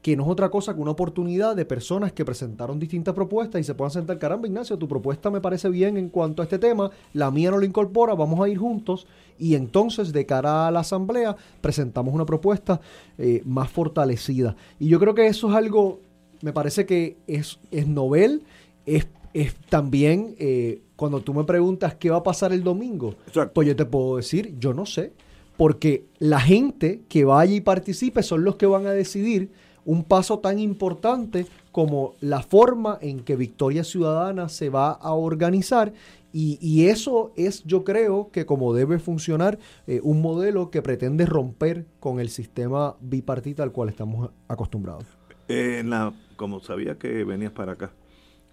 que 0.06 0.16
no 0.16 0.22
es 0.22 0.28
otra 0.28 0.50
cosa 0.50 0.72
que 0.72 0.80
una 0.80 0.92
oportunidad 0.92 1.56
de 1.56 1.64
personas 1.64 2.12
que 2.12 2.24
presentaron 2.24 2.78
distintas 2.78 3.12
propuestas 3.12 3.60
y 3.60 3.64
se 3.64 3.74
puedan 3.74 3.90
sentar, 3.90 4.20
caramba 4.20 4.46
Ignacio, 4.46 4.78
tu 4.78 4.86
propuesta 4.86 5.32
me 5.32 5.40
parece 5.40 5.68
bien 5.68 5.96
en 5.96 6.10
cuanto 6.10 6.42
a 6.42 6.44
este 6.44 6.60
tema, 6.60 6.92
la 7.12 7.32
mía 7.32 7.50
no 7.50 7.58
lo 7.58 7.64
incorpora, 7.64 8.14
vamos 8.14 8.38
a 8.38 8.48
ir 8.48 8.56
juntos 8.56 9.08
y 9.36 9.56
entonces 9.56 10.12
de 10.12 10.24
cara 10.24 10.68
a 10.68 10.70
la 10.70 10.78
asamblea 10.78 11.34
presentamos 11.60 12.14
una 12.14 12.24
propuesta 12.24 12.80
eh, 13.18 13.42
más 13.44 13.68
fortalecida. 13.68 14.54
Y 14.78 14.86
yo 14.86 15.00
creo 15.00 15.12
que 15.12 15.26
eso 15.26 15.50
es 15.50 15.56
algo, 15.56 15.98
me 16.40 16.52
parece 16.52 16.86
que 16.86 17.16
es, 17.26 17.58
es 17.72 17.88
novel, 17.88 18.44
es, 18.84 19.08
es 19.34 19.56
también, 19.68 20.36
eh, 20.38 20.82
cuando 20.94 21.20
tú 21.20 21.34
me 21.34 21.42
preguntas 21.42 21.96
qué 21.96 22.10
va 22.10 22.18
a 22.18 22.22
pasar 22.22 22.52
el 22.52 22.62
domingo, 22.62 23.16
pues 23.52 23.66
yo 23.66 23.74
te 23.74 23.86
puedo 23.86 24.18
decir, 24.18 24.54
yo 24.60 24.72
no 24.72 24.86
sé, 24.86 25.14
porque 25.56 26.04
la 26.20 26.38
gente 26.38 27.00
que 27.08 27.24
vaya 27.24 27.56
y 27.56 27.60
participe 27.60 28.22
son 28.22 28.44
los 28.44 28.54
que 28.54 28.66
van 28.66 28.86
a 28.86 28.92
decidir 28.92 29.50
un 29.86 30.04
paso 30.04 30.40
tan 30.40 30.58
importante 30.58 31.46
como 31.72 32.16
la 32.20 32.42
forma 32.42 32.98
en 33.00 33.20
que 33.20 33.36
Victoria 33.36 33.84
Ciudadana 33.84 34.50
se 34.50 34.68
va 34.68 34.90
a 34.90 35.14
organizar 35.14 35.94
y, 36.38 36.88
eso 36.88 37.32
es, 37.34 37.64
yo 37.64 37.82
creo, 37.82 38.30
que 38.30 38.44
como 38.44 38.74
debe 38.74 38.98
funcionar 38.98 39.58
eh, 39.86 40.00
un 40.02 40.20
modelo 40.20 40.70
que 40.70 40.82
pretende 40.82 41.24
romper 41.24 41.86
con 41.98 42.20
el 42.20 42.28
sistema 42.28 42.94
bipartita 43.00 43.62
al 43.62 43.72
cual 43.72 43.88
estamos 43.88 44.28
acostumbrados. 44.46 45.06
la, 45.48 46.12
como 46.36 46.60
sabía 46.60 46.98
que 46.98 47.24
venías 47.24 47.52
para 47.52 47.72
acá, 47.72 47.92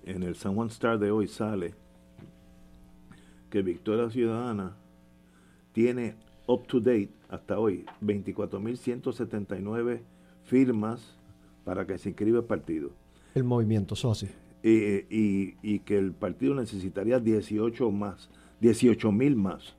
en 0.05 0.23
el 0.23 0.35
San 0.35 0.55
Juan 0.55 0.69
Star 0.69 0.97
de 0.97 1.11
hoy 1.11 1.27
sale 1.27 1.75
que 3.49 3.61
Victoria 3.61 4.09
Ciudadana 4.09 4.77
tiene 5.73 6.15
up 6.47 6.65
to 6.67 6.79
date 6.79 7.11
hasta 7.27 7.59
hoy 7.59 7.85
24.179 8.01 9.99
firmas 10.45 11.17
para 11.63 11.85
que 11.85 11.97
se 11.97 12.09
inscriba 12.09 12.39
el 12.39 12.45
partido. 12.45 12.91
El 13.35 13.43
movimiento 13.43 13.95
socio. 13.95 14.29
Y, 14.63 15.55
y, 15.61 15.79
que 15.79 15.97
el 15.97 16.13
partido 16.13 16.55
necesitaría 16.55 17.19
18 17.19 17.91
más, 17.91 18.29
18 18.61 19.11
mil 19.11 19.35
más, 19.35 19.75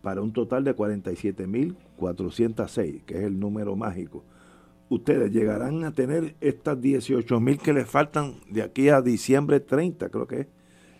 para 0.00 0.20
un 0.20 0.32
total 0.32 0.62
de 0.62 0.74
47 0.74 1.46
mil 1.46 1.76
406, 1.96 3.02
que 3.04 3.14
es 3.18 3.24
el 3.24 3.40
número 3.40 3.74
mágico. 3.74 4.22
Ustedes 4.88 5.32
llegarán 5.32 5.84
a 5.84 5.92
tener 5.92 6.36
estas 6.40 6.80
18 6.80 7.40
mil 7.40 7.58
que 7.58 7.72
les 7.72 7.88
faltan 7.88 8.34
de 8.48 8.62
aquí 8.62 8.90
a 8.90 9.00
diciembre 9.00 9.58
30, 9.58 10.08
creo 10.08 10.26
que 10.26 10.40
es. 10.40 10.46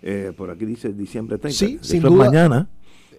Eh, 0.04 0.32
por 0.36 0.50
aquí 0.50 0.64
dice 0.64 0.92
diciembre 0.92 1.38
30. 1.38 1.56
Sí, 1.56 1.78
sin 1.80 2.02
duda. 2.02 2.24
mañana. 2.24 2.68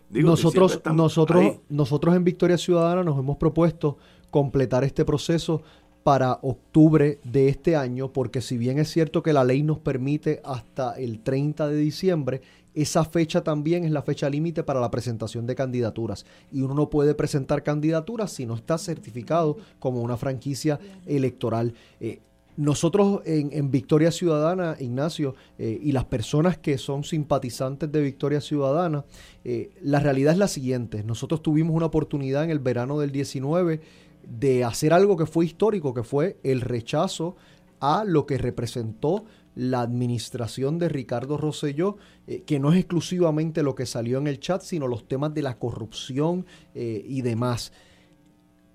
nosotros, 0.10 0.82
nosotros, 0.94 1.60
nosotros 1.70 2.16
en 2.16 2.26
Victoria 2.26 2.58
Ciudadana 2.58 3.04
nos 3.04 3.18
hemos 3.18 3.38
propuesto 3.38 3.98
completar 4.32 4.84
este 4.84 5.06
proceso 5.06 5.62
para 6.04 6.40
octubre 6.42 7.20
de 7.24 7.48
este 7.48 7.76
año, 7.76 8.12
porque 8.12 8.42
si 8.42 8.58
bien 8.58 8.78
es 8.78 8.90
cierto 8.90 9.24
que 9.24 9.34
la 9.34 9.44
ley 9.44 9.64
nos 9.64 9.80
permite 9.80 10.42
hasta 10.44 10.94
el 10.94 11.20
30 11.22 11.70
de 11.70 11.78
diciembre, 11.78 12.42
esa 12.74 13.06
fecha 13.06 13.44
también 13.44 13.86
es 13.86 13.92
la 13.92 14.02
fecha 14.02 14.30
límite 14.30 14.64
para 14.64 14.82
la 14.82 14.92
presentación 14.92 15.46
de 15.46 15.56
candidaturas. 15.56 16.26
Y 16.52 16.62
uno 16.62 16.74
no 16.74 16.90
puede 16.90 17.16
presentar 17.16 17.64
candidaturas 17.64 18.32
si 18.32 18.46
no 18.46 18.56
está 18.56 18.78
certificado 18.78 19.58
como 19.80 20.02
una 20.02 20.18
franquicia 20.18 20.80
electoral. 21.06 21.74
Eh, 22.00 22.20
nosotros 22.56 23.22
en, 23.26 23.72
Victoria 23.72 24.12
Ciudadana, 24.12 24.76
Ignacio, 24.80 25.34
eh, 25.58 25.80
y 25.82 25.92
las 25.92 26.06
personas 26.06 26.58
que 26.58 26.78
son 26.78 27.04
simpatizantes 27.04 27.92
de 27.92 28.02
Victoria 28.02 28.42
Ciudadana, 28.42 29.06
eh, 29.44 29.72
la 29.82 30.00
realidad 30.00 30.34
es 30.34 30.40
la 30.40 30.48
siguiente. 30.48 31.04
Nosotros 31.04 31.42
tuvimos 31.42 31.76
una 31.76 31.88
oportunidad 31.88 32.44
en 32.44 32.52
el 32.52 32.60
verano 32.60 33.00
del 33.00 33.12
19 33.12 33.82
de 34.28 34.64
hacer 34.64 34.94
algo 34.94 35.18
que 35.18 35.26
fue 35.26 35.46
histórico, 35.46 35.94
que 35.94 36.04
fue 36.04 36.38
el 36.44 36.62
rechazo 36.62 37.36
a 37.80 38.04
lo 38.06 38.26
que 38.26 38.38
representó 38.38 39.26
la 39.56 39.82
administración 39.82 40.80
de 40.80 40.90
Ricardo 40.90 41.38
Rosselló, 41.38 41.98
eh, 42.28 42.42
que 42.42 42.60
no 42.60 42.72
es 42.72 42.80
exclusivamente 42.80 43.62
lo 43.62 43.76
que 43.76 43.86
salió 43.86 44.18
en 44.18 44.28
el 44.28 44.40
chat, 44.40 44.62
sino 44.62 44.88
los 44.88 45.08
temas 45.08 45.34
de 45.34 45.42
la 45.42 45.60
corrupción 45.60 46.46
eh, 46.74 47.04
y 47.06 47.22
demás. 47.22 47.72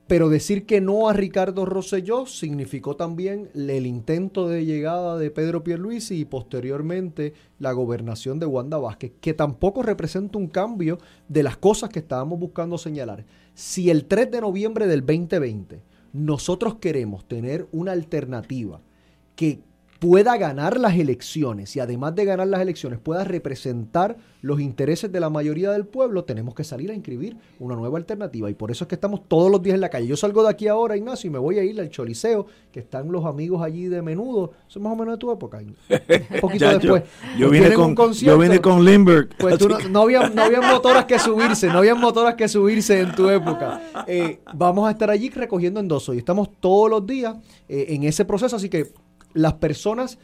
Pero 0.09 0.31
decir 0.31 0.65
que 0.65 0.81
no 0.81 1.11
a 1.11 1.13
Ricardo 1.13 1.67
Rosselló 1.67 2.25
significó 2.25 2.97
también 2.97 3.51
el 3.55 3.87
intento 3.87 4.49
de 4.49 4.65
llegada 4.65 5.19
de 5.19 5.31
Pedro 5.31 5.63
Pierluisi 5.63 6.21
y 6.21 6.25
posteriormente 6.25 7.35
la 7.59 7.73
gobernación 7.73 8.39
de 8.39 8.47
Wanda 8.47 8.79
Vázquez, 8.79 9.13
que 9.21 9.35
tampoco 9.35 9.83
representa 9.83 10.39
un 10.39 10.49
cambio 10.49 10.97
de 11.29 11.43
las 11.43 11.59
cosas 11.59 11.91
que 11.91 11.99
estábamos 11.99 12.41
buscando 12.41 12.79
señalar. 12.79 13.27
Si 13.53 13.91
el 13.91 14.07
3 14.07 14.31
de 14.31 14.41
noviembre 14.41 14.87
del 14.87 15.05
2020 15.05 15.83
nosotros 16.15 16.77
queremos 16.77 17.29
tener 17.29 17.69
una 17.71 17.93
alternativa 17.93 18.81
que 19.37 19.61
pueda 19.99 20.37
ganar 20.37 20.79
las 20.79 20.97
elecciones 20.97 21.75
y 21.75 21.81
además 21.81 22.15
de 22.15 22.25
ganar 22.25 22.47
las 22.47 22.61
elecciones 22.61 23.01
pueda 23.01 23.25
representar 23.25 24.17
los 24.41 24.61
intereses 24.61 25.11
de 25.11 25.19
la 25.19 25.31
mayoría 25.31 25.73
del 25.73 25.85
pueblo, 25.85 26.23
tenemos 26.23 26.55
que 26.55 26.63
salir 26.63 26.93
a 26.93 26.95
inscribir 26.95 27.37
una 27.59 27.75
nueva 27.75 27.99
alternativa. 27.99 28.49
Y 28.49 28.55
por 28.55 28.71
eso 28.71 28.85
es 28.85 28.89
que 28.89 28.95
estamos 28.95 29.27
todos 29.27 29.51
los 29.51 29.61
días 29.61 29.75
en 29.75 29.81
la 29.81 29.89
calle. 29.89 30.07
Yo 30.07 30.17
salgo 30.17 30.45
de 30.45 30.51
aquí 30.51 30.69
ahora, 30.69 30.97
Ignacio, 30.97 31.29
y 31.29 31.33
me 31.33 31.41
voy 31.41 31.59
a 31.59 31.65
ir 31.65 31.81
al 31.81 31.91
Choliseo, 31.91 32.47
que 32.71 32.79
están 32.79 33.11
los 33.11 33.25
amigos 33.25 33.63
allí 33.63 33.87
de 33.87 34.01
menudo. 34.01 34.53
Eso 34.69 34.79
es 34.79 34.83
más 34.83 34.93
o 34.93 34.97
menos 34.97 35.15
de 35.15 35.19
tu 35.19 35.33
época. 35.33 35.59
Un 35.59 36.41
poquito 36.41 36.69
después. 36.79 37.03
Yo, 37.37 37.51
vine 37.51 37.75
con, 37.75 38.13
yo 38.13 38.39
vine 38.39 38.61
con 38.61 38.85
Limburg. 38.85 39.31
Pues 39.37 39.59
tú 39.59 39.69
no, 39.91 40.03
había, 40.03 40.29
no 40.29 40.43
había 40.43 40.61
motoras 40.61 41.07
que 41.07 41.19
subirse, 41.19 41.67
no 41.67 41.79
había 41.79 41.97
motoras 41.97 42.37
que 42.37 42.47
subirse 42.47 43.01
en 43.01 43.15
tu 43.17 43.29
época. 43.29 43.81
Eh, 44.07 44.39
vamos 44.55 44.87
a 44.87 44.93
estar 44.93 45.11
allí 45.11 45.31
recogiendo 45.31 45.81
endosos 45.81 46.15
y 46.15 46.19
estamos 46.19 46.51
todos 46.61 46.89
los 46.89 47.05
días 47.05 47.35
eh, 47.69 47.87
en 47.89 48.05
ese 48.05 48.25
proceso, 48.25 48.55
así 48.55 48.69
que 48.69 48.93
las 49.35 49.55
personas 49.55 50.19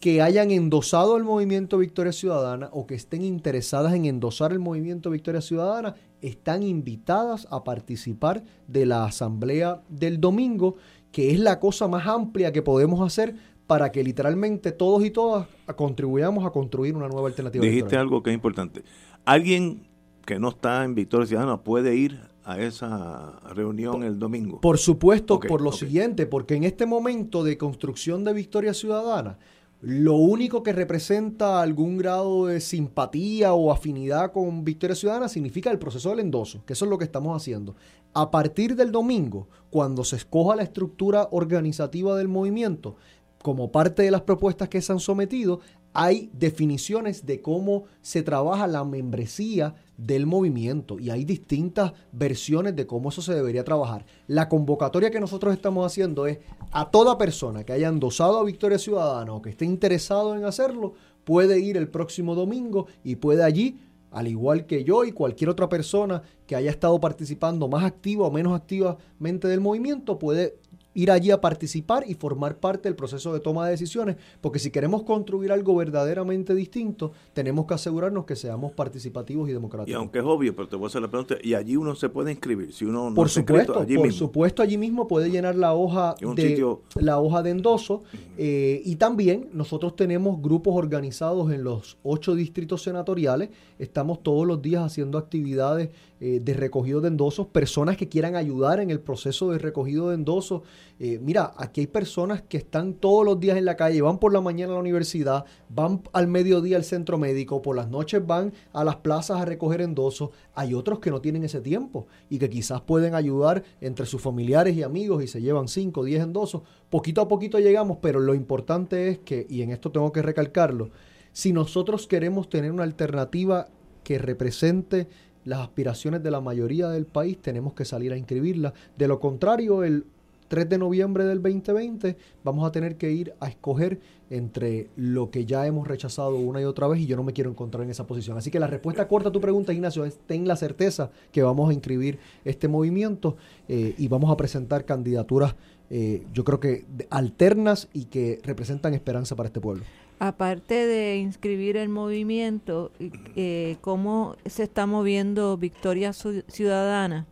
que 0.00 0.22
hayan 0.22 0.50
endosado 0.50 1.16
el 1.16 1.24
movimiento 1.24 1.76
Victoria 1.76 2.12
Ciudadana 2.12 2.70
o 2.72 2.86
que 2.86 2.94
estén 2.94 3.22
interesadas 3.22 3.92
en 3.92 4.06
endosar 4.06 4.50
el 4.50 4.58
movimiento 4.58 5.10
Victoria 5.10 5.42
Ciudadana 5.42 5.94
están 6.22 6.62
invitadas 6.62 7.46
a 7.50 7.64
participar 7.64 8.42
de 8.66 8.86
la 8.86 9.04
asamblea 9.04 9.82
del 9.88 10.20
domingo, 10.20 10.76
que 11.12 11.32
es 11.32 11.38
la 11.38 11.60
cosa 11.60 11.86
más 11.86 12.06
amplia 12.06 12.50
que 12.52 12.62
podemos 12.62 13.06
hacer 13.06 13.34
para 13.66 13.92
que 13.92 14.02
literalmente 14.02 14.72
todos 14.72 15.04
y 15.04 15.10
todas 15.10 15.46
contribuyamos 15.76 16.44
a 16.44 16.50
construir 16.50 16.96
una 16.96 17.08
nueva 17.08 17.28
alternativa. 17.28 17.64
Dijiste 17.64 17.96
algo 17.96 18.22
que 18.22 18.30
es 18.30 18.34
importante. 18.34 18.82
Alguien 19.24 19.86
que 20.24 20.38
no 20.38 20.48
está 20.48 20.84
en 20.84 20.94
Victoria 20.94 21.26
Ciudadana 21.26 21.62
puede 21.62 21.94
ir 21.94 22.29
a 22.44 22.60
esa 22.60 23.40
reunión 23.54 24.02
el 24.02 24.18
domingo? 24.18 24.60
Por 24.60 24.78
supuesto, 24.78 25.40
por 25.40 25.60
lo 25.60 25.72
siguiente, 25.72 26.26
porque 26.26 26.54
en 26.54 26.64
este 26.64 26.86
momento 26.86 27.44
de 27.44 27.58
construcción 27.58 28.24
de 28.24 28.32
Victoria 28.32 28.74
Ciudadana, 28.74 29.38
lo 29.82 30.16
único 30.16 30.62
que 30.62 30.74
representa 30.74 31.62
algún 31.62 31.96
grado 31.96 32.46
de 32.46 32.60
simpatía 32.60 33.54
o 33.54 33.72
afinidad 33.72 34.30
con 34.30 34.62
Victoria 34.62 34.94
Ciudadana 34.94 35.28
significa 35.28 35.70
el 35.70 35.78
proceso 35.78 36.10
del 36.10 36.20
endoso, 36.20 36.62
que 36.66 36.74
eso 36.74 36.84
es 36.84 36.90
lo 36.90 36.98
que 36.98 37.04
estamos 37.04 37.34
haciendo. 37.34 37.76
A 38.12 38.30
partir 38.30 38.76
del 38.76 38.92
domingo, 38.92 39.48
cuando 39.70 40.04
se 40.04 40.16
escoja 40.16 40.56
la 40.56 40.64
estructura 40.64 41.28
organizativa 41.30 42.14
del 42.16 42.28
movimiento, 42.28 42.96
como 43.42 43.72
parte 43.72 44.02
de 44.02 44.10
las 44.10 44.20
propuestas 44.20 44.68
que 44.68 44.82
se 44.82 44.92
han 44.92 45.00
sometido, 45.00 45.60
hay 45.92 46.30
definiciones 46.34 47.24
de 47.24 47.40
cómo 47.40 47.84
se 48.02 48.22
trabaja 48.22 48.66
la 48.66 48.84
membresía 48.84 49.74
del 50.00 50.26
movimiento 50.26 50.98
y 50.98 51.10
hay 51.10 51.24
distintas 51.24 51.92
versiones 52.10 52.74
de 52.74 52.86
cómo 52.86 53.10
eso 53.10 53.20
se 53.20 53.34
debería 53.34 53.64
trabajar. 53.64 54.06
La 54.26 54.48
convocatoria 54.48 55.10
que 55.10 55.20
nosotros 55.20 55.52
estamos 55.52 55.84
haciendo 55.84 56.26
es 56.26 56.38
a 56.72 56.90
toda 56.90 57.18
persona 57.18 57.64
que 57.64 57.74
haya 57.74 57.88
endosado 57.88 58.38
a 58.38 58.44
Victoria 58.44 58.78
Ciudadana 58.78 59.34
o 59.34 59.42
que 59.42 59.50
esté 59.50 59.66
interesado 59.66 60.34
en 60.34 60.44
hacerlo, 60.44 60.94
puede 61.24 61.60
ir 61.60 61.76
el 61.76 61.88
próximo 61.88 62.34
domingo 62.34 62.86
y 63.04 63.16
puede 63.16 63.44
allí, 63.44 63.78
al 64.10 64.26
igual 64.26 64.64
que 64.64 64.84
yo 64.84 65.04
y 65.04 65.12
cualquier 65.12 65.50
otra 65.50 65.68
persona 65.68 66.22
que 66.46 66.56
haya 66.56 66.70
estado 66.70 66.98
participando 66.98 67.68
más 67.68 67.84
activa 67.84 68.26
o 68.26 68.30
menos 68.30 68.54
activamente 68.54 69.48
del 69.48 69.60
movimiento, 69.60 70.18
puede 70.18 70.58
ir 70.94 71.10
allí 71.10 71.30
a 71.30 71.40
participar 71.40 72.04
y 72.06 72.14
formar 72.14 72.58
parte 72.58 72.88
del 72.88 72.96
proceso 72.96 73.32
de 73.32 73.40
toma 73.40 73.64
de 73.64 73.72
decisiones, 73.72 74.16
porque 74.40 74.58
si 74.58 74.70
queremos 74.70 75.02
construir 75.04 75.52
algo 75.52 75.76
verdaderamente 75.76 76.54
distinto, 76.54 77.12
tenemos 77.32 77.66
que 77.66 77.74
asegurarnos 77.74 78.24
que 78.24 78.36
seamos 78.36 78.72
participativos 78.72 79.48
y 79.48 79.52
democráticos. 79.52 79.90
Y 79.90 79.94
aunque 79.94 80.18
es 80.18 80.24
obvio, 80.24 80.54
pero 80.54 80.68
te 80.68 80.76
voy 80.76 80.84
a 80.84 80.88
hacer 80.88 81.02
la 81.02 81.08
pregunta, 81.08 81.36
y 81.42 81.54
allí 81.54 81.76
uno 81.76 81.94
se 81.94 82.08
puede 82.08 82.32
inscribir, 82.32 82.72
si 82.72 82.84
uno 82.84 83.10
no 83.10 83.14
por 83.14 83.28
supuesto, 83.28 83.78
allí 83.78 83.96
por 83.96 84.12
supuesto 84.12 84.62
allí 84.62 84.78
mismo 84.78 85.06
puede 85.06 85.30
llenar 85.30 85.54
la 85.54 85.74
hoja 85.74 86.14
de 86.34 86.76
la 86.96 87.20
hoja 87.20 87.42
de 87.42 87.50
endoso 87.50 88.02
eh, 88.36 88.82
y 88.84 88.96
también 88.96 89.48
nosotros 89.52 89.96
tenemos 89.96 90.40
grupos 90.42 90.74
organizados 90.74 91.52
en 91.52 91.64
los 91.64 91.98
ocho 92.02 92.34
distritos 92.34 92.82
senatoriales, 92.82 93.50
estamos 93.78 94.22
todos 94.22 94.46
los 94.46 94.60
días 94.60 94.82
haciendo 94.82 95.18
actividades 95.18 95.90
eh, 96.22 96.38
de 96.42 96.52
recogido 96.52 97.00
de 97.00 97.08
endosos, 97.08 97.46
personas 97.46 97.96
que 97.96 98.08
quieran 98.08 98.36
ayudar 98.36 98.80
en 98.80 98.90
el 98.90 99.00
proceso 99.00 99.52
de 99.52 99.58
recogido 99.58 100.10
de 100.10 100.16
endosos. 100.16 100.62
Eh, 100.98 101.18
mira, 101.22 101.54
aquí 101.56 101.80
hay 101.80 101.86
personas 101.86 102.42
que 102.42 102.58
están 102.58 102.94
todos 102.94 103.24
los 103.24 103.40
días 103.40 103.56
en 103.56 103.64
la 103.64 103.76
calle, 103.76 104.02
van 104.02 104.18
por 104.18 104.32
la 104.32 104.40
mañana 104.40 104.72
a 104.72 104.74
la 104.74 104.80
universidad, 104.80 105.44
van 105.68 106.02
al 106.12 106.28
mediodía 106.28 106.76
al 106.76 106.84
centro 106.84 107.18
médico, 107.18 107.62
por 107.62 107.76
las 107.76 107.88
noches 107.88 108.26
van 108.26 108.52
a 108.72 108.84
las 108.84 108.96
plazas 108.96 109.40
a 109.40 109.44
recoger 109.44 109.80
endosos. 109.80 110.30
Hay 110.54 110.74
otros 110.74 110.98
que 110.98 111.10
no 111.10 111.20
tienen 111.20 111.44
ese 111.44 111.60
tiempo 111.60 112.06
y 112.28 112.38
que 112.38 112.50
quizás 112.50 112.80
pueden 112.82 113.14
ayudar 113.14 113.62
entre 113.80 114.06
sus 114.06 114.20
familiares 114.20 114.76
y 114.76 114.82
amigos 114.82 115.22
y 115.22 115.26
se 115.26 115.40
llevan 115.40 115.68
5 115.68 116.00
o 116.00 116.04
10 116.04 116.22
endosos. 116.22 116.62
Poquito 116.90 117.20
a 117.20 117.28
poquito 117.28 117.58
llegamos, 117.58 117.98
pero 118.02 118.20
lo 118.20 118.34
importante 118.34 119.08
es 119.08 119.18
que, 119.18 119.46
y 119.48 119.62
en 119.62 119.70
esto 119.70 119.90
tengo 119.90 120.12
que 120.12 120.22
recalcarlo, 120.22 120.90
si 121.32 121.52
nosotros 121.52 122.06
queremos 122.06 122.48
tener 122.48 122.72
una 122.72 122.82
alternativa 122.82 123.68
que 124.02 124.18
represente 124.18 125.08
las 125.44 125.60
aspiraciones 125.60 126.22
de 126.22 126.30
la 126.30 126.40
mayoría 126.40 126.88
del 126.88 127.06
país, 127.06 127.38
tenemos 127.40 127.72
que 127.74 127.84
salir 127.84 128.12
a 128.12 128.16
inscribirla. 128.16 128.74
De 128.96 129.08
lo 129.08 129.20
contrario, 129.20 129.84
el 129.84 130.04
3 130.50 130.68
de 130.68 130.78
noviembre 130.78 131.24
del 131.24 131.40
2020 131.40 132.16
vamos 132.42 132.66
a 132.66 132.72
tener 132.72 132.96
que 132.96 133.12
ir 133.12 133.34
a 133.38 133.46
escoger 133.46 134.00
entre 134.30 134.88
lo 134.96 135.30
que 135.30 135.44
ya 135.46 135.64
hemos 135.64 135.86
rechazado 135.86 136.34
una 136.34 136.60
y 136.60 136.64
otra 136.64 136.88
vez 136.88 137.00
y 137.00 137.06
yo 137.06 137.16
no 137.16 137.22
me 137.22 137.32
quiero 137.32 137.50
encontrar 137.50 137.84
en 137.84 137.90
esa 137.90 138.04
posición. 138.06 138.36
Así 138.36 138.50
que 138.50 138.58
la 138.58 138.66
respuesta 138.66 139.06
corta 139.06 139.28
a 139.28 139.32
tu 139.32 139.40
pregunta, 139.40 139.72
Ignacio, 139.72 140.04
es 140.04 140.18
ten 140.26 140.48
la 140.48 140.56
certeza 140.56 141.12
que 141.30 141.44
vamos 141.44 141.70
a 141.70 141.72
inscribir 141.72 142.18
este 142.44 142.66
movimiento 142.66 143.36
eh, 143.68 143.94
y 143.96 144.08
vamos 144.08 144.28
a 144.28 144.36
presentar 144.36 144.84
candidaturas, 144.84 145.54
eh, 145.88 146.24
yo 146.34 146.44
creo 146.44 146.58
que 146.58 146.84
alternas 147.10 147.88
y 147.92 148.06
que 148.06 148.40
representan 148.42 148.92
esperanza 148.92 149.36
para 149.36 149.46
este 149.46 149.60
pueblo 149.60 149.84
aparte 150.18 150.86
de 150.86 151.16
inscribir 151.16 151.78
el 151.78 151.88
movimiento, 151.88 152.92
eh, 153.36 153.78
cómo 153.80 154.36
se 154.44 154.64
está 154.64 154.84
moviendo 154.84 155.56
Victoria 155.56 156.12
Ciudadana 156.12 157.26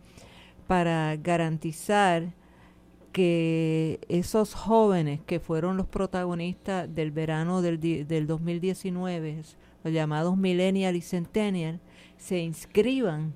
para 0.66 1.14
garantizar 1.16 2.32
que 3.18 3.98
esos 4.08 4.54
jóvenes 4.54 5.18
que 5.26 5.40
fueron 5.40 5.76
los 5.76 5.88
protagonistas 5.88 6.94
del 6.94 7.10
verano 7.10 7.62
del, 7.62 7.80
del 7.80 8.28
2019, 8.28 9.42
los 9.82 9.92
llamados 9.92 10.36
millennial 10.36 10.94
y 10.94 11.00
centennial, 11.00 11.80
se 12.16 12.38
inscriban 12.38 13.34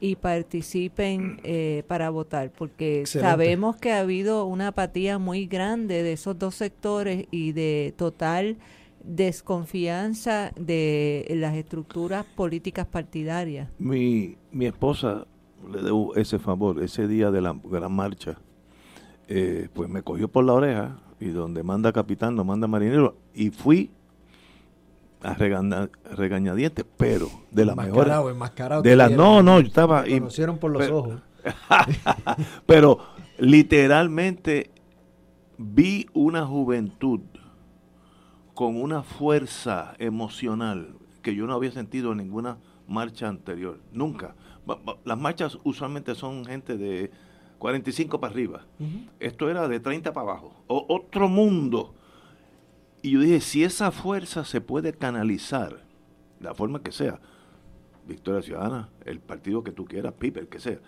y 0.00 0.16
participen 0.16 1.38
eh, 1.44 1.84
para 1.86 2.10
votar, 2.10 2.50
porque 2.50 3.06
sabemos 3.06 3.76
que 3.76 3.92
ha 3.92 4.00
habido 4.00 4.46
una 4.46 4.66
apatía 4.66 5.18
muy 5.18 5.46
grande 5.46 6.02
de 6.02 6.14
esos 6.14 6.36
dos 6.36 6.56
sectores 6.56 7.28
y 7.30 7.52
de 7.52 7.94
total 7.96 8.56
desconfianza 9.04 10.50
de 10.58 11.24
las 11.36 11.54
estructuras 11.54 12.26
políticas 12.34 12.84
partidarias. 12.84 13.68
Mi, 13.78 14.38
mi 14.50 14.66
esposa 14.66 15.24
le 15.72 15.82
debo 15.82 16.16
ese 16.16 16.40
favor, 16.40 16.82
ese 16.82 17.06
día 17.06 17.30
de 17.30 17.42
la 17.42 17.56
gran 17.62 17.92
marcha, 17.92 18.36
eh, 19.32 19.68
pues 19.72 19.88
me 19.88 20.02
cogió 20.02 20.26
por 20.28 20.44
la 20.44 20.54
oreja 20.54 20.98
y 21.20 21.28
donde 21.28 21.62
manda 21.62 21.92
capitán 21.92 22.34
no 22.34 22.44
manda 22.44 22.66
marinero 22.66 23.16
y 23.32 23.50
fui 23.50 23.90
a 25.22 25.34
regañadientes, 25.34 26.84
pero 26.96 27.30
de 27.50 27.64
la 27.64 27.76
mejor 27.76 28.10
de 28.82 28.96
la 28.96 29.08
no 29.08 29.42
no 29.42 29.60
yo 29.60 29.68
estaba 29.68 30.08
y 30.08 30.18
conocieron 30.18 30.58
por 30.58 30.72
los 30.72 30.90
ojos 30.90 31.20
pero 32.66 32.98
literalmente 33.38 34.72
vi 35.58 36.06
una 36.12 36.44
juventud 36.44 37.20
con 38.54 38.80
una 38.80 39.02
fuerza 39.04 39.94
emocional 39.98 40.96
que 41.22 41.34
yo 41.34 41.46
no 41.46 41.54
había 41.54 41.70
sentido 41.70 42.12
en 42.12 42.18
ninguna 42.18 42.58
marcha 42.86 43.28
anterior, 43.28 43.80
nunca. 43.92 44.34
Las 45.04 45.18
marchas 45.18 45.58
usualmente 45.64 46.14
son 46.14 46.44
gente 46.44 46.76
de 46.76 47.10
45 47.60 48.18
para 48.18 48.32
arriba. 48.32 48.66
Esto 49.20 49.50
era 49.50 49.68
de 49.68 49.78
30 49.78 50.12
para 50.14 50.30
abajo. 50.30 50.64
otro 50.66 51.28
mundo. 51.28 51.94
Y 53.02 53.12
yo 53.12 53.20
dije, 53.20 53.40
si 53.40 53.62
esa 53.62 53.92
fuerza 53.92 54.44
se 54.44 54.62
puede 54.62 54.94
canalizar, 54.94 55.84
la 56.40 56.54
forma 56.54 56.82
que 56.82 56.90
sea, 56.90 57.20
Victoria 58.08 58.40
Ciudadana, 58.40 58.88
el 59.04 59.20
partido 59.20 59.62
que 59.62 59.72
tú 59.72 59.84
quieras, 59.84 60.14
Piper, 60.14 60.48
que 60.48 60.58
sea, 60.58 60.78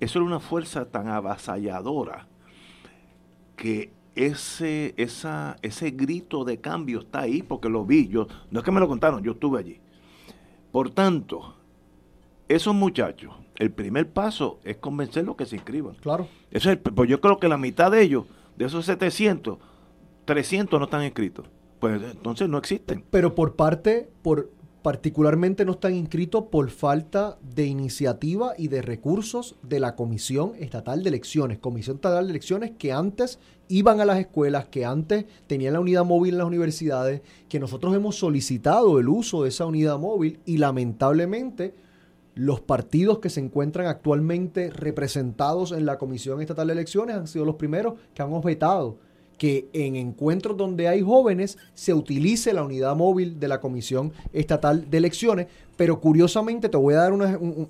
eso 0.00 0.18
era 0.18 0.26
una 0.26 0.38
fuerza 0.38 0.84
tan 0.90 1.08
avasalladora 1.08 2.28
que 3.56 3.92
ese, 4.14 4.94
esa, 4.98 5.56
ese 5.62 5.90
grito 5.92 6.44
de 6.44 6.60
cambio 6.60 7.00
está 7.00 7.20
ahí 7.20 7.42
porque 7.42 7.70
lo 7.70 7.86
vi. 7.86 8.06
Yo, 8.08 8.26
no 8.50 8.60
es 8.60 8.64
que 8.64 8.70
me 8.70 8.80
lo 8.80 8.88
contaron, 8.88 9.22
yo 9.22 9.32
estuve 9.32 9.60
allí. 9.60 9.80
Por 10.70 10.90
tanto, 10.90 11.56
esos 12.48 12.74
muchachos, 12.74 13.34
el 13.58 13.72
primer 13.72 14.08
paso 14.08 14.60
es 14.64 14.76
convencerlos 14.76 15.36
que 15.36 15.44
se 15.44 15.56
inscriban. 15.56 15.94
Claro. 15.96 16.28
Eso 16.50 16.70
es, 16.70 16.78
pues 16.78 17.10
yo 17.10 17.20
creo 17.20 17.38
que 17.38 17.48
la 17.48 17.58
mitad 17.58 17.90
de 17.90 18.02
ellos, 18.02 18.24
de 18.56 18.64
esos 18.64 18.86
700, 18.86 19.58
300 20.24 20.78
no 20.78 20.84
están 20.84 21.04
inscritos. 21.04 21.46
Pues 21.80 22.00
entonces 22.02 22.48
no 22.48 22.58
existen. 22.58 23.04
Pero 23.10 23.34
por 23.34 23.54
parte, 23.56 24.10
por 24.22 24.50
particularmente 24.82 25.64
no 25.64 25.72
están 25.72 25.94
inscritos 25.94 26.44
por 26.50 26.70
falta 26.70 27.36
de 27.42 27.66
iniciativa 27.66 28.52
y 28.56 28.68
de 28.68 28.80
recursos 28.80 29.56
de 29.62 29.80
la 29.80 29.96
Comisión 29.96 30.52
Estatal 30.58 31.02
de 31.02 31.08
Elecciones. 31.08 31.58
Comisión 31.58 31.96
Estatal 31.96 32.24
de 32.24 32.30
Elecciones 32.30 32.72
que 32.78 32.92
antes 32.92 33.38
iban 33.68 34.00
a 34.00 34.04
las 34.04 34.18
escuelas, 34.18 34.68
que 34.68 34.84
antes 34.84 35.26
tenían 35.46 35.74
la 35.74 35.80
unidad 35.80 36.04
móvil 36.04 36.34
en 36.34 36.38
las 36.38 36.46
universidades, 36.46 37.22
que 37.48 37.60
nosotros 37.60 37.94
hemos 37.94 38.16
solicitado 38.16 38.98
el 38.98 39.08
uso 39.08 39.42
de 39.42 39.50
esa 39.50 39.66
unidad 39.66 39.98
móvil 39.98 40.38
y 40.46 40.58
lamentablemente 40.58 41.74
los 42.38 42.60
partidos 42.60 43.18
que 43.18 43.30
se 43.30 43.40
encuentran 43.40 43.88
actualmente 43.88 44.70
representados 44.70 45.72
en 45.72 45.84
la 45.84 45.98
Comisión 45.98 46.40
Estatal 46.40 46.68
de 46.68 46.74
Elecciones 46.74 47.16
han 47.16 47.26
sido 47.26 47.44
los 47.44 47.56
primeros 47.56 47.94
que 48.14 48.22
han 48.22 48.32
objetado 48.32 48.96
que 49.38 49.68
en 49.72 49.96
encuentros 49.96 50.56
donde 50.56 50.86
hay 50.86 51.02
jóvenes 51.02 51.58
se 51.74 51.92
utilice 51.94 52.52
la 52.52 52.62
unidad 52.62 52.94
móvil 52.94 53.40
de 53.40 53.48
la 53.48 53.60
Comisión 53.60 54.12
Estatal 54.32 54.88
de 54.88 54.98
Elecciones, 54.98 55.48
pero 55.76 56.00
curiosamente 56.00 56.68
te 56.68 56.76
voy 56.76 56.94
a 56.94 56.98
dar 56.98 57.12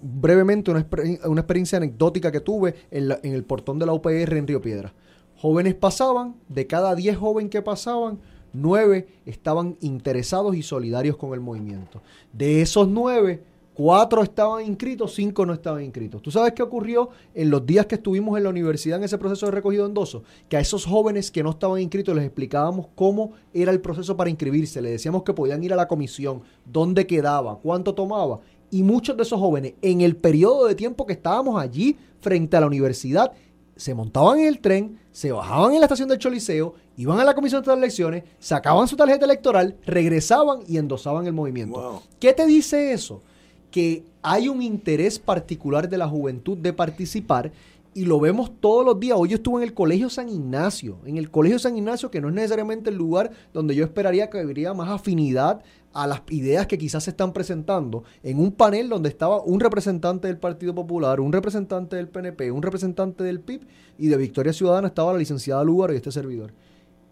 brevemente 0.02 0.70
una, 0.70 0.80
experiencia 0.80 1.78
anecdótica 1.78 2.30
que 2.30 2.40
tuve 2.40 2.74
en, 2.90 3.10
el 3.22 3.44
portón 3.44 3.78
de 3.78 3.86
la 3.86 3.94
UPR 3.94 4.36
en 4.36 4.46
Río 4.46 4.60
Piedra. 4.60 4.92
Jóvenes 5.36 5.74
pasaban, 5.76 6.36
de 6.46 6.66
cada 6.66 6.94
10 6.94 7.16
jóvenes 7.16 7.50
que 7.50 7.62
pasaban, 7.62 8.18
9 8.52 9.08
estaban 9.24 9.78
interesados 9.80 10.56
y 10.56 10.62
solidarios 10.62 11.16
con 11.16 11.32
el 11.32 11.40
movimiento. 11.40 12.02
De 12.34 12.60
esos 12.60 12.86
9, 12.88 13.42
Cuatro 13.78 14.24
estaban 14.24 14.66
inscritos, 14.66 15.14
cinco 15.14 15.46
no 15.46 15.52
estaban 15.52 15.84
inscritos. 15.84 16.20
¿Tú 16.20 16.32
sabes 16.32 16.52
qué 16.52 16.64
ocurrió 16.64 17.10
en 17.32 17.48
los 17.48 17.64
días 17.64 17.86
que 17.86 17.94
estuvimos 17.94 18.36
en 18.36 18.42
la 18.42 18.50
universidad 18.50 18.98
en 18.98 19.04
ese 19.04 19.18
proceso 19.18 19.46
de 19.46 19.52
recogido 19.52 19.86
endoso? 19.86 20.24
Que 20.48 20.56
a 20.56 20.60
esos 20.60 20.84
jóvenes 20.84 21.30
que 21.30 21.44
no 21.44 21.50
estaban 21.50 21.80
inscritos 21.80 22.12
les 22.16 22.24
explicábamos 22.24 22.88
cómo 22.96 23.34
era 23.54 23.70
el 23.70 23.80
proceso 23.80 24.16
para 24.16 24.30
inscribirse. 24.30 24.82
Les 24.82 24.90
decíamos 24.90 25.22
que 25.22 25.32
podían 25.32 25.62
ir 25.62 25.72
a 25.72 25.76
la 25.76 25.86
comisión, 25.86 26.42
dónde 26.64 27.06
quedaba, 27.06 27.60
cuánto 27.62 27.94
tomaba. 27.94 28.40
Y 28.68 28.82
muchos 28.82 29.16
de 29.16 29.22
esos 29.22 29.38
jóvenes, 29.38 29.74
en 29.80 30.00
el 30.00 30.16
periodo 30.16 30.66
de 30.66 30.74
tiempo 30.74 31.06
que 31.06 31.12
estábamos 31.12 31.62
allí 31.62 31.96
frente 32.20 32.56
a 32.56 32.60
la 32.60 32.66
universidad, 32.66 33.30
se 33.76 33.94
montaban 33.94 34.40
en 34.40 34.46
el 34.48 34.58
tren, 34.58 34.98
se 35.12 35.30
bajaban 35.30 35.74
en 35.74 35.78
la 35.78 35.86
estación 35.86 36.08
del 36.08 36.18
Choliseo, 36.18 36.74
iban 36.96 37.20
a 37.20 37.24
la 37.24 37.32
comisión 37.32 37.62
de 37.62 37.72
elecciones, 37.74 38.24
sacaban 38.40 38.88
su 38.88 38.96
tarjeta 38.96 39.24
electoral, 39.24 39.76
regresaban 39.86 40.62
y 40.66 40.78
endosaban 40.78 41.28
el 41.28 41.32
movimiento. 41.32 42.02
¿Qué 42.18 42.32
te 42.32 42.44
dice 42.44 42.92
eso? 42.92 43.22
Que 43.70 44.04
hay 44.22 44.48
un 44.48 44.62
interés 44.62 45.18
particular 45.18 45.88
de 45.88 45.98
la 45.98 46.08
juventud 46.08 46.56
de 46.58 46.72
participar 46.72 47.52
y 47.94 48.04
lo 48.04 48.20
vemos 48.20 48.52
todos 48.60 48.84
los 48.84 49.00
días. 49.00 49.16
Hoy 49.18 49.30
yo 49.30 49.36
estuve 49.36 49.62
en 49.62 49.68
el 49.68 49.74
Colegio 49.74 50.08
San 50.08 50.28
Ignacio, 50.28 50.98
en 51.04 51.16
el 51.16 51.30
Colegio 51.30 51.58
San 51.58 51.76
Ignacio, 51.76 52.10
que 52.10 52.20
no 52.20 52.28
es 52.28 52.34
necesariamente 52.34 52.90
el 52.90 52.96
lugar 52.96 53.30
donde 53.52 53.74
yo 53.74 53.84
esperaría 53.84 54.30
que 54.30 54.38
habría 54.38 54.72
más 54.74 54.88
afinidad 54.88 55.62
a 55.92 56.06
las 56.06 56.22
ideas 56.30 56.66
que 56.66 56.78
quizás 56.78 57.04
se 57.04 57.10
están 57.10 57.32
presentando, 57.32 58.04
en 58.22 58.38
un 58.38 58.52
panel 58.52 58.88
donde 58.88 59.08
estaba 59.08 59.42
un 59.42 59.58
representante 59.58 60.28
del 60.28 60.36
Partido 60.36 60.74
Popular, 60.74 61.18
un 61.18 61.32
representante 61.32 61.96
del 61.96 62.08
PNP, 62.08 62.52
un 62.52 62.62
representante 62.62 63.24
del 63.24 63.40
PIB 63.40 63.62
y 63.98 64.06
de 64.06 64.16
Victoria 64.16 64.52
Ciudadana 64.52 64.88
estaba 64.88 65.12
la 65.12 65.18
licenciada 65.18 65.64
Lugar 65.64 65.92
y 65.92 65.96
este 65.96 66.12
servidor. 66.12 66.52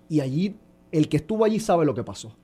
Y 0.08 0.20
allí, 0.20 0.54
el 0.92 1.08
que 1.08 1.16
estuvo 1.16 1.44
allí 1.44 1.58
sabe 1.58 1.84
lo 1.84 1.94
que 1.94 2.04
pasó 2.04 2.36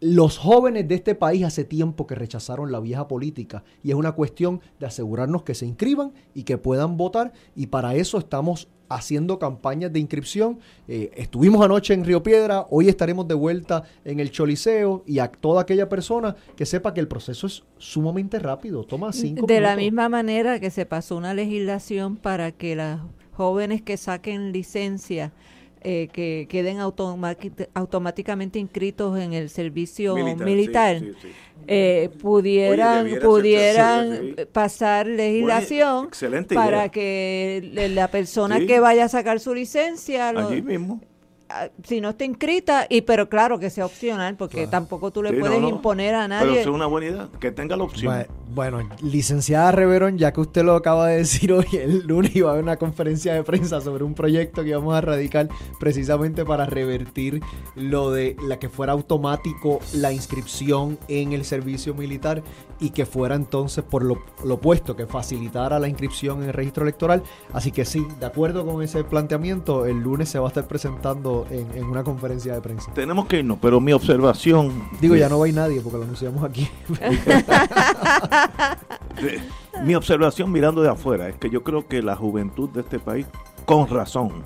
los 0.00 0.38
jóvenes 0.38 0.86
de 0.88 0.96
este 0.96 1.14
país 1.14 1.44
hace 1.44 1.64
tiempo 1.64 2.06
que 2.06 2.14
rechazaron 2.14 2.70
la 2.70 2.80
vieja 2.80 3.08
política 3.08 3.64
y 3.82 3.90
es 3.90 3.96
una 3.96 4.12
cuestión 4.12 4.60
de 4.78 4.86
asegurarnos 4.86 5.42
que 5.42 5.54
se 5.54 5.66
inscriban 5.66 6.12
y 6.34 6.42
que 6.42 6.58
puedan 6.58 6.96
votar 6.96 7.32
y 7.54 7.68
para 7.68 7.94
eso 7.94 8.18
estamos 8.18 8.68
haciendo 8.88 9.38
campañas 9.38 9.92
de 9.92 9.98
inscripción. 9.98 10.58
Eh, 10.86 11.10
estuvimos 11.16 11.64
anoche 11.64 11.94
en 11.94 12.04
Río 12.04 12.22
Piedra, 12.22 12.66
hoy 12.70 12.88
estaremos 12.88 13.26
de 13.26 13.34
vuelta 13.34 13.82
en 14.04 14.20
el 14.20 14.30
Choliseo 14.30 15.02
y 15.06 15.18
a 15.18 15.28
toda 15.28 15.62
aquella 15.62 15.88
persona 15.88 16.36
que 16.56 16.66
sepa 16.66 16.94
que 16.94 17.00
el 17.00 17.08
proceso 17.08 17.46
es 17.46 17.64
sumamente 17.78 18.38
rápido, 18.38 18.84
toma 18.84 19.12
cinco 19.12 19.46
De 19.46 19.60
la 19.60 19.76
misma 19.76 20.08
manera 20.08 20.60
que 20.60 20.70
se 20.70 20.86
pasó 20.86 21.16
una 21.16 21.34
legislación 21.34 22.16
para 22.16 22.52
que 22.52 22.76
las 22.76 23.00
jóvenes 23.32 23.82
que 23.82 23.96
saquen 23.96 24.52
licencia 24.52 25.32
eh, 25.88 26.08
que 26.12 26.48
queden 26.50 26.80
automáticamente 26.80 28.58
inscritos 28.58 29.20
en 29.20 29.34
el 29.34 29.50
servicio 29.50 30.16
militar, 30.16 31.00
eh, 31.68 32.10
pudieran 32.20 33.06
pudieran 33.22 34.34
pasar 34.52 35.06
legislación 35.06 36.08
para 36.52 36.88
que 36.88 37.90
la 37.94 38.08
persona 38.08 38.58
que 38.66 38.80
vaya 38.80 39.04
a 39.04 39.08
sacar 39.08 39.38
su 39.38 39.54
licencia 39.54 40.30
allí 40.30 40.60
mismo. 40.60 41.00
Ah, 41.48 41.68
si 41.84 42.00
no 42.00 42.10
está 42.10 42.24
inscrita, 42.24 42.86
y 42.88 43.02
pero 43.02 43.28
claro 43.28 43.60
que 43.60 43.70
sea 43.70 43.86
opcional, 43.86 44.34
porque 44.34 44.66
tampoco 44.66 45.12
tú 45.12 45.22
le 45.22 45.34
puedes 45.34 45.62
imponer 45.62 46.16
a 46.16 46.26
nadie. 46.26 46.48
Pero 46.48 46.60
es 46.62 46.66
una 46.66 46.86
buena 46.86 47.06
idea, 47.06 47.28
que 47.38 47.52
tenga 47.52 47.76
la 47.76 47.84
opción. 47.84 48.26
Bueno, 48.48 48.78
licenciada 49.02 49.72
Reverón, 49.72 50.18
ya 50.18 50.32
que 50.32 50.40
usted 50.40 50.64
lo 50.64 50.76
acaba 50.76 51.08
de 51.08 51.18
decir 51.18 51.52
hoy, 51.52 51.66
el 51.72 52.06
lunes 52.06 52.34
iba 52.36 52.50
a 52.50 52.52
haber 52.52 52.64
una 52.64 52.76
conferencia 52.76 53.34
de 53.34 53.42
prensa 53.42 53.80
sobre 53.80 54.04
un 54.04 54.14
proyecto 54.14 54.62
que 54.62 54.70
íbamos 54.70 54.94
a 54.94 55.00
radicar 55.00 55.48
precisamente 55.80 56.44
para 56.44 56.64
revertir 56.64 57.42
lo 57.74 58.10
de 58.10 58.36
la 58.46 58.58
que 58.58 58.68
fuera 58.68 58.92
automático 58.92 59.80
la 59.94 60.12
inscripción 60.12 60.98
en 61.08 61.32
el 61.32 61.44
servicio 61.44 61.94
militar 61.94 62.42
y 62.78 62.90
que 62.90 63.06
fuera 63.06 63.34
entonces 63.34 63.82
por 63.82 64.04
lo, 64.04 64.18
opuesto, 64.48 64.96
que 64.96 65.06
facilitara 65.06 65.78
la 65.78 65.88
inscripción 65.88 66.42
en 66.42 66.48
el 66.48 66.54
registro 66.54 66.84
electoral. 66.84 67.22
Así 67.52 67.72
que 67.72 67.84
sí, 67.84 68.06
de 68.20 68.26
acuerdo 68.26 68.66
con 68.66 68.82
ese 68.82 69.02
planteamiento, 69.04 69.86
el 69.86 70.00
lunes 70.00 70.28
se 70.28 70.38
va 70.38 70.46
a 70.46 70.48
estar 70.48 70.66
presentando 70.66 71.46
en, 71.50 71.84
una 71.84 72.04
conferencia 72.04 72.52
de 72.54 72.60
prensa. 72.60 72.92
Tenemos 72.94 73.26
que 73.26 73.38
irnos, 73.38 73.58
pero 73.60 73.80
mi 73.80 73.92
observación... 73.92 74.88
Digo, 75.00 75.16
ya 75.16 75.28
no 75.28 75.38
va 75.38 75.46
a 75.46 75.48
ir 75.48 75.54
nadie 75.54 75.80
porque 75.80 75.98
lo 75.98 76.04
anunciamos 76.04 76.42
aquí. 76.44 76.68
mi 79.84 79.94
observación 79.94 80.50
mirando 80.50 80.82
de 80.82 80.90
afuera 80.90 81.28
es 81.28 81.36
que 81.36 81.50
yo 81.50 81.62
creo 81.62 81.86
que 81.86 82.02
la 82.02 82.16
juventud 82.16 82.68
de 82.70 82.80
este 82.80 82.98
país, 82.98 83.26
con 83.64 83.88
razón, 83.88 84.44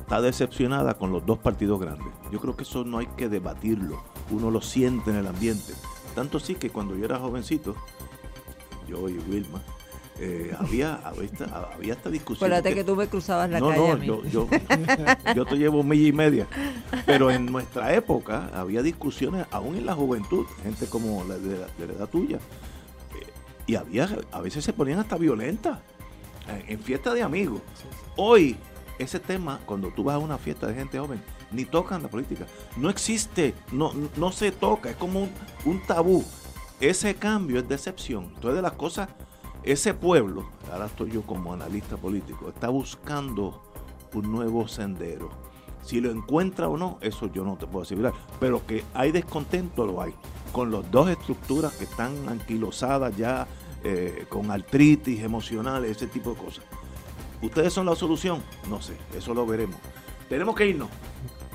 está 0.00 0.20
decepcionada 0.20 0.94
con 0.94 1.12
los 1.12 1.24
dos 1.26 1.38
partidos 1.38 1.80
grandes. 1.80 2.12
Yo 2.30 2.40
creo 2.40 2.56
que 2.56 2.62
eso 2.62 2.84
no 2.84 2.98
hay 2.98 3.06
que 3.16 3.28
debatirlo, 3.28 4.02
uno 4.30 4.50
lo 4.50 4.60
siente 4.60 5.10
en 5.10 5.16
el 5.16 5.26
ambiente. 5.26 5.74
Tanto 6.14 6.40
sí 6.40 6.54
que 6.54 6.70
cuando 6.70 6.96
yo 6.96 7.04
era 7.04 7.18
jovencito, 7.18 7.76
yo 8.88 9.08
y 9.08 9.18
Wilma, 9.18 9.62
eh, 10.20 10.52
había, 10.58 10.94
había, 11.04 11.92
esta, 11.92 12.10
discusión. 12.10 12.50
Acuérdate 12.50 12.74
que, 12.74 12.82
tú 12.82 12.96
me 12.96 13.06
cruzabas 13.06 13.48
la 13.50 13.60
calle. 13.60 13.76
No, 13.76 14.02
yo, 14.02 14.24
yo, 14.24 14.48
yo, 15.34 15.46
te 15.46 15.56
llevo 15.56 15.84
milla 15.84 16.08
y 16.08 16.12
media. 16.12 16.46
Pero 17.06 17.30
en 17.30 17.46
nuestra 17.46 17.94
época 17.94 18.50
había 18.52 18.82
discusiones, 18.82 19.46
aún 19.52 19.76
en 19.76 19.86
la 19.86 19.94
juventud, 19.94 20.44
gente 20.64 20.86
como 20.86 21.22
la 21.22 21.36
de, 21.36 21.58
la, 21.58 21.94
edad 21.94 22.08
tuya. 22.08 22.40
Eh, 23.68 23.72
y 23.72 23.76
había, 23.76 24.08
a 24.32 24.40
veces 24.40 24.64
se 24.64 24.72
ponían 24.72 24.98
hasta 24.98 25.16
violentas 25.16 25.78
en, 26.48 26.72
en 26.72 26.80
fiestas 26.80 27.14
de 27.14 27.22
amigos. 27.22 27.60
Hoy, 28.16 28.56
ese 28.98 29.20
tema, 29.20 29.60
cuando 29.66 29.90
tú 29.90 30.04
vas 30.04 30.16
a 30.16 30.18
una 30.18 30.38
fiesta 30.38 30.66
de 30.66 30.74
gente 30.74 30.98
joven, 30.98 31.20
ni 31.50 31.64
tocan 31.64 32.02
la 32.02 32.08
política. 32.08 32.46
No 32.76 32.90
existe, 32.90 33.54
no, 33.72 33.92
no 34.16 34.32
se 34.32 34.52
toca, 34.52 34.90
es 34.90 34.96
como 34.96 35.28
un, 35.64 35.82
tabú. 35.86 36.24
Ese 36.80 37.14
cambio 37.14 37.58
es 37.58 37.68
decepción. 37.68 38.24
Entonces, 38.34 38.56
de 38.56 38.62
las 38.62 38.72
cosas, 38.72 39.08
ese 39.62 39.94
pueblo, 39.94 40.48
ahora 40.72 40.86
estoy 40.86 41.10
yo 41.10 41.22
como 41.22 41.52
analista 41.52 41.96
político, 41.96 42.48
está 42.48 42.68
buscando 42.68 43.62
un 44.14 44.30
nuevo 44.30 44.68
sendero. 44.68 45.30
Si 45.82 46.00
lo 46.00 46.10
encuentra 46.10 46.68
o 46.68 46.76
no, 46.76 46.98
eso 47.00 47.30
yo 47.32 47.44
no 47.44 47.56
te 47.56 47.66
puedo 47.66 47.82
asegurar. 47.82 48.12
Pero 48.38 48.64
que 48.66 48.84
hay 48.94 49.10
descontento, 49.10 49.86
lo 49.86 50.02
hay 50.02 50.14
con 50.52 50.70
las 50.70 50.90
dos 50.90 51.10
estructuras 51.10 51.72
que 51.74 51.84
están 51.84 52.12
anquilosadas 52.28 53.16
ya 53.16 53.46
eh, 53.84 54.26
con 54.28 54.50
artritis 54.50 55.22
emocional, 55.22 55.84
ese 55.84 56.06
tipo 56.06 56.30
de 56.30 56.36
cosas. 56.36 56.64
¿Ustedes 57.40 57.72
son 57.72 57.86
la 57.86 57.94
solución? 57.94 58.42
No 58.68 58.82
sé, 58.82 58.94
eso 59.16 59.32
lo 59.34 59.46
veremos. 59.46 59.76
Tenemos 60.28 60.56
que 60.56 60.66
irnos. 60.66 60.88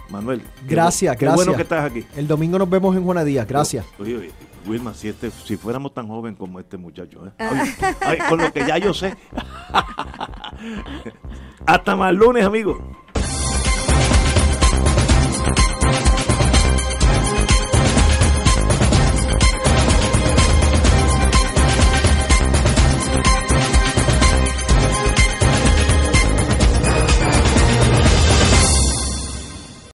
Manuel. 0.10 0.42
Gracias, 0.68 1.16
qué, 1.18 1.26
gracias. 1.26 1.28
Qué 1.46 1.46
bueno 1.46 1.58
que 1.58 1.64
estás 1.64 1.90
aquí. 1.90 2.06
El 2.16 2.28
domingo 2.28 2.60
nos 2.60 2.70
vemos 2.70 2.96
en 2.96 3.04
Juanadías. 3.04 3.48
Gracias. 3.48 3.86
Oye, 4.00 4.32
Wilma, 4.66 4.94
si, 4.94 5.10
este, 5.10 5.32
si 5.32 5.58
fuéramos 5.58 5.94
tan 5.94 6.08
joven 6.08 6.36
como 6.36 6.58
este 6.60 6.78
muchacho, 6.78 7.28
¿eh? 7.28 7.32
ah. 7.40 7.66
con 8.30 8.40
lo 8.40 8.54
que 8.54 8.66
ya 8.66 8.78
yo 8.78 8.94
sé. 8.94 9.18
Hasta 11.66 11.96
más 11.96 12.14
lunes, 12.14 12.46
amigos. 12.46 12.78